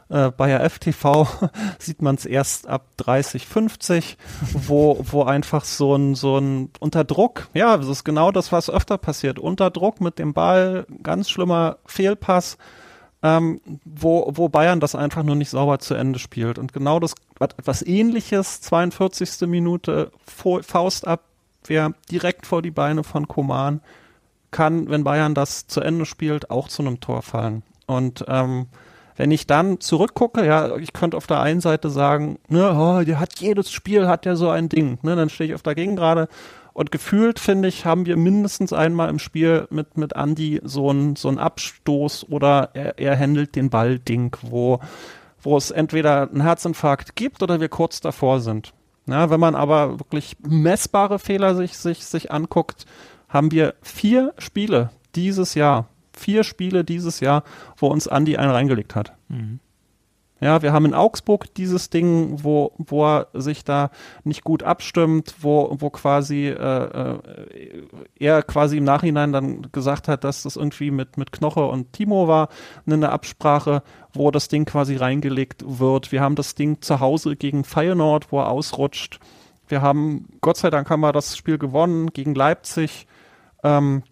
äh, 0.09 0.31
bei 0.31 0.47
der 0.47 0.69
FTV 0.69 1.27
sieht 1.79 2.01
man 2.01 2.15
es 2.15 2.25
erst 2.25 2.67
ab 2.67 2.85
30, 2.97 3.45
50, 3.47 4.17
wo, 4.53 4.99
wo 5.03 5.23
einfach 5.23 5.65
so 5.65 5.95
ein, 5.95 6.15
so 6.15 6.37
ein 6.37 6.69
unter 6.79 7.03
Druck, 7.03 7.49
ja, 7.53 7.77
das 7.77 7.87
ist 7.87 8.03
genau 8.03 8.31
das, 8.31 8.51
was 8.51 8.69
öfter 8.69 8.97
passiert, 8.97 9.39
unter 9.39 9.69
Druck 9.69 10.01
mit 10.01 10.19
dem 10.19 10.33
Ball, 10.33 10.85
ganz 11.03 11.29
schlimmer 11.29 11.77
Fehlpass, 11.85 12.57
ähm, 13.23 13.61
wo, 13.83 14.31
wo 14.35 14.47
Bayern 14.49 14.79
das 14.79 14.95
einfach 14.95 15.23
nur 15.23 15.35
nicht 15.35 15.49
sauber 15.49 15.79
zu 15.79 15.95
Ende 15.95 16.19
spielt. 16.19 16.59
Und 16.59 16.71
genau 16.71 16.99
das, 16.99 17.15
etwas 17.39 17.81
ähnliches, 17.81 18.61
42. 18.61 19.47
Minute, 19.47 20.11
Fo- 20.25 20.61
Faust 20.61 21.07
ab, 21.07 21.23
Abwehr 21.63 21.91
direkt 22.09 22.45
vor 22.45 22.61
die 22.61 22.71
Beine 22.71 23.03
von 23.03 23.27
Koman, 23.27 23.81
kann, 24.51 24.89
wenn 24.89 25.03
Bayern 25.03 25.35
das 25.35 25.67
zu 25.67 25.81
Ende 25.81 26.05
spielt, 26.05 26.49
auch 26.49 26.69
zu 26.69 26.81
einem 26.81 27.01
Tor 27.01 27.21
fallen. 27.23 27.61
Und 27.87 28.23
ähm, 28.29 28.67
wenn 29.17 29.31
ich 29.31 29.47
dann 29.47 29.79
zurückgucke, 29.79 30.45
ja, 30.45 30.77
ich 30.77 30.93
könnte 30.93 31.17
auf 31.17 31.27
der 31.27 31.41
einen 31.41 31.59
Seite 31.59 31.89
sagen, 31.89 32.37
ne, 32.47 32.71
oh, 32.73 33.03
der 33.03 33.19
hat 33.19 33.39
jedes 33.39 33.71
Spiel 33.71 34.07
hat 34.07 34.25
ja 34.25 34.35
so 34.35 34.49
ein 34.49 34.69
Ding, 34.69 34.99
ne, 35.01 35.15
dann 35.15 35.29
stehe 35.29 35.49
ich 35.49 35.55
auf 35.55 35.63
der 35.63 35.75
Gegengrade 35.75 36.29
und 36.77 36.91
gefühlt 36.91 37.39
finde 37.39 37.67
ich, 37.67 37.85
haben 37.85 38.05
wir 38.05 38.17
mindestens 38.17 38.71
einmal 38.71 39.09
im 39.09 39.17
Spiel 39.17 39.67
mit 39.71 39.97
mit 39.97 40.13
Andy 40.13 40.61
so 40.63 40.91
ein 40.91 41.15
so 41.15 41.31
Abstoß 41.31 42.29
oder 42.29 42.69
er, 42.75 42.99
er 42.99 43.19
handelt 43.19 43.55
den 43.55 43.71
Ball 43.71 43.97
Ding, 43.97 44.37
wo 44.43 44.79
wo 45.41 45.57
es 45.57 45.71
entweder 45.71 46.29
einen 46.29 46.41
Herzinfarkt 46.41 47.15
gibt 47.15 47.41
oder 47.41 47.59
wir 47.59 47.69
kurz 47.69 47.99
davor 47.99 48.41
sind. 48.41 48.73
Ja, 49.07 49.31
wenn 49.31 49.39
man 49.39 49.55
aber 49.55 49.99
wirklich 49.99 50.37
messbare 50.47 51.17
Fehler 51.17 51.55
sich 51.55 51.77
sich 51.79 52.05
sich 52.05 52.31
anguckt, 52.31 52.85
haben 53.27 53.51
wir 53.51 53.73
vier 53.81 54.35
Spiele 54.37 54.91
dieses 55.15 55.55
Jahr 55.55 55.87
vier 56.17 56.43
Spiele 56.43 56.83
dieses 56.83 57.19
Jahr, 57.19 57.43
wo 57.77 57.87
uns 57.87 58.07
Andi 58.07 58.37
einen 58.37 58.51
reingelegt 58.51 58.95
hat. 58.95 59.13
Mhm. 59.29 59.59
Ja, 60.39 60.61
wir 60.61 60.71
haben 60.71 60.85
in 60.85 60.93
Augsburg 60.93 61.53
dieses 61.55 61.89
Ding, 61.89 62.43
wo, 62.43 62.71
wo 62.77 63.05
er 63.05 63.27
sich 63.33 63.63
da 63.63 63.89
nicht 64.23 64.43
gut 64.43 64.61
abstimmt, 64.61 65.33
wo, 65.39 65.75
wo 65.79 65.89
quasi 65.89 66.47
äh, 66.47 66.53
äh, 66.53 67.87
er 68.19 68.43
quasi 68.43 68.77
im 68.77 68.83
Nachhinein 68.83 69.33
dann 69.33 69.63
gesagt 69.71 70.07
hat, 70.07 70.23
dass 70.23 70.43
das 70.43 70.55
irgendwie 70.55 70.91
mit, 70.91 71.17
mit 71.17 71.31
Knoche 71.31 71.65
und 71.65 71.91
Timo 71.93 72.27
war, 72.27 72.49
eine 72.85 73.09
Absprache, 73.09 73.81
wo 74.13 74.29
das 74.29 74.47
Ding 74.47 74.65
quasi 74.65 74.95
reingelegt 74.95 75.63
wird. 75.65 76.11
Wir 76.11 76.21
haben 76.21 76.35
das 76.35 76.53
Ding 76.53 76.81
zu 76.81 76.99
Hause 76.99 77.35
gegen 77.35 77.63
Feyenoord, 77.63 78.31
wo 78.31 78.39
er 78.39 78.49
ausrutscht. 78.49 79.19
Wir 79.67 79.81
haben, 79.81 80.27
Gott 80.41 80.57
sei 80.57 80.69
Dank 80.69 80.87
haben 80.91 81.01
wir 81.01 81.13
das 81.13 81.35
Spiel 81.35 81.57
gewonnen 81.57 82.13
gegen 82.13 82.35
Leipzig. 82.35 83.07
Ähm, 83.63 84.03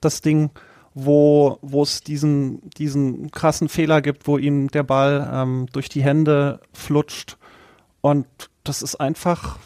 das 0.00 0.20
Ding 0.20 0.50
wo 0.94 1.58
wo 1.62 1.82
es 1.82 2.02
diesen 2.02 2.68
diesen 2.70 3.30
krassen 3.30 3.68
Fehler 3.68 4.02
gibt, 4.02 4.26
wo 4.26 4.38
ihm 4.38 4.68
der 4.68 4.82
Ball 4.82 5.28
ähm, 5.32 5.66
durch 5.72 5.88
die 5.88 6.02
Hände 6.02 6.60
flutscht 6.72 7.36
und 8.00 8.26
das 8.64 8.82
ist 8.82 8.96
einfach 8.96 9.58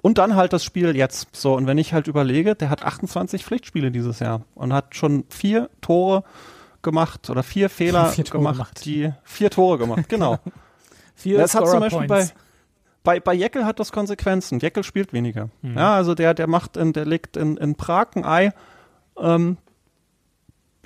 und 0.00 0.18
dann 0.18 0.36
halt 0.36 0.52
das 0.52 0.64
Spiel 0.64 0.96
jetzt 0.96 1.34
so 1.34 1.54
und 1.54 1.66
wenn 1.66 1.78
ich 1.78 1.92
halt 1.92 2.06
überlege, 2.06 2.54
der 2.54 2.70
hat 2.70 2.84
28 2.84 3.44
Pflichtspiele 3.44 3.90
dieses 3.90 4.20
Jahr 4.20 4.42
und 4.54 4.72
hat 4.72 4.94
schon 4.94 5.24
vier 5.28 5.68
Tore 5.80 6.22
gemacht 6.82 7.28
oder 7.28 7.42
vier 7.42 7.68
Fehler 7.70 8.06
vier 8.06 8.24
gemacht, 8.24 8.54
gemacht, 8.54 8.84
die 8.84 9.12
vier 9.24 9.50
Tore 9.50 9.78
gemacht, 9.78 10.08
genau. 10.08 10.38
vier 11.14 11.38
das 11.38 11.54
hat 11.54 11.66
zum 11.66 11.80
Beispiel 11.80 12.06
bei 12.06 12.28
bei, 13.04 13.20
bei 13.20 13.32
Jeckel 13.32 13.64
hat 13.64 13.80
das 13.80 13.90
Konsequenzen. 13.90 14.58
Jeckel 14.58 14.82
spielt 14.82 15.14
weniger. 15.14 15.48
Mhm. 15.62 15.78
Ja, 15.78 15.94
also 15.94 16.14
der, 16.14 16.34
der 16.34 16.46
macht 16.46 16.76
in, 16.76 16.92
der 16.92 17.06
legt 17.06 17.38
in, 17.38 17.56
in 17.56 17.74
Prag 17.74 18.08
ein 18.16 18.24
Ei, 18.24 18.52
ähm, 19.18 19.56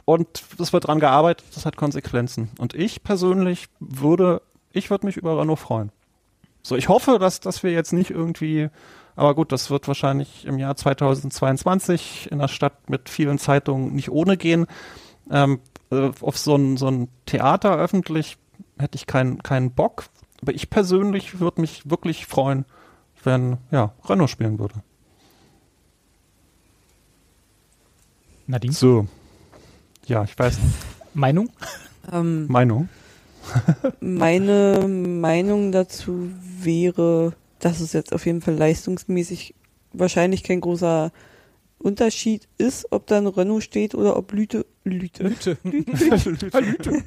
und 0.05 0.43
es 0.59 0.73
wird 0.73 0.87
dran 0.87 1.01
gearbeitet, 1.01 1.47
das 1.55 1.67
hat 1.67 1.77
Konsequenzen. 1.77 2.51
Und 2.59 2.75
ich 2.75 3.03
persönlich 3.03 3.67
würde, 3.79 4.43
ich 4.73 4.91
würde 4.91 5.07
mich 5.07 5.17
über 5.17 5.39
Renault 5.39 5.59
freuen. 5.59 5.93
So, 6.63 6.77
ich 6.77 6.89
hoffe, 6.89 7.19
dass, 7.19 7.41
dass 7.41 7.63
wir 7.63 7.73
jetzt 7.73 7.93
nicht 7.93 8.11
irgendwie, 8.11 8.69
aber 9.17 9.35
gut, 9.35 9.53
das 9.53 9.71
wird 9.71 9.89
wahrscheinlich 9.89 10.45
im 10.47 10.59
Jahr 10.59 10.77
2022 10.77 12.31
in 12.31 12.39
der 12.39 12.49
Stadt 12.49 12.89
mit 12.89 13.09
vielen 13.09 13.39
Zeitungen 13.39 13.95
nicht 13.95 14.11
ohne 14.11 14.37
gehen. 14.37 14.67
Ähm, 15.31 15.61
äh, 15.91 16.11
auf 16.21 16.39
so 16.39 16.57
ein, 16.57 16.77
so 16.77 16.89
ein 16.89 17.09
Theater 17.27 17.77
öffentlich 17.77 18.39
hätte 18.79 18.97
ich 18.97 19.07
keinen 19.07 19.43
keinen 19.43 19.73
Bock. 19.73 20.05
Aber 20.41 20.53
ich 20.53 20.71
persönlich 20.71 21.41
würde 21.41 21.61
mich 21.61 21.89
wirklich 21.89 22.27
freuen, 22.27 22.65
wenn 23.23 23.59
ja, 23.71 23.93
Renault 24.09 24.31
spielen 24.31 24.59
würde. 24.59 24.83
Nadine? 28.47 28.73
So. 28.73 29.07
Ja, 30.07 30.25
ich 30.25 30.39
weiß. 30.39 30.59
Meinung? 31.15 31.51
Ähm, 32.13 32.47
Meinung? 32.49 32.89
meine 34.01 34.87
Meinung 34.89 35.73
dazu 35.73 36.31
wäre, 36.61 37.35
dass 37.59 37.81
es 37.81 37.93
jetzt 37.93 38.13
auf 38.13 38.27
jeden 38.27 38.41
Fall 38.41 38.55
leistungsmäßig 38.55 39.55
wahrscheinlich 39.93 40.43
kein 40.43 40.61
großer 40.61 41.13
Unterschied 41.79 42.49
ist, 42.59 42.87
ob 42.91 43.07
da 43.07 43.19
ein 43.19 43.27
Renault 43.27 43.63
steht 43.65 43.95
oder 43.95 44.17
ob 44.17 44.33
Lüte. 44.33 44.67
Lüte. 44.85 45.25
Lüte. 45.25 45.59
Lüte. 45.65 45.97
Lüte. 46.61 46.91
Lüte. 46.91 47.03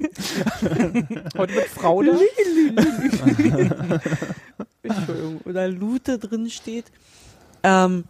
Heute 1.37 1.53
mit 1.53 1.65
Frau 1.65 2.03
da. 2.03 2.17
Entschuldigung. 4.83 5.41
Oder 5.45 5.67
Lute 5.67 6.19
drin 6.19 6.49
steht. 6.49 6.85
Ähm, 7.63 8.03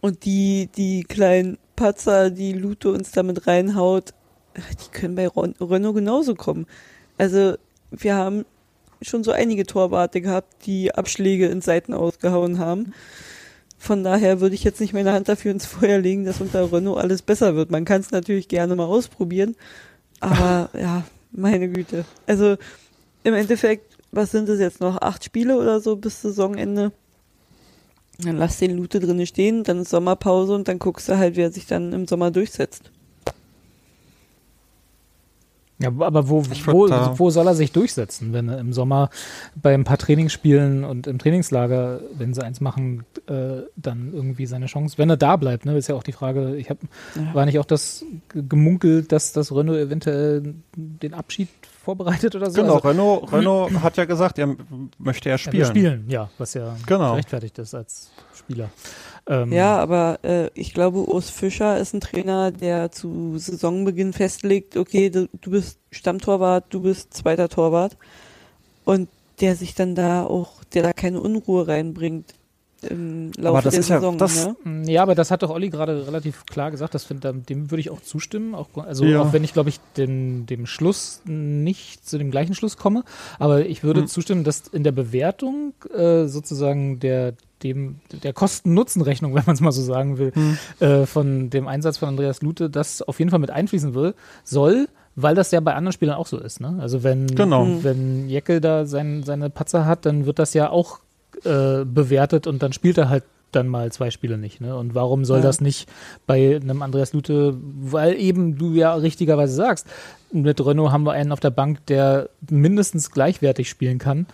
und 0.00 0.24
die, 0.24 0.68
die 0.76 1.04
kleinen 1.04 1.58
Patzer, 1.76 2.30
die 2.30 2.52
Lute 2.52 2.90
uns 2.90 3.10
damit 3.12 3.46
reinhaut, 3.46 4.14
die 4.56 4.90
können 4.92 5.14
bei 5.14 5.28
Renault 5.28 5.94
genauso 5.94 6.34
kommen. 6.34 6.66
Also 7.18 7.56
wir 7.90 8.14
haben 8.14 8.44
schon 9.02 9.24
so 9.24 9.32
einige 9.32 9.66
Torwarte 9.66 10.20
gehabt, 10.20 10.66
die 10.66 10.94
Abschläge 10.94 11.46
in 11.46 11.60
Seiten 11.60 11.92
ausgehauen 11.92 12.58
haben. 12.58 12.94
Von 13.78 14.02
daher 14.02 14.40
würde 14.40 14.54
ich 14.54 14.64
jetzt 14.64 14.80
nicht 14.80 14.94
meine 14.94 15.12
Hand 15.12 15.28
dafür 15.28 15.50
ins 15.50 15.66
Feuer 15.66 15.98
legen, 15.98 16.24
dass 16.24 16.40
unter 16.40 16.72
Renault 16.72 16.98
alles 16.98 17.22
besser 17.22 17.54
wird. 17.54 17.70
Man 17.70 17.84
kann 17.84 18.00
es 18.00 18.10
natürlich 18.12 18.48
gerne 18.48 18.74
mal 18.76 18.86
ausprobieren, 18.86 19.56
aber 20.20 20.70
ja, 20.78 21.04
meine 21.32 21.68
Güte. 21.68 22.04
Also 22.26 22.56
im 23.24 23.34
Endeffekt, 23.34 23.98
was 24.10 24.30
sind 24.30 24.48
es 24.48 24.60
jetzt 24.60 24.80
noch? 24.80 25.02
Acht 25.02 25.24
Spiele 25.24 25.58
oder 25.58 25.80
so 25.80 25.96
bis 25.96 26.22
Saisonende? 26.22 26.92
Dann 28.18 28.36
lass 28.36 28.58
den 28.58 28.76
Lute 28.76 29.00
drinne 29.00 29.26
stehen, 29.26 29.64
dann 29.64 29.80
ist 29.80 29.90
Sommerpause 29.90 30.54
und 30.54 30.68
dann 30.68 30.78
guckst 30.78 31.08
du 31.08 31.18
halt, 31.18 31.36
wer 31.36 31.50
sich 31.50 31.66
dann 31.66 31.92
im 31.92 32.06
Sommer 32.06 32.30
durchsetzt. 32.30 32.90
Ja, 35.80 35.88
aber 35.88 36.28
wo, 36.28 36.44
wo, 36.44 36.88
wo 37.18 37.30
soll 37.30 37.48
er 37.48 37.54
sich 37.56 37.72
durchsetzen, 37.72 38.32
wenn 38.32 38.48
er 38.48 38.58
im 38.58 38.72
Sommer 38.72 39.10
bei 39.60 39.74
ein 39.74 39.82
paar 39.82 39.98
Trainingsspielen 39.98 40.84
und 40.84 41.08
im 41.08 41.18
Trainingslager, 41.18 42.00
wenn 42.16 42.32
sie 42.32 42.44
eins 42.44 42.60
machen, 42.60 43.04
äh, 43.26 43.62
dann 43.74 44.12
irgendwie 44.12 44.46
seine 44.46 44.66
Chance, 44.66 44.98
wenn 44.98 45.10
er 45.10 45.16
da 45.16 45.34
bleibt, 45.34 45.66
ne, 45.66 45.76
ist 45.76 45.88
ja 45.88 45.96
auch 45.96 46.04
die 46.04 46.12
Frage, 46.12 46.54
ich 46.56 46.70
habe, 46.70 46.80
ja. 47.16 47.34
war 47.34 47.44
nicht 47.44 47.58
auch 47.58 47.64
das 47.64 48.04
gemunkelt, 48.28 49.10
dass 49.10 49.32
das 49.32 49.50
Renault 49.50 49.78
eventuell 49.78 50.54
den 50.76 51.12
Abschied 51.12 51.48
vorbereitet 51.84 52.34
oder 52.34 52.50
so? 52.50 52.62
Genau, 52.62 52.76
also, 52.76 52.88
Renault, 52.88 53.32
Renault 53.32 53.82
hat 53.82 53.96
ja 53.96 54.04
gesagt, 54.04 54.38
er 54.38 54.56
möchte 54.98 55.28
ja 55.28 55.38
spielen. 55.38 55.62
Er 55.62 55.66
spielen, 55.66 56.04
ja, 56.08 56.30
was 56.38 56.54
ja 56.54 56.76
genau. 56.86 57.12
gerechtfertigt 57.12 57.58
ist 57.58 57.74
als 57.74 58.10
Spieler. 58.34 58.70
Ähm, 59.26 59.52
ja, 59.52 59.78
aber 59.78 60.18
äh, 60.22 60.50
ich 60.54 60.74
glaube, 60.74 61.08
Urs 61.08 61.30
Fischer 61.30 61.78
ist 61.78 61.94
ein 61.94 62.00
Trainer, 62.00 62.50
der 62.50 62.90
zu 62.90 63.38
Saisonbeginn 63.38 64.12
festlegt, 64.12 64.76
okay, 64.76 65.10
du, 65.10 65.28
du 65.40 65.50
bist 65.50 65.78
Stammtorwart, 65.90 66.66
du 66.70 66.82
bist 66.82 67.14
zweiter 67.14 67.48
Torwart 67.48 67.96
und 68.84 69.08
der 69.40 69.56
sich 69.56 69.74
dann 69.74 69.94
da 69.94 70.24
auch, 70.24 70.62
der 70.64 70.82
da 70.82 70.92
keine 70.92 71.20
Unruhe 71.20 71.66
reinbringt 71.66 72.34
im 72.90 73.32
Laufe 73.36 73.62
der 73.62 73.72
Saison. 73.72 74.12
Ja, 74.14 74.18
das, 74.18 74.46
ne? 74.46 74.56
Mm, 74.64 74.84
ja, 74.84 75.02
aber 75.02 75.14
das 75.14 75.30
hat 75.30 75.42
doch 75.42 75.50
Olli 75.50 75.70
gerade 75.70 76.06
relativ 76.06 76.46
klar 76.46 76.70
gesagt. 76.70 76.94
Das 76.94 77.04
find, 77.04 77.24
dem 77.24 77.70
würde 77.70 77.80
ich 77.80 77.90
auch 77.90 78.00
zustimmen. 78.00 78.54
Auch, 78.54 78.68
also 78.76 79.04
ja. 79.04 79.20
auch 79.20 79.32
wenn 79.32 79.44
ich, 79.44 79.52
glaube 79.52 79.68
ich, 79.68 79.80
den, 79.96 80.46
dem 80.46 80.66
Schluss 80.66 81.22
nicht 81.24 82.06
zu 82.08 82.18
dem 82.18 82.30
gleichen 82.30 82.54
Schluss 82.54 82.76
komme. 82.76 83.04
Aber 83.38 83.66
ich 83.66 83.82
würde 83.82 84.00
hm. 84.00 84.06
zustimmen, 84.06 84.44
dass 84.44 84.62
in 84.68 84.84
der 84.84 84.92
Bewertung 84.92 85.74
äh, 85.94 86.26
sozusagen 86.26 87.00
der 87.00 87.34
dem 87.62 88.00
der 88.22 88.32
Kosten-Nutzen-Rechnung, 88.32 89.34
wenn 89.34 89.44
man 89.46 89.54
es 89.54 89.60
mal 89.60 89.72
so 89.72 89.82
sagen 89.82 90.18
will, 90.18 90.32
hm. 90.34 90.58
äh, 90.80 91.06
von 91.06 91.50
dem 91.50 91.66
Einsatz 91.66 91.98
von 91.98 92.08
Andreas 92.08 92.42
Lute, 92.42 92.70
das 92.70 93.02
auf 93.02 93.18
jeden 93.18 93.30
Fall 93.30 93.40
mit 93.40 93.50
einfließen 93.50 93.94
will, 93.94 94.14
soll, 94.44 94.88
weil 95.16 95.34
das 95.34 95.50
ja 95.50 95.60
bei 95.60 95.74
anderen 95.74 95.92
Spielern 95.92 96.16
auch 96.16 96.26
so 96.26 96.38
ist. 96.38 96.60
Ne? 96.60 96.76
Also 96.80 97.02
wenn, 97.02 97.26
genau. 97.26 97.66
wenn 97.82 98.28
Jeckel 98.28 98.60
da 98.60 98.84
sein, 98.86 99.22
seine 99.22 99.50
Patzer 99.50 99.86
hat, 99.86 100.06
dann 100.06 100.26
wird 100.26 100.38
das 100.38 100.54
ja 100.54 100.70
auch 100.70 101.00
äh, 101.44 101.84
bewertet 101.84 102.46
und 102.46 102.62
dann 102.62 102.72
spielt 102.72 102.98
er 102.98 103.08
halt 103.08 103.24
dann 103.54 103.68
mal 103.68 103.92
zwei 103.92 104.10
Spiele 104.10 104.38
nicht. 104.38 104.60
Ne? 104.60 104.76
Und 104.76 104.94
warum 104.94 105.24
soll 105.24 105.38
ja. 105.38 105.44
das 105.44 105.60
nicht 105.60 105.88
bei 106.26 106.56
einem 106.56 106.82
Andreas 106.82 107.12
Lute, 107.12 107.56
weil 107.60 108.18
eben 108.18 108.58
du 108.58 108.72
ja 108.72 108.94
richtigerweise 108.94 109.54
sagst, 109.54 109.86
mit 110.32 110.64
Renault 110.64 110.92
haben 110.92 111.04
wir 111.04 111.12
einen 111.12 111.32
auf 111.32 111.40
der 111.40 111.50
Bank, 111.50 111.84
der 111.86 112.30
mindestens 112.48 113.10
gleichwertig 113.10 113.68
spielen 113.68 113.98
kann. 113.98 114.26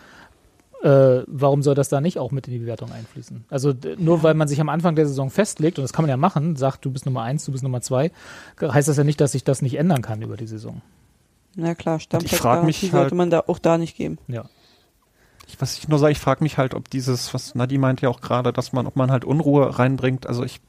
Äh, 0.83 1.25
warum 1.27 1.63
soll 1.63 1.75
das 1.75 1.91
da 1.91 2.01
nicht 2.01 2.19
auch 2.19 2.31
mit 2.31 2.47
in 2.47 2.55
die 2.55 2.61
Bewertung 2.61 2.91
einfließen? 2.91 3.45
Also 3.51 3.75
nur 3.99 4.19
ja. 4.19 4.23
weil 4.23 4.35
man 4.35 4.49
sich 4.49 4.61
am 4.61 4.71
Anfang 4.71 4.97
der 4.97 5.07
Saison 5.07 5.29
festlegt, 5.29 5.79
und 5.79 5.83
das 5.83 5.93
kann 5.93 6.05
man 6.05 6.11
ja 6.11 6.17
machen, 6.17 6.57
sagt, 6.57 6.85
du 6.87 6.91
bist 6.91 7.05
Nummer 7.05 7.23
eins, 7.23 7.45
du 7.45 7.53
bist 7.53 7.63
Nummer 7.63 7.83
zwei, 7.83 8.11
heißt 8.61 8.89
das 8.89 8.97
ja 8.97 9.05
nicht, 9.05 9.21
dass 9.21 9.33
sich 9.33 9.45
das 9.45 9.61
nicht 9.61 9.75
ändern 9.75 10.01
kann 10.01 10.23
über 10.23 10.39
die 10.39 10.47
Saison. 10.47 10.81
Na 11.55 11.75
klar, 11.75 12.01
Stammplatz 12.01 12.41
sollte 12.41 12.97
halt, 12.97 13.13
man 13.13 13.29
da 13.29 13.45
auch 13.47 13.59
da 13.59 13.77
nicht 13.77 13.97
geben. 13.97 14.17
Ja 14.29 14.47
ich, 15.51 15.61
was 15.61 15.79
ich 15.79 15.89
nur 15.89 15.99
sage, 15.99 16.13
ich 16.13 16.21
frage 16.21 16.43
mich 16.43 16.59
halt, 16.59 16.75
ob 16.75 16.91
dieses, 16.91 17.33
was 17.35 17.55
Nadi 17.55 17.79
meint 17.79 18.01
ja 18.01 18.09
auch 18.09 18.21
gerade, 18.21 18.53
dass 18.53 18.73
man, 18.73 18.87
ob 18.87 18.97
man 18.97 19.11
halt 19.11 19.25
Unruhe 19.25 19.79
reinbringt. 19.79 20.27
Also 20.27 20.45
ich 20.45 20.61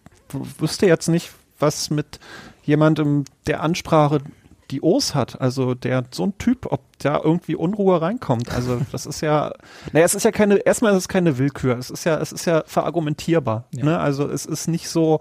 wüsste 0.59 0.87
jetzt 0.87 1.07
nicht, 1.07 1.31
was 1.59 1.89
mit 1.89 2.19
jemandem 2.63 3.25
der 3.47 3.61
Ansprache, 3.61 4.19
die 4.71 4.81
O's 4.81 5.13
hat. 5.13 5.39
Also 5.39 5.73
der 5.75 6.05
so 6.11 6.23
ein 6.23 6.37
Typ, 6.37 6.65
ob 6.71 6.81
da 6.99 7.19
irgendwie 7.23 7.55
Unruhe 7.55 8.01
reinkommt. 8.01 8.51
Also 8.53 8.81
das 8.91 9.05
ist 9.05 9.21
ja, 9.21 9.53
naja, 9.91 10.05
es 10.05 10.15
ist 10.15 10.23
ja 10.23 10.31
keine, 10.31 10.55
erstmal 10.55 10.93
ist 10.93 10.99
es 10.99 11.07
keine 11.07 11.37
Willkür. 11.37 11.77
Es 11.77 11.89
ist 11.89 12.05
ja, 12.05 12.17
es 12.17 12.31
ist 12.31 12.45
ja 12.45 12.63
verargumentierbar. 12.65 13.65
Ja. 13.75 13.85
Ne? 13.85 13.99
Also 13.99 14.27
es 14.27 14.45
ist 14.45 14.67
nicht 14.67 14.89
so, 14.89 15.19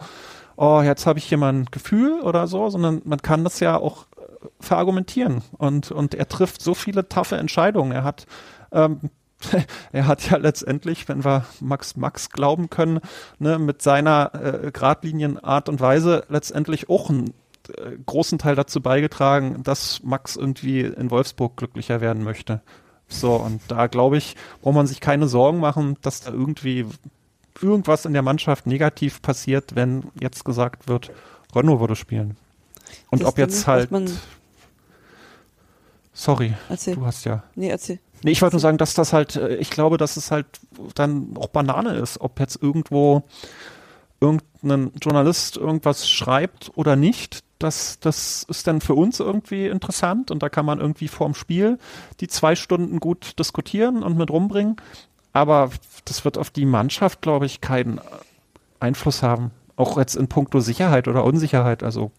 oh, 0.56 0.80
jetzt 0.82 1.06
habe 1.06 1.18
ich 1.18 1.24
hier 1.24 1.38
mal 1.38 1.52
ein 1.52 1.66
Gefühl 1.66 2.20
oder 2.20 2.46
so, 2.46 2.68
sondern 2.70 3.02
man 3.04 3.20
kann 3.20 3.44
das 3.44 3.60
ja 3.60 3.76
auch 3.76 4.06
äh, 4.16 4.46
verargumentieren. 4.60 5.42
Und, 5.58 5.90
und 5.90 6.14
er 6.14 6.28
trifft 6.28 6.62
so 6.62 6.74
viele 6.74 7.08
taffe 7.08 7.36
Entscheidungen. 7.36 7.92
Er 7.92 8.04
hat 8.04 8.26
ähm, 8.72 9.10
er 9.92 10.06
hat 10.06 10.28
ja 10.30 10.36
letztendlich, 10.36 11.08
wenn 11.08 11.24
wir 11.24 11.44
Max 11.60 11.96
Max 11.96 12.30
glauben 12.30 12.70
können, 12.70 13.00
ne, 13.38 13.58
mit 13.58 13.82
seiner 13.82 14.32
äh, 14.34 14.70
geradlinien 14.70 15.38
Art 15.42 15.68
und 15.68 15.80
Weise 15.80 16.24
letztendlich 16.28 16.88
auch 16.88 17.10
einen 17.10 17.32
äh, 17.68 17.96
großen 18.04 18.38
Teil 18.38 18.54
dazu 18.54 18.80
beigetragen, 18.80 19.62
dass 19.62 20.02
Max 20.02 20.36
irgendwie 20.36 20.80
in 20.80 21.10
Wolfsburg 21.10 21.56
glücklicher 21.56 22.00
werden 22.00 22.24
möchte. 22.24 22.60
So, 23.08 23.34
und 23.34 23.60
da 23.68 23.88
glaube 23.88 24.18
ich, 24.18 24.36
braucht 24.62 24.74
man 24.74 24.86
sich 24.86 25.00
keine 25.00 25.26
Sorgen 25.26 25.58
machen, 25.58 25.96
dass 26.00 26.22
da 26.22 26.30
irgendwie 26.30 26.86
irgendwas 27.60 28.04
in 28.04 28.12
der 28.12 28.22
Mannschaft 28.22 28.66
negativ 28.66 29.20
passiert, 29.20 29.74
wenn 29.74 30.04
jetzt 30.20 30.44
gesagt 30.44 30.88
wird, 30.88 31.10
Renault 31.54 31.80
würde 31.80 31.96
spielen. 31.96 32.36
Und 33.10 33.22
Das 33.22 33.28
ob 33.28 33.38
jetzt 33.38 33.66
halt, 33.66 33.90
sorry, 36.12 36.54
Erzähl. 36.68 36.94
du 36.94 37.06
hast 37.06 37.24
ja. 37.24 37.42
Nee, 37.54 37.68
erzähl. 37.68 37.98
Nee, 38.22 38.32
ich 38.32 38.42
wollte 38.42 38.56
nur 38.56 38.60
sagen, 38.60 38.78
dass 38.78 38.94
das 38.94 39.12
halt, 39.12 39.36
äh, 39.36 39.56
ich 39.56 39.70
glaube, 39.70 39.96
dass 39.96 40.16
es 40.16 40.30
halt 40.30 40.46
dann 40.94 41.36
auch 41.36 41.48
Banane 41.48 41.94
ist, 41.94 42.20
ob 42.20 42.38
jetzt 42.40 42.62
irgendwo 42.62 43.24
irgendein 44.20 44.92
Journalist 45.00 45.56
irgendwas 45.56 46.08
schreibt 46.08 46.70
oder 46.74 46.96
nicht. 46.96 47.40
Das, 47.58 47.98
das 48.00 48.44
ist 48.48 48.66
dann 48.66 48.80
für 48.80 48.94
uns 48.94 49.20
irgendwie 49.20 49.66
interessant 49.66 50.30
und 50.30 50.42
da 50.42 50.48
kann 50.48 50.64
man 50.64 50.80
irgendwie 50.80 51.08
vorm 51.08 51.34
Spiel 51.34 51.78
die 52.20 52.28
zwei 52.28 52.54
Stunden 52.54 53.00
gut 53.00 53.38
diskutieren 53.38 54.02
und 54.02 54.16
mit 54.16 54.30
rumbringen. 54.30 54.76
Aber 55.32 55.70
das 56.04 56.24
wird 56.24 56.38
auf 56.38 56.50
die 56.50 56.64
Mannschaft, 56.64 57.22
glaube 57.22 57.46
ich, 57.46 57.60
keinen 57.60 58.00
Einfluss 58.80 59.22
haben. 59.22 59.50
Auch 59.76 59.96
jetzt 59.98 60.16
in 60.16 60.28
puncto 60.28 60.60
Sicherheit 60.60 61.06
oder 61.08 61.24
Unsicherheit. 61.24 61.82
Also, 61.82 62.10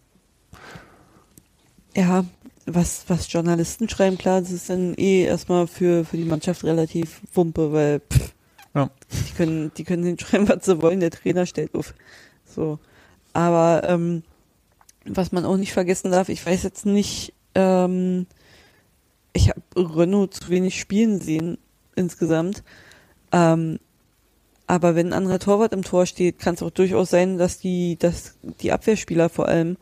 Ja, 1.95 2.23
was, 2.65 3.05
was 3.07 3.31
Journalisten 3.31 3.89
schreiben, 3.89 4.17
klar, 4.17 4.41
das 4.41 4.51
ist 4.51 4.69
dann 4.69 4.93
eh 4.95 5.23
erstmal 5.23 5.67
für, 5.67 6.05
für 6.05 6.17
die 6.17 6.25
Mannschaft 6.25 6.63
relativ 6.63 7.21
Wumpe, 7.33 7.71
weil 7.71 7.99
pff, 8.01 8.33
Ja. 8.75 8.89
die 9.27 9.33
können, 9.33 9.71
die 9.75 9.83
können 9.83 10.03
den 10.03 10.19
schreiben, 10.19 10.47
was 10.47 10.65
sie 10.65 10.81
wollen, 10.81 10.99
der 10.99 11.11
Trainer 11.11 11.45
stellt 11.45 11.73
auf. 11.75 11.93
So. 12.45 12.79
Aber 13.33 13.83
ähm, 13.87 14.23
was 15.05 15.31
man 15.31 15.45
auch 15.45 15.57
nicht 15.57 15.73
vergessen 15.73 16.11
darf, 16.11 16.29
ich 16.29 16.45
weiß 16.45 16.63
jetzt 16.63 16.85
nicht, 16.85 17.33
ähm, 17.55 18.27
ich 19.33 19.49
habe 19.49 19.61
Renault 19.75 20.33
zu 20.33 20.49
wenig 20.49 20.79
spielen 20.79 21.19
sehen 21.21 21.57
insgesamt. 21.95 22.63
Ähm, 23.31 23.79
aber 24.67 24.95
wenn 24.95 25.07
ein 25.07 25.13
anderer 25.13 25.39
Torwart 25.39 25.73
im 25.73 25.83
Tor 25.83 26.05
steht, 26.05 26.39
kann 26.39 26.55
es 26.55 26.63
auch 26.63 26.69
durchaus 26.69 27.09
sein, 27.09 27.37
dass 27.37 27.59
die, 27.59 27.97
dass 27.97 28.37
die 28.61 28.71
Abwehrspieler 28.71 29.29
vor 29.29 29.47
allem 29.47 29.77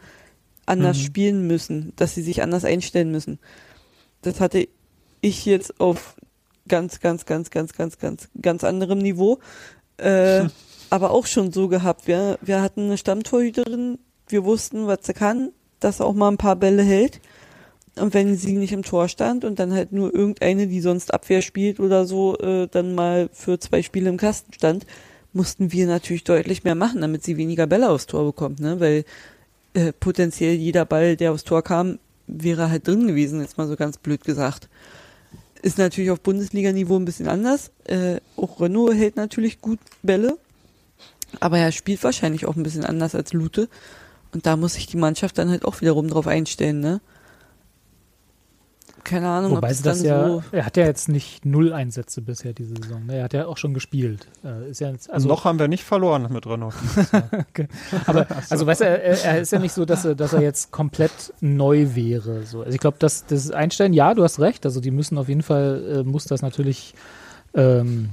anders 0.69 0.97
Mhm. 0.97 1.03
spielen 1.03 1.47
müssen, 1.47 1.93
dass 1.95 2.15
sie 2.15 2.21
sich 2.21 2.41
anders 2.41 2.63
einstellen 2.65 3.11
müssen. 3.11 3.39
Das 4.21 4.39
hatte 4.39 4.67
ich 5.21 5.45
jetzt 5.45 5.79
auf 5.79 6.15
ganz, 6.67 6.99
ganz, 6.99 7.25
ganz, 7.25 7.49
ganz, 7.49 7.73
ganz, 7.73 7.97
ganz, 7.97 8.29
ganz 8.41 8.63
anderem 8.63 8.99
Niveau. 8.99 9.39
Äh, 9.97 10.45
aber 10.89 11.11
auch 11.11 11.25
schon 11.25 11.51
so 11.51 11.67
gehabt. 11.67 12.07
Wir, 12.07 12.37
wir 12.41 12.61
hatten 12.61 12.85
eine 12.85 12.97
Stammtorhüterin, 12.97 13.99
wir 14.27 14.45
wussten, 14.45 14.87
was 14.87 14.99
sie 15.03 15.13
kann, 15.13 15.51
dass 15.79 15.97
sie 15.97 16.05
auch 16.05 16.13
mal 16.13 16.29
ein 16.29 16.37
paar 16.37 16.55
Bälle 16.55 16.83
hält. 16.83 17.19
Und 17.95 18.13
wenn 18.13 18.37
sie 18.37 18.53
nicht 18.53 18.71
im 18.71 18.83
Tor 18.83 19.09
stand 19.09 19.43
und 19.43 19.59
dann 19.59 19.73
halt 19.73 19.91
nur 19.91 20.13
irgendeine, 20.13 20.67
die 20.67 20.79
sonst 20.79 21.13
Abwehr 21.13 21.41
spielt 21.41 21.79
oder 21.79 22.05
so, 22.05 22.37
äh, 22.37 22.67
dann 22.67 22.95
mal 22.95 23.29
für 23.33 23.59
zwei 23.59 23.81
Spiele 23.81 24.09
im 24.09 24.17
Kasten 24.17 24.53
stand, 24.53 24.85
mussten 25.33 25.71
wir 25.71 25.85
natürlich 25.85 26.23
deutlich 26.23 26.63
mehr 26.63 26.75
machen, 26.75 27.01
damit 27.01 27.23
sie 27.23 27.37
weniger 27.37 27.67
Bälle 27.67 27.89
aufs 27.89 28.05
Tor 28.07 28.25
bekommt, 28.25 28.59
ne? 28.59 28.79
Weil 28.79 29.03
äh, 29.73 29.93
potenziell 29.93 30.55
jeder 30.55 30.85
Ball, 30.85 31.15
der 31.15 31.31
aufs 31.31 31.43
Tor 31.43 31.63
kam, 31.63 31.99
wäre 32.27 32.69
halt 32.69 32.87
drin 32.87 33.07
gewesen, 33.07 33.41
jetzt 33.41 33.57
mal 33.57 33.67
so 33.67 33.75
ganz 33.75 33.97
blöd 33.97 34.23
gesagt. 34.23 34.69
Ist 35.61 35.77
natürlich 35.77 36.11
auf 36.11 36.21
Bundesliga-Niveau 36.21 36.95
ein 36.97 37.05
bisschen 37.05 37.27
anders. 37.27 37.71
Äh, 37.85 38.17
auch 38.37 38.61
Renault 38.61 38.93
hält 38.93 39.15
natürlich 39.15 39.61
gut 39.61 39.79
Bälle, 40.03 40.37
aber 41.39 41.59
er 41.59 41.71
spielt 41.71 42.03
wahrscheinlich 42.03 42.45
auch 42.45 42.55
ein 42.55 42.63
bisschen 42.63 42.85
anders 42.85 43.15
als 43.15 43.33
Lute. 43.33 43.67
Und 44.31 44.45
da 44.45 44.57
muss 44.57 44.75
sich 44.75 44.87
die 44.87 44.97
Mannschaft 44.97 45.37
dann 45.37 45.49
halt 45.49 45.65
auch 45.65 45.81
wiederum 45.81 46.07
drauf 46.07 46.27
einstellen, 46.27 46.79
ne? 46.79 47.01
Keine 49.03 49.27
Ahnung, 49.29 49.51
Wobei 49.53 49.69
ob 49.69 49.73
sie 49.73 49.83
das 49.83 49.97
dann 49.99 50.05
ja, 50.07 50.27
so. 50.27 50.43
er 50.51 50.65
hat 50.65 50.77
ja 50.77 50.85
jetzt 50.85 51.09
nicht 51.09 51.45
null 51.45 51.73
Einsätze 51.73 52.21
bisher 52.21 52.53
diese 52.53 52.75
Saison. 52.75 53.05
ne? 53.05 53.15
Er 53.17 53.23
hat 53.23 53.33
ja 53.33 53.47
auch 53.47 53.57
schon 53.57 53.73
gespielt. 53.73 54.27
Äh, 54.43 54.69
Ist 54.69 54.81
ja 54.81 54.89
jetzt, 54.91 55.09
also, 55.09 55.27
noch 55.27 55.45
haben 55.45 55.57
wir 55.59 55.67
nicht 55.67 55.83
verloren 55.83 56.27
mit 56.31 56.45
Renault. 56.45 56.73
aber, 58.05 58.27
also 58.49 58.65
weißt 58.65 58.81
du, 58.81 58.85
er, 58.85 59.01
er 59.23 59.39
ist 59.41 59.51
ja 59.51 59.59
nicht 59.59 59.73
so, 59.73 59.85
dass 59.85 60.05
er, 60.05 60.15
dass 60.15 60.33
er 60.33 60.41
jetzt 60.41 60.71
komplett 60.71 61.33
neu 61.41 61.95
wäre. 61.95 62.43
So. 62.45 62.61
Also 62.61 62.73
ich 62.73 62.79
glaube, 62.79 62.97
dass 62.99 63.25
das 63.25 63.51
Einstellen, 63.51 63.93
ja, 63.93 64.13
du 64.13 64.23
hast 64.23 64.39
recht. 64.39 64.65
Also 64.65 64.79
die 64.81 64.91
müssen 64.91 65.17
auf 65.17 65.29
jeden 65.29 65.43
Fall, 65.43 65.99
äh, 65.99 66.03
muss 66.03 66.25
das 66.25 66.41
natürlich 66.41 66.93
ähm, 67.53 68.09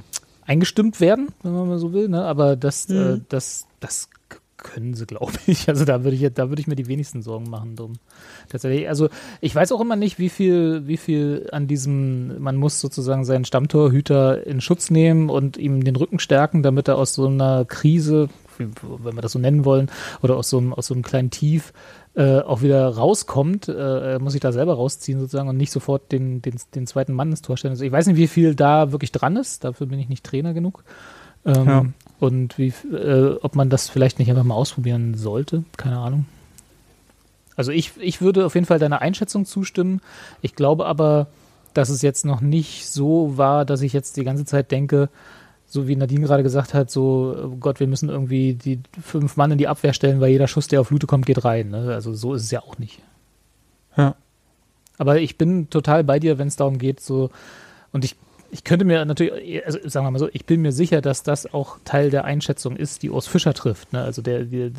eingestimmt 0.46 1.00
werden, 1.00 1.28
wenn 1.42 1.52
man 1.52 1.68
mal 1.68 1.78
so 1.78 1.92
will. 1.92 2.08
Ne? 2.08 2.22
Aber 2.24 2.56
das, 2.56 2.88
äh, 2.88 2.92
Mhm. 3.16 3.24
das, 3.28 3.66
das 3.80 4.08
k- 4.10 4.15
können 4.66 4.94
sie, 4.94 5.06
glaube 5.06 5.32
ich. 5.46 5.68
Also 5.68 5.84
da 5.84 6.02
würde 6.02 6.16
ich, 6.16 6.34
da 6.34 6.48
würde 6.48 6.60
ich 6.60 6.66
mir 6.66 6.76
die 6.76 6.88
wenigsten 6.88 7.22
Sorgen 7.22 7.48
machen 7.48 7.76
drum. 7.76 7.94
Tatsächlich. 8.48 8.88
Also 8.88 9.08
ich 9.40 9.54
weiß 9.54 9.72
auch 9.72 9.80
immer 9.80 9.96
nicht, 9.96 10.18
wie 10.18 10.28
viel, 10.28 10.86
wie 10.86 10.96
viel 10.96 11.48
an 11.52 11.66
diesem, 11.68 12.40
man 12.42 12.56
muss 12.56 12.80
sozusagen 12.80 13.24
seinen 13.24 13.44
Stammtorhüter 13.44 14.46
in 14.46 14.60
Schutz 14.60 14.90
nehmen 14.90 15.30
und 15.30 15.56
ihm 15.56 15.84
den 15.84 15.96
Rücken 15.96 16.18
stärken, 16.18 16.62
damit 16.62 16.88
er 16.88 16.98
aus 16.98 17.14
so 17.14 17.26
einer 17.26 17.64
Krise, 17.64 18.28
wenn 18.58 19.14
wir 19.14 19.22
das 19.22 19.32
so 19.32 19.38
nennen 19.38 19.64
wollen, 19.64 19.90
oder 20.22 20.36
aus 20.36 20.50
so 20.50 20.58
einem, 20.58 20.74
aus 20.74 20.88
so 20.88 20.94
einem 20.94 21.04
kleinen 21.04 21.30
Tief 21.30 21.72
äh, 22.16 22.40
auch 22.40 22.62
wieder 22.62 22.88
rauskommt, 22.88 23.68
äh, 23.68 24.18
muss 24.18 24.32
sich 24.32 24.40
da 24.40 24.50
selber 24.50 24.74
rausziehen 24.74 25.20
sozusagen 25.20 25.48
und 25.48 25.58
nicht 25.58 25.70
sofort 25.70 26.10
den, 26.10 26.42
den, 26.42 26.56
den 26.74 26.86
zweiten 26.86 27.12
Mann 27.12 27.30
ins 27.30 27.42
Tor 27.42 27.56
stellen. 27.56 27.72
Also 27.72 27.84
ich 27.84 27.92
weiß 27.92 28.06
nicht, 28.06 28.16
wie 28.16 28.26
viel 28.26 28.54
da 28.54 28.90
wirklich 28.90 29.12
dran 29.12 29.36
ist, 29.36 29.64
dafür 29.64 29.86
bin 29.86 29.98
ich 29.98 30.08
nicht 30.08 30.24
Trainer 30.24 30.54
genug. 30.54 30.82
Ähm, 31.44 31.66
Ja. 31.66 31.84
Und 32.18 32.58
wie, 32.58 32.72
äh, 32.92 33.36
ob 33.42 33.56
man 33.56 33.68
das 33.68 33.88
vielleicht 33.88 34.18
nicht 34.18 34.30
einfach 34.30 34.44
mal 34.44 34.54
ausprobieren 34.54 35.14
sollte, 35.14 35.64
keine 35.76 35.98
Ahnung. 35.98 36.26
Also 37.56 37.72
ich, 37.72 37.92
ich 38.00 38.20
würde 38.20 38.46
auf 38.46 38.54
jeden 38.54 38.66
Fall 38.66 38.78
deiner 38.78 39.02
Einschätzung 39.02 39.44
zustimmen. 39.44 40.00
Ich 40.42 40.54
glaube 40.54 40.86
aber, 40.86 41.26
dass 41.74 41.88
es 41.88 42.02
jetzt 42.02 42.24
noch 42.24 42.40
nicht 42.40 42.88
so 42.88 43.36
war, 43.36 43.64
dass 43.64 43.82
ich 43.82 43.92
jetzt 43.92 44.16
die 44.16 44.24
ganze 44.24 44.44
Zeit 44.44 44.70
denke, 44.70 45.08
so 45.66 45.88
wie 45.88 45.96
Nadine 45.96 46.26
gerade 46.26 46.42
gesagt 46.42 46.74
hat, 46.74 46.90
so, 46.90 47.36
oh 47.44 47.56
Gott, 47.56 47.80
wir 47.80 47.86
müssen 47.86 48.08
irgendwie 48.08 48.54
die 48.54 48.80
fünf 49.02 49.36
Mann 49.36 49.50
in 49.50 49.58
die 49.58 49.68
Abwehr 49.68 49.92
stellen, 49.92 50.20
weil 50.20 50.30
jeder 50.30 50.48
Schuss, 50.48 50.68
der 50.68 50.80
auf 50.80 50.90
Lute 50.90 51.06
kommt, 51.06 51.26
geht 51.26 51.44
rein. 51.44 51.70
Ne? 51.70 51.92
Also 51.92 52.14
so 52.14 52.34
ist 52.34 52.44
es 52.44 52.50
ja 52.50 52.62
auch 52.62 52.78
nicht. 52.78 53.00
Ja. 53.96 54.14
Aber 54.98 55.20
ich 55.20 55.36
bin 55.36 55.68
total 55.68 56.04
bei 56.04 56.18
dir, 56.18 56.38
wenn 56.38 56.48
es 56.48 56.56
darum 56.56 56.78
geht, 56.78 57.00
so, 57.00 57.30
und 57.92 58.04
ich, 58.04 58.16
ich 58.50 58.64
könnte 58.64 58.84
mir 58.84 59.04
natürlich, 59.04 59.64
also 59.64 59.78
sagen 59.88 60.06
wir 60.06 60.10
mal 60.10 60.18
so, 60.18 60.28
ich 60.32 60.44
bin 60.44 60.62
mir 60.62 60.72
sicher, 60.72 61.00
dass 61.00 61.22
das 61.22 61.52
auch 61.52 61.78
Teil 61.84 62.10
der 62.10 62.24
Einschätzung 62.24 62.76
ist, 62.76 63.02
die 63.02 63.10
Urs 63.10 63.26
Fischer 63.26 63.54
trifft. 63.54 63.92
Ne? 63.92 64.02
Also 64.02 64.22
der, 64.22 64.44
der, 64.44 64.70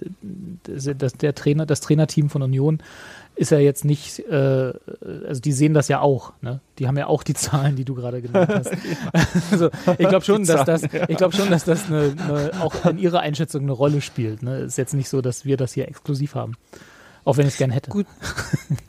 das, 0.64 1.14
der 1.14 1.36
Trainer, 1.36 1.66
das 1.66 1.82
Trainerteam 1.82 2.30
von 2.30 2.42
Union 2.42 2.82
ist 3.36 3.52
ja 3.52 3.60
jetzt 3.60 3.86
nicht, 3.86 4.20
äh, 4.28 4.74
also 5.28 5.42
die 5.42 5.52
sehen 5.52 5.74
das 5.74 5.88
ja 5.88 6.02
auch, 6.02 6.34
ne? 6.42 6.60
Die 6.80 6.88
haben 6.88 6.98
ja 6.98 7.08
auch 7.08 7.24
die 7.24 7.34
Zahlen, 7.36 7.76
die 7.76 7.86
du 7.86 7.94
gerade 7.94 8.22
genannt 8.22 8.50
hast. 8.50 8.72
also 9.52 9.70
ich 9.98 10.10
glaube 10.10 10.26
schon, 10.26 10.44
dass 10.44 10.66
das, 10.66 10.84
ich 10.84 11.18
glaube 11.18 11.36
schon, 11.36 11.50
dass 11.50 11.64
das 11.64 11.88
eine, 11.88 12.16
eine, 12.18 12.52
auch 12.62 12.86
in 12.86 12.98
ihrer 12.98 13.20
Einschätzung 13.20 13.64
eine 13.64 13.72
Rolle 13.72 14.02
spielt. 14.02 14.42
Ne? 14.42 14.60
Ist 14.60 14.78
jetzt 14.78 14.94
nicht 14.94 15.10
so, 15.10 15.22
dass 15.22 15.46
wir 15.46 15.58
das 15.58 15.74
hier 15.74 15.88
exklusiv 15.88 16.36
haben. 16.36 16.56
Auch 17.28 17.36
wenn 17.36 17.46
ich 17.46 17.54
es 17.56 17.58
gern 17.58 17.72
hätte. 17.72 17.90
Gut. 17.92 18.06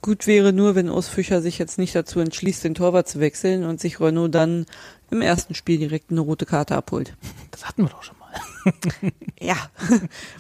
Gut 0.01 0.29
wäre 0.29 0.53
nur, 0.53 0.77
wenn 0.77 0.89
Urs 0.91 1.09
Fischer 1.09 1.43
sich 1.43 1.59
jetzt 1.59 1.77
nicht 1.77 1.93
dazu 1.97 2.21
entschließt, 2.21 2.63
den 2.63 2.77
Torwart 2.77 3.09
zu 3.09 3.19
wechseln 3.19 3.65
und 3.65 3.81
sich 3.81 3.99
Renault 4.01 4.33
dann 4.33 4.65
im 5.11 5.23
ersten 5.23 5.57
Spiel 5.57 5.79
direkt 5.79 6.13
eine 6.13 6.21
rote 6.21 6.47
Karte 6.47 6.77
abholt. 6.77 7.17
Das 7.51 7.67
hatten 7.67 7.83
wir 7.83 7.89
doch 7.89 8.05
schon 8.05 8.15
mal. 8.19 8.29
Ja. 9.41 9.57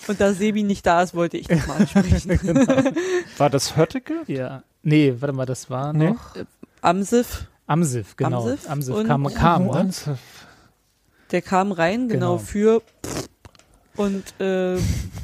Und 0.07 0.20
da 0.20 0.33
Sebi 0.33 0.62
nicht 0.62 0.87
da 0.87 1.03
ist, 1.03 1.15
wollte 1.15 1.39
ich 1.39 1.49
das 1.49 1.66
mal 1.66 1.79
ansprechen. 1.79 2.39
War 3.39 3.51
das 3.51 3.77
Hötteke? 3.77 4.15
Ja. 4.27 4.62
Nee, 4.85 5.15
warte 5.19 5.33
mal, 5.33 5.47
das 5.47 5.69
war 5.70 5.93
Nee. 5.93 6.11
noch 6.11 6.37
Amsif, 6.83 7.47
Amsif, 7.66 8.16
genau. 8.16 8.43
Amsif 8.49 8.70
Amsif, 8.70 9.07
kam, 9.07 9.33
kam 9.35 9.65
ne? 9.66 9.73
Ansef. 9.73 10.19
der 11.33 11.43
kam 11.43 11.73
rein, 11.73 12.09
genau, 12.09 12.37
Genau. 12.37 12.39
für 12.39 12.83
und 13.99 14.25
äh, 14.41 14.79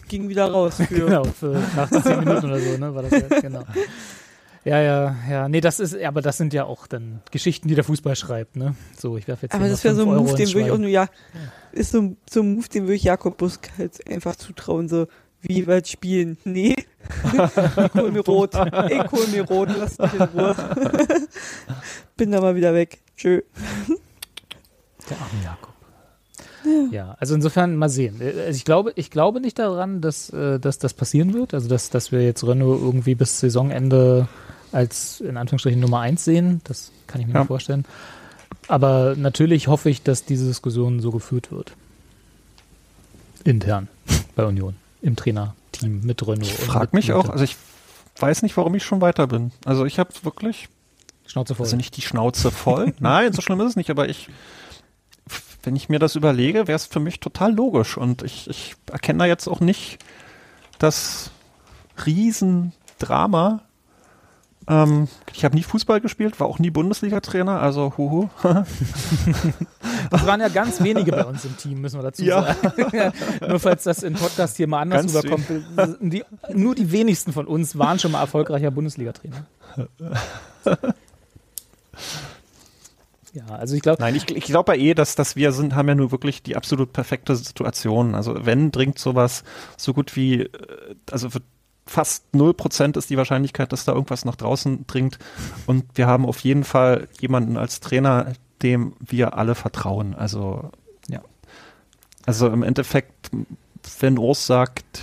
ging 0.08 0.28
wieder 0.28 0.50
raus 0.50 0.76
für. 0.76 0.84
Genau, 1.06 1.24
für 1.24 1.60
nach 1.76 1.90
zehn 1.90 2.18
Minuten 2.20 2.44
oder 2.46 2.60
so, 2.60 2.76
ne? 2.76 2.94
War 2.94 3.02
das 3.02 3.12
ja, 3.12 3.40
genau. 3.40 3.64
Ja, 4.64 4.80
ja, 4.80 5.16
ja. 5.30 5.48
Nee, 5.48 5.60
das 5.60 5.78
ist, 5.80 5.94
aber 6.02 6.22
das 6.22 6.36
sind 6.38 6.54
ja 6.54 6.64
auch 6.64 6.86
dann 6.86 7.20
Geschichten, 7.30 7.68
die 7.68 7.74
der 7.74 7.84
Fußball 7.84 8.16
schreibt, 8.16 8.56
ne? 8.56 8.74
So, 8.98 9.16
ich 9.16 9.28
werfe 9.28 9.46
jetzt 9.46 9.54
Aber 9.54 9.68
das 9.68 9.84
wäre 9.84 9.94
so 9.94 10.02
ein 10.02 10.08
Euro 10.08 10.22
Move, 10.24 10.34
den 10.36 10.48
würde 10.54 10.66
ich 10.66 10.72
auch 10.72 10.78
nur, 10.78 10.88
ja, 10.88 11.08
ist 11.72 11.92
so, 11.92 12.00
ein- 12.00 12.16
so 12.30 12.40
ein 12.40 12.54
Move, 12.54 12.68
den 12.68 12.84
würde 12.84 12.94
ich 12.94 13.02
Jakob 13.04 13.36
Busk 13.36 13.70
halt 13.78 14.06
einfach 14.10 14.36
zutrauen, 14.36 14.88
so, 14.88 15.06
wie 15.42 15.66
weit 15.66 15.86
spielen? 15.88 16.38
Nee, 16.44 16.74
ich 17.34 17.94
hol 17.94 18.10
mir 18.10 18.24
rot. 18.24 18.54
Ich 18.54 19.12
hol 19.12 19.26
mir 19.30 19.42
rot, 19.42 19.68
lass 19.78 19.98
mich 19.98 20.14
in 20.14 20.22
Ruhe. 20.22 20.56
Bin 22.16 22.32
da 22.32 22.40
mal 22.40 22.54
wieder 22.56 22.72
weg. 22.72 23.00
Tschö. 23.14 23.42
Der 25.10 25.16
arme 25.18 25.44
Jakob. 25.44 25.63
Ja. 26.90 27.16
also 27.20 27.34
insofern 27.34 27.76
mal 27.76 27.88
sehen. 27.88 28.20
Also 28.20 28.50
ich 28.56 28.64
glaube, 28.64 28.92
ich 28.96 29.10
glaube 29.10 29.40
nicht 29.40 29.58
daran, 29.58 30.00
dass, 30.00 30.30
äh, 30.30 30.58
dass 30.58 30.78
das 30.78 30.94
passieren 30.94 31.34
wird. 31.34 31.54
Also 31.54 31.68
dass, 31.68 31.90
dass 31.90 32.12
wir 32.12 32.22
jetzt 32.24 32.44
Renault 32.46 32.80
irgendwie 32.80 33.14
bis 33.14 33.40
Saisonende 33.40 34.28
als 34.72 35.20
in 35.20 35.36
Anführungsstrichen 35.36 35.80
Nummer 35.80 36.00
eins 36.00 36.24
sehen. 36.24 36.60
Das 36.64 36.90
kann 37.06 37.20
ich 37.20 37.26
mir 37.26 37.34
Ja. 37.34 37.40
nicht 37.40 37.48
vorstellen. 37.48 37.84
Aber 38.68 39.14
natürlich 39.16 39.68
hoffe 39.68 39.90
ich, 39.90 40.02
dass 40.02 40.24
diese 40.24 40.46
Diskussion 40.46 41.00
so 41.00 41.10
geführt 41.10 41.52
wird. 41.52 41.72
Intern 43.44 43.88
bei 44.36 44.44
Union, 44.46 44.74
im 45.02 45.16
Trainerteam 45.16 46.00
mit 46.02 46.22
Renault. 46.22 46.42
Ich 46.42 46.54
frage 46.54 46.90
mich 46.96 47.12
auch, 47.12 47.28
also 47.28 47.44
ich 47.44 47.56
weiß 48.18 48.42
nicht, 48.42 48.56
warum 48.56 48.74
ich 48.74 48.84
schon 48.84 49.00
weiter 49.00 49.26
bin. 49.26 49.52
Also 49.64 49.84
ich 49.84 49.98
habe 49.98 50.10
wirklich, 50.22 50.68
Schnauze 51.26 51.54
voll. 51.54 51.66
also 51.66 51.76
nicht 51.76 51.96
die 51.96 52.02
Schnauze 52.02 52.50
voll. 52.50 52.94
Nein, 53.00 53.32
so 53.32 53.42
schlimm 53.42 53.60
ist 53.60 53.70
es 53.70 53.76
nicht, 53.76 53.90
aber 53.90 54.08
ich, 54.08 54.28
wenn 55.64 55.76
ich 55.76 55.88
mir 55.88 55.98
das 55.98 56.14
überlege, 56.16 56.66
wäre 56.68 56.76
es 56.76 56.86
für 56.86 57.00
mich 57.00 57.20
total 57.20 57.54
logisch. 57.54 57.96
Und 57.96 58.22
ich, 58.22 58.48
ich 58.48 58.74
erkenne 58.90 59.20
da 59.20 59.24
jetzt 59.26 59.48
auch 59.48 59.60
nicht 59.60 59.98
das 60.78 61.30
Riesendrama. 62.04 63.62
Ähm, 64.66 65.08
ich 65.32 65.44
habe 65.44 65.54
nie 65.54 65.62
Fußball 65.62 66.00
gespielt, 66.00 66.40
war 66.40 66.46
auch 66.46 66.58
nie 66.58 66.70
Bundesliga-Trainer, 66.70 67.60
also 67.60 67.94
huhu. 67.96 68.28
Das 70.10 70.26
waren 70.26 70.40
ja 70.40 70.48
ganz 70.48 70.82
wenige 70.82 71.10
bei 71.12 71.24
uns 71.24 71.44
im 71.44 71.56
Team, 71.56 71.80
müssen 71.80 71.98
wir 71.98 72.02
dazu 72.04 72.22
Ja. 72.24 72.54
sagen. 72.62 73.12
nur 73.48 73.58
falls 73.58 73.82
das 73.84 74.02
im 74.02 74.14
Podcast 74.14 74.56
hier 74.56 74.68
mal 74.68 74.80
anders 74.80 75.12
Ganz 75.12 75.24
rüberkommt. 75.24 75.46
Die, 76.00 76.24
nur 76.52 76.74
die 76.74 76.92
wenigsten 76.92 77.32
von 77.32 77.46
uns 77.46 77.76
waren 77.78 77.98
schon 77.98 78.12
mal 78.12 78.20
erfolgreicher 78.20 78.70
Bundesliga-Trainer. 78.70 79.46
Ja, 83.34 83.46
also 83.46 83.74
ich 83.74 83.82
glaube, 83.82 84.00
Nein, 84.00 84.14
ich, 84.14 84.30
ich 84.30 84.44
glaube 84.44 84.76
ja 84.76 84.80
eh, 84.80 84.94
dass, 84.94 85.16
dass 85.16 85.34
wir 85.34 85.50
sind, 85.50 85.74
haben 85.74 85.88
ja 85.88 85.96
nur 85.96 86.12
wirklich 86.12 86.44
die 86.44 86.56
absolut 86.56 86.92
perfekte 86.92 87.34
Situation. 87.34 88.14
Also 88.14 88.46
wenn 88.46 88.70
dringt 88.70 88.98
sowas 88.98 89.42
so 89.76 89.92
gut 89.92 90.14
wie, 90.14 90.42
äh, 90.42 90.48
also 91.10 91.30
für 91.30 91.40
fast 91.86 92.24
0% 92.32 92.96
ist 92.96 93.10
die 93.10 93.16
Wahrscheinlichkeit, 93.16 93.72
dass 93.72 93.84
da 93.84 93.92
irgendwas 93.92 94.24
nach 94.24 94.36
draußen 94.36 94.86
dringt. 94.86 95.18
Und 95.66 95.84
wir 95.94 96.06
haben 96.06 96.26
auf 96.26 96.38
jeden 96.40 96.64
Fall 96.64 97.08
jemanden 97.20 97.56
als 97.56 97.80
Trainer, 97.80 98.32
dem 98.62 98.94
wir 99.00 99.36
alle 99.36 99.54
vertrauen. 99.54 100.14
Also, 100.14 100.70
Ja. 101.08 101.20
Also 102.24 102.48
im 102.48 102.62
Endeffekt, 102.62 103.30
wenn 104.00 104.16
Urs 104.16 104.46
sagt, 104.46 105.02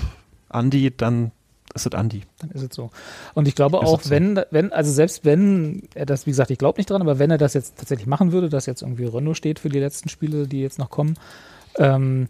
Andi, 0.50 0.96
dann 0.96 1.32
ist 1.74 1.86
es 1.86 1.94
Andi. 1.94 2.24
dann 2.40 2.52
ist 2.52 2.64
es 2.64 2.76
so. 2.76 2.92
Und 3.34 3.48
ich 3.48 3.56
glaube 3.56 3.78
Ist 3.78 3.84
auch, 3.84 4.02
so. 4.02 4.10
wenn, 4.10 4.40
wenn, 4.52 4.72
also 4.74 4.92
selbst 4.92 5.26
wenn 5.26 5.84
er 5.94 6.06
das, 6.06 6.26
wie 6.26 6.32
gesagt, 6.32 6.52
ich 6.52 6.58
glaube 6.58 6.80
nicht 6.80 6.90
dran, 6.90 7.02
aber 7.02 7.20
wenn 7.20 7.32
er 7.32 7.38
das 7.38 7.54
jetzt 7.54 7.78
tatsächlich 7.78 8.08
machen 8.08 8.32
würde, 8.32 8.50
dass 8.50 8.66
jetzt 8.66 8.82
irgendwie 8.82 9.06
Renault 9.06 9.38
steht 9.38 9.60
für 9.60 9.70
die 9.70 9.80
letzten 9.80 10.10
Spiele, 10.10 10.48
die 10.48 10.62
jetzt 10.62 10.80
noch 10.80 10.90
kommen, 10.90 11.16
ähm, 11.78 12.28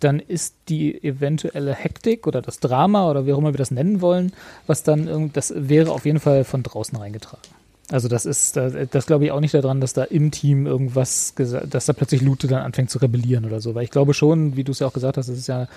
dann 0.00 0.20
ist 0.20 0.54
die 0.68 1.02
eventuelle 1.02 1.74
Hektik 1.74 2.26
oder 2.26 2.42
das 2.42 2.60
Drama 2.60 3.10
oder 3.10 3.26
wie 3.26 3.32
auch 3.32 3.38
immer 3.38 3.52
wir 3.52 3.58
das 3.58 3.70
nennen 3.70 4.00
wollen, 4.00 4.32
was 4.66 4.82
dann 4.82 5.08
irgend, 5.08 5.36
das 5.36 5.52
wäre 5.56 5.90
auf 5.90 6.04
jeden 6.04 6.20
Fall 6.20 6.44
von 6.44 6.62
draußen 6.62 6.96
reingetragen. 6.96 7.48
Also 7.90 8.08
das 8.08 8.26
ist, 8.26 8.56
das, 8.56 8.74
das 8.90 9.06
glaube 9.06 9.24
ich 9.26 9.30
auch 9.30 9.40
nicht 9.40 9.54
daran, 9.54 9.80
dass 9.80 9.92
da 9.92 10.02
im 10.02 10.32
Team 10.32 10.66
irgendwas, 10.66 11.34
dass 11.36 11.86
da 11.86 11.92
plötzlich 11.92 12.20
Lute 12.20 12.48
dann 12.48 12.62
anfängt 12.62 12.90
zu 12.90 12.98
rebellieren 12.98 13.44
oder 13.44 13.60
so. 13.60 13.76
Weil 13.76 13.84
ich 13.84 13.90
glaube 13.90 14.12
schon, 14.12 14.56
wie 14.56 14.64
du 14.64 14.72
es 14.72 14.80
ja 14.80 14.88
auch 14.88 14.92
gesagt 14.92 15.16
hast, 15.16 15.28
es 15.28 15.38
ist 15.38 15.46
ja 15.46 15.68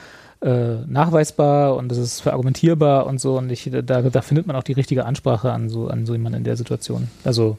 äh, 0.42 0.76
nachweisbar 0.88 1.76
und 1.76 1.92
es 1.92 1.98
ist 1.98 2.22
verargumentierbar 2.22 3.06
und 3.06 3.20
so. 3.20 3.38
Und 3.38 3.50
ich, 3.50 3.70
da, 3.72 4.02
da 4.02 4.22
findet 4.22 4.48
man 4.48 4.56
auch 4.56 4.64
die 4.64 4.74
richtige 4.74 5.06
Ansprache 5.06 5.52
an 5.52 5.70
so, 5.70 5.88
an 5.88 6.06
so 6.06 6.14
jemanden 6.14 6.40
in 6.40 6.44
der 6.44 6.58
Situation. 6.58 7.10
Also 7.24 7.58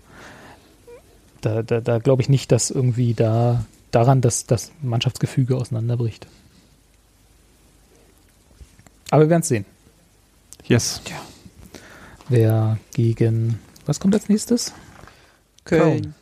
da, 1.41 1.63
da, 1.63 1.81
da 1.81 1.99
glaube 1.99 2.23
ich 2.23 2.29
nicht, 2.29 2.53
dass 2.53 2.71
irgendwie 2.71 3.15
da 3.15 3.65
daran, 3.91 4.21
dass 4.21 4.47
das 4.47 4.73
Mannschaftsgefüge 4.83 5.57
auseinanderbricht. 5.57 6.27
Aber 9.11 9.23
wir 9.23 9.31
werden 9.31 9.43
es 9.43 9.49
sehen. 9.49 9.65
Yes. 10.65 11.01
Wer 12.29 12.79
gegen 12.95 13.59
was 13.87 13.99
kommt 13.99 14.15
als 14.15 14.29
nächstes? 14.29 14.73
Köln. 15.65 16.15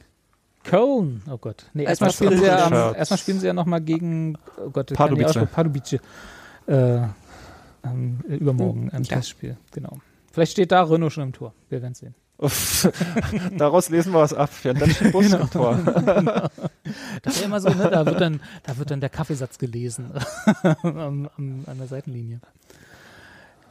Köln. 0.65 1.23
Oh 1.31 1.37
Gott. 1.37 1.67
Nee, 1.75 1.85
erstmal 1.85 2.13
spielen, 2.13 2.39
sie 2.39 2.47
ja, 2.47 2.93
erstmal 2.93 3.19
spielen 3.19 3.41
sie 3.41 3.47
ja 3.47 3.53
nochmal 3.53 3.81
gegen 3.81 4.39
oh 4.57 4.71
Gott, 4.71 4.91
das 4.91 4.97
Pardubice. 4.97 5.47
Pardubice. 5.53 6.01
Äh, 6.69 7.09
ähm, 7.85 8.21
übermorgen 8.29 8.91
ein 8.91 9.05
Ja. 9.05 9.17
Testspiel, 9.17 9.57
genau. 9.73 9.99
Vielleicht 10.31 10.53
steht 10.53 10.73
da 10.73 10.83
Renault 10.83 11.13
schon 11.13 11.25
im 11.25 11.33
Tor. 11.33 11.55
Wir 11.71 11.83
werden 11.83 11.95
sehen. 11.95 12.15
Daraus 13.59 13.89
lesen 13.89 14.13
wir 14.13 14.21
was 14.21 14.33
ab. 14.33 14.51
Ja, 14.63 14.73
dann 14.73 14.91
steht 14.91 15.11
Bus 15.13 15.33
im 15.33 15.51
Tor. 15.51 15.79
Das 17.23 17.35
ist 17.35 17.41
ja 17.41 17.47
immer 17.47 17.61
so, 17.61 17.69
ne? 17.69 17.91
Da 17.91 18.07
wird 18.07 18.19
dann, 18.21 18.41
da 18.63 18.79
wird 18.79 18.91
dann 18.91 19.01
der 19.01 19.11
Kaffeesatz 19.11 19.59
gelesen 19.59 20.11
am, 20.83 21.29
am, 21.37 21.65
an 21.67 21.79
der 21.79 21.87
Seitenlinie. 21.87 22.41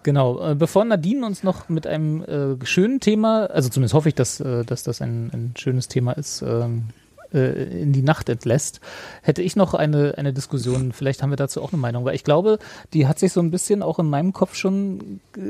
Genau. 0.04 0.52
Äh, 0.52 0.56
bevor 0.56 0.86
Nadine 0.86 1.26
uns 1.26 1.42
noch 1.44 1.68
mit 1.68 1.88
einem 1.88 2.24
äh, 2.24 2.66
schönen 2.66 3.00
Thema, 3.00 3.46
also 3.48 3.70
zumindest 3.70 3.96
hoffe 3.96 4.10
ich, 4.10 4.16
dass, 4.16 4.40
äh, 4.40 4.64
dass 4.66 4.84
das 4.84 5.02
ein, 5.02 5.32
ein 5.34 5.54
schönes 5.58 5.88
Thema 5.88 6.12
ist, 6.12 6.44
ähm, 6.44 6.90
äh, 7.34 7.82
in 7.82 7.94
die 7.94 8.02
Nacht 8.02 8.30
entlässt, 8.30 8.80
hätte 9.22 9.42
ich 9.42 9.56
noch 9.56 9.74
eine, 9.74 10.18
eine 10.18 10.34
Diskussion. 10.34 10.92
Vielleicht 10.92 11.22
haben 11.22 11.30
wir 11.30 11.38
dazu 11.38 11.62
auch 11.62 11.74
eine 11.74 11.82
Meinung, 11.82 12.06
weil 12.06 12.16
ich 12.16 12.24
glaube, 12.24 12.60
die 12.94 13.08
hat 13.08 13.20
sich 13.20 13.34
so 13.34 13.40
ein 13.40 13.52
bisschen 13.52 13.84
auch 13.84 14.00
in 14.00 14.10
meinem 14.10 14.34
Kopf 14.34 14.56
schon 14.56 15.20
äh, 15.36 15.42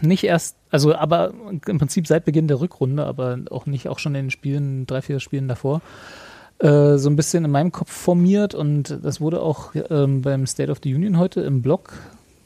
nicht 0.00 0.24
erst, 0.24 0.56
also 0.70 0.94
aber 0.94 1.32
im 1.66 1.78
Prinzip 1.78 2.06
seit 2.06 2.24
Beginn 2.24 2.48
der 2.48 2.60
Rückrunde, 2.60 3.04
aber 3.04 3.38
auch 3.50 3.66
nicht 3.66 3.88
auch 3.88 3.98
schon 3.98 4.14
in 4.14 4.26
den 4.26 4.30
Spielen, 4.30 4.86
drei, 4.86 5.02
vier 5.02 5.20
Spielen 5.20 5.48
davor, 5.48 5.80
äh, 6.58 6.98
so 6.98 7.08
ein 7.08 7.16
bisschen 7.16 7.44
in 7.44 7.50
meinem 7.50 7.72
Kopf 7.72 7.92
formiert 7.92 8.54
und 8.54 8.98
das 9.02 9.20
wurde 9.20 9.40
auch 9.40 9.74
ähm, 9.90 10.22
beim 10.22 10.46
State 10.46 10.70
of 10.70 10.78
the 10.82 10.94
Union 10.94 11.18
heute 11.18 11.40
im 11.42 11.62
Blog, 11.62 11.92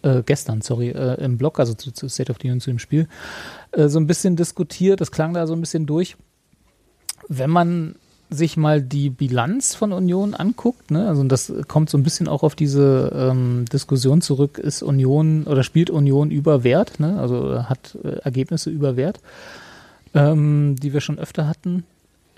äh, 0.02 0.22
gestern, 0.24 0.60
sorry, 0.60 0.90
äh, 0.90 1.22
im 1.24 1.38
Blog, 1.38 1.58
also 1.58 1.74
zu, 1.74 1.92
zu 1.92 2.08
State 2.08 2.30
of 2.30 2.38
the 2.42 2.48
Union 2.48 2.60
zu 2.60 2.70
dem 2.70 2.78
Spiel, 2.78 3.08
äh, 3.72 3.88
so 3.88 3.98
ein 3.98 4.06
bisschen 4.06 4.36
diskutiert, 4.36 5.00
das 5.00 5.10
klang 5.10 5.32
da 5.32 5.46
so 5.46 5.54
ein 5.54 5.60
bisschen 5.60 5.86
durch. 5.86 6.16
Wenn 7.28 7.50
man 7.50 7.94
sich 8.32 8.56
mal 8.56 8.82
die 8.82 9.10
Bilanz 9.10 9.74
von 9.74 9.92
Union 9.92 10.34
anguckt, 10.34 10.90
ne, 10.90 11.08
also 11.08 11.22
das 11.24 11.52
kommt 11.68 11.90
so 11.90 11.98
ein 11.98 12.02
bisschen 12.02 12.28
auch 12.28 12.42
auf 12.42 12.54
diese 12.54 13.12
ähm, 13.14 13.64
Diskussion 13.72 14.20
zurück, 14.20 14.58
ist 14.58 14.82
Union 14.82 15.44
oder 15.44 15.62
spielt 15.62 15.90
Union 15.90 16.30
über 16.30 16.64
Wert, 16.64 17.00
ne, 17.00 17.18
also 17.18 17.64
hat 17.64 17.96
äh, 18.02 18.16
Ergebnisse 18.22 18.70
über 18.70 18.96
Wert, 18.96 19.20
ähm, 20.14 20.76
die 20.80 20.92
wir 20.92 21.00
schon 21.00 21.18
öfter 21.18 21.48
hatten. 21.48 21.84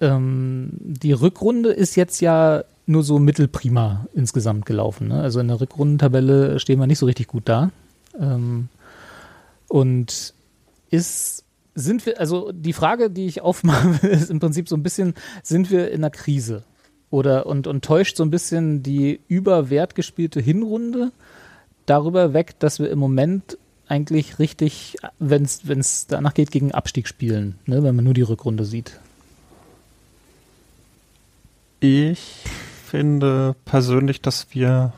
Ähm, 0.01 0.71
die 0.81 1.13
Rückrunde 1.13 1.71
ist 1.71 1.97
jetzt 1.97 2.21
ja 2.21 2.65
nur 2.87 3.03
so 3.03 3.19
mittelprima 3.19 4.07
insgesamt 4.15 4.67
gelaufen. 4.67 5.09
Ne? 5.09 5.21
Also 5.21 5.41
in 5.41 5.49
der 5.49 5.61
Rückrundentabelle 5.61 6.59
stehen 6.61 6.79
wir 6.81 6.87
nicht 6.87 6.99
so 6.99 7.07
richtig 7.07 7.29
gut 7.29 7.45
da. 7.47 7.71
Ähm, 8.19 8.69
und 9.69 10.35
ist, 10.91 11.44
sind 11.75 12.07
wir, 12.07 12.21
also 12.21 12.53
die 12.53 12.73
Frage, 12.73 13.11
die 13.11 13.27
ich 13.27 13.41
aufmache, 13.41 14.07
ist 14.07 14.31
im 14.31 14.41
Prinzip 14.41 14.69
so 14.69 14.77
ein 14.77 14.83
bisschen, 14.83 15.15
sind 15.43 15.71
wir 15.71 15.91
in 15.91 16.01
einer 16.01 16.11
Krise? 16.11 16.65
Oder 17.11 17.47
und, 17.47 17.67
und 17.67 17.85
täuscht 17.85 18.17
so 18.17 18.25
ein 18.25 18.31
bisschen 18.31 18.83
die 18.83 19.21
über 19.29 19.71
Wert 19.71 19.95
gespielte 19.95 20.41
Hinrunde 20.41 21.13
darüber 21.87 22.33
weg, 22.33 22.59
dass 22.59 22.81
wir 22.81 22.91
im 22.91 22.99
Moment 22.99 23.57
eigentlich 23.87 24.39
richtig, 24.39 24.97
wenn 25.19 25.45
es 25.45 26.07
danach 26.09 26.35
geht, 26.35 26.51
gegen 26.51 26.73
Abstieg 26.73 27.07
spielen, 27.07 27.57
ne? 27.67 27.83
wenn 27.83 27.95
man 27.95 28.05
nur 28.05 28.15
die 28.15 28.23
Rückrunde 28.23 28.65
sieht. 28.65 28.99
Ich 31.81 32.45
finde 32.87 33.55
persönlich, 33.65 34.23
dass 34.23 34.47
wir. 34.53 34.93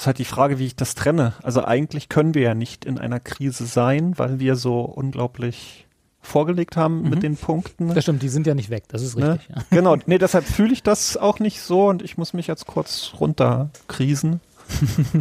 Das 0.00 0.04
ist 0.04 0.06
halt 0.06 0.18
die 0.18 0.24
Frage, 0.24 0.58
wie 0.58 0.64
ich 0.64 0.74
das 0.76 0.94
trenne. 0.94 1.34
Also 1.42 1.62
eigentlich 1.62 2.08
können 2.08 2.34
wir 2.34 2.40
ja 2.40 2.54
nicht 2.54 2.86
in 2.86 2.96
einer 2.98 3.20
Krise 3.20 3.66
sein, 3.66 4.14
weil 4.16 4.40
wir 4.40 4.56
so 4.56 4.80
unglaublich 4.80 5.86
vorgelegt 6.22 6.78
haben 6.78 7.02
Mhm. 7.02 7.10
mit 7.10 7.22
den 7.22 7.36
Punkten. 7.36 7.94
Das 7.94 8.04
stimmt, 8.04 8.22
die 8.22 8.30
sind 8.30 8.46
ja 8.46 8.54
nicht 8.54 8.70
weg, 8.70 8.84
das 8.88 9.02
ist 9.02 9.18
Ne? 9.18 9.34
richtig. 9.34 9.50
Ja. 9.54 9.62
Genau, 9.70 9.96
nee, 10.06 10.16
deshalb 10.16 10.46
fühle 10.46 10.72
ich 10.72 10.82
das 10.82 11.18
auch 11.18 11.38
nicht 11.38 11.60
so 11.60 11.86
und 11.88 12.00
ich 12.00 12.16
muss 12.16 12.32
mich 12.32 12.46
jetzt 12.46 12.66
kurz 12.66 13.12
runterkrisen. 13.20 14.40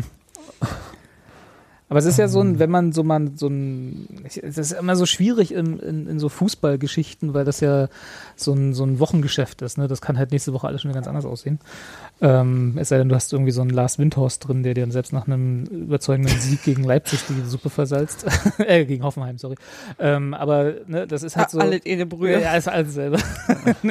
Aber 1.89 1.97
es 1.97 2.05
ist 2.05 2.19
ja 2.19 2.27
so 2.27 2.39
ein, 2.39 2.59
wenn 2.59 2.69
man 2.69 2.91
so 2.93 3.03
mal 3.03 3.31
so 3.35 3.47
ein, 3.47 4.07
es 4.23 4.37
ist 4.37 4.73
immer 4.73 4.95
so 4.95 5.07
schwierig 5.07 5.51
in, 5.51 5.79
in, 5.79 6.05
in 6.07 6.19
so 6.19 6.29
Fußballgeschichten, 6.29 7.33
weil 7.33 7.45
das 7.45 7.61
ja 7.61 7.87
so 8.35 8.53
ein, 8.53 8.75
so 8.75 8.83
ein 8.83 8.99
Wochengeschäft 8.99 9.63
ist. 9.63 9.79
Ne? 9.79 9.87
Das 9.87 9.99
kann 9.99 10.15
halt 10.15 10.31
nächste 10.31 10.53
Woche 10.53 10.67
alles 10.67 10.83
schon 10.83 10.93
ganz 10.93 11.07
anders 11.07 11.25
aussehen. 11.25 11.57
Ähm, 12.21 12.75
es 12.77 12.89
sei 12.89 12.97
denn, 12.97 13.09
du 13.09 13.15
hast 13.15 13.31
irgendwie 13.31 13.51
so 13.51 13.61
einen 13.61 13.69
Lars 13.69 13.97
Windhorst 13.97 14.47
drin, 14.47 14.63
der 14.63 14.73
dir 14.73 14.81
dann 14.81 14.91
selbst 14.91 15.13
nach 15.13 15.27
einem 15.27 15.63
überzeugenden 15.65 16.37
Sieg 16.39 16.63
gegen 16.63 16.83
Leipzig 16.83 17.21
die 17.29 17.41
Suppe 17.47 17.69
versalzt. 17.69 18.25
äh, 18.57 18.85
gegen 18.85 19.03
Hoffenheim, 19.03 19.37
sorry. 19.37 19.55
Ähm, 19.99 20.33
aber 20.33 20.73
ne, 20.87 21.07
das 21.07 21.23
ist 21.23 21.35
halt 21.37 21.49
so. 21.49 21.59
Alle 21.59 21.79
eine 21.85 22.05
Brühe. 22.05 22.41
Ja, 22.41 22.55
ist 22.55 22.67
alles 22.67 22.93
selber. 22.93 23.19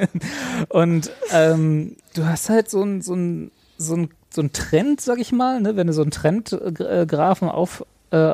und 0.69 1.11
ähm, 1.33 1.97
du 2.15 2.25
hast 2.27 2.51
halt 2.51 2.71
so 2.71 2.83
ein, 2.83 3.01
so 3.01 3.15
ein, 3.15 3.51
so 3.79 3.95
ein 3.95 4.11
so 4.31 4.43
ein 4.43 4.53
Trend, 4.53 5.01
sag 5.01 5.19
ich 5.19 5.33
mal, 5.33 5.61
ne? 5.61 5.77
wenn 5.77 5.87
du 5.87 5.93
so 5.93 6.03
einen 6.03 6.11
Trendgrafen 6.11 7.49
auf, 7.49 7.85
äh, 8.11 8.31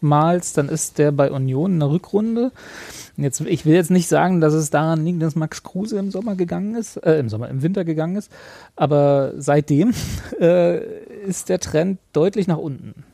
aufmalst, 0.00 0.56
dann 0.56 0.68
ist 0.68 0.98
der 0.98 1.12
bei 1.12 1.30
Union 1.30 1.72
in 1.72 1.80
der 1.80 1.90
Rückrunde. 1.90 2.52
Jetzt, 3.16 3.40
ich 3.40 3.66
will 3.66 3.74
jetzt 3.74 3.90
nicht 3.90 4.08
sagen, 4.08 4.40
dass 4.40 4.54
es 4.54 4.70
daran 4.70 5.04
liegt, 5.04 5.22
dass 5.22 5.36
Max 5.36 5.62
Kruse 5.62 5.98
im 5.98 6.10
Sommer 6.10 6.36
gegangen 6.36 6.74
ist, 6.74 6.96
äh, 6.96 7.18
im 7.18 7.28
Sommer, 7.28 7.48
im 7.48 7.62
Winter 7.62 7.84
gegangen 7.84 8.16
ist, 8.16 8.30
aber 8.76 9.32
seitdem 9.36 9.92
äh, 10.40 10.80
ist 11.26 11.48
der 11.48 11.60
Trend 11.60 11.98
deutlich 12.12 12.46
nach 12.46 12.58
unten. 12.58 13.04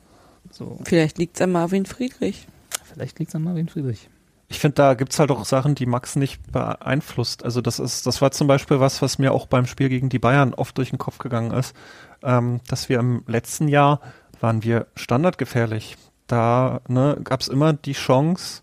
So. 0.51 0.79
Vielleicht 0.85 1.19
liegt 1.19 1.37
es 1.37 1.43
an 1.43 1.53
Marvin 1.53 1.87
Friedrich. 1.87 2.47
Vielleicht 2.85 3.19
liegt 3.19 3.31
es 3.31 3.35
an 3.35 3.43
Marvin 3.43 3.69
Friedrich. 3.69 4.09
Ich 4.49 4.61
finde, 4.61 4.77
da 4.77 4.95
gibt 4.95 5.13
es 5.13 5.19
halt 5.19 5.33
auch 5.33 5.45
Sachen, 5.45 5.75
die 5.75 5.87
Max 5.87 6.15
nicht 6.15 6.53
beeinflusst. 6.53 7.45
Also 7.45 7.61
das 7.61 7.81
ist, 7.81 8.07
das 8.07 8.23
war 8.23 8.31
zum 8.31 8.47
Beispiel 8.47 8.79
was, 8.79 9.03
was 9.03 9.19
mir 9.19 9.33
auch 9.33 9.47
beim 9.47 9.67
Spiel 9.67 9.89
gegen 9.89 10.09
die 10.09 10.21
Bayern 10.21 10.55
oft 10.55 10.79
durch 10.79 10.91
den 10.91 11.01
Kopf 11.01 11.19
gegangen 11.19 11.51
ist, 11.51 11.75
ähm, 12.23 12.61
dass 12.69 12.89
wir 12.89 13.01
im 13.01 13.25
letzten 13.27 13.67
Jahr 13.67 14.01
waren 14.41 14.63
wir 14.63 14.87
standardgefährlich. 14.95 15.97
Da 16.27 16.81
ne, 16.89 17.19
gab 17.23 17.41
es 17.41 17.49
immer 17.49 17.73
die 17.73 17.93
Chance, 17.93 18.63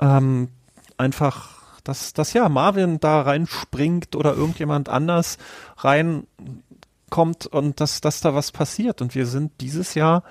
ähm, 0.00 0.48
einfach, 0.96 1.80
dass, 1.84 2.12
dass 2.12 2.32
ja 2.32 2.48
Marvin 2.48 3.00
da 3.00 3.22
reinspringt 3.22 4.16
oder 4.16 4.34
irgendjemand 4.34 4.88
anders 4.88 5.38
reinkommt 5.78 7.46
und 7.46 7.80
dass, 7.80 8.00
dass 8.00 8.20
da 8.20 8.34
was 8.34 8.52
passiert. 8.52 9.00
Und 9.00 9.14
wir 9.14 9.26
sind 9.26 9.52
dieses 9.60 9.94
Jahr 9.94 10.22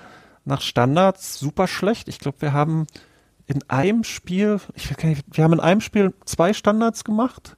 nach 0.44 0.60
Standards 0.60 1.38
super 1.38 1.66
schlecht. 1.66 2.08
Ich 2.08 2.18
glaube, 2.18 2.40
wir 2.40 2.52
haben 2.52 2.86
in 3.46 3.68
einem 3.68 4.04
Spiel, 4.04 4.60
ich 4.74 4.90
weiß 4.90 5.04
nicht, 5.04 5.24
wir 5.32 5.44
haben 5.44 5.54
in 5.54 5.60
einem 5.60 5.80
Spiel 5.80 6.14
zwei 6.24 6.52
Standards 6.52 7.04
gemacht. 7.04 7.56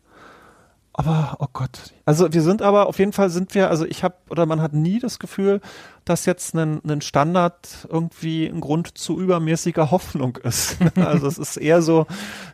Aber, 0.94 1.36
oh 1.38 1.46
Gott. 1.52 1.92
Also 2.04 2.32
wir 2.32 2.42
sind 2.42 2.60
aber, 2.60 2.86
auf 2.86 2.98
jeden 2.98 3.12
Fall 3.12 3.30
sind 3.30 3.54
wir, 3.54 3.70
also 3.70 3.86
ich 3.86 4.04
habe, 4.04 4.14
oder 4.28 4.44
man 4.44 4.60
hat 4.60 4.74
nie 4.74 4.98
das 4.98 5.18
Gefühl, 5.18 5.60
dass 6.04 6.26
jetzt 6.26 6.54
ein, 6.54 6.82
ein 6.84 7.00
Standard 7.00 7.88
irgendwie 7.88 8.46
ein 8.46 8.60
Grund 8.60 8.98
zu 8.98 9.18
übermäßiger 9.18 9.90
Hoffnung 9.90 10.36
ist. 10.36 10.76
also 10.96 11.26
es 11.26 11.38
ist 11.38 11.56
eher 11.56 11.80
so 11.80 12.06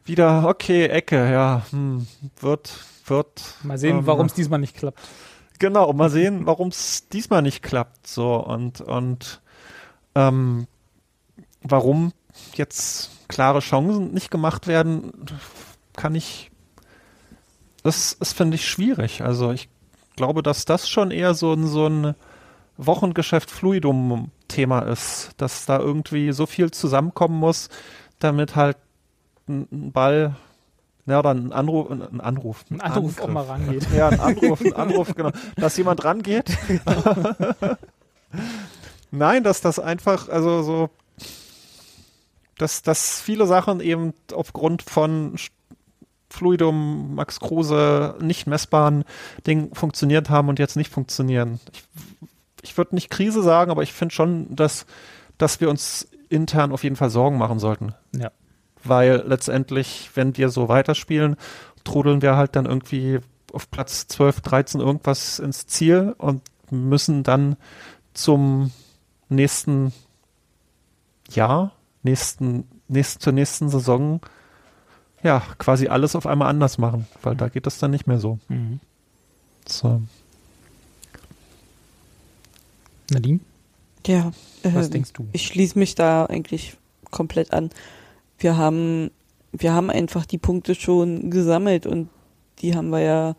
wieder, 0.04 0.46
okay, 0.46 0.86
Ecke, 0.86 1.30
ja, 1.30 1.62
hm, 1.70 2.06
wird, 2.40 2.84
wird. 3.06 3.42
Mal 3.64 3.78
sehen, 3.78 3.98
ähm, 3.98 4.06
warum 4.06 4.26
es 4.26 4.34
diesmal 4.34 4.60
nicht 4.60 4.76
klappt. 4.76 5.00
Genau, 5.58 5.92
mal 5.92 6.10
sehen, 6.10 6.46
warum 6.46 6.68
es 6.68 7.08
diesmal 7.08 7.42
nicht 7.42 7.64
klappt. 7.64 8.06
So, 8.06 8.36
und, 8.36 8.80
und 8.80 9.40
ähm, 10.14 10.68
warum 11.62 12.12
jetzt 12.54 13.10
klare 13.26 13.58
Chancen 13.58 14.12
nicht 14.12 14.30
gemacht 14.30 14.68
werden, 14.68 15.12
kann 15.96 16.14
ich, 16.14 16.47
das, 17.88 18.16
das 18.18 18.32
finde 18.32 18.56
ich 18.56 18.68
schwierig. 18.68 19.22
Also 19.22 19.50
ich 19.50 19.68
glaube, 20.16 20.42
dass 20.42 20.64
das 20.64 20.88
schon 20.88 21.10
eher 21.10 21.34
so 21.34 21.52
ein, 21.54 21.66
so 21.66 21.86
ein 21.86 22.14
Wochengeschäft 22.76 23.50
Fluidum-Thema 23.50 24.80
ist, 24.80 25.30
dass 25.38 25.66
da 25.66 25.78
irgendwie 25.78 26.32
so 26.32 26.46
viel 26.46 26.70
zusammenkommen 26.70 27.38
muss, 27.38 27.68
damit 28.18 28.54
halt 28.54 28.76
ein 29.48 29.90
Ball 29.92 30.36
ja, 31.06 31.20
oder 31.20 31.30
ein 31.30 31.52
Anruf, 31.52 31.90
ein 31.90 32.20
Anruf. 32.20 32.66
Ein 32.70 32.82
Anruf 32.82 33.18
Angriff. 33.18 33.20
auch 33.20 33.28
mal 33.28 33.44
rangeht. 33.44 33.86
Ja, 33.96 34.10
ein 34.10 34.20
Anruf, 34.20 34.60
ein 34.60 34.74
Anruf, 34.74 35.14
genau. 35.14 35.30
Dass 35.56 35.74
jemand 35.78 36.04
rangeht. 36.04 36.50
Nein, 39.10 39.42
dass 39.42 39.62
das 39.62 39.78
einfach, 39.78 40.28
also 40.28 40.62
so, 40.62 40.90
dass, 42.58 42.82
dass 42.82 43.22
viele 43.22 43.46
Sachen 43.46 43.80
eben 43.80 44.12
aufgrund 44.34 44.82
von 44.82 45.38
Fluidum, 46.30 47.14
Max 47.14 47.40
Kruse 47.40 48.16
nicht 48.20 48.46
messbaren 48.46 49.04
Dingen 49.46 49.74
funktioniert 49.74 50.30
haben 50.30 50.48
und 50.48 50.58
jetzt 50.58 50.76
nicht 50.76 50.92
funktionieren. 50.92 51.60
Ich, 51.72 51.84
ich 52.62 52.76
würde 52.76 52.94
nicht 52.94 53.10
Krise 53.10 53.42
sagen, 53.42 53.70
aber 53.70 53.82
ich 53.82 53.92
finde 53.92 54.14
schon, 54.14 54.54
dass, 54.54 54.86
dass 55.38 55.60
wir 55.60 55.70
uns 55.70 56.08
intern 56.28 56.72
auf 56.72 56.84
jeden 56.84 56.96
Fall 56.96 57.10
Sorgen 57.10 57.38
machen 57.38 57.58
sollten. 57.58 57.94
Ja. 58.14 58.30
Weil 58.84 59.24
letztendlich, 59.26 60.10
wenn 60.14 60.36
wir 60.36 60.50
so 60.50 60.68
weiterspielen, 60.68 61.36
trudeln 61.84 62.22
wir 62.22 62.36
halt 62.36 62.54
dann 62.56 62.66
irgendwie 62.66 63.20
auf 63.52 63.70
Platz 63.70 64.06
12, 64.08 64.40
13 64.42 64.80
irgendwas 64.80 65.38
ins 65.38 65.66
Ziel 65.66 66.14
und 66.18 66.42
müssen 66.70 67.22
dann 67.22 67.56
zum 68.12 68.72
nächsten 69.28 69.92
Jahr, 71.30 71.72
nächsten, 72.02 72.68
nächst, 72.88 73.22
zur 73.22 73.32
nächsten 73.32 73.68
Saison 73.68 74.20
ja 75.22 75.42
quasi 75.58 75.88
alles 75.88 76.16
auf 76.16 76.26
einmal 76.26 76.48
anders 76.48 76.78
machen, 76.78 77.06
weil 77.22 77.36
da 77.36 77.48
geht 77.48 77.66
es 77.66 77.78
dann 77.78 77.90
nicht 77.90 78.06
mehr 78.06 78.18
so. 78.18 78.38
Mhm. 78.48 78.80
So. 79.66 80.02
Nadine? 83.10 83.40
Ja, 84.06 84.32
äh, 84.62 84.70
was 84.72 84.90
denkst 84.90 85.12
du? 85.12 85.26
Ich 85.32 85.46
schließe 85.46 85.78
mich 85.78 85.94
da 85.94 86.26
eigentlich 86.26 86.76
komplett 87.10 87.52
an. 87.52 87.70
Wir 88.38 88.56
haben, 88.56 89.10
wir 89.52 89.72
haben 89.72 89.90
einfach 89.90 90.24
die 90.24 90.38
Punkte 90.38 90.74
schon 90.74 91.30
gesammelt 91.30 91.86
und 91.86 92.08
die 92.60 92.74
haben 92.74 92.90
wir 92.90 93.00
ja 93.00 93.36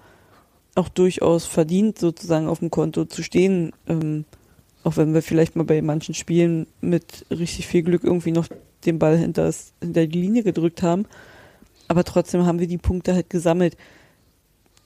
auch 0.75 0.89
durchaus 0.89 1.45
verdient, 1.45 1.99
sozusagen 1.99 2.47
auf 2.47 2.59
dem 2.59 2.69
Konto 2.69 3.05
zu 3.05 3.23
stehen. 3.23 3.73
Ähm, 3.87 4.25
auch 4.83 4.97
wenn 4.97 5.13
wir 5.13 5.21
vielleicht 5.21 5.55
mal 5.55 5.65
bei 5.65 5.81
manchen 5.81 6.13
Spielen 6.13 6.67
mit 6.81 7.25
richtig 7.29 7.67
viel 7.67 7.83
Glück 7.83 8.03
irgendwie 8.03 8.31
noch 8.31 8.47
den 8.85 8.99
Ball 8.99 9.17
hinter, 9.17 9.45
das, 9.45 9.73
hinter 9.81 10.07
die 10.07 10.21
Linie 10.21 10.43
gedrückt 10.43 10.81
haben. 10.81 11.05
Aber 11.89 12.05
trotzdem 12.05 12.45
haben 12.45 12.59
wir 12.59 12.67
die 12.67 12.77
Punkte 12.77 13.13
halt 13.13 13.29
gesammelt. 13.29 13.75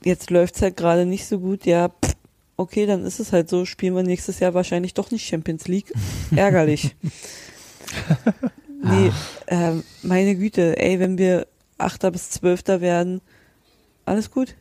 Jetzt 0.04 0.30
läuft 0.30 0.56
es 0.56 0.62
halt 0.62 0.76
gerade 0.76 1.06
nicht 1.06 1.26
so 1.26 1.38
gut. 1.38 1.64
Ja, 1.66 1.90
pff, 1.90 2.14
okay, 2.56 2.86
dann 2.86 3.04
ist 3.04 3.20
es 3.20 3.32
halt 3.32 3.48
so. 3.48 3.64
Spielen 3.64 3.94
wir 3.94 4.02
nächstes 4.02 4.40
Jahr 4.40 4.54
wahrscheinlich 4.54 4.94
doch 4.94 5.12
nicht 5.12 5.24
Champions 5.26 5.68
League. 5.68 5.92
Ärgerlich. 6.34 6.96
nee, 8.82 9.12
äh, 9.46 9.74
meine 10.02 10.34
Güte, 10.34 10.76
ey, 10.76 10.98
wenn 10.98 11.16
wir 11.16 11.46
Achter 11.78 12.10
bis 12.10 12.30
Zwölfter 12.30 12.80
werden, 12.80 13.20
alles 14.04 14.32
gut. 14.32 14.56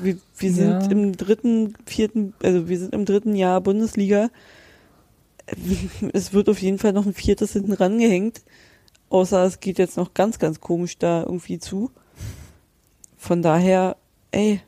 Wir, 0.00 0.16
wir 0.38 0.52
sind 0.52 0.82
ja. 0.82 0.90
im 0.90 1.16
dritten, 1.16 1.74
vierten, 1.84 2.32
also 2.42 2.68
wir 2.68 2.78
sind 2.78 2.94
im 2.94 3.04
dritten 3.04 3.34
Jahr 3.34 3.60
Bundesliga 3.60 4.30
es 6.12 6.32
wird 6.32 6.48
auf 6.48 6.60
jeden 6.60 6.78
Fall 6.78 6.92
noch 6.92 7.06
ein 7.06 7.14
viertes 7.14 7.52
hinten 7.52 7.72
rangehängt. 7.72 8.42
Außer 9.12 9.44
es 9.44 9.60
geht 9.60 9.78
jetzt 9.78 9.98
noch 9.98 10.14
ganz, 10.14 10.38
ganz 10.38 10.58
komisch 10.58 10.96
da 10.96 11.20
irgendwie 11.20 11.58
zu. 11.58 11.90
Von 13.18 13.42
daher, 13.42 13.96
ey, 14.30 14.62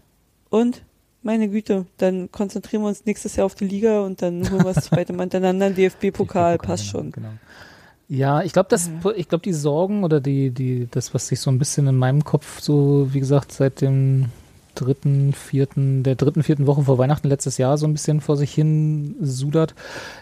und? 0.51 0.83
Meine 1.23 1.49
Güte, 1.49 1.87
dann 1.97 2.31
konzentrieren 2.31 2.83
wir 2.83 2.89
uns 2.89 3.07
nächstes 3.07 3.37
Jahr 3.37 3.47
auf 3.47 3.55
die 3.55 3.67
Liga 3.67 4.03
und 4.03 4.21
dann 4.21 4.51
holen 4.51 4.67
wir 4.67 4.75
das 4.75 4.85
zweite 4.91 5.15
Mal 5.15 5.23
hintereinander. 5.23 5.71
DFB-Pokal, 5.71 6.59
passt 6.59 6.83
genau, 6.83 7.05
schon. 7.05 7.13
Genau. 7.13 7.31
Ja, 8.07 8.43
ich 8.43 8.53
glaube, 8.53 8.69
das, 8.69 8.91
ich 9.17 9.29
glaube, 9.31 9.41
die 9.41 9.55
Sorgen 9.55 10.05
oder 10.05 10.21
die, 10.21 10.51
die, 10.51 10.89
das, 10.91 11.15
was 11.15 11.29
sich 11.29 11.41
so 11.41 11.51
ein 11.51 11.59
bisschen 11.59 11.87
in 11.87 11.97
meinem 11.97 12.23
Kopf 12.23 12.61
so, 12.61 13.15
wie 13.15 13.21
gesagt, 13.21 13.51
seit 13.51 13.81
dem 13.81 14.27
dritten, 14.75 15.33
vierten, 15.33 16.03
der 16.03 16.15
dritten, 16.15 16.43
vierten 16.43 16.67
Woche 16.67 16.83
vor 16.83 16.99
Weihnachten 16.99 17.29
letztes 17.29 17.59
Jahr 17.59 17.79
so 17.79 17.87
ein 17.87 17.93
bisschen 17.93 18.21
vor 18.21 18.37
sich 18.37 18.53
hin 18.53 19.17
sudert, 19.21 19.75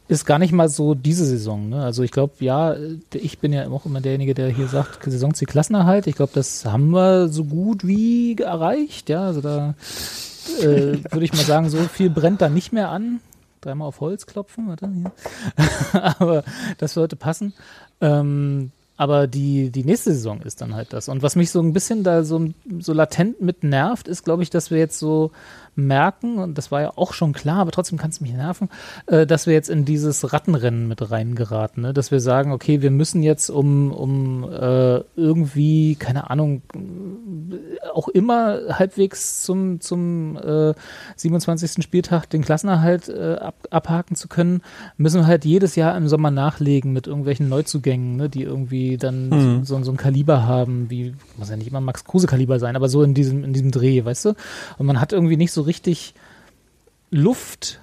ist 0.09 0.25
gar 0.25 0.39
nicht 0.39 0.53
mal 0.53 0.69
so 0.69 0.95
diese 0.95 1.25
Saison. 1.25 1.69
Ne? 1.69 1.83
Also 1.83 2.03
ich 2.03 2.11
glaube, 2.11 2.35
ja, 2.41 2.77
ich 3.13 3.39
bin 3.39 3.53
ja 3.53 3.69
auch 3.69 3.87
immer 3.87 4.01
derjenige, 4.01 4.35
der 4.35 4.49
hier 4.49 4.69
sagt, 4.69 5.05
Saisonziel 5.05 5.49
Klassenerhalt. 5.49 6.07
Ich 6.07 6.17
glaube, 6.17 6.33
das 6.35 6.65
haben 6.65 6.91
wir 6.91 7.29
so 7.29 7.45
gut 7.45 7.87
wie 7.87 8.37
erreicht. 8.39 9.09
Ja, 9.09 9.27
also 9.27 9.41
da 9.41 9.75
äh, 10.61 10.99
würde 11.11 11.25
ich 11.25 11.33
mal 11.33 11.45
sagen, 11.45 11.71
so 11.71 11.79
viel 11.79 12.11
brennt 12.11 12.43
da 12.43 12.49
nicht 12.49 12.73
mehr 12.73 12.91
an. 12.91 13.21
Dreimal 13.61 13.89
auf 13.89 14.01
Holz 14.01 14.27
klopfen, 14.27 14.69
warte, 14.69 14.91
hier. 14.93 15.13
aber 16.19 16.43
das 16.79 16.95
sollte 16.95 17.17
passen. 17.17 17.53
Ähm, 18.01 18.73
aber 18.97 19.27
die, 19.27 19.71
die 19.71 19.85
nächste 19.85 20.13
Saison 20.13 20.43
ist 20.43 20.61
dann 20.61 20.75
halt 20.75 20.93
das. 20.93 21.09
Und 21.09 21.23
was 21.23 21.35
mich 21.35 21.51
so 21.51 21.61
ein 21.61 21.73
bisschen 21.73 22.05
da 22.05 22.25
so, 22.25 22.49
so 22.79 22.93
latent 22.93 23.41
mit 23.41 23.65
nervt, 23.65 24.07
ist, 24.07 24.25
glaube 24.25 24.43
ich, 24.43 24.51
dass 24.51 24.71
wir 24.71 24.79
jetzt 24.79 24.99
so 24.99 25.31
merken, 25.75 26.39
und 26.39 26.59
das 26.59 26.71
war 26.71 26.83
ja 26.83 26.93
auch 26.97 27.15
schon 27.15 27.33
klar, 27.33 27.61
aber 27.61 27.71
trotzdem 27.71 27.99
kann 27.99 28.11
es 28.11 28.21
mich 28.21 28.33
nerven, 28.33 28.69
äh, 29.07 29.27
dass 29.27 29.47
wir 29.47 29.55
jetzt 29.55 29.71
in 29.71 29.85
dieses 29.87 30.33
Rattenrennen 30.33 30.87
mit 30.87 31.11
reingeraten, 31.11 31.83
ne? 31.83 31.95
dass 31.95 32.11
wir 32.11 32.21
sagen, 32.21 32.53
okay, 32.53 32.83
wir 32.83 32.91
müssen 32.91 33.23
jetzt 33.23 33.49
um, 33.49 33.91
um 33.91 34.45
äh, 34.45 35.01
irgendwie, 35.17 35.97
keine 35.97 36.29
Ahnung, 36.31 36.63
auch 37.93 38.09
immer 38.09 38.61
halbwegs 38.79 39.43
zum, 39.43 39.81
zum 39.81 40.37
äh, 40.37 40.75
27. 41.17 41.83
Spieltag 41.83 42.27
den 42.27 42.43
Klassenerhalt 42.43 43.09
äh, 43.09 43.37
ab, 43.41 43.55
abhaken 43.71 44.17
zu 44.17 44.29
können, 44.29 44.63
müssen 44.97 45.21
wir 45.21 45.27
halt 45.27 45.45
jedes 45.45 45.75
Jahr 45.75 45.97
im 45.97 46.09
Sommer 46.09 46.31
nachlegen 46.31 46.93
mit 46.93 47.07
irgendwelchen 47.07 47.49
Neuzugängen, 47.49 48.17
ne? 48.17 48.29
die 48.29 48.43
irgendwie 48.43 48.97
dann 48.97 49.29
mhm. 49.29 49.65
so, 49.65 49.83
so, 49.83 49.91
ein 49.91 49.97
Kaliber 49.97 50.47
haben, 50.47 50.91
wie, 50.91 51.15
muss 51.37 51.51
ja 51.51 51.57
nicht 51.57 51.69
immer 51.69 51.81
Max 51.81 52.05
Kruse 52.05 52.27
Kaliber 52.27 52.59
sein, 52.59 52.77
aber 52.77 52.89
so 52.89 53.03
in 53.03 53.15
diesem, 53.15 53.45
in 53.45 53.53
diesem 53.53 53.71
Dreh, 53.71 54.05
weißt 54.05 54.27
du? 54.27 54.35
Und 54.79 54.87
man 54.87 55.01
hat 55.01 55.13
irgendwie 55.13 55.37
nicht 55.37 55.53
so 55.53 55.63
richtig 55.63 56.15
Luft, 57.11 57.81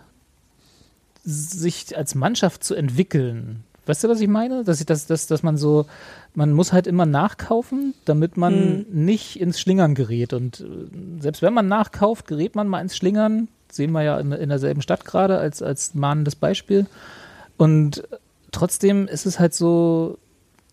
sich 1.24 1.96
als 1.98 2.16
Mannschaft 2.16 2.64
zu 2.64 2.74
entwickeln. 2.74 3.64
Weißt 3.90 4.04
du, 4.04 4.08
was 4.08 4.22
ich 4.22 4.28
meine? 4.28 4.64
Dass, 4.64 4.80
ich, 4.80 4.86
dass, 4.86 5.08
dass, 5.08 5.26
dass 5.26 5.42
man 5.42 5.58
so, 5.58 5.88
man 6.36 6.54
muss 6.54 6.74
halt 6.74 6.86
immer 6.86 7.08
nachkaufen, 7.08 7.96
damit 8.06 8.38
man 8.38 8.54
hm. 8.54 8.86
nicht 8.92 9.40
ins 9.40 9.60
Schlingern 9.60 9.96
gerät. 9.96 10.32
Und 10.32 10.60
äh, 10.62 11.22
selbst 11.22 11.42
wenn 11.42 11.56
man 11.56 11.68
nachkauft, 11.68 12.28
gerät 12.28 12.54
man 12.54 12.68
mal 12.68 12.82
ins 12.82 12.96
Schlingern, 12.96 13.48
sehen 13.72 13.92
wir 13.92 14.04
ja 14.04 14.20
in, 14.20 14.32
in 14.32 14.50
derselben 14.50 14.84
Stadt 14.84 15.06
gerade 15.06 15.40
als, 15.40 15.64
als 15.64 15.96
mahnendes 15.96 16.36
Beispiel. 16.36 16.86
Und 17.58 18.04
trotzdem 18.52 19.08
ist 19.08 19.26
es 19.26 19.40
halt 19.40 19.56
so, 19.56 20.20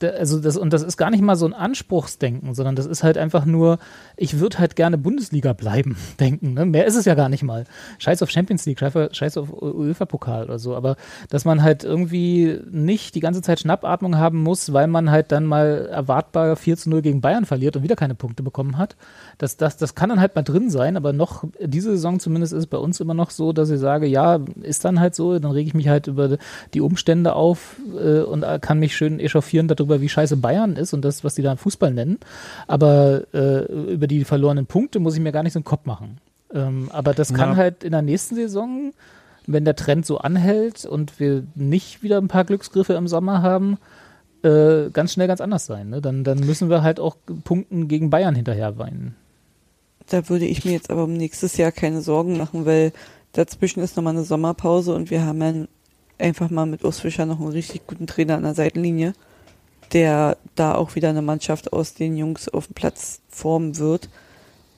also 0.03 0.41
das, 0.41 0.57
und 0.57 0.73
das 0.73 0.83
ist 0.83 0.97
gar 0.97 1.11
nicht 1.11 1.23
mal 1.23 1.37
so 1.37 1.47
ein 1.47 1.55
Anspruchsdenken, 1.55 2.55
sondern 2.55 2.77
das 2.77 2.87
ist 2.87 3.03
halt 3.03 3.17
einfach 3.17 3.47
nur, 3.47 3.79
ich 4.17 4.39
würde 4.39 4.59
halt 4.59 4.77
gerne 4.77 4.99
Bundesliga 4.99 5.53
bleiben, 5.53 5.97
denken. 6.21 6.55
Ne? 6.55 6.67
Mehr 6.67 6.87
ist 6.87 6.97
es 6.97 7.05
ja 7.05 7.15
gar 7.15 7.29
nicht 7.29 7.43
mal. 7.43 7.65
Scheiß 7.99 8.23
auf 8.23 8.31
Champions 8.31 8.67
League, 8.67 8.79
scheiß 8.79 9.37
auf 9.39 9.51
UEFA-Pokal 9.51 10.45
oder 10.45 10.59
so. 10.59 10.77
Aber 10.77 10.97
dass 11.31 11.45
man 11.45 11.63
halt 11.63 11.85
irgendwie 11.85 12.61
nicht 12.71 13.15
die 13.15 13.21
ganze 13.21 13.43
Zeit 13.43 13.61
Schnappatmung 13.61 14.17
haben 14.17 14.43
muss, 14.43 14.73
weil 14.73 14.87
man 14.87 15.11
halt 15.11 15.33
dann 15.33 15.47
mal 15.47 15.87
erwartbar 15.91 16.57
4 16.57 16.77
zu 16.77 16.91
0 16.91 17.03
gegen 17.03 17.21
Bayern 17.21 17.47
verliert 17.47 17.77
und 17.77 17.83
wieder 17.83 17.97
keine 17.97 18.15
Punkte 18.15 18.43
bekommen 18.43 18.77
hat. 18.77 18.97
Das, 19.39 19.57
das, 19.57 19.77
das 19.77 19.95
kann 19.95 20.11
dann 20.11 20.21
halt 20.21 20.35
mal 20.35 20.43
drin 20.43 20.71
sein, 20.71 20.97
aber 20.97 21.13
noch, 21.13 21.45
diese 21.61 21.91
Saison 21.93 22.21
zumindest 22.21 22.53
ist 22.53 22.67
bei 22.67 22.79
uns 22.79 23.01
immer 23.01 23.15
noch 23.15 23.31
so, 23.31 23.53
dass 23.53 23.71
ich 23.71 23.81
sage, 23.81 24.07
ja, 24.07 24.41
ist 24.63 24.85
dann 24.85 25.01
halt 25.01 25.15
so, 25.15 25.39
dann 25.39 25.51
rege 25.51 25.69
ich 25.69 25.75
mich 25.75 25.89
halt 25.89 26.07
über 26.07 26.37
die 26.75 26.81
Umstände 26.81 27.35
auf 27.35 27.77
äh, 27.99 28.21
und 28.21 28.45
kann 28.61 28.79
mich 28.79 28.97
schön 28.97 29.21
echauffieren 29.21 29.69
darüber, 29.69 29.86
darüber, 29.87 30.01
wie 30.01 30.09
scheiße 30.09 30.37
Bayern 30.37 30.77
ist 30.77 30.93
und 30.93 31.05
das, 31.05 31.25
was 31.25 31.35
die 31.35 31.43
da 31.43 31.57
Fußball 31.57 31.93
nennen. 31.93 32.19
Aber 32.67 33.23
äh, 33.33 33.93
über 33.93 34.07
die 34.07 34.25
verlorenen 34.25 34.67
Punkte 34.67 34.99
muss 35.01 35.15
ich 35.15 35.21
mir 35.21 35.33
gar 35.33 35.43
nicht 35.43 35.53
so 35.53 35.59
einen 35.59 35.65
Kopf 35.65 35.87
machen. 35.87 36.19
Ähm, 36.53 36.91
aber 36.93 37.15
das 37.15 37.33
kann 37.33 37.51
ja. 37.51 37.57
halt 37.57 37.85
in 37.85 37.93
der 37.93 38.03
nächsten 38.03 38.35
Saison, 38.35 38.93
wenn 39.47 39.65
der 39.65 39.77
Trend 39.77 40.07
so 40.07 40.19
anhält 40.19 40.85
und 40.85 41.19
wir 41.21 41.45
nicht 41.55 42.03
wieder 42.03 42.19
ein 42.19 42.29
paar 42.29 42.45
Glücksgriffe 42.45 42.95
im 42.95 43.09
Sommer 43.09 43.43
haben, 43.43 43.79
äh, 44.43 44.91
ganz 44.91 45.13
schnell 45.13 45.29
ganz 45.29 45.41
anders 45.41 45.67
sein. 45.67 45.91
Ne? 45.91 46.01
Dann, 46.01 46.25
dann 46.25 46.41
müssen 46.41 46.71
wir 46.71 46.83
halt 46.83 47.01
auch 47.01 47.17
Punkten 47.45 47.89
gegen 47.89 48.11
Bayern 48.11 48.35
hinterher 48.35 48.79
weinen. 48.79 49.15
Da 50.09 50.29
würde 50.29 50.47
ich 50.47 50.65
mir 50.65 50.73
jetzt 50.73 50.91
aber 50.91 51.05
um 51.05 51.15
nächstes 51.15 51.57
Jahr 51.57 51.73
keine 51.73 52.01
Sorgen 52.01 52.37
machen, 52.37 52.65
weil 52.65 52.93
dazwischen 53.33 53.81
ist 53.81 53.97
nochmal 53.97 54.15
eine 54.15 54.25
Sommerpause 54.25 54.95
und 54.95 55.11
wir 55.11 55.25
haben 55.25 55.43
ja 55.43 55.53
einfach 56.19 56.49
mal 56.49 56.65
mit 56.65 56.85
Urs 56.85 57.01
Fischer 57.01 57.27
noch 57.27 57.41
einen 57.41 57.49
richtig 57.49 57.87
guten 57.89 58.07
Trainer 58.07 58.37
an 58.37 58.45
der 58.45 58.55
Seitenlinie 58.55 59.15
der 59.93 60.37
da 60.55 60.75
auch 60.75 60.95
wieder 60.95 61.11
eine 61.11 61.23
Mannschaft 61.23 61.73
aus 61.73 61.95
den 61.95 62.17
Jungs 62.17 62.49
auf 62.49 62.67
dem 62.67 62.75
Platz 62.75 63.21
formen 63.29 63.79
wird. 63.79 64.09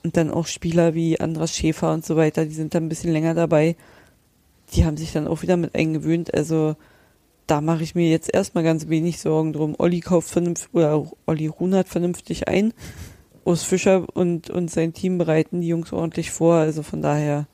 Und 0.04 0.16
dann 0.16 0.30
auch 0.30 0.46
Spieler 0.46 0.94
wie 0.94 1.20
Andras 1.20 1.54
Schäfer 1.54 1.92
und 1.92 2.04
so 2.04 2.16
weiter, 2.16 2.44
die 2.44 2.54
sind 2.54 2.74
dann 2.74 2.84
ein 2.84 2.88
bisschen 2.88 3.12
länger 3.12 3.34
dabei. 3.34 3.76
Die 4.72 4.84
haben 4.84 4.96
sich 4.96 5.12
dann 5.12 5.26
auch 5.26 5.42
wieder 5.42 5.56
mit 5.56 5.74
eingewöhnt. 5.74 6.32
Also 6.34 6.76
da 7.46 7.60
mache 7.60 7.82
ich 7.82 7.94
mir 7.94 8.08
jetzt 8.08 8.32
erstmal 8.32 8.64
ganz 8.64 8.88
wenig 8.88 9.20
Sorgen 9.20 9.52
drum. 9.52 9.74
Olli 9.78 10.00
kauft 10.00 10.28
vernünftig, 10.28 10.72
oder 10.74 11.06
Olli 11.26 11.46
Runert 11.46 11.88
vernünftig 11.88 12.48
ein. 12.48 12.72
Urs 13.44 13.62
Fischer 13.62 14.06
und, 14.14 14.50
und 14.50 14.70
sein 14.70 14.92
Team 14.92 15.18
bereiten 15.18 15.62
die 15.62 15.68
Jungs 15.68 15.92
ordentlich 15.92 16.30
vor. 16.30 16.56
Also 16.56 16.82
von 16.82 17.02
daher 17.02 17.46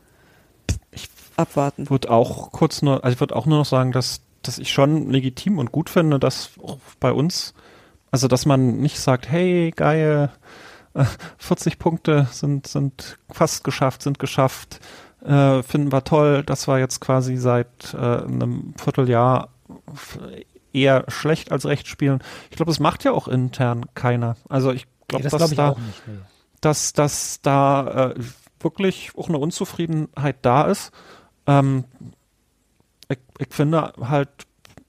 ich 0.90 1.09
abwarten. 1.36 1.89
Würde 1.89 2.10
auch 2.10 2.51
kurz 2.52 2.82
nur, 2.82 3.05
also 3.05 3.14
ich 3.14 3.20
würde 3.20 3.36
auch 3.36 3.47
nur 3.47 3.59
noch 3.59 3.66
sagen, 3.66 3.93
dass 3.93 4.20
dass 4.46 4.58
ich 4.58 4.72
schon 4.72 5.10
legitim 5.10 5.58
und 5.58 5.72
gut 5.72 5.90
finde, 5.90 6.18
dass 6.18 6.50
bei 7.00 7.12
uns, 7.12 7.54
also 8.10 8.28
dass 8.28 8.46
man 8.46 8.78
nicht 8.78 8.98
sagt, 8.98 9.30
hey, 9.30 9.72
geil, 9.74 10.30
40 11.38 11.78
Punkte 11.78 12.28
sind, 12.30 12.66
sind 12.66 13.18
fast 13.30 13.64
geschafft, 13.64 14.02
sind 14.02 14.18
geschafft, 14.18 14.80
äh, 15.24 15.62
finden 15.62 15.92
wir 15.92 16.04
toll, 16.04 16.42
das 16.44 16.68
war 16.68 16.78
jetzt 16.78 17.00
quasi 17.00 17.36
seit 17.36 17.94
äh, 17.94 17.96
einem 17.96 18.74
Vierteljahr 18.76 19.48
eher 20.72 21.04
schlecht 21.08 21.52
als 21.52 21.66
recht 21.66 21.86
spielen. 21.86 22.22
Ich 22.50 22.56
glaube, 22.56 22.70
das 22.70 22.80
macht 22.80 23.04
ja 23.04 23.12
auch 23.12 23.28
intern 23.28 23.86
keiner. 23.94 24.36
Also 24.48 24.72
ich 24.72 24.86
glaube, 25.08 25.24
nee, 25.24 25.30
das 25.30 25.40
dass, 25.40 25.50
glaub 25.52 25.76
da, 25.76 25.82
dass, 26.60 26.92
dass 26.92 27.40
da 27.42 28.10
äh, 28.10 28.14
wirklich 28.60 29.12
auch 29.16 29.28
eine 29.28 29.38
Unzufriedenheit 29.38 30.36
da 30.42 30.64
ist. 30.64 30.90
Ähm, 31.46 31.84
ich, 33.39 33.48
finde 33.51 33.93
halt, 34.01 34.28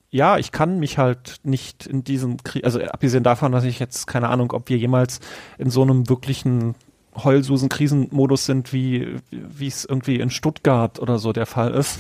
ja, 0.10 0.38
ich 0.38 0.52
kann 0.52 0.80
mich 0.80 0.98
halt 0.98 1.38
nicht 1.44 1.86
in 1.86 2.04
diesem 2.04 2.38
Krieg, 2.44 2.64
also 2.64 2.82
abgesehen 2.82 3.24
davon, 3.24 3.52
dass 3.52 3.64
ich 3.64 3.80
jetzt 3.80 4.08
keine 4.08 4.30
Ahnung, 4.30 4.52
ob 4.52 4.70
wir 4.70 4.78
jemals 4.78 5.20
in 5.58 5.70
so 5.70 5.82
einem 5.82 6.10
wirklichen 6.10 6.76
Heulsusen-Krisenmodus 7.16 8.46
sind, 8.46 8.74
wie 8.74 9.22
es 9.60 9.86
irgendwie 9.86 10.20
in 10.20 10.30
Stuttgart 10.30 11.00
oder 11.00 11.18
so 11.18 11.32
der 11.32 11.46
Fall 11.46 11.74
ist, 11.74 11.98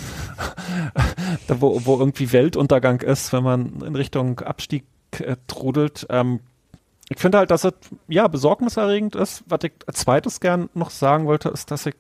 wo, 1.48 1.86
wo 1.86 1.98
irgendwie 2.00 2.32
Weltuntergang 2.34 3.02
ist, 3.02 3.32
wenn 3.32 3.44
man 3.44 3.82
in 3.82 3.96
Richtung 3.96 4.40
Abstieg 4.42 4.86
äh, 5.20 5.38
trudelt. 5.48 6.06
Ähm, 6.10 6.42
ich 7.10 7.20
finde 7.20 7.38
halt, 7.38 7.52
dass 7.52 7.64
es 7.64 7.74
ja 8.08 8.28
besorgniserregend 8.28 9.16
ist. 9.16 9.44
Was 9.48 9.64
ich 9.64 9.74
als 9.86 10.00
zweites 10.00 10.40
gern 10.40 10.70
noch 10.74 10.90
sagen 10.90 11.28
wollte, 11.28 11.50
ist, 11.50 11.72
dass 11.72 11.86
ich 11.86 11.96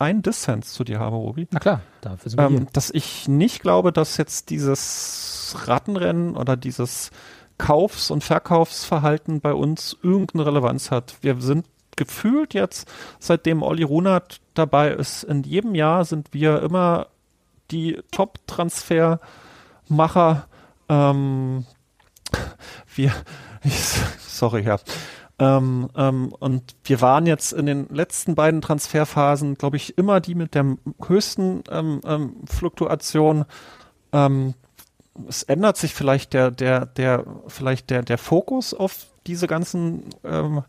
ein 0.00 0.22
Dissens 0.22 0.72
zu 0.72 0.84
dir 0.84 0.98
habe, 0.98 1.16
Robi. 1.16 1.46
Na 1.50 1.60
klar, 1.60 1.82
dafür 2.00 2.30
sind 2.30 2.40
wir 2.40 2.46
ähm, 2.46 2.56
hier. 2.56 2.66
Dass 2.72 2.90
ich 2.90 3.28
nicht 3.28 3.60
glaube, 3.62 3.92
dass 3.92 4.16
jetzt 4.16 4.48
dieses 4.50 5.56
Rattenrennen 5.66 6.36
oder 6.36 6.56
dieses 6.56 7.10
Kaufs- 7.58 8.10
und 8.10 8.24
Verkaufsverhalten 8.24 9.40
bei 9.40 9.52
uns 9.52 9.96
irgendeine 10.02 10.46
Relevanz 10.46 10.90
hat. 10.90 11.16
Wir 11.20 11.40
sind 11.40 11.66
gefühlt 11.96 12.54
jetzt, 12.54 12.90
seitdem 13.18 13.62
Olli 13.62 13.82
Runert 13.82 14.40
dabei 14.54 14.92
ist, 14.92 15.24
in 15.24 15.42
jedem 15.42 15.74
Jahr 15.74 16.06
sind 16.06 16.32
wir 16.32 16.62
immer 16.62 17.08
die 17.70 18.00
Top-Transfermacher. 18.10 20.46
Ähm, 20.88 21.66
wir, 22.94 23.12
ich, 23.62 23.74
sorry, 24.26 24.62
ja. 24.62 24.78
Ähm, 25.40 25.88
ähm, 25.96 26.32
und 26.38 26.76
wir 26.84 27.00
waren 27.00 27.26
jetzt 27.26 27.52
in 27.52 27.66
den 27.66 27.88
letzten 27.88 28.34
beiden 28.34 28.60
Transferphasen, 28.60 29.54
glaube 29.54 29.78
ich, 29.78 29.96
immer 29.96 30.20
die 30.20 30.34
mit 30.34 30.54
der 30.54 30.76
höchsten 31.06 31.64
ähm, 31.70 32.00
ähm 32.04 32.36
Fluktuation. 32.46 33.46
Ähm, 34.12 34.54
es 35.28 35.42
ändert 35.42 35.76
sich 35.76 35.94
vielleicht 35.94 36.34
der, 36.34 36.50
der, 36.50 36.86
der, 36.86 37.24
vielleicht 37.48 37.90
der, 37.90 38.02
der 38.02 38.18
Fokus 38.18 38.74
auf 38.74 39.06
diese 39.26 39.46
ganzen 39.46 40.10
ähm, 40.24 40.62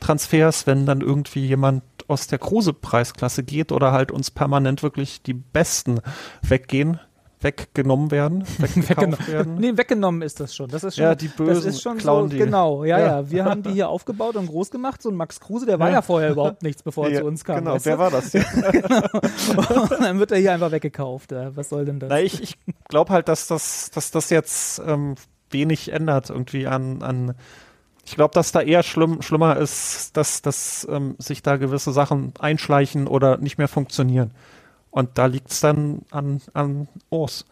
Transfers, 0.00 0.66
wenn 0.66 0.86
dann 0.86 1.00
irgendwie 1.00 1.46
jemand 1.46 1.82
aus 2.06 2.26
der 2.26 2.38
Kruse-Preisklasse 2.38 3.42
geht 3.42 3.72
oder 3.72 3.92
halt 3.92 4.12
uns 4.12 4.30
permanent 4.30 4.82
wirklich 4.82 5.22
die 5.22 5.34
Besten 5.34 6.00
weggehen 6.42 7.00
weggenommen 7.40 8.10
werden, 8.10 8.44
weggenommen 8.58 9.26
werden. 9.28 9.54
Nee, 9.56 9.76
weggenommen 9.76 10.22
ist 10.22 10.40
das 10.40 10.54
schon. 10.54 10.68
Das 10.68 10.84
ist 10.84 10.96
schon, 10.96 11.04
ja, 11.04 11.14
die 11.14 11.28
Bösen 11.28 11.54
das 11.54 11.64
ist 11.64 11.82
schon 11.82 12.00
so, 12.00 12.26
genau, 12.28 12.84
ja, 12.84 12.98
ja, 12.98 13.06
ja, 13.06 13.30
Wir 13.30 13.44
haben 13.44 13.62
die 13.62 13.70
hier 13.70 13.88
aufgebaut 13.88 14.36
und 14.36 14.46
groß 14.46 14.70
gemacht. 14.70 15.02
So 15.02 15.10
ein 15.10 15.14
Max 15.14 15.40
Kruse, 15.40 15.66
der 15.66 15.78
war 15.78 15.88
ja, 15.88 15.94
ja 15.94 16.02
vorher 16.02 16.30
überhaupt 16.30 16.62
nichts, 16.62 16.82
bevor 16.82 17.08
er 17.08 17.20
zu 17.20 17.26
uns 17.26 17.44
kam. 17.44 17.64
Genau, 17.64 17.76
wer 17.80 17.96
du? 17.96 18.02
war 18.02 18.10
das? 18.10 18.32
genau. 18.32 19.82
Und 19.82 20.00
dann 20.00 20.18
wird 20.18 20.32
er 20.32 20.38
hier 20.38 20.52
einfach 20.52 20.72
weggekauft. 20.72 21.32
Was 21.32 21.68
soll 21.68 21.84
denn 21.84 22.00
das? 22.00 22.10
Na, 22.10 22.20
ich, 22.20 22.42
ich 22.42 22.58
glaube 22.88 23.12
halt, 23.12 23.28
dass 23.28 23.46
das, 23.46 23.90
dass 23.90 24.10
das 24.10 24.30
jetzt 24.30 24.82
ähm, 24.84 25.14
wenig 25.50 25.92
ändert 25.92 26.30
irgendwie 26.30 26.66
an, 26.66 27.02
an 27.02 27.34
ich 28.04 28.14
glaube, 28.14 28.32
dass 28.32 28.52
da 28.52 28.62
eher 28.62 28.82
schlimm, 28.82 29.20
schlimmer 29.20 29.58
ist, 29.58 30.16
dass, 30.16 30.40
dass 30.40 30.88
ähm, 30.90 31.14
sich 31.18 31.42
da 31.42 31.56
gewisse 31.56 31.92
Sachen 31.92 32.32
einschleichen 32.38 33.06
oder 33.06 33.36
nicht 33.36 33.58
mehr 33.58 33.68
funktionieren. 33.68 34.30
Und 34.90 35.18
da 35.18 35.26
liegt 35.26 35.50
es 35.50 35.60
dann 35.60 36.02
an, 36.10 36.40
an 36.54 36.88
Urs, 37.10 37.44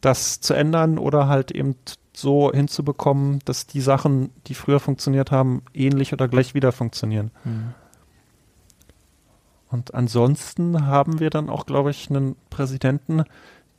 das 0.00 0.40
zu 0.40 0.54
ändern 0.54 0.98
oder 0.98 1.28
halt 1.28 1.50
eben 1.50 1.76
so 2.12 2.52
hinzubekommen, 2.52 3.40
dass 3.44 3.66
die 3.66 3.80
Sachen, 3.80 4.30
die 4.46 4.54
früher 4.54 4.80
funktioniert 4.80 5.30
haben, 5.30 5.62
ähnlich 5.72 6.12
oder 6.12 6.28
gleich 6.28 6.54
wieder 6.54 6.72
funktionieren. 6.72 7.30
Mhm. 7.44 7.74
Und 9.70 9.94
ansonsten 9.94 10.86
haben 10.86 11.18
wir 11.18 11.30
dann 11.30 11.48
auch, 11.48 11.64
glaube 11.64 11.90
ich, 11.90 12.10
einen 12.10 12.36
Präsidenten, 12.50 13.24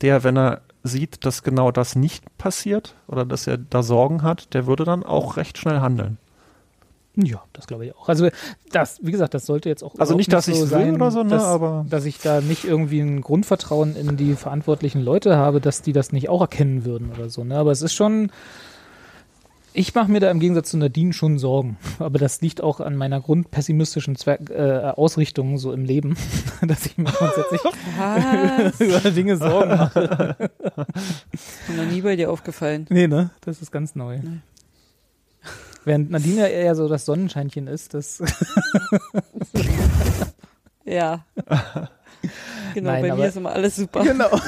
der, 0.00 0.24
wenn 0.24 0.36
er 0.36 0.62
sieht, 0.82 1.24
dass 1.24 1.44
genau 1.44 1.70
das 1.70 1.94
nicht 1.94 2.36
passiert 2.36 2.96
oder 3.06 3.24
dass 3.24 3.46
er 3.46 3.58
da 3.58 3.82
Sorgen 3.82 4.22
hat, 4.22 4.52
der 4.54 4.66
würde 4.66 4.84
dann 4.84 5.04
auch 5.04 5.36
recht 5.36 5.56
schnell 5.56 5.80
handeln. 5.80 6.18
Ja, 7.16 7.44
das 7.52 7.66
glaube 7.66 7.86
ich 7.86 7.94
auch. 7.94 8.08
Also 8.08 8.28
das, 8.72 8.98
wie 9.02 9.12
gesagt, 9.12 9.34
das 9.34 9.46
sollte 9.46 9.68
jetzt 9.68 9.84
auch 9.84 9.94
also 9.98 10.16
nicht, 10.16 10.32
dass 10.32 10.48
nicht 10.48 10.58
so 10.58 10.64
ich 10.64 10.70
sein, 10.70 10.94
oder 10.94 11.10
so, 11.12 11.22
ne, 11.22 11.30
dass, 11.30 11.44
aber 11.44 11.86
dass 11.88 12.04
ich 12.06 12.18
da 12.18 12.40
nicht 12.40 12.64
irgendwie 12.64 13.00
ein 13.00 13.20
Grundvertrauen 13.20 13.94
in 13.94 14.16
die 14.16 14.34
verantwortlichen 14.34 15.00
Leute 15.00 15.36
habe, 15.36 15.60
dass 15.60 15.82
die 15.82 15.92
das 15.92 16.10
nicht 16.12 16.28
auch 16.28 16.40
erkennen 16.40 16.84
würden 16.84 17.12
oder 17.16 17.28
so. 17.28 17.44
Ne? 17.44 17.56
Aber 17.56 17.70
es 17.70 17.82
ist 17.82 17.94
schon, 17.94 18.32
ich 19.74 19.94
mache 19.94 20.10
mir 20.10 20.18
da 20.18 20.28
im 20.30 20.40
Gegensatz 20.40 20.70
zu 20.70 20.76
Nadine 20.76 21.12
schon 21.12 21.38
Sorgen. 21.38 21.76
Aber 22.00 22.18
das 22.18 22.40
liegt 22.40 22.60
auch 22.60 22.80
an 22.80 22.96
meiner 22.96 23.20
grundpessimistischen 23.20 24.16
Zwerg, 24.16 24.50
äh, 24.50 24.92
Ausrichtung 24.96 25.56
so 25.58 25.72
im 25.72 25.84
Leben, 25.84 26.16
dass 26.66 26.86
ich 26.86 26.98
mir 26.98 27.12
grundsätzlich 27.12 27.60
über 28.80 29.10
Dinge 29.12 29.36
Sorgen 29.36 29.70
mache. 29.70 30.36
Ist 31.32 31.76
noch 31.76 31.84
nie 31.84 32.00
bei 32.00 32.16
dir 32.16 32.32
aufgefallen. 32.32 32.86
Nee, 32.88 33.06
ne? 33.06 33.30
Das 33.42 33.62
ist 33.62 33.70
ganz 33.70 33.94
neu. 33.94 34.18
Nee. 34.18 34.40
Während 35.84 36.10
Nadine 36.10 36.48
eher 36.48 36.74
so 36.74 36.88
das 36.88 37.04
Sonnenscheinchen 37.04 37.66
ist, 37.66 37.94
das. 37.94 38.22
ja. 40.84 41.24
Genau, 42.74 42.90
Nein, 42.90 43.02
bei 43.02 43.12
aber, 43.12 43.22
mir 43.22 43.28
ist 43.28 43.36
immer 43.36 43.52
alles 43.52 43.76
super. 43.76 44.02
Genau. 44.02 44.30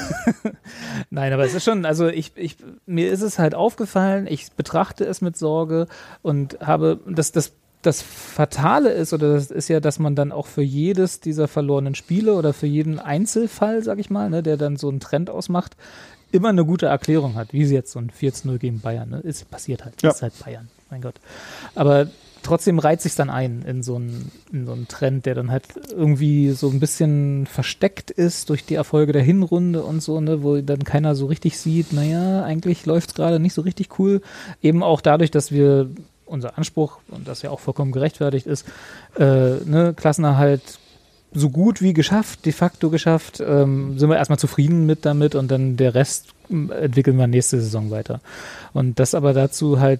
Nein, 1.09 1.33
aber 1.33 1.45
es 1.45 1.53
ist 1.53 1.63
schon, 1.63 1.85
also 1.85 2.07
ich, 2.07 2.31
ich, 2.35 2.57
mir 2.85 3.11
ist 3.11 3.21
es 3.21 3.39
halt 3.39 3.55
aufgefallen, 3.55 4.27
ich 4.27 4.51
betrachte 4.53 5.05
es 5.05 5.21
mit 5.21 5.37
Sorge 5.37 5.87
und 6.21 6.59
habe, 6.59 6.99
das, 7.07 7.31
das 7.31 7.53
das 7.83 8.01
Fatale 8.01 8.89
ist, 8.89 9.13
oder 9.13 9.33
das 9.35 9.51
ist 9.51 9.67
ja, 9.67 9.79
dass 9.79 9.99
man 9.99 10.15
dann 10.15 10.31
auch 10.31 10.47
für 10.47 10.63
jedes 10.63 11.19
dieser 11.19 11.47
verlorenen 11.47 11.95
Spiele 11.95 12.33
oder 12.33 12.51
für 12.51 12.65
jeden 12.65 12.99
Einzelfall, 12.99 13.83
sag 13.83 13.99
ich 13.99 14.09
mal, 14.09 14.29
ne, 14.29 14.41
der 14.43 14.57
dann 14.57 14.77
so 14.77 14.89
einen 14.89 14.99
Trend 14.99 15.29
ausmacht, 15.29 15.77
immer 16.31 16.49
eine 16.49 16.65
gute 16.65 16.87
Erklärung 16.87 17.35
hat, 17.35 17.53
wie 17.53 17.65
sie 17.65 17.75
jetzt 17.75 17.91
so 17.91 17.99
ein 17.99 18.11
4-0 18.11 18.57
gegen 18.57 18.81
Bayern, 18.81 19.09
ne? 19.09 19.19
Ist 19.19 19.49
passiert 19.49 19.85
halt, 19.85 20.01
Ja. 20.01 20.09
ist 20.09 20.21
halt 20.21 20.33
Bayern, 20.43 20.69
mein 20.89 21.01
Gott. 21.01 21.15
Aber 21.75 22.07
trotzdem 22.43 22.79
reiht 22.79 23.01
sich 23.01 23.15
dann 23.15 23.29
ein 23.29 23.63
in 23.67 23.83
so 23.83 23.95
einen, 23.95 24.31
in 24.51 24.65
so 24.65 24.71
einen 24.71 24.87
Trend, 24.87 25.25
der 25.25 25.35
dann 25.35 25.51
halt 25.51 25.65
irgendwie 25.91 26.51
so 26.51 26.69
ein 26.69 26.79
bisschen 26.79 27.45
versteckt 27.45 28.09
ist 28.09 28.49
durch 28.49 28.65
die 28.65 28.75
Erfolge 28.75 29.11
der 29.11 29.21
Hinrunde 29.21 29.83
und 29.83 30.01
so, 30.01 30.21
ne, 30.21 30.43
wo 30.43 30.57
dann 30.61 30.83
keiner 30.83 31.15
so 31.15 31.25
richtig 31.25 31.59
sieht, 31.59 31.93
naja, 31.93 32.43
eigentlich 32.43 32.85
läuft 32.85 33.09
es 33.09 33.15
gerade 33.15 33.39
nicht 33.39 33.53
so 33.53 33.61
richtig 33.61 33.99
cool. 33.99 34.21
Eben 34.61 34.81
auch 34.81 35.01
dadurch, 35.01 35.31
dass 35.31 35.51
wir 35.51 35.89
unser 36.25 36.57
Anspruch, 36.57 36.99
und 37.09 37.27
das 37.27 37.41
ja 37.41 37.49
auch 37.49 37.59
vollkommen 37.59 37.91
gerechtfertigt 37.91 38.47
ist, 38.47 38.65
äh, 39.17 39.23
ne, 39.65 39.93
Klassenerhalt 39.95 40.61
so 41.33 41.49
gut 41.49 41.81
wie 41.81 41.93
geschafft, 41.93 42.45
de 42.45 42.53
facto 42.53 42.89
geschafft, 42.89 43.43
ähm, 43.45 43.99
sind 43.99 44.09
wir 44.09 44.17
erstmal 44.17 44.39
zufrieden 44.39 44.85
mit 44.85 45.05
damit 45.05 45.35
und 45.35 45.49
dann 45.51 45.75
der 45.75 45.93
Rest 45.93 46.33
entwickeln 46.49 47.17
wir 47.17 47.27
nächste 47.27 47.59
Saison 47.59 47.91
weiter. 47.91 48.21
Und 48.73 48.99
das 48.99 49.13
aber 49.13 49.33
dazu 49.33 49.79
halt 49.79 49.99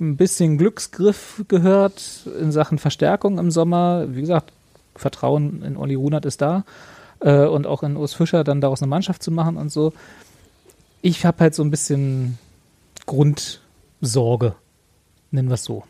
ein 0.00 0.16
bisschen 0.16 0.58
Glücksgriff 0.58 1.44
gehört 1.48 2.26
in 2.40 2.52
Sachen 2.52 2.78
Verstärkung 2.78 3.38
im 3.38 3.50
Sommer. 3.50 4.06
Wie 4.08 4.20
gesagt, 4.20 4.52
Vertrauen 4.94 5.62
in 5.62 5.76
Olli 5.76 5.94
Runert 5.94 6.24
ist 6.24 6.40
da 6.40 6.64
äh, 7.20 7.44
und 7.44 7.66
auch 7.66 7.82
in 7.82 7.96
Urs 7.96 8.14
Fischer 8.14 8.44
dann 8.44 8.60
daraus 8.60 8.82
eine 8.82 8.90
Mannschaft 8.90 9.22
zu 9.22 9.30
machen 9.30 9.56
und 9.56 9.70
so. 9.70 9.92
Ich 11.02 11.24
habe 11.24 11.38
halt 11.40 11.54
so 11.54 11.62
ein 11.62 11.70
bisschen 11.70 12.38
Grundsorge, 13.06 14.54
nennen 15.30 15.48
wir 15.48 15.54
es 15.54 15.64
so. 15.64 15.84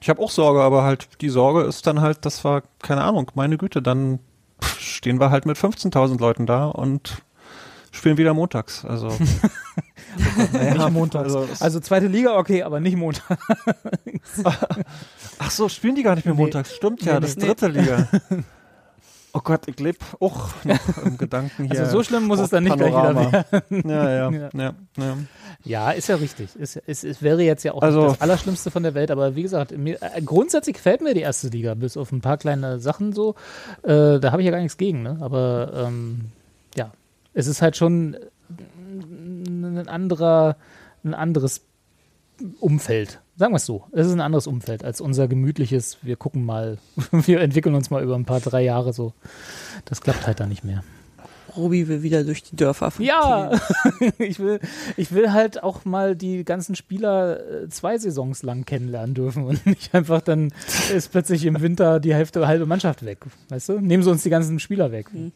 Ich 0.00 0.10
habe 0.10 0.22
auch 0.22 0.30
Sorge, 0.30 0.60
aber 0.60 0.82
halt 0.82 1.08
die 1.20 1.30
Sorge 1.30 1.62
ist 1.62 1.86
dann 1.86 2.00
halt, 2.00 2.24
das 2.24 2.44
war, 2.44 2.62
keine 2.80 3.02
Ahnung, 3.02 3.30
meine 3.34 3.56
Güte, 3.56 3.82
dann 3.82 4.18
stehen 4.78 5.20
wir 5.20 5.30
halt 5.30 5.46
mit 5.46 5.56
15.000 5.56 6.20
Leuten 6.20 6.46
da 6.46 6.66
und 6.66 7.22
spielen 7.90 8.18
wieder 8.18 8.34
montags. 8.34 8.84
Also, 8.84 9.08
nicht 10.16 10.90
montags. 10.90 11.24
Also, 11.34 11.48
Also, 11.60 11.78
es- 11.78 11.84
zweite 11.84 12.06
Liga, 12.06 12.36
okay, 12.38 12.62
aber 12.62 12.80
nicht 12.80 12.96
Montag. 12.96 13.38
ach 15.38 15.50
so, 15.50 15.68
spielen 15.68 15.94
die 15.94 16.02
gar 16.02 16.14
nicht 16.14 16.24
mehr 16.24 16.34
Nee. 16.34 16.40
montags. 16.40 16.74
Stimmt 16.74 17.02
ja, 17.02 17.14
Nee, 17.14 17.20
das 17.20 17.36
nee. 17.36 17.46
dritte 17.46 17.68
Liga. 17.68 18.08
Oh 19.32 19.40
Gott, 19.44 19.68
ich 19.68 19.78
lebe 19.78 19.98
auch 20.18 20.48
noch 20.64 21.04
im 21.04 21.18
Gedanken 21.18 21.64
hier. 21.70 21.80
Also 21.80 21.98
so 21.98 22.02
schlimm 22.02 22.24
muss 22.24 22.40
es 22.40 22.48
dann 22.48 22.64
nicht 22.64 22.74
gleich 22.74 22.88
wieder 22.88 23.12
Panorama. 23.12 23.44
werden. 23.50 23.90
Ja, 23.90 24.10
ja, 24.10 24.30
Ja. 24.30 24.48
ja, 24.54 24.74
ja. 24.96 25.16
Ja, 25.62 25.90
ist 25.90 26.08
ja 26.08 26.16
richtig. 26.16 26.56
Ist, 26.56 26.76
ist, 26.76 27.04
es 27.04 27.20
wäre 27.20 27.42
jetzt 27.42 27.62
ja 27.62 27.72
auch 27.74 27.82
Also- 27.82 28.00
nicht 28.04 28.12
das 28.14 28.20
Allerschlimmste 28.22 28.70
von 28.70 28.82
der 28.82 28.94
Welt, 28.94 29.10
aber 29.10 29.36
wie 29.36 29.42
gesagt, 29.42 29.76
mir, 29.76 29.98
äh, 30.00 30.22
grundsätzlich 30.22 30.76
gefällt 30.76 31.02
mir 31.02 31.12
die 31.12 31.20
erste 31.20 31.48
Liga, 31.48 31.74
bis 31.74 31.98
auf 31.98 32.12
ein 32.12 32.22
paar 32.22 32.38
kleine 32.38 32.78
Sachen 32.78 33.12
so. 33.12 33.34
Äh, 33.82 34.20
da 34.20 34.32
habe 34.32 34.40
ich 34.40 34.46
ja 34.46 34.52
gar 34.52 34.60
nichts 34.62 34.78
gegen, 34.78 35.02
ne? 35.02 35.18
Aber 35.20 35.84
ähm, 35.86 36.30
ja, 36.74 36.90
es 37.34 37.46
ist 37.46 37.60
halt 37.60 37.76
schon 37.76 38.16
ein 39.00 39.88
anderer, 39.88 40.56
ein 41.04 41.14
anderes 41.14 41.62
Umfeld. 42.60 43.20
Sagen 43.36 43.52
wir 43.52 43.56
es 43.56 43.66
so. 43.66 43.84
Es 43.92 44.06
ist 44.06 44.12
ein 44.12 44.20
anderes 44.20 44.46
Umfeld 44.46 44.84
als 44.84 45.00
unser 45.00 45.28
gemütliches, 45.28 45.98
wir 46.02 46.16
gucken 46.16 46.44
mal, 46.44 46.78
wir 47.10 47.40
entwickeln 47.40 47.74
uns 47.74 47.90
mal 47.90 48.02
über 48.02 48.14
ein 48.14 48.24
paar, 48.24 48.40
drei 48.40 48.62
Jahre 48.62 48.92
so. 48.92 49.12
Das 49.84 50.00
klappt 50.00 50.26
halt 50.26 50.40
da 50.40 50.46
nicht 50.46 50.64
mehr. 50.64 50.82
Robi 51.56 51.88
will 51.88 52.02
wieder 52.02 52.24
durch 52.24 52.42
die 52.42 52.56
Dörfer 52.56 52.90
von 52.90 53.04
Ja, 53.04 53.50
ich 54.18 54.38
will, 54.38 54.60
ich 54.96 55.12
will 55.12 55.32
halt 55.32 55.62
auch 55.62 55.84
mal 55.84 56.14
die 56.14 56.44
ganzen 56.44 56.74
Spieler 56.74 57.40
äh, 57.40 57.68
zwei 57.68 57.96
Saisons 57.98 58.42
lang 58.42 58.64
kennenlernen 58.64 59.14
dürfen 59.14 59.44
und 59.44 59.64
nicht 59.66 59.94
einfach 59.94 60.20
dann 60.20 60.52
ist 60.94 61.12
plötzlich 61.12 61.44
im 61.46 61.60
Winter 61.60 62.00
die 62.00 62.14
Hälfte, 62.14 62.46
halbe 62.46 62.66
Mannschaft 62.66 63.04
weg. 63.04 63.18
Weißt 63.48 63.68
du? 63.70 63.80
Nehmen 63.80 64.02
sie 64.02 64.10
uns 64.10 64.22
die 64.22 64.30
ganzen 64.30 64.60
Spieler 64.60 64.92
weg. 64.92 65.12
Mhm. 65.12 65.32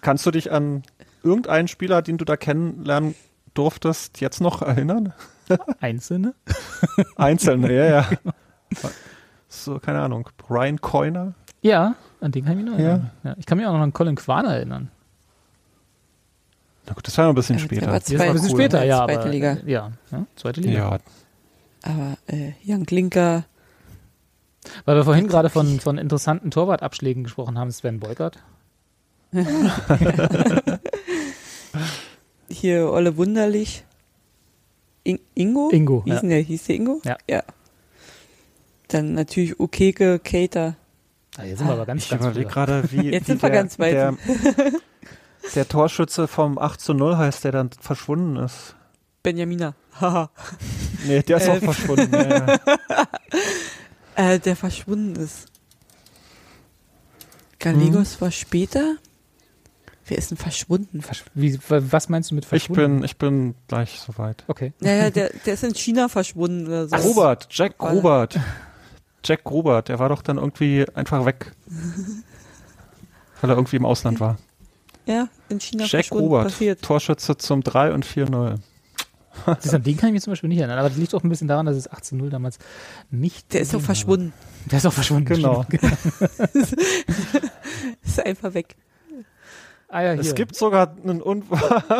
Kannst 0.00 0.26
du 0.26 0.30
dich 0.30 0.50
an 0.50 0.82
irgendeinen 1.22 1.68
Spieler, 1.68 2.02
den 2.02 2.18
du 2.18 2.24
da 2.24 2.36
kennenlernen 2.36 3.14
durftest, 3.54 4.20
jetzt 4.20 4.40
noch 4.40 4.62
erinnern? 4.62 5.12
Einzelne? 5.80 6.34
Einzelne, 7.16 7.72
ja, 7.74 7.84
ja. 7.86 8.08
So, 9.48 9.78
keine 9.78 10.00
Ahnung. 10.00 10.26
Ryan 10.48 10.80
Coyner? 10.80 11.34
Ja, 11.60 11.94
an 12.22 12.32
den 12.32 12.44
kann 12.46 12.58
ich 12.58 12.64
mich 12.64 12.72
noch 12.72 12.78
Ja. 12.78 12.86
erinnern. 12.88 13.10
Ja. 13.22 13.34
Ich 13.38 13.44
kann 13.44 13.58
mich 13.58 13.66
auch 13.66 13.72
noch 13.74 13.80
an 13.80 13.92
Colin 13.92 14.14
Quaner 14.16 14.54
erinnern. 14.56 14.90
Na 16.86 16.94
gut, 16.94 17.06
das 17.06 17.16
war 17.18 17.26
noch 17.26 17.32
ein 17.32 17.34
bisschen 17.36 17.58
Ja, 17.58 17.64
später. 17.64 17.86
war 17.88 18.00
Das 18.00 18.10
war 18.10 18.14
ein 18.14 18.18
Zweite- 18.18 18.32
bisschen 18.32 18.50
cool. 18.50 18.56
später, 18.62 18.84
ja. 18.84 19.04
Zweite 19.04 19.20
aber, 19.20 19.28
Liga. 19.28 19.52
äh, 19.52 19.70
Ja, 19.70 19.92
ja, 20.10 20.26
zweite 20.36 20.60
Liga. 20.62 20.72
Ja, 20.78 20.98
Aber 21.82 22.16
äh, 22.28 22.52
Jan 22.62 22.86
Klinker, 22.86 23.44
Weil 24.86 24.96
wir 24.96 25.04
vorhin 25.04 25.28
gerade 25.28 25.50
von, 25.50 25.78
von 25.80 25.98
interessanten 25.98 26.50
Torwartabschlägen 26.50 27.24
gesprochen 27.24 27.58
haben, 27.58 27.70
Sven 27.72 28.00
Beukert. 28.00 28.38
Hier 32.48 32.90
Olle 32.90 33.16
Wunderlich, 33.16 33.84
In 35.04 35.18
Ingo? 35.34 35.70
Ingo, 35.70 36.02
Wie 36.04 36.12
hieß 36.12 36.22
ja. 36.22 36.28
der? 36.28 36.38
Hieß 36.40 36.64
der 36.64 36.76
Ingo? 36.76 37.00
Ja. 37.04 37.16
ja. 37.28 37.42
Dann 38.88 39.14
natürlich 39.14 39.58
Ukeke, 39.58 40.18
Kater. 40.18 40.76
Ah, 41.38 41.44
jetzt 41.44 41.58
sind 41.58 41.66
wir 41.68 41.72
aber 41.74 41.86
ganz, 41.86 42.04
ich 42.04 42.10
ganz 42.10 42.24
überlege 42.24 42.48
gerade, 42.50 42.84
wie, 42.92 43.10
Jetzt 43.10 43.22
wie 43.22 43.32
sind 43.32 43.42
wir 43.42 43.48
der, 43.50 43.58
ganz 43.58 43.78
weit. 43.78 43.92
Der, 43.94 44.14
der 45.54 45.68
Torschütze 45.68 46.28
vom 46.28 46.58
8 46.58 46.80
zu 46.80 46.92
0 46.94 47.16
heißt, 47.16 47.44
der 47.44 47.52
dann 47.52 47.70
verschwunden 47.80 48.36
ist. 48.36 48.76
Benjamina. 49.22 49.74
Haha. 50.00 50.30
Nee, 51.06 51.20
der 51.22 51.38
ist 51.38 51.48
auch 51.48 51.56
Äh, 51.56 51.60
verschwunden. 51.60 52.14
Ja, 52.14 52.46
ja. 52.46 52.58
äh, 54.34 54.38
der 54.38 54.54
verschwunden 54.54 55.16
ist. 55.16 55.46
Gallegos 57.58 58.16
Mhm. 58.16 58.20
war 58.20 58.30
später? 58.30 58.96
Wer 60.06 60.18
ist 60.18 60.30
denn 60.30 60.38
verschwunden? 60.38 61.00
Versch- 61.00 61.24
Wie, 61.34 61.58
was 61.68 62.08
meinst 62.08 62.30
du 62.30 62.34
mit 62.34 62.44
Ich 62.44 62.48
verschwunden? 62.48 62.96
bin, 62.96 63.04
ich 63.04 63.16
bin 63.18 63.54
gleich 63.68 64.00
soweit. 64.00 64.42
Okay. 64.48 64.72
Naja, 64.80 65.10
der, 65.14 65.30
der 65.46 65.54
ist 65.54 65.62
in 65.64 65.74
China 65.74 66.08
verschwunden 66.08 66.66
oder 66.66 66.88
so. 66.88 66.96
Grubert, 66.96 67.46
Jack 67.50 67.74
War- 67.78 67.92
Grubert. 67.92 68.40
Jack 69.24 69.44
Grubert, 69.44 69.88
der 69.88 69.98
war 70.00 70.08
doch 70.08 70.22
dann 70.22 70.38
irgendwie 70.38 70.84
einfach 70.94 71.24
weg. 71.24 71.52
Weil 73.40 73.50
er 73.50 73.56
irgendwie 73.56 73.76
im 73.76 73.86
Ausland 73.86 74.18
war. 74.20 74.38
Ja, 75.06 75.28
in 75.48 75.60
China 75.60 75.82
Jack 75.84 75.90
verschwunden. 76.06 76.24
Grubert, 76.28 76.44
Passiert. 76.44 76.82
Torschütze 76.82 77.36
zum 77.36 77.62
3 77.62 77.92
und 77.92 78.04
4-0. 78.06 78.56
Das 79.46 79.64
ist, 79.64 79.72
an 79.74 79.82
den 79.82 79.96
kann 79.96 80.08
ich 80.10 80.12
mich 80.12 80.22
zum 80.22 80.32
Beispiel 80.32 80.48
nicht 80.48 80.58
erinnern, 80.58 80.78
aber 80.78 80.88
das 80.90 80.98
liegt 80.98 81.14
auch 81.14 81.24
ein 81.24 81.28
bisschen 81.30 81.48
daran, 81.48 81.64
dass 81.66 81.74
es 81.76 81.90
18-0 81.90 82.28
damals 82.28 82.58
nicht. 83.10 83.52
Der 83.54 83.62
ist 83.62 83.72
doch 83.72 83.80
verschwunden. 83.80 84.32
Der 84.70 84.78
ist 84.78 84.86
auch 84.86 84.92
verschwunden. 84.92 85.24
Genau. 85.24 85.64
Ist 88.04 88.20
einfach 88.24 88.54
weg. 88.54 88.76
Ah 89.94 90.02
ja, 90.02 90.12
hier. 90.12 90.22
Es 90.22 90.34
gibt 90.34 90.56
sogar 90.56 90.96
einen 91.04 91.20
Un 91.22 91.44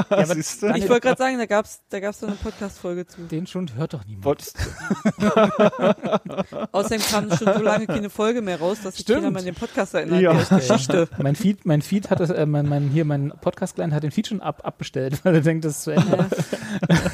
aber 0.08 0.34
Siehst 0.34 0.62
du? 0.62 0.68
dann- 0.68 0.76
Ich 0.76 0.88
wollte 0.88 1.08
gerade 1.08 1.18
sagen, 1.18 1.36
da 1.36 1.44
gab's, 1.44 1.82
da 1.90 2.00
gab's 2.00 2.20
so 2.20 2.26
eine 2.26 2.36
Podcast-Folge 2.36 3.06
zu. 3.06 3.20
Den 3.24 3.46
Schund 3.46 3.74
hört 3.76 3.92
doch 3.92 4.06
niemand. 4.06 4.24
Wolltest- 4.24 4.56
Außerdem 6.72 7.00
kam 7.02 7.28
schon 7.36 7.52
so 7.54 7.62
lange 7.62 7.86
keine 7.86 8.08
Folge 8.08 8.40
mehr 8.40 8.58
raus, 8.58 8.78
dass 8.82 8.94
sich 8.94 9.02
Stimmt. 9.02 9.18
keiner 9.20 9.30
mehr 9.32 9.40
an 9.40 9.44
den 9.44 9.54
Podcast 9.54 9.92
erinnert. 9.92 10.22
Ja. 10.22 10.32
Geschichte. 10.56 11.06
Mein 11.18 11.36
Feed, 11.36 11.66
mein 11.66 11.82
Feed 11.82 12.08
hat 12.08 12.20
das, 12.20 12.30
äh, 12.30 12.46
mein, 12.46 12.66
mein, 12.66 12.88
hier, 12.88 13.04
mein 13.04 13.30
Podcast-Client 13.42 13.92
hat 13.92 14.02
den 14.02 14.10
Feed 14.10 14.26
schon 14.28 14.40
ab, 14.40 14.62
abbestellt, 14.64 15.20
weil 15.24 15.34
er 15.34 15.40
denkt, 15.42 15.66
das 15.66 15.76
ist 15.76 15.82
zu 15.82 15.90
Ende. 15.90 16.16
Ja. 16.16 16.26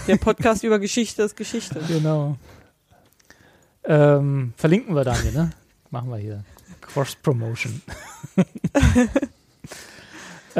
Der 0.06 0.16
Podcast 0.16 0.62
über 0.62 0.78
Geschichte 0.78 1.24
ist 1.24 1.36
Geschichte. 1.36 1.80
genau. 1.88 2.36
Ähm, 3.82 4.52
verlinken 4.56 4.94
wir 4.94 5.02
Daniel, 5.02 5.32
ne? 5.32 5.50
Machen 5.90 6.08
wir 6.10 6.18
hier. 6.18 6.44
Cross-Promotion. 6.82 7.82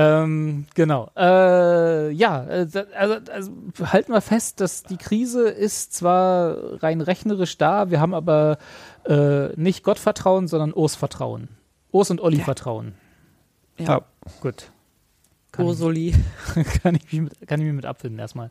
Ähm, 0.00 0.66
genau. 0.74 1.10
Äh, 1.16 2.10
ja, 2.12 2.44
äh, 2.44 2.66
also, 2.96 3.14
also 3.32 3.50
halten 3.82 4.12
wir 4.12 4.20
fest, 4.20 4.60
dass 4.60 4.84
die 4.84 4.96
Krise 4.96 5.48
ist 5.48 5.92
zwar 5.92 6.82
rein 6.82 7.00
rechnerisch 7.00 7.58
da, 7.58 7.90
wir 7.90 8.00
haben 8.00 8.14
aber 8.14 8.58
äh, 9.08 9.48
nicht 9.60 9.82
Gottvertrauen, 9.82 10.46
sondern 10.46 10.72
Urs 10.72 10.94
Vertrauen. 10.94 11.48
Urs 11.90 12.10
und 12.10 12.20
Olli 12.20 12.38
Ja. 12.38 12.44
Vertrauen. 12.44 12.94
Ja. 13.78 14.02
Gut. 14.40 14.70
Kann 15.50 15.64
ich- 15.64 15.70
Ursuli. 15.70 16.14
kann 16.82 16.94
ich, 16.94 17.04
mich 17.12 17.20
mit, 17.22 17.48
kann 17.48 17.60
ich 17.60 17.66
mich 17.66 17.74
mit 17.74 17.86
abfinden 17.86 18.18
erstmal. 18.20 18.50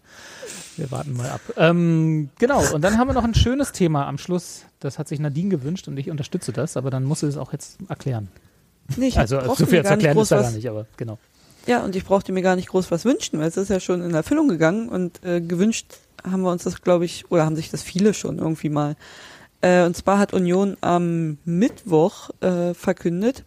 Wir 0.76 0.91
warten 0.91 1.14
mal 1.14 1.30
ab. 1.30 1.41
Ähm, 1.56 2.30
genau, 2.40 2.61
und 2.74 2.82
dann 2.82 2.98
haben 2.98 3.07
wir 3.07 3.14
noch 3.14 3.24
ein 3.24 3.36
schönes 3.36 3.72
Thema 3.72 4.06
am 4.07 4.18
Schluss. 4.18 4.65
Das 4.80 4.99
hat 4.99 5.07
sich 5.07 5.19
Nadine 5.19 5.49
gewünscht 5.49 5.88
und 5.88 5.98
ich 5.98 6.10
unterstütze 6.10 6.52
das, 6.52 6.76
aber 6.76 6.90
dann 6.90 7.03
muss 7.06 7.22
sie 7.22 7.28
es 7.28 7.38
auch 7.38 7.53
jetzt 7.53 7.78
erklären. 7.88 8.28
Nee, 8.98 9.07
ich 9.07 9.19
Also 9.19 9.40
so 9.41 9.65
viel 9.65 9.84
zu 9.84 9.90
erklären 9.91 10.18
ist 10.18 10.32
da 10.32 10.41
gar 10.41 10.52
nicht, 10.52 10.68
aber 10.69 10.86
genau. 10.98 11.19
Ja, 11.68 11.84
und 11.84 11.95
ich 11.98 12.06
brauchte 12.06 12.31
mir 12.31 12.41
gar 12.41 12.56
nicht 12.56 12.69
groß 12.69 12.91
was 12.91 13.03
wünschen, 13.03 13.39
weil 13.39 13.49
es 13.49 13.57
ist 13.57 13.69
ja 13.69 13.81
schon 13.81 14.02
in 14.02 14.14
Erfüllung 14.14 14.48
gegangen 14.48 14.88
und 14.88 15.23
äh, 15.23 15.41
gewünscht 15.41 15.98
haben 16.23 16.41
wir 16.41 16.52
uns 16.52 16.64
das, 16.64 16.81
glaube 16.81 17.03
ich, 17.03 17.30
oder 17.30 17.45
haben 17.45 17.57
sich 17.57 17.69
das 17.69 17.84
viele 17.84 18.14
schon 18.14 18.39
irgendwie 18.39 18.69
mal. 18.69 18.95
Äh, 19.61 19.84
und 19.84 19.95
zwar 19.95 20.18
hat 20.18 20.34
Union 20.34 20.77
am 20.80 21.38
Mittwoch 21.44 22.30
äh, 22.39 22.73
verkündet, 22.73 23.44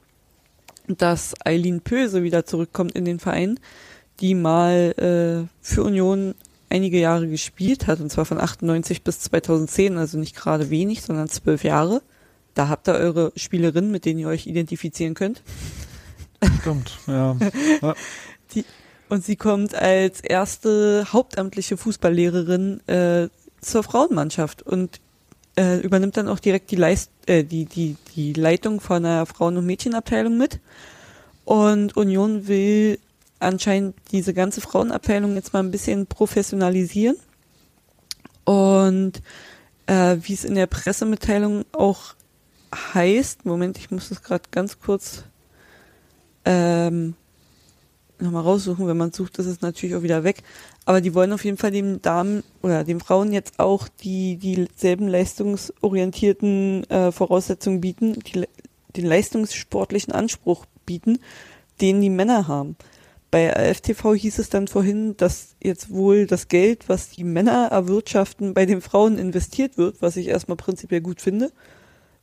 dass 0.87 1.35
Eileen 1.45 1.81
Pöse 1.81 2.23
wieder 2.23 2.45
zurückkommt 2.45 2.93
in 2.93 3.07
den 3.07 3.21
Verein, 3.21 3.59
die 4.21 4.35
mal 4.35 4.93
äh, 4.99 5.49
für 5.63 5.83
Union 5.83 6.35
einige 6.69 7.01
Jahre 7.01 7.27
gespielt 7.27 7.87
hat, 7.87 8.01
und 8.01 8.11
zwar 8.13 8.27
von 8.27 8.39
98 8.39 9.03
bis 9.03 9.21
2010, 9.21 9.97
also 9.97 10.19
nicht 10.19 10.37
gerade 10.37 10.69
wenig, 10.69 11.03
sondern 11.03 11.29
zwölf 11.29 11.65
Jahre. 11.65 12.03
Da 12.55 12.69
habt 12.69 12.89
ihr 12.89 12.95
eure 12.95 13.33
Spielerinnen, 13.35 13.91
mit 13.91 14.05
denen 14.05 14.21
ihr 14.21 14.29
euch 14.29 14.47
identifizieren 14.47 15.15
könnt. 15.15 15.43
Stimmt, 16.61 16.99
ja. 17.07 17.37
ja. 17.83 17.95
Die, 18.55 18.65
und 19.09 19.25
sie 19.25 19.37
kommt 19.37 19.75
als 19.75 20.21
erste 20.21 21.07
hauptamtliche 21.13 21.77
Fußballlehrerin 21.77 22.87
äh, 22.89 23.29
zur 23.61 23.83
Frauenmannschaft 23.83 24.63
und 24.63 25.01
äh, 25.57 25.79
übernimmt 25.81 26.17
dann 26.17 26.29
auch 26.29 26.39
direkt 26.39 26.71
die, 26.71 26.77
Leist 26.77 27.11
äh, 27.27 27.45
die, 27.45 27.65
die, 27.67 27.97
die 28.15 28.33
Leitung 28.33 28.81
von 28.81 29.05
einer 29.05 29.27
Frauen- 29.27 29.57
und 29.57 29.67
Mädchenabteilung 29.67 30.39
mit. 30.39 30.61
Und 31.45 31.97
Union 31.97 32.47
will 32.47 32.99
anscheinend 33.41 33.97
diese 34.13 34.33
ganze 34.35 34.61
Frauenabteilung 34.61 35.35
jetzt 35.35 35.53
mal 35.53 35.61
ein 35.61 35.71
bisschen 35.71 36.07
professionalisieren. 36.07 37.17
Und 38.45 39.23
äh, 39.87 40.17
wie 40.21 40.35
es 40.35 40.45
in 40.45 40.55
der 40.55 40.67
Pressemitteilung 40.67 41.65
auch 41.73 42.15
heißt, 42.95 43.45
Moment, 43.45 43.79
ich 43.79 43.91
muss 43.91 44.11
das 44.11 44.23
gerade 44.23 44.45
ganz 44.51 44.79
kurz 44.79 45.25
ähm, 46.45 47.15
nochmal 48.19 48.43
raussuchen, 48.43 48.87
wenn 48.87 48.97
man 48.97 49.13
sucht, 49.13 49.39
ist 49.39 49.47
es 49.47 49.61
natürlich 49.61 49.97
auch 49.97 50.03
wieder 50.03 50.25
weg. 50.25 50.43
Aber 50.85 51.01
die 51.01 51.15
wollen 51.15 51.33
auf 51.33 51.45
jeden 51.45 51.57
Fall 51.57 51.71
den 51.71 52.03
Damen 52.03 52.43
oder 52.63 52.85
den 52.85 53.01
Frauen 53.01 53.33
jetzt 53.33 53.59
auch 53.59 53.89
die 53.89 54.37
dieselben 54.37 55.09
leistungsorientierten 55.09 56.89
äh, 56.91 57.13
Voraussetzungen 57.13 57.81
bieten, 57.81 58.19
die, 58.21 58.47
den 58.97 59.07
leistungssportlichen 59.07 60.13
Anspruch 60.13 60.67
bieten, 60.87 61.19
den 61.81 62.01
die 62.01 62.11
Männer 62.11 62.49
haben. 62.49 62.77
Bei 63.31 63.57
AFTV 63.57 64.15
hieß 64.15 64.41
es 64.41 64.51
dann 64.51 64.67
vorhin, 64.67 65.17
dass 65.17 65.55
jetzt 65.63 65.91
wohl 65.91 66.27
das 66.27 66.49
Geld, 66.49 66.89
was 66.89 67.11
die 67.11 67.23
Männer 67.23 67.69
erwirtschaften, 67.71 68.55
bei 68.55 68.67
den 68.67 68.81
Frauen 68.81 69.19
investiert 69.19 69.79
wird, 69.79 70.03
was 70.03 70.17
ich 70.17 70.27
erstmal 70.27 70.57
prinzipiell 70.57 71.01
gut 71.01 71.21
finde, 71.21 71.53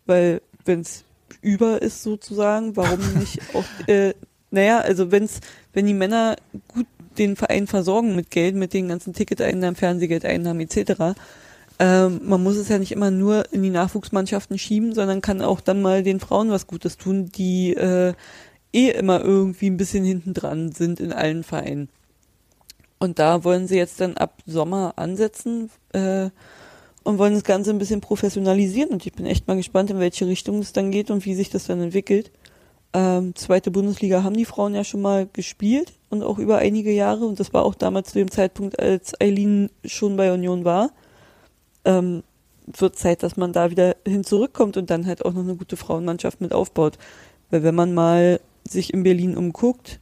weil 0.05 0.41
wenn 0.65 0.81
es 0.81 1.05
über 1.41 1.81
ist 1.81 2.03
sozusagen, 2.03 2.75
warum 2.75 2.99
nicht 3.19 3.39
auch, 3.53 3.87
äh, 3.87 4.13
naja, 4.51 4.79
also 4.79 5.11
wenn's, 5.11 5.39
wenn 5.73 5.85
die 5.85 5.93
Männer 5.93 6.35
gut 6.67 6.87
den 7.17 7.35
Verein 7.35 7.67
versorgen 7.67 8.15
mit 8.15 8.29
Geld, 8.31 8.55
mit 8.55 8.73
den 8.73 8.87
ganzen 8.87 9.13
Ticketeinnahmen, 9.13 9.75
Fernsehgeldeinnahmen 9.75 10.61
etc., 10.61 11.15
ähm, 11.79 12.21
man 12.23 12.41
muss 12.41 12.55
es 12.55 12.69
ja 12.69 12.79
nicht 12.79 12.91
immer 12.91 13.11
nur 13.11 13.53
in 13.53 13.61
die 13.61 13.69
Nachwuchsmannschaften 13.69 14.57
schieben, 14.57 14.93
sondern 14.95 15.21
kann 15.21 15.41
auch 15.41 15.61
dann 15.61 15.81
mal 15.81 16.01
den 16.01 16.19
Frauen 16.19 16.49
was 16.49 16.65
Gutes 16.65 16.97
tun, 16.97 17.31
die 17.31 17.73
äh, 17.73 18.13
eh 18.73 18.89
immer 18.89 19.21
irgendwie 19.21 19.69
ein 19.69 19.77
bisschen 19.77 20.03
hinten 20.03 20.33
dran 20.33 20.71
sind 20.71 20.99
in 20.99 21.13
allen 21.13 21.43
Vereinen. 21.43 21.89
Und 22.99 23.19
da 23.19 23.43
wollen 23.43 23.67
sie 23.67 23.77
jetzt 23.77 24.01
dann 24.01 24.17
ab 24.17 24.41
Sommer 24.47 24.93
ansetzen 24.95 25.69
äh, 25.93 26.29
und 27.07 27.19
wollen 27.19 27.35
das 27.35 27.45
Ganze 27.45 27.69
ein 27.69 27.77
bisschen 27.77 28.01
professionalisieren. 28.01 28.89
Und 28.89 29.05
ich 29.05 29.13
bin 29.13 29.25
echt 29.25 29.47
mal 29.47 29.55
gespannt, 29.55 29.89
in 29.89 29.97
welche 29.97 30.27
Richtung 30.27 30.59
es 30.59 30.73
dann 30.73 30.91
geht 30.91 31.09
und 31.09 31.25
wie 31.25 31.35
sich 31.35 31.49
das 31.49 31.65
dann 31.65 31.79
entwickelt. 31.79 32.31
Ähm, 32.91 33.33
zweite 33.33 33.71
Bundesliga 33.71 34.23
haben 34.23 34.35
die 34.35 34.43
Frauen 34.43 34.75
ja 34.75 34.83
schon 34.83 35.01
mal 35.01 35.25
gespielt 35.31 35.93
und 36.09 36.21
auch 36.21 36.37
über 36.37 36.57
einige 36.57 36.91
Jahre. 36.91 37.25
Und 37.25 37.39
das 37.39 37.53
war 37.53 37.63
auch 37.63 37.75
damals 37.75 38.09
zu 38.09 38.19
dem 38.19 38.29
Zeitpunkt, 38.29 38.77
als 38.77 39.13
Eileen 39.21 39.69
schon 39.85 40.17
bei 40.17 40.33
Union 40.33 40.65
war. 40.65 40.91
Ähm, 41.85 42.23
wird 42.65 42.97
Zeit, 42.97 43.23
dass 43.23 43.37
man 43.37 43.53
da 43.53 43.71
wieder 43.71 43.95
hin 44.05 44.25
zurückkommt 44.25 44.75
und 44.75 44.89
dann 44.89 45.05
halt 45.05 45.23
auch 45.23 45.31
noch 45.31 45.43
eine 45.43 45.55
gute 45.55 45.77
Frauenmannschaft 45.77 46.41
mit 46.41 46.51
aufbaut. 46.51 46.97
Weil 47.51 47.63
wenn 47.63 47.75
man 47.75 47.93
mal 47.93 48.41
sich 48.67 48.93
in 48.93 49.03
Berlin 49.03 49.37
umguckt, 49.37 50.01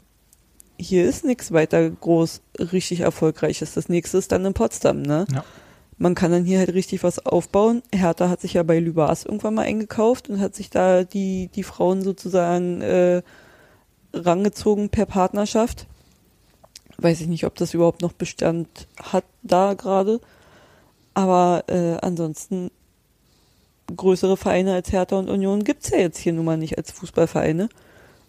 hier 0.80 1.06
ist 1.06 1.24
nichts 1.24 1.52
weiter 1.52 1.88
groß 1.88 2.42
richtig 2.58 3.02
erfolgreiches. 3.02 3.76
Das 3.76 3.90
nächste 3.90 4.18
ist 4.18 4.32
dann 4.32 4.44
in 4.44 4.56
Potsdam, 4.56 5.04
ne? 5.04 5.28
Ja. 5.32 5.46
Man 5.98 6.14
kann 6.14 6.32
dann 6.32 6.44
hier 6.44 6.60
halt 6.60 6.74
richtig 6.74 7.04
was 7.04 7.26
aufbauen. 7.26 7.82
Hertha 7.94 8.30
hat 8.30 8.42
sich 8.42 8.54
ja 8.54 8.64
bei 8.64 8.80
Lübars 8.80 9.26
irgendwann 9.26 9.54
mal 9.54 9.64
eingekauft 9.64 10.30
und 10.30 10.42
hat 10.42 10.54
sich 10.54 10.70
da 10.70 11.04
die, 11.04 11.50
die 11.56 11.64
Frauen 11.64 12.02
sozusagen 12.02 12.82
äh, 12.82 13.22
rangezogen 14.14 14.90
per 14.90 15.06
Partnerschaft. 15.06 15.88
Weiß 16.98 17.22
ich 17.22 17.28
nicht, 17.28 17.46
ob 17.46 17.56
das 17.56 17.74
überhaupt 17.74 18.02
noch 18.02 18.14
Bestand 18.14 18.88
hat 19.02 19.26
da 19.42 19.74
gerade. 19.74 20.20
Aber 21.14 21.64
äh, 21.68 21.98
ansonsten 22.02 22.72
größere 23.96 24.36
Vereine 24.36 24.74
als 24.74 24.92
Hertha 24.92 25.18
und 25.18 25.30
Union 25.30 25.64
gibt's 25.64 25.90
ja 25.92 25.98
jetzt 25.98 26.18
hier 26.18 26.34
nun 26.34 26.46
mal 26.46 26.58
nicht 26.58 26.78
als 26.78 26.92
Fußballvereine. 26.92 27.70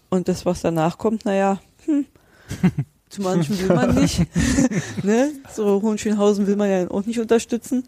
Und 0.08 0.28
das, 0.28 0.46
was 0.46 0.60
danach 0.60 0.98
kommt, 0.98 1.24
naja, 1.24 1.60
hm, 1.84 2.06
zu 3.16 3.22
manchen 3.22 3.58
will 3.58 3.74
man 3.74 3.94
nicht. 3.94 4.20
ne? 5.02 5.32
So 5.52 5.82
Hohenschönhausen 5.82 6.46
will 6.46 6.56
man 6.56 6.70
ja 6.70 6.90
auch 6.90 7.04
nicht 7.06 7.18
unterstützen. 7.18 7.84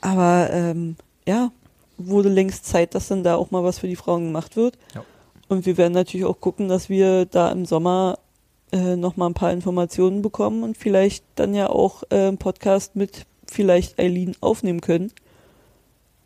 Aber 0.00 0.48
ähm, 0.50 0.96
ja, 1.26 1.50
wurde 1.98 2.28
längst 2.28 2.66
Zeit, 2.66 2.94
dass 2.94 3.08
dann 3.08 3.24
da 3.24 3.36
auch 3.36 3.50
mal 3.50 3.64
was 3.64 3.78
für 3.78 3.88
die 3.88 3.96
Frauen 3.96 4.24
gemacht 4.24 4.56
wird. 4.56 4.78
Ja. 4.94 5.04
Und 5.48 5.66
wir 5.66 5.76
werden 5.76 5.92
natürlich 5.92 6.26
auch 6.26 6.40
gucken, 6.40 6.68
dass 6.68 6.88
wir 6.88 7.26
da 7.26 7.50
im 7.50 7.66
Sommer 7.66 8.18
äh, 8.72 8.96
noch 8.96 9.16
mal 9.16 9.26
ein 9.26 9.34
paar 9.34 9.52
Informationen 9.52 10.22
bekommen 10.22 10.62
und 10.62 10.76
vielleicht 10.76 11.24
dann 11.36 11.54
ja 11.54 11.68
auch 11.68 12.02
äh, 12.10 12.28
einen 12.28 12.38
Podcast 12.38 12.96
mit 12.96 13.26
vielleicht 13.46 13.98
Eileen 13.98 14.34
aufnehmen 14.40 14.80
können, 14.80 15.12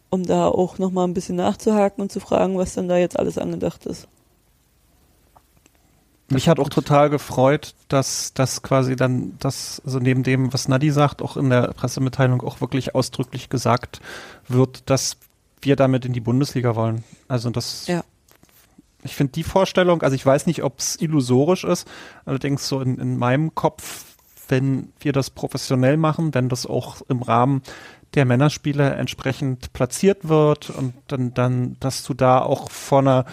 um 0.08 0.24
da 0.24 0.48
auch 0.48 0.78
noch 0.78 0.90
mal 0.90 1.04
ein 1.04 1.14
bisschen 1.14 1.36
nachzuhaken 1.36 2.02
und 2.02 2.10
zu 2.10 2.20
fragen, 2.20 2.56
was 2.56 2.74
dann 2.74 2.88
da 2.88 2.96
jetzt 2.96 3.18
alles 3.18 3.36
angedacht 3.36 3.84
ist. 3.84 4.08
Mich 6.30 6.48
hat 6.48 6.60
auch 6.60 6.68
total 6.68 7.10
gefreut, 7.10 7.74
dass 7.88 8.32
das 8.34 8.62
quasi 8.62 8.94
dann 8.94 9.36
das, 9.40 9.82
also 9.84 9.98
neben 9.98 10.22
dem, 10.22 10.52
was 10.52 10.68
Nadi 10.68 10.90
sagt, 10.90 11.22
auch 11.22 11.36
in 11.36 11.50
der 11.50 11.72
Pressemitteilung 11.72 12.40
auch 12.42 12.60
wirklich 12.60 12.94
ausdrücklich 12.94 13.48
gesagt 13.48 14.00
wird, 14.46 14.88
dass 14.88 15.16
wir 15.60 15.74
damit 15.74 16.04
in 16.04 16.12
die 16.12 16.20
Bundesliga 16.20 16.76
wollen. 16.76 17.02
Also 17.26 17.50
das, 17.50 17.88
ja. 17.88 18.04
ich 19.02 19.16
finde 19.16 19.32
die 19.32 19.42
Vorstellung, 19.42 20.02
also 20.02 20.14
ich 20.14 20.24
weiß 20.24 20.46
nicht, 20.46 20.62
ob 20.62 20.78
es 20.78 21.00
illusorisch 21.00 21.64
ist, 21.64 21.88
allerdings 22.24 22.68
so 22.68 22.80
in, 22.80 22.98
in 22.98 23.18
meinem 23.18 23.56
Kopf, 23.56 24.04
wenn 24.48 24.92
wir 25.00 25.12
das 25.12 25.30
professionell 25.30 25.96
machen, 25.96 26.32
wenn 26.32 26.48
das 26.48 26.64
auch 26.64 27.02
im 27.08 27.22
Rahmen 27.22 27.62
der 28.14 28.24
Männerspiele 28.24 28.94
entsprechend 28.94 29.72
platziert 29.72 30.28
wird 30.28 30.70
und 30.70 30.94
dann, 31.08 31.34
dann, 31.34 31.76
dass 31.80 32.04
du 32.04 32.14
da 32.14 32.40
auch 32.40 32.70
vor 32.70 33.00
einer 33.00 33.24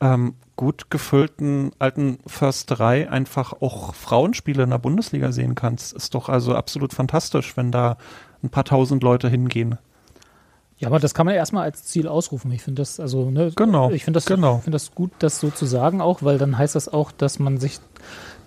ähm, 0.00 0.34
gut 0.58 0.90
gefüllten 0.90 1.70
alten 1.78 2.18
Försterei 2.26 3.08
einfach 3.08 3.54
auch 3.62 3.94
Frauenspiele 3.94 4.64
in 4.64 4.70
der 4.70 4.78
Bundesliga 4.78 5.30
sehen 5.30 5.54
kannst. 5.54 5.94
Ist 5.94 6.14
doch 6.14 6.28
also 6.28 6.54
absolut 6.54 6.92
fantastisch, 6.92 7.56
wenn 7.56 7.70
da 7.70 7.96
ein 8.42 8.50
paar 8.50 8.64
tausend 8.64 9.04
Leute 9.04 9.28
hingehen. 9.28 9.78
Ja, 10.78 10.88
aber 10.88 10.98
das 10.98 11.14
kann 11.14 11.26
man 11.26 11.34
ja 11.34 11.40
erstmal 11.40 11.62
als 11.62 11.84
Ziel 11.84 12.08
ausrufen. 12.08 12.50
Ich 12.50 12.62
finde 12.62 12.82
das, 12.82 12.98
also, 12.98 13.30
ne, 13.30 13.52
genau, 13.54 13.90
ich 13.90 14.04
finde 14.04 14.18
das, 14.18 14.26
genau. 14.26 14.58
find 14.58 14.74
das 14.74 14.94
gut, 14.94 15.12
das 15.20 15.38
so 15.38 15.50
zu 15.50 15.64
sagen 15.64 16.00
auch, 16.00 16.22
weil 16.22 16.38
dann 16.38 16.58
heißt 16.58 16.74
das 16.74 16.88
auch, 16.88 17.12
dass 17.12 17.38
man 17.38 17.58
sich 17.58 17.78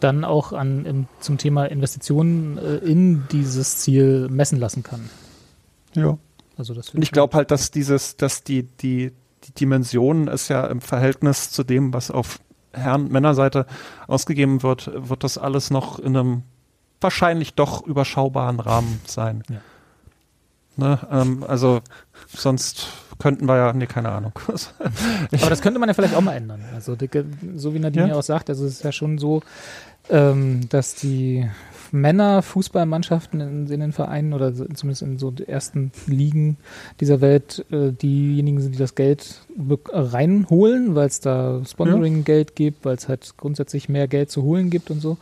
dann 0.02 0.26
auch 0.26 0.52
an, 0.52 0.86
in, 0.86 1.08
zum 1.22 1.38
Thema 1.38 1.66
Investitionen 1.66 2.58
äh, 2.58 2.78
in 2.78 3.24
dieses 3.32 3.78
Ziel 3.78 4.28
messen 4.30 4.60
lassen 4.60 4.84
kann. 4.84 5.10
Ja. 5.94 6.18
Also 6.58 6.74
das 6.74 6.90
Und 6.90 7.04
ich 7.04 7.12
glaube 7.12 7.38
halt, 7.38 7.52
dass 7.52 7.72
dieses, 7.72 8.18
dass 8.18 8.44
die, 8.44 8.64
die, 8.64 9.14
die 9.44 9.54
Dimension 9.54 10.28
ist 10.28 10.50
ja 10.50 10.66
im 10.68 10.82
Verhältnis 10.82 11.52
zu 11.52 11.64
dem, 11.64 11.94
was 11.94 12.12
auf 12.12 12.40
Herren- 12.74 13.10
Männerseite 13.10 13.66
ausgegeben 14.08 14.64
wird, 14.64 14.92
wird 14.94 15.24
das 15.24 15.38
alles 15.38 15.72
noch 15.72 16.00
in 16.00 16.16
einem 16.16 16.44
wahrscheinlich 17.02 17.56
doch 17.56 17.86
überschaubaren 17.86 18.60
Rahmen 18.60 19.02
sein. 19.06 19.44
Ja. 19.50 19.58
Ne, 20.78 21.00
ähm, 21.12 21.44
also 21.48 21.82
sonst 22.28 22.88
könnten 23.20 23.46
wir 23.46 23.58
ja, 23.58 23.74
nee, 23.74 23.88
keine 23.88 24.10
Ahnung. 24.10 24.32
Aber 24.48 25.50
das 25.50 25.62
könnte 25.62 25.80
man 25.80 25.90
ja 25.90 25.94
vielleicht 25.94 26.16
auch 26.16 26.22
mal 26.22 26.34
ändern. 26.34 26.64
Also 26.74 26.96
so 27.56 27.74
wie 27.74 27.80
Nadine 27.80 28.10
ja 28.10 28.16
auch 28.16 28.24
sagt, 28.24 28.50
also 28.50 28.66
es 28.66 28.74
ist 28.74 28.84
ja 28.84 28.92
schon 28.92 29.18
so, 29.18 29.42
ähm, 30.10 30.70
dass 30.70 30.96
die 30.96 31.48
Männer-Fußballmannschaften 31.92 33.40
in, 33.42 33.68
in, 33.68 33.80
den 33.80 33.92
Vereinen 33.92 34.34
oder 34.34 34.54
zumindest 34.54 35.02
in 35.02 35.18
so 35.18 35.34
ersten 35.46 35.92
Ligen 36.08 36.58
dieser 37.00 37.22
Welt 37.22 37.66
äh, 37.72 37.92
diejenigen 37.92 38.62
sind, 38.62 38.76
die 38.76 38.80
das 38.80 38.96
Geld 38.96 39.42
reinholen, 39.92 40.96
weil 40.96 41.08
es 41.08 41.20
da 41.20 41.62
Sponsoring-Geld 41.66 42.56
gibt, 42.56 42.86
weil 42.86 42.96
es 42.96 43.08
halt 43.08 43.36
grundsätzlich 43.38 43.90
mehr 43.90 44.08
Geld 44.08 44.32
zu 44.32 44.44
holen 44.44 44.70
gibt 44.70 44.92
und 44.92 45.00
so. 45.02 45.18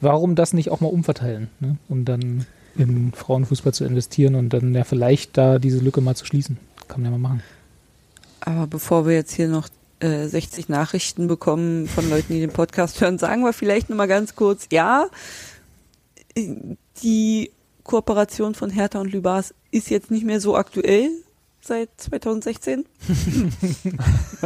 Warum 0.00 0.34
das 0.34 0.52
nicht 0.52 0.70
auch 0.70 0.80
mal 0.80 0.88
umverteilen, 0.88 1.48
ne? 1.60 1.76
um 1.88 2.04
dann 2.04 2.46
in 2.76 3.12
Frauenfußball 3.12 3.74
zu 3.74 3.84
investieren 3.84 4.34
und 4.34 4.50
dann 4.50 4.74
ja 4.74 4.84
vielleicht 4.84 5.36
da 5.36 5.58
diese 5.58 5.78
Lücke 5.78 6.00
mal 6.00 6.14
zu 6.14 6.24
schließen? 6.24 6.58
Kann 6.88 7.02
man 7.02 7.12
ja 7.12 7.18
mal 7.18 7.28
machen. 7.28 7.42
Aber 8.40 8.66
bevor 8.66 9.06
wir 9.06 9.14
jetzt 9.14 9.32
hier 9.32 9.48
noch 9.48 9.68
60 10.02 10.68
äh, 10.68 10.72
Nachrichten 10.72 11.28
bekommen 11.28 11.86
von 11.86 12.08
Leuten, 12.08 12.32
die 12.32 12.40
den 12.40 12.50
Podcast 12.50 13.00
hören, 13.00 13.18
sagen 13.18 13.42
wir 13.42 13.52
vielleicht 13.52 13.90
nochmal 13.90 14.08
ganz 14.08 14.34
kurz, 14.34 14.66
ja, 14.72 15.06
die 17.02 17.50
Kooperation 17.84 18.54
von 18.54 18.70
Hertha 18.70 19.00
und 19.00 19.12
Lübars 19.12 19.54
ist 19.70 19.90
jetzt 19.90 20.10
nicht 20.10 20.24
mehr 20.24 20.40
so 20.40 20.56
aktuell 20.56 21.10
seit 21.62 21.90
2016. 21.98 22.84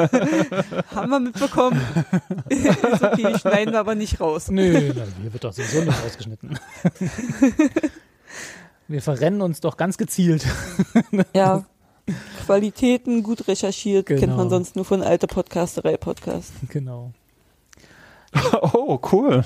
Haben 0.94 1.10
wir 1.10 1.20
mitbekommen. 1.20 1.80
ist 2.48 3.02
okay, 3.02 3.38
schneiden 3.38 3.72
wir 3.72 3.80
aber 3.80 3.94
nicht 3.94 4.20
raus. 4.20 4.50
Nö, 4.50 4.92
hier 5.20 5.32
wird 5.32 5.44
doch 5.44 5.52
sowieso 5.52 5.82
nicht 5.82 6.02
rausgeschnitten. 6.04 6.58
Wir 8.86 9.00
verrennen 9.00 9.40
uns 9.40 9.60
doch 9.60 9.78
ganz 9.78 9.96
gezielt. 9.96 10.44
Ja. 11.34 11.64
Qualitäten 12.44 13.22
gut 13.22 13.48
recherchiert, 13.48 14.04
kennt 14.06 14.20
Genau. 14.20 14.36
man 14.36 14.50
sonst 14.50 14.76
nur 14.76 14.84
von 14.84 15.00
alter 15.02 15.26
Podcasterei-Podcast. 15.26 16.52
genau. 16.68 17.12
Oh, 18.60 18.98
cool. 19.12 19.42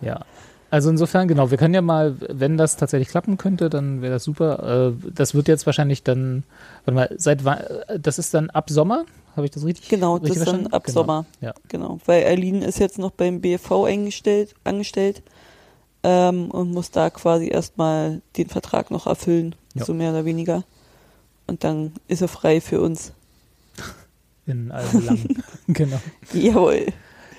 Ja. 0.00 0.20
Also 0.68 0.90
insofern, 0.90 1.28
genau, 1.28 1.50
wir 1.50 1.58
können 1.58 1.74
ja 1.74 1.82
mal, 1.82 2.16
wenn 2.28 2.56
das 2.56 2.76
tatsächlich 2.76 3.08
klappen 3.08 3.38
könnte, 3.38 3.70
dann 3.70 4.02
wäre 4.02 4.14
das 4.14 4.24
super. 4.24 4.92
Äh, 4.92 5.10
das 5.14 5.34
wird 5.34 5.48
jetzt 5.48 5.64
wahrscheinlich 5.64 6.02
dann, 6.02 6.42
warte 6.84 6.94
mal, 6.94 7.14
seit 7.18 7.44
wann, 7.44 7.60
das 8.00 8.18
ist 8.18 8.34
dann 8.34 8.50
ab 8.50 8.68
Sommer? 8.68 9.04
Habe 9.36 9.46
ich 9.46 9.52
das 9.52 9.64
richtig? 9.64 9.88
Genau, 9.88 10.18
das 10.18 10.30
richtig 10.30 10.42
ist 10.46 10.52
dann 10.52 10.66
ab 10.68 10.84
genau. 10.84 11.00
Sommer. 11.00 11.26
Ja. 11.40 11.54
Genau, 11.68 12.00
weil 12.06 12.24
Eileen 12.24 12.62
ist 12.62 12.78
jetzt 12.78 12.98
noch 12.98 13.12
beim 13.12 13.40
BFV 13.40 13.84
eingestellt, 13.84 14.54
angestellt 14.64 15.22
ähm, 16.02 16.50
und 16.50 16.72
muss 16.72 16.90
da 16.90 17.10
quasi 17.10 17.48
erstmal 17.48 18.22
den 18.36 18.48
Vertrag 18.48 18.90
noch 18.90 19.06
erfüllen, 19.06 19.54
Ja. 19.74 19.84
so 19.84 19.94
mehr 19.94 20.10
oder 20.10 20.24
weniger. 20.24 20.64
Und 21.46 21.62
dann 21.62 21.92
ist 22.08 22.22
er 22.22 22.28
frei 22.28 22.60
für 22.60 22.80
uns. 22.80 23.12
In 24.46 24.72
allem 24.72 24.90
Belangen. 24.92 25.42
genau. 25.68 26.00
Jawohl. 26.32 26.86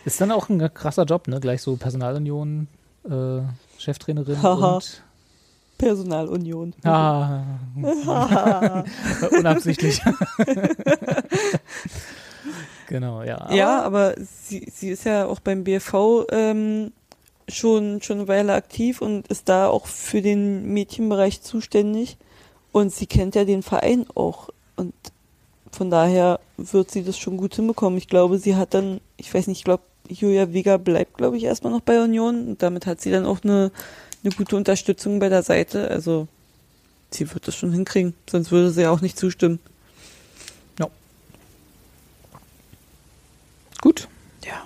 Ist 0.08 0.22
dann 0.22 0.32
auch 0.32 0.48
ein 0.50 0.74
krasser 0.74 1.04
Job, 1.04 1.28
ne? 1.28 1.40
Gleich 1.42 1.62
so 1.62 1.76
Personalunion, 1.76 2.68
äh, 3.10 3.40
Cheftrainerin 3.78 4.40
und 4.40 5.04
Personalunion. 5.78 6.74
ah, 6.84 7.44
unabsichtlich. 9.38 10.02
genau, 12.88 13.24
ja. 13.24 13.42
Aber- 13.42 13.54
ja, 13.54 13.82
aber 13.84 14.16
sie, 14.18 14.72
sie 14.74 14.90
ist 14.90 15.06
ja 15.06 15.26
auch 15.26 15.40
beim 15.40 15.64
BFV 15.64 16.26
ähm, 16.32 16.92
schon, 17.50 18.02
schon 18.02 18.20
eine 18.20 18.28
Weile 18.28 18.54
aktiv 18.54 19.02
und 19.02 19.28
ist 19.28 19.50
da 19.50 19.68
auch 19.68 19.86
für 19.88 20.22
den 20.22 20.74
Mädchenbereich 20.74 21.42
zuständig. 21.42 22.18
Und 22.72 22.94
sie 22.94 23.08
kennt 23.08 23.36
ja 23.36 23.46
den 23.46 23.64
Verein 23.64 24.06
auch. 24.16 24.50
Und 24.76 24.94
von 25.72 25.90
daher 25.90 26.40
wird 26.58 26.92
sie 26.92 27.04
das 27.04 27.18
schon 27.18 27.38
gut 27.38 27.56
hinbekommen. 27.56 27.98
Ich 27.98 28.08
glaube, 28.08 28.38
sie 28.40 28.56
hat 28.56 28.74
dann, 28.74 29.00
ich 29.18 29.34
weiß 29.34 29.48
nicht, 29.48 29.60
ich 29.60 29.64
glaube, 29.64 29.84
Julia 30.10 30.54
Vega 30.54 30.78
bleibt, 30.78 31.18
glaube 31.18 31.38
ich, 31.38 31.44
erstmal 31.44 31.74
noch 31.74 31.82
bei 31.82 32.02
Union. 32.02 32.48
Und 32.50 32.64
damit 32.64 32.86
hat 32.86 33.02
sie 33.02 33.12
dann 33.12 33.26
auch 33.26 33.44
eine, 33.44 33.72
eine 34.24 34.34
gute 34.34 34.56
Unterstützung 34.56 35.20
bei 35.20 35.30
der 35.30 35.44
Seite. 35.44 35.90
Also 35.90 36.28
sie 37.12 37.32
wird 37.34 37.48
das 37.48 37.56
schon 37.56 37.72
hinkriegen. 37.72 38.14
Sonst 38.30 38.52
würde 38.52 38.72
sie 38.72 38.82
ja 38.84 38.92
auch 38.92 39.02
nicht 39.02 39.18
zustimmen. 39.18 39.60
Gut, 43.82 44.08
Ja. 44.46 44.64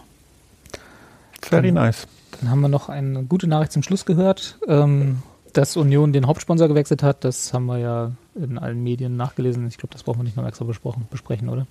Very 1.41 1.71
nice. 1.71 2.07
dann 2.39 2.49
haben 2.49 2.61
wir 2.61 2.69
noch 2.69 2.89
eine 2.89 3.23
gute 3.23 3.47
Nachricht 3.47 3.71
zum 3.71 3.83
Schluss 3.83 4.05
gehört. 4.05 4.57
Ähm, 4.67 5.21
dass 5.53 5.75
Union 5.75 6.13
den 6.13 6.27
Hauptsponsor 6.27 6.69
gewechselt 6.69 7.03
hat, 7.03 7.25
das 7.25 7.53
haben 7.53 7.65
wir 7.65 7.77
ja 7.77 8.11
in 8.35 8.57
allen 8.57 8.81
Medien 8.81 9.17
nachgelesen. 9.17 9.67
Ich 9.67 9.77
glaube, 9.77 9.91
das 9.91 10.03
brauchen 10.03 10.19
wir 10.19 10.23
nicht 10.23 10.37
noch 10.37 10.47
extra 10.47 10.63
besprochen, 10.63 11.07
besprechen, 11.11 11.49
oder? 11.49 11.67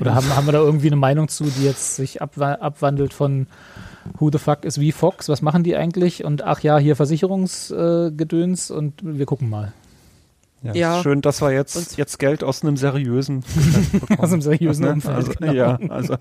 Oder 0.00 0.14
haben, 0.14 0.34
haben 0.34 0.46
wir 0.46 0.52
da 0.52 0.58
irgendwie 0.60 0.86
eine 0.88 0.96
Meinung 0.96 1.28
zu, 1.28 1.44
die 1.44 1.64
jetzt 1.64 1.96
sich 1.96 2.22
abwa 2.22 2.54
abwandelt 2.54 3.12
von 3.12 3.46
Who 4.18 4.30
the 4.32 4.38
fuck 4.38 4.64
is 4.64 4.80
wie 4.80 4.90
Fox? 4.92 5.28
Was 5.28 5.42
machen 5.42 5.62
die 5.62 5.76
eigentlich? 5.76 6.24
Und 6.24 6.42
ach 6.42 6.60
ja, 6.60 6.78
hier 6.78 6.96
Versicherungsgedöns 6.96 8.70
äh, 8.70 8.72
und 8.72 8.94
wir 9.02 9.26
gucken 9.26 9.48
mal. 9.50 9.72
Ja, 10.62 10.74
Ja. 10.74 11.02
Schön, 11.02 11.20
dass 11.20 11.40
wir 11.40 11.48
Und- 11.48 11.54
jetzt, 11.54 11.96
jetzt 11.96 12.18
Geld 12.18 12.42
aus 12.44 12.62
einem 12.62 12.76
seriösen. 12.76 13.44
Aus 14.18 14.32
einem 14.32 14.42
seriösen 14.42 14.84
Ne? 14.86 14.92
Umfeld, 14.92 15.16
Also, 15.16 15.32
genau. 15.38 15.52
Ja, 15.52 15.78
also 15.88 16.16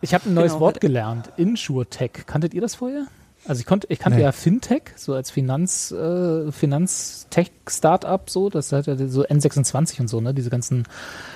Ich 0.00 0.14
habe 0.14 0.28
ein 0.28 0.34
neues 0.34 0.52
Genau. 0.52 0.60
Wort 0.60 0.80
gelernt, 0.80 1.30
InsurTech. 1.36 2.10
Kanntet 2.26 2.54
ihr 2.54 2.60
das 2.60 2.74
vorher? 2.74 3.06
Also 3.48 3.60
ich 3.60 3.66
konnte, 3.66 3.86
ich 3.90 3.98
kannte 3.98 4.18
Nee. 4.18 4.24
ja 4.24 4.32
Fintech, 4.32 4.82
so 4.96 5.14
als 5.14 5.30
Finanz, 5.30 5.92
äh, 5.92 6.50
Finanztech-Startup, 6.50 8.28
so, 8.28 8.50
das 8.50 8.72
hat 8.72 8.86
ja 8.86 8.96
so 9.08 9.24
N26 9.24 10.00
und 10.00 10.08
so, 10.08 10.20
ne, 10.20 10.34
diese 10.34 10.50
ganzen 10.50 10.84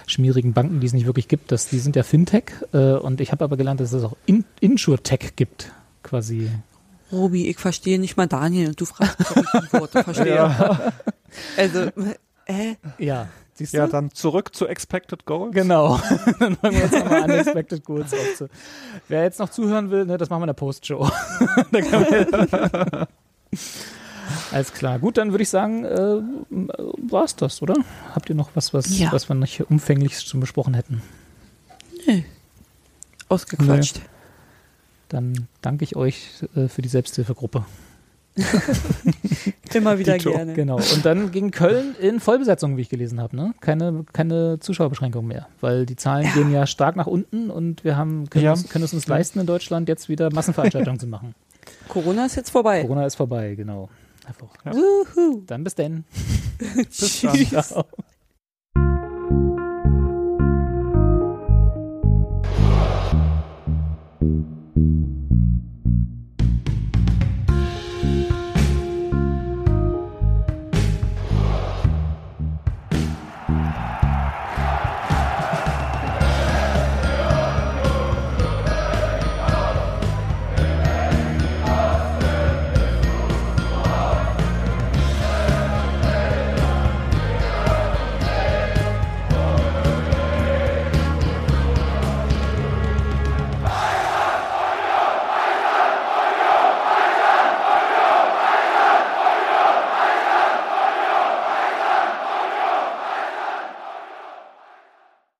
schmierigen 0.07 0.53
Banken, 0.53 0.81
die 0.81 0.87
es 0.87 0.93
nicht 0.93 1.07
wirklich 1.07 1.29
gibt, 1.29 1.53
das, 1.53 1.69
die 1.69 1.79
sind 1.79 1.97
ja 1.97 2.03
Fintech. 2.03 2.53
Äh, 2.73 2.95
und 2.95 3.21
ich 3.21 3.33
habe 3.33 3.45
aber 3.45 3.57
gelernt, 3.57 3.81
dass 3.81 3.93
es 3.93 4.03
auch 4.05 4.17
In 4.27 4.45
InsurTech 4.61 5.37
gibt, 5.37 5.73
quasi. 6.03 6.51
Robi, 7.13 7.49
ich 7.49 7.59
verstehe 7.59 7.99
nicht 7.99 8.17
mal 8.17 8.27
Daniel 8.27 8.69
und 8.69 8.81
du 8.81 8.85
fragst 8.85 9.19
mich, 9.19 9.31
ob 9.31 9.45
ich 9.65 9.71
die 9.71 9.73
Worte 9.81 10.05
verstehe. 10.05 10.93
Also, 11.57 11.81
äh, 12.47 12.75
Ja, 12.99 13.29
siehst 13.65 13.75
du? 13.75 13.79
ja, 13.79 13.87
dann 13.87 14.11
zurück 14.13 14.55
zu 14.55 14.67
Expected 14.67 15.25
Goals. 15.27 15.55
Genau. 15.55 15.97
Dann 16.39 16.57
fangen 16.57 16.75
wir 16.77 16.81
jetzt 16.83 16.93
nochmal 16.93 17.23
Unexpected 17.23 17.85
Goals 17.85 18.13
aufzu. 18.13 18.49
Wer 19.09 19.23
jetzt 19.25 19.39
noch 19.39 19.51
zuhören 19.51 19.91
will, 19.91 20.05
ne, 20.07 20.17
das 20.19 20.29
machen 20.31 20.41
wir 20.41 20.45
in 20.45 20.49
der 20.49 20.55
Postshow. 20.55 21.09
Da 21.71 21.81
kann 21.83 22.03
man- 22.03 23.07
Alles 24.53 24.73
klar. 24.73 24.99
Gut, 24.99 25.17
dann 25.19 25.33
würde 25.33 25.43
ich 25.43 25.49
sagen, 25.49 25.85
äh, 25.85 26.23
war's 27.11 27.35
das, 27.37 27.63
oder? 27.63 27.75
Habt 28.15 28.29
ihr 28.29 28.35
noch 28.37 28.51
was, 28.55 28.73
was, 28.73 28.99
Ja. 28.99 29.13
was 29.13 29.29
wir 29.29 29.35
nicht 29.35 29.69
umfänglich 29.71 30.21
schon 30.21 30.41
besprochen 30.41 30.75
hätten? 30.75 31.03
ausgequatscht. 33.29 34.01
Dann 35.09 35.47
danke 35.63 35.85
ich 35.85 35.97
euch 35.97 36.29
äh, 36.57 36.69
für 36.69 36.83
die 36.83 36.89
Selbsthilfegruppe. 36.89 37.65
Immer 39.75 39.99
wieder 39.99 40.19
Dito. 40.19 40.33
gerne. 40.33 40.55
Genau. 40.55 40.77
Und 40.77 41.05
dann 41.05 41.31
ging 41.31 41.51
Köln 41.51 41.95
in 42.01 42.21
Vollbesetzung, 42.21 42.77
wie 42.77 42.83
ich 42.83 42.89
gelesen 42.89 43.21
habe. 43.21 43.37
Ne? 43.37 43.55
Keine, 43.61 44.05
keine 44.13 44.59
Zuschauerbeschränkung 44.61 45.27
mehr, 45.27 45.49
weil 45.61 45.87
die 45.87 45.97
Zahlen 45.97 46.25
ja. 46.25 46.33
gehen 46.33 46.53
ja 46.53 46.67
stark 46.67 46.97
nach 46.97 47.07
unten 47.07 47.51
und 47.51 47.85
wir 47.85 47.97
haben, 47.97 48.29
können, 48.31 48.45
ja. 48.45 48.53
uns, 48.53 48.69
können 48.69 48.85
es 48.85 48.93
uns 48.93 49.07
leisten, 49.07 49.41
in 49.41 49.47
Deutschland 49.47 49.89
jetzt 49.89 50.09
wieder 50.09 50.33
Massenveranstaltungen 50.33 50.99
zu 50.99 51.07
machen. 51.07 51.35
Corona 51.89 52.27
ist 52.27 52.37
jetzt 52.37 52.51
vorbei. 52.51 52.83
Corona 52.83 53.07
ist 53.07 53.17
vorbei, 53.17 53.55
genau. 53.55 53.89
Ja. 54.65 54.73
Dann 55.47 55.65
bis 55.65 55.75
denn. 55.75 56.05
bis 56.77 57.21
dann. 57.21 57.35
Tschüss. 57.35 57.69
Ciao. 57.69 57.85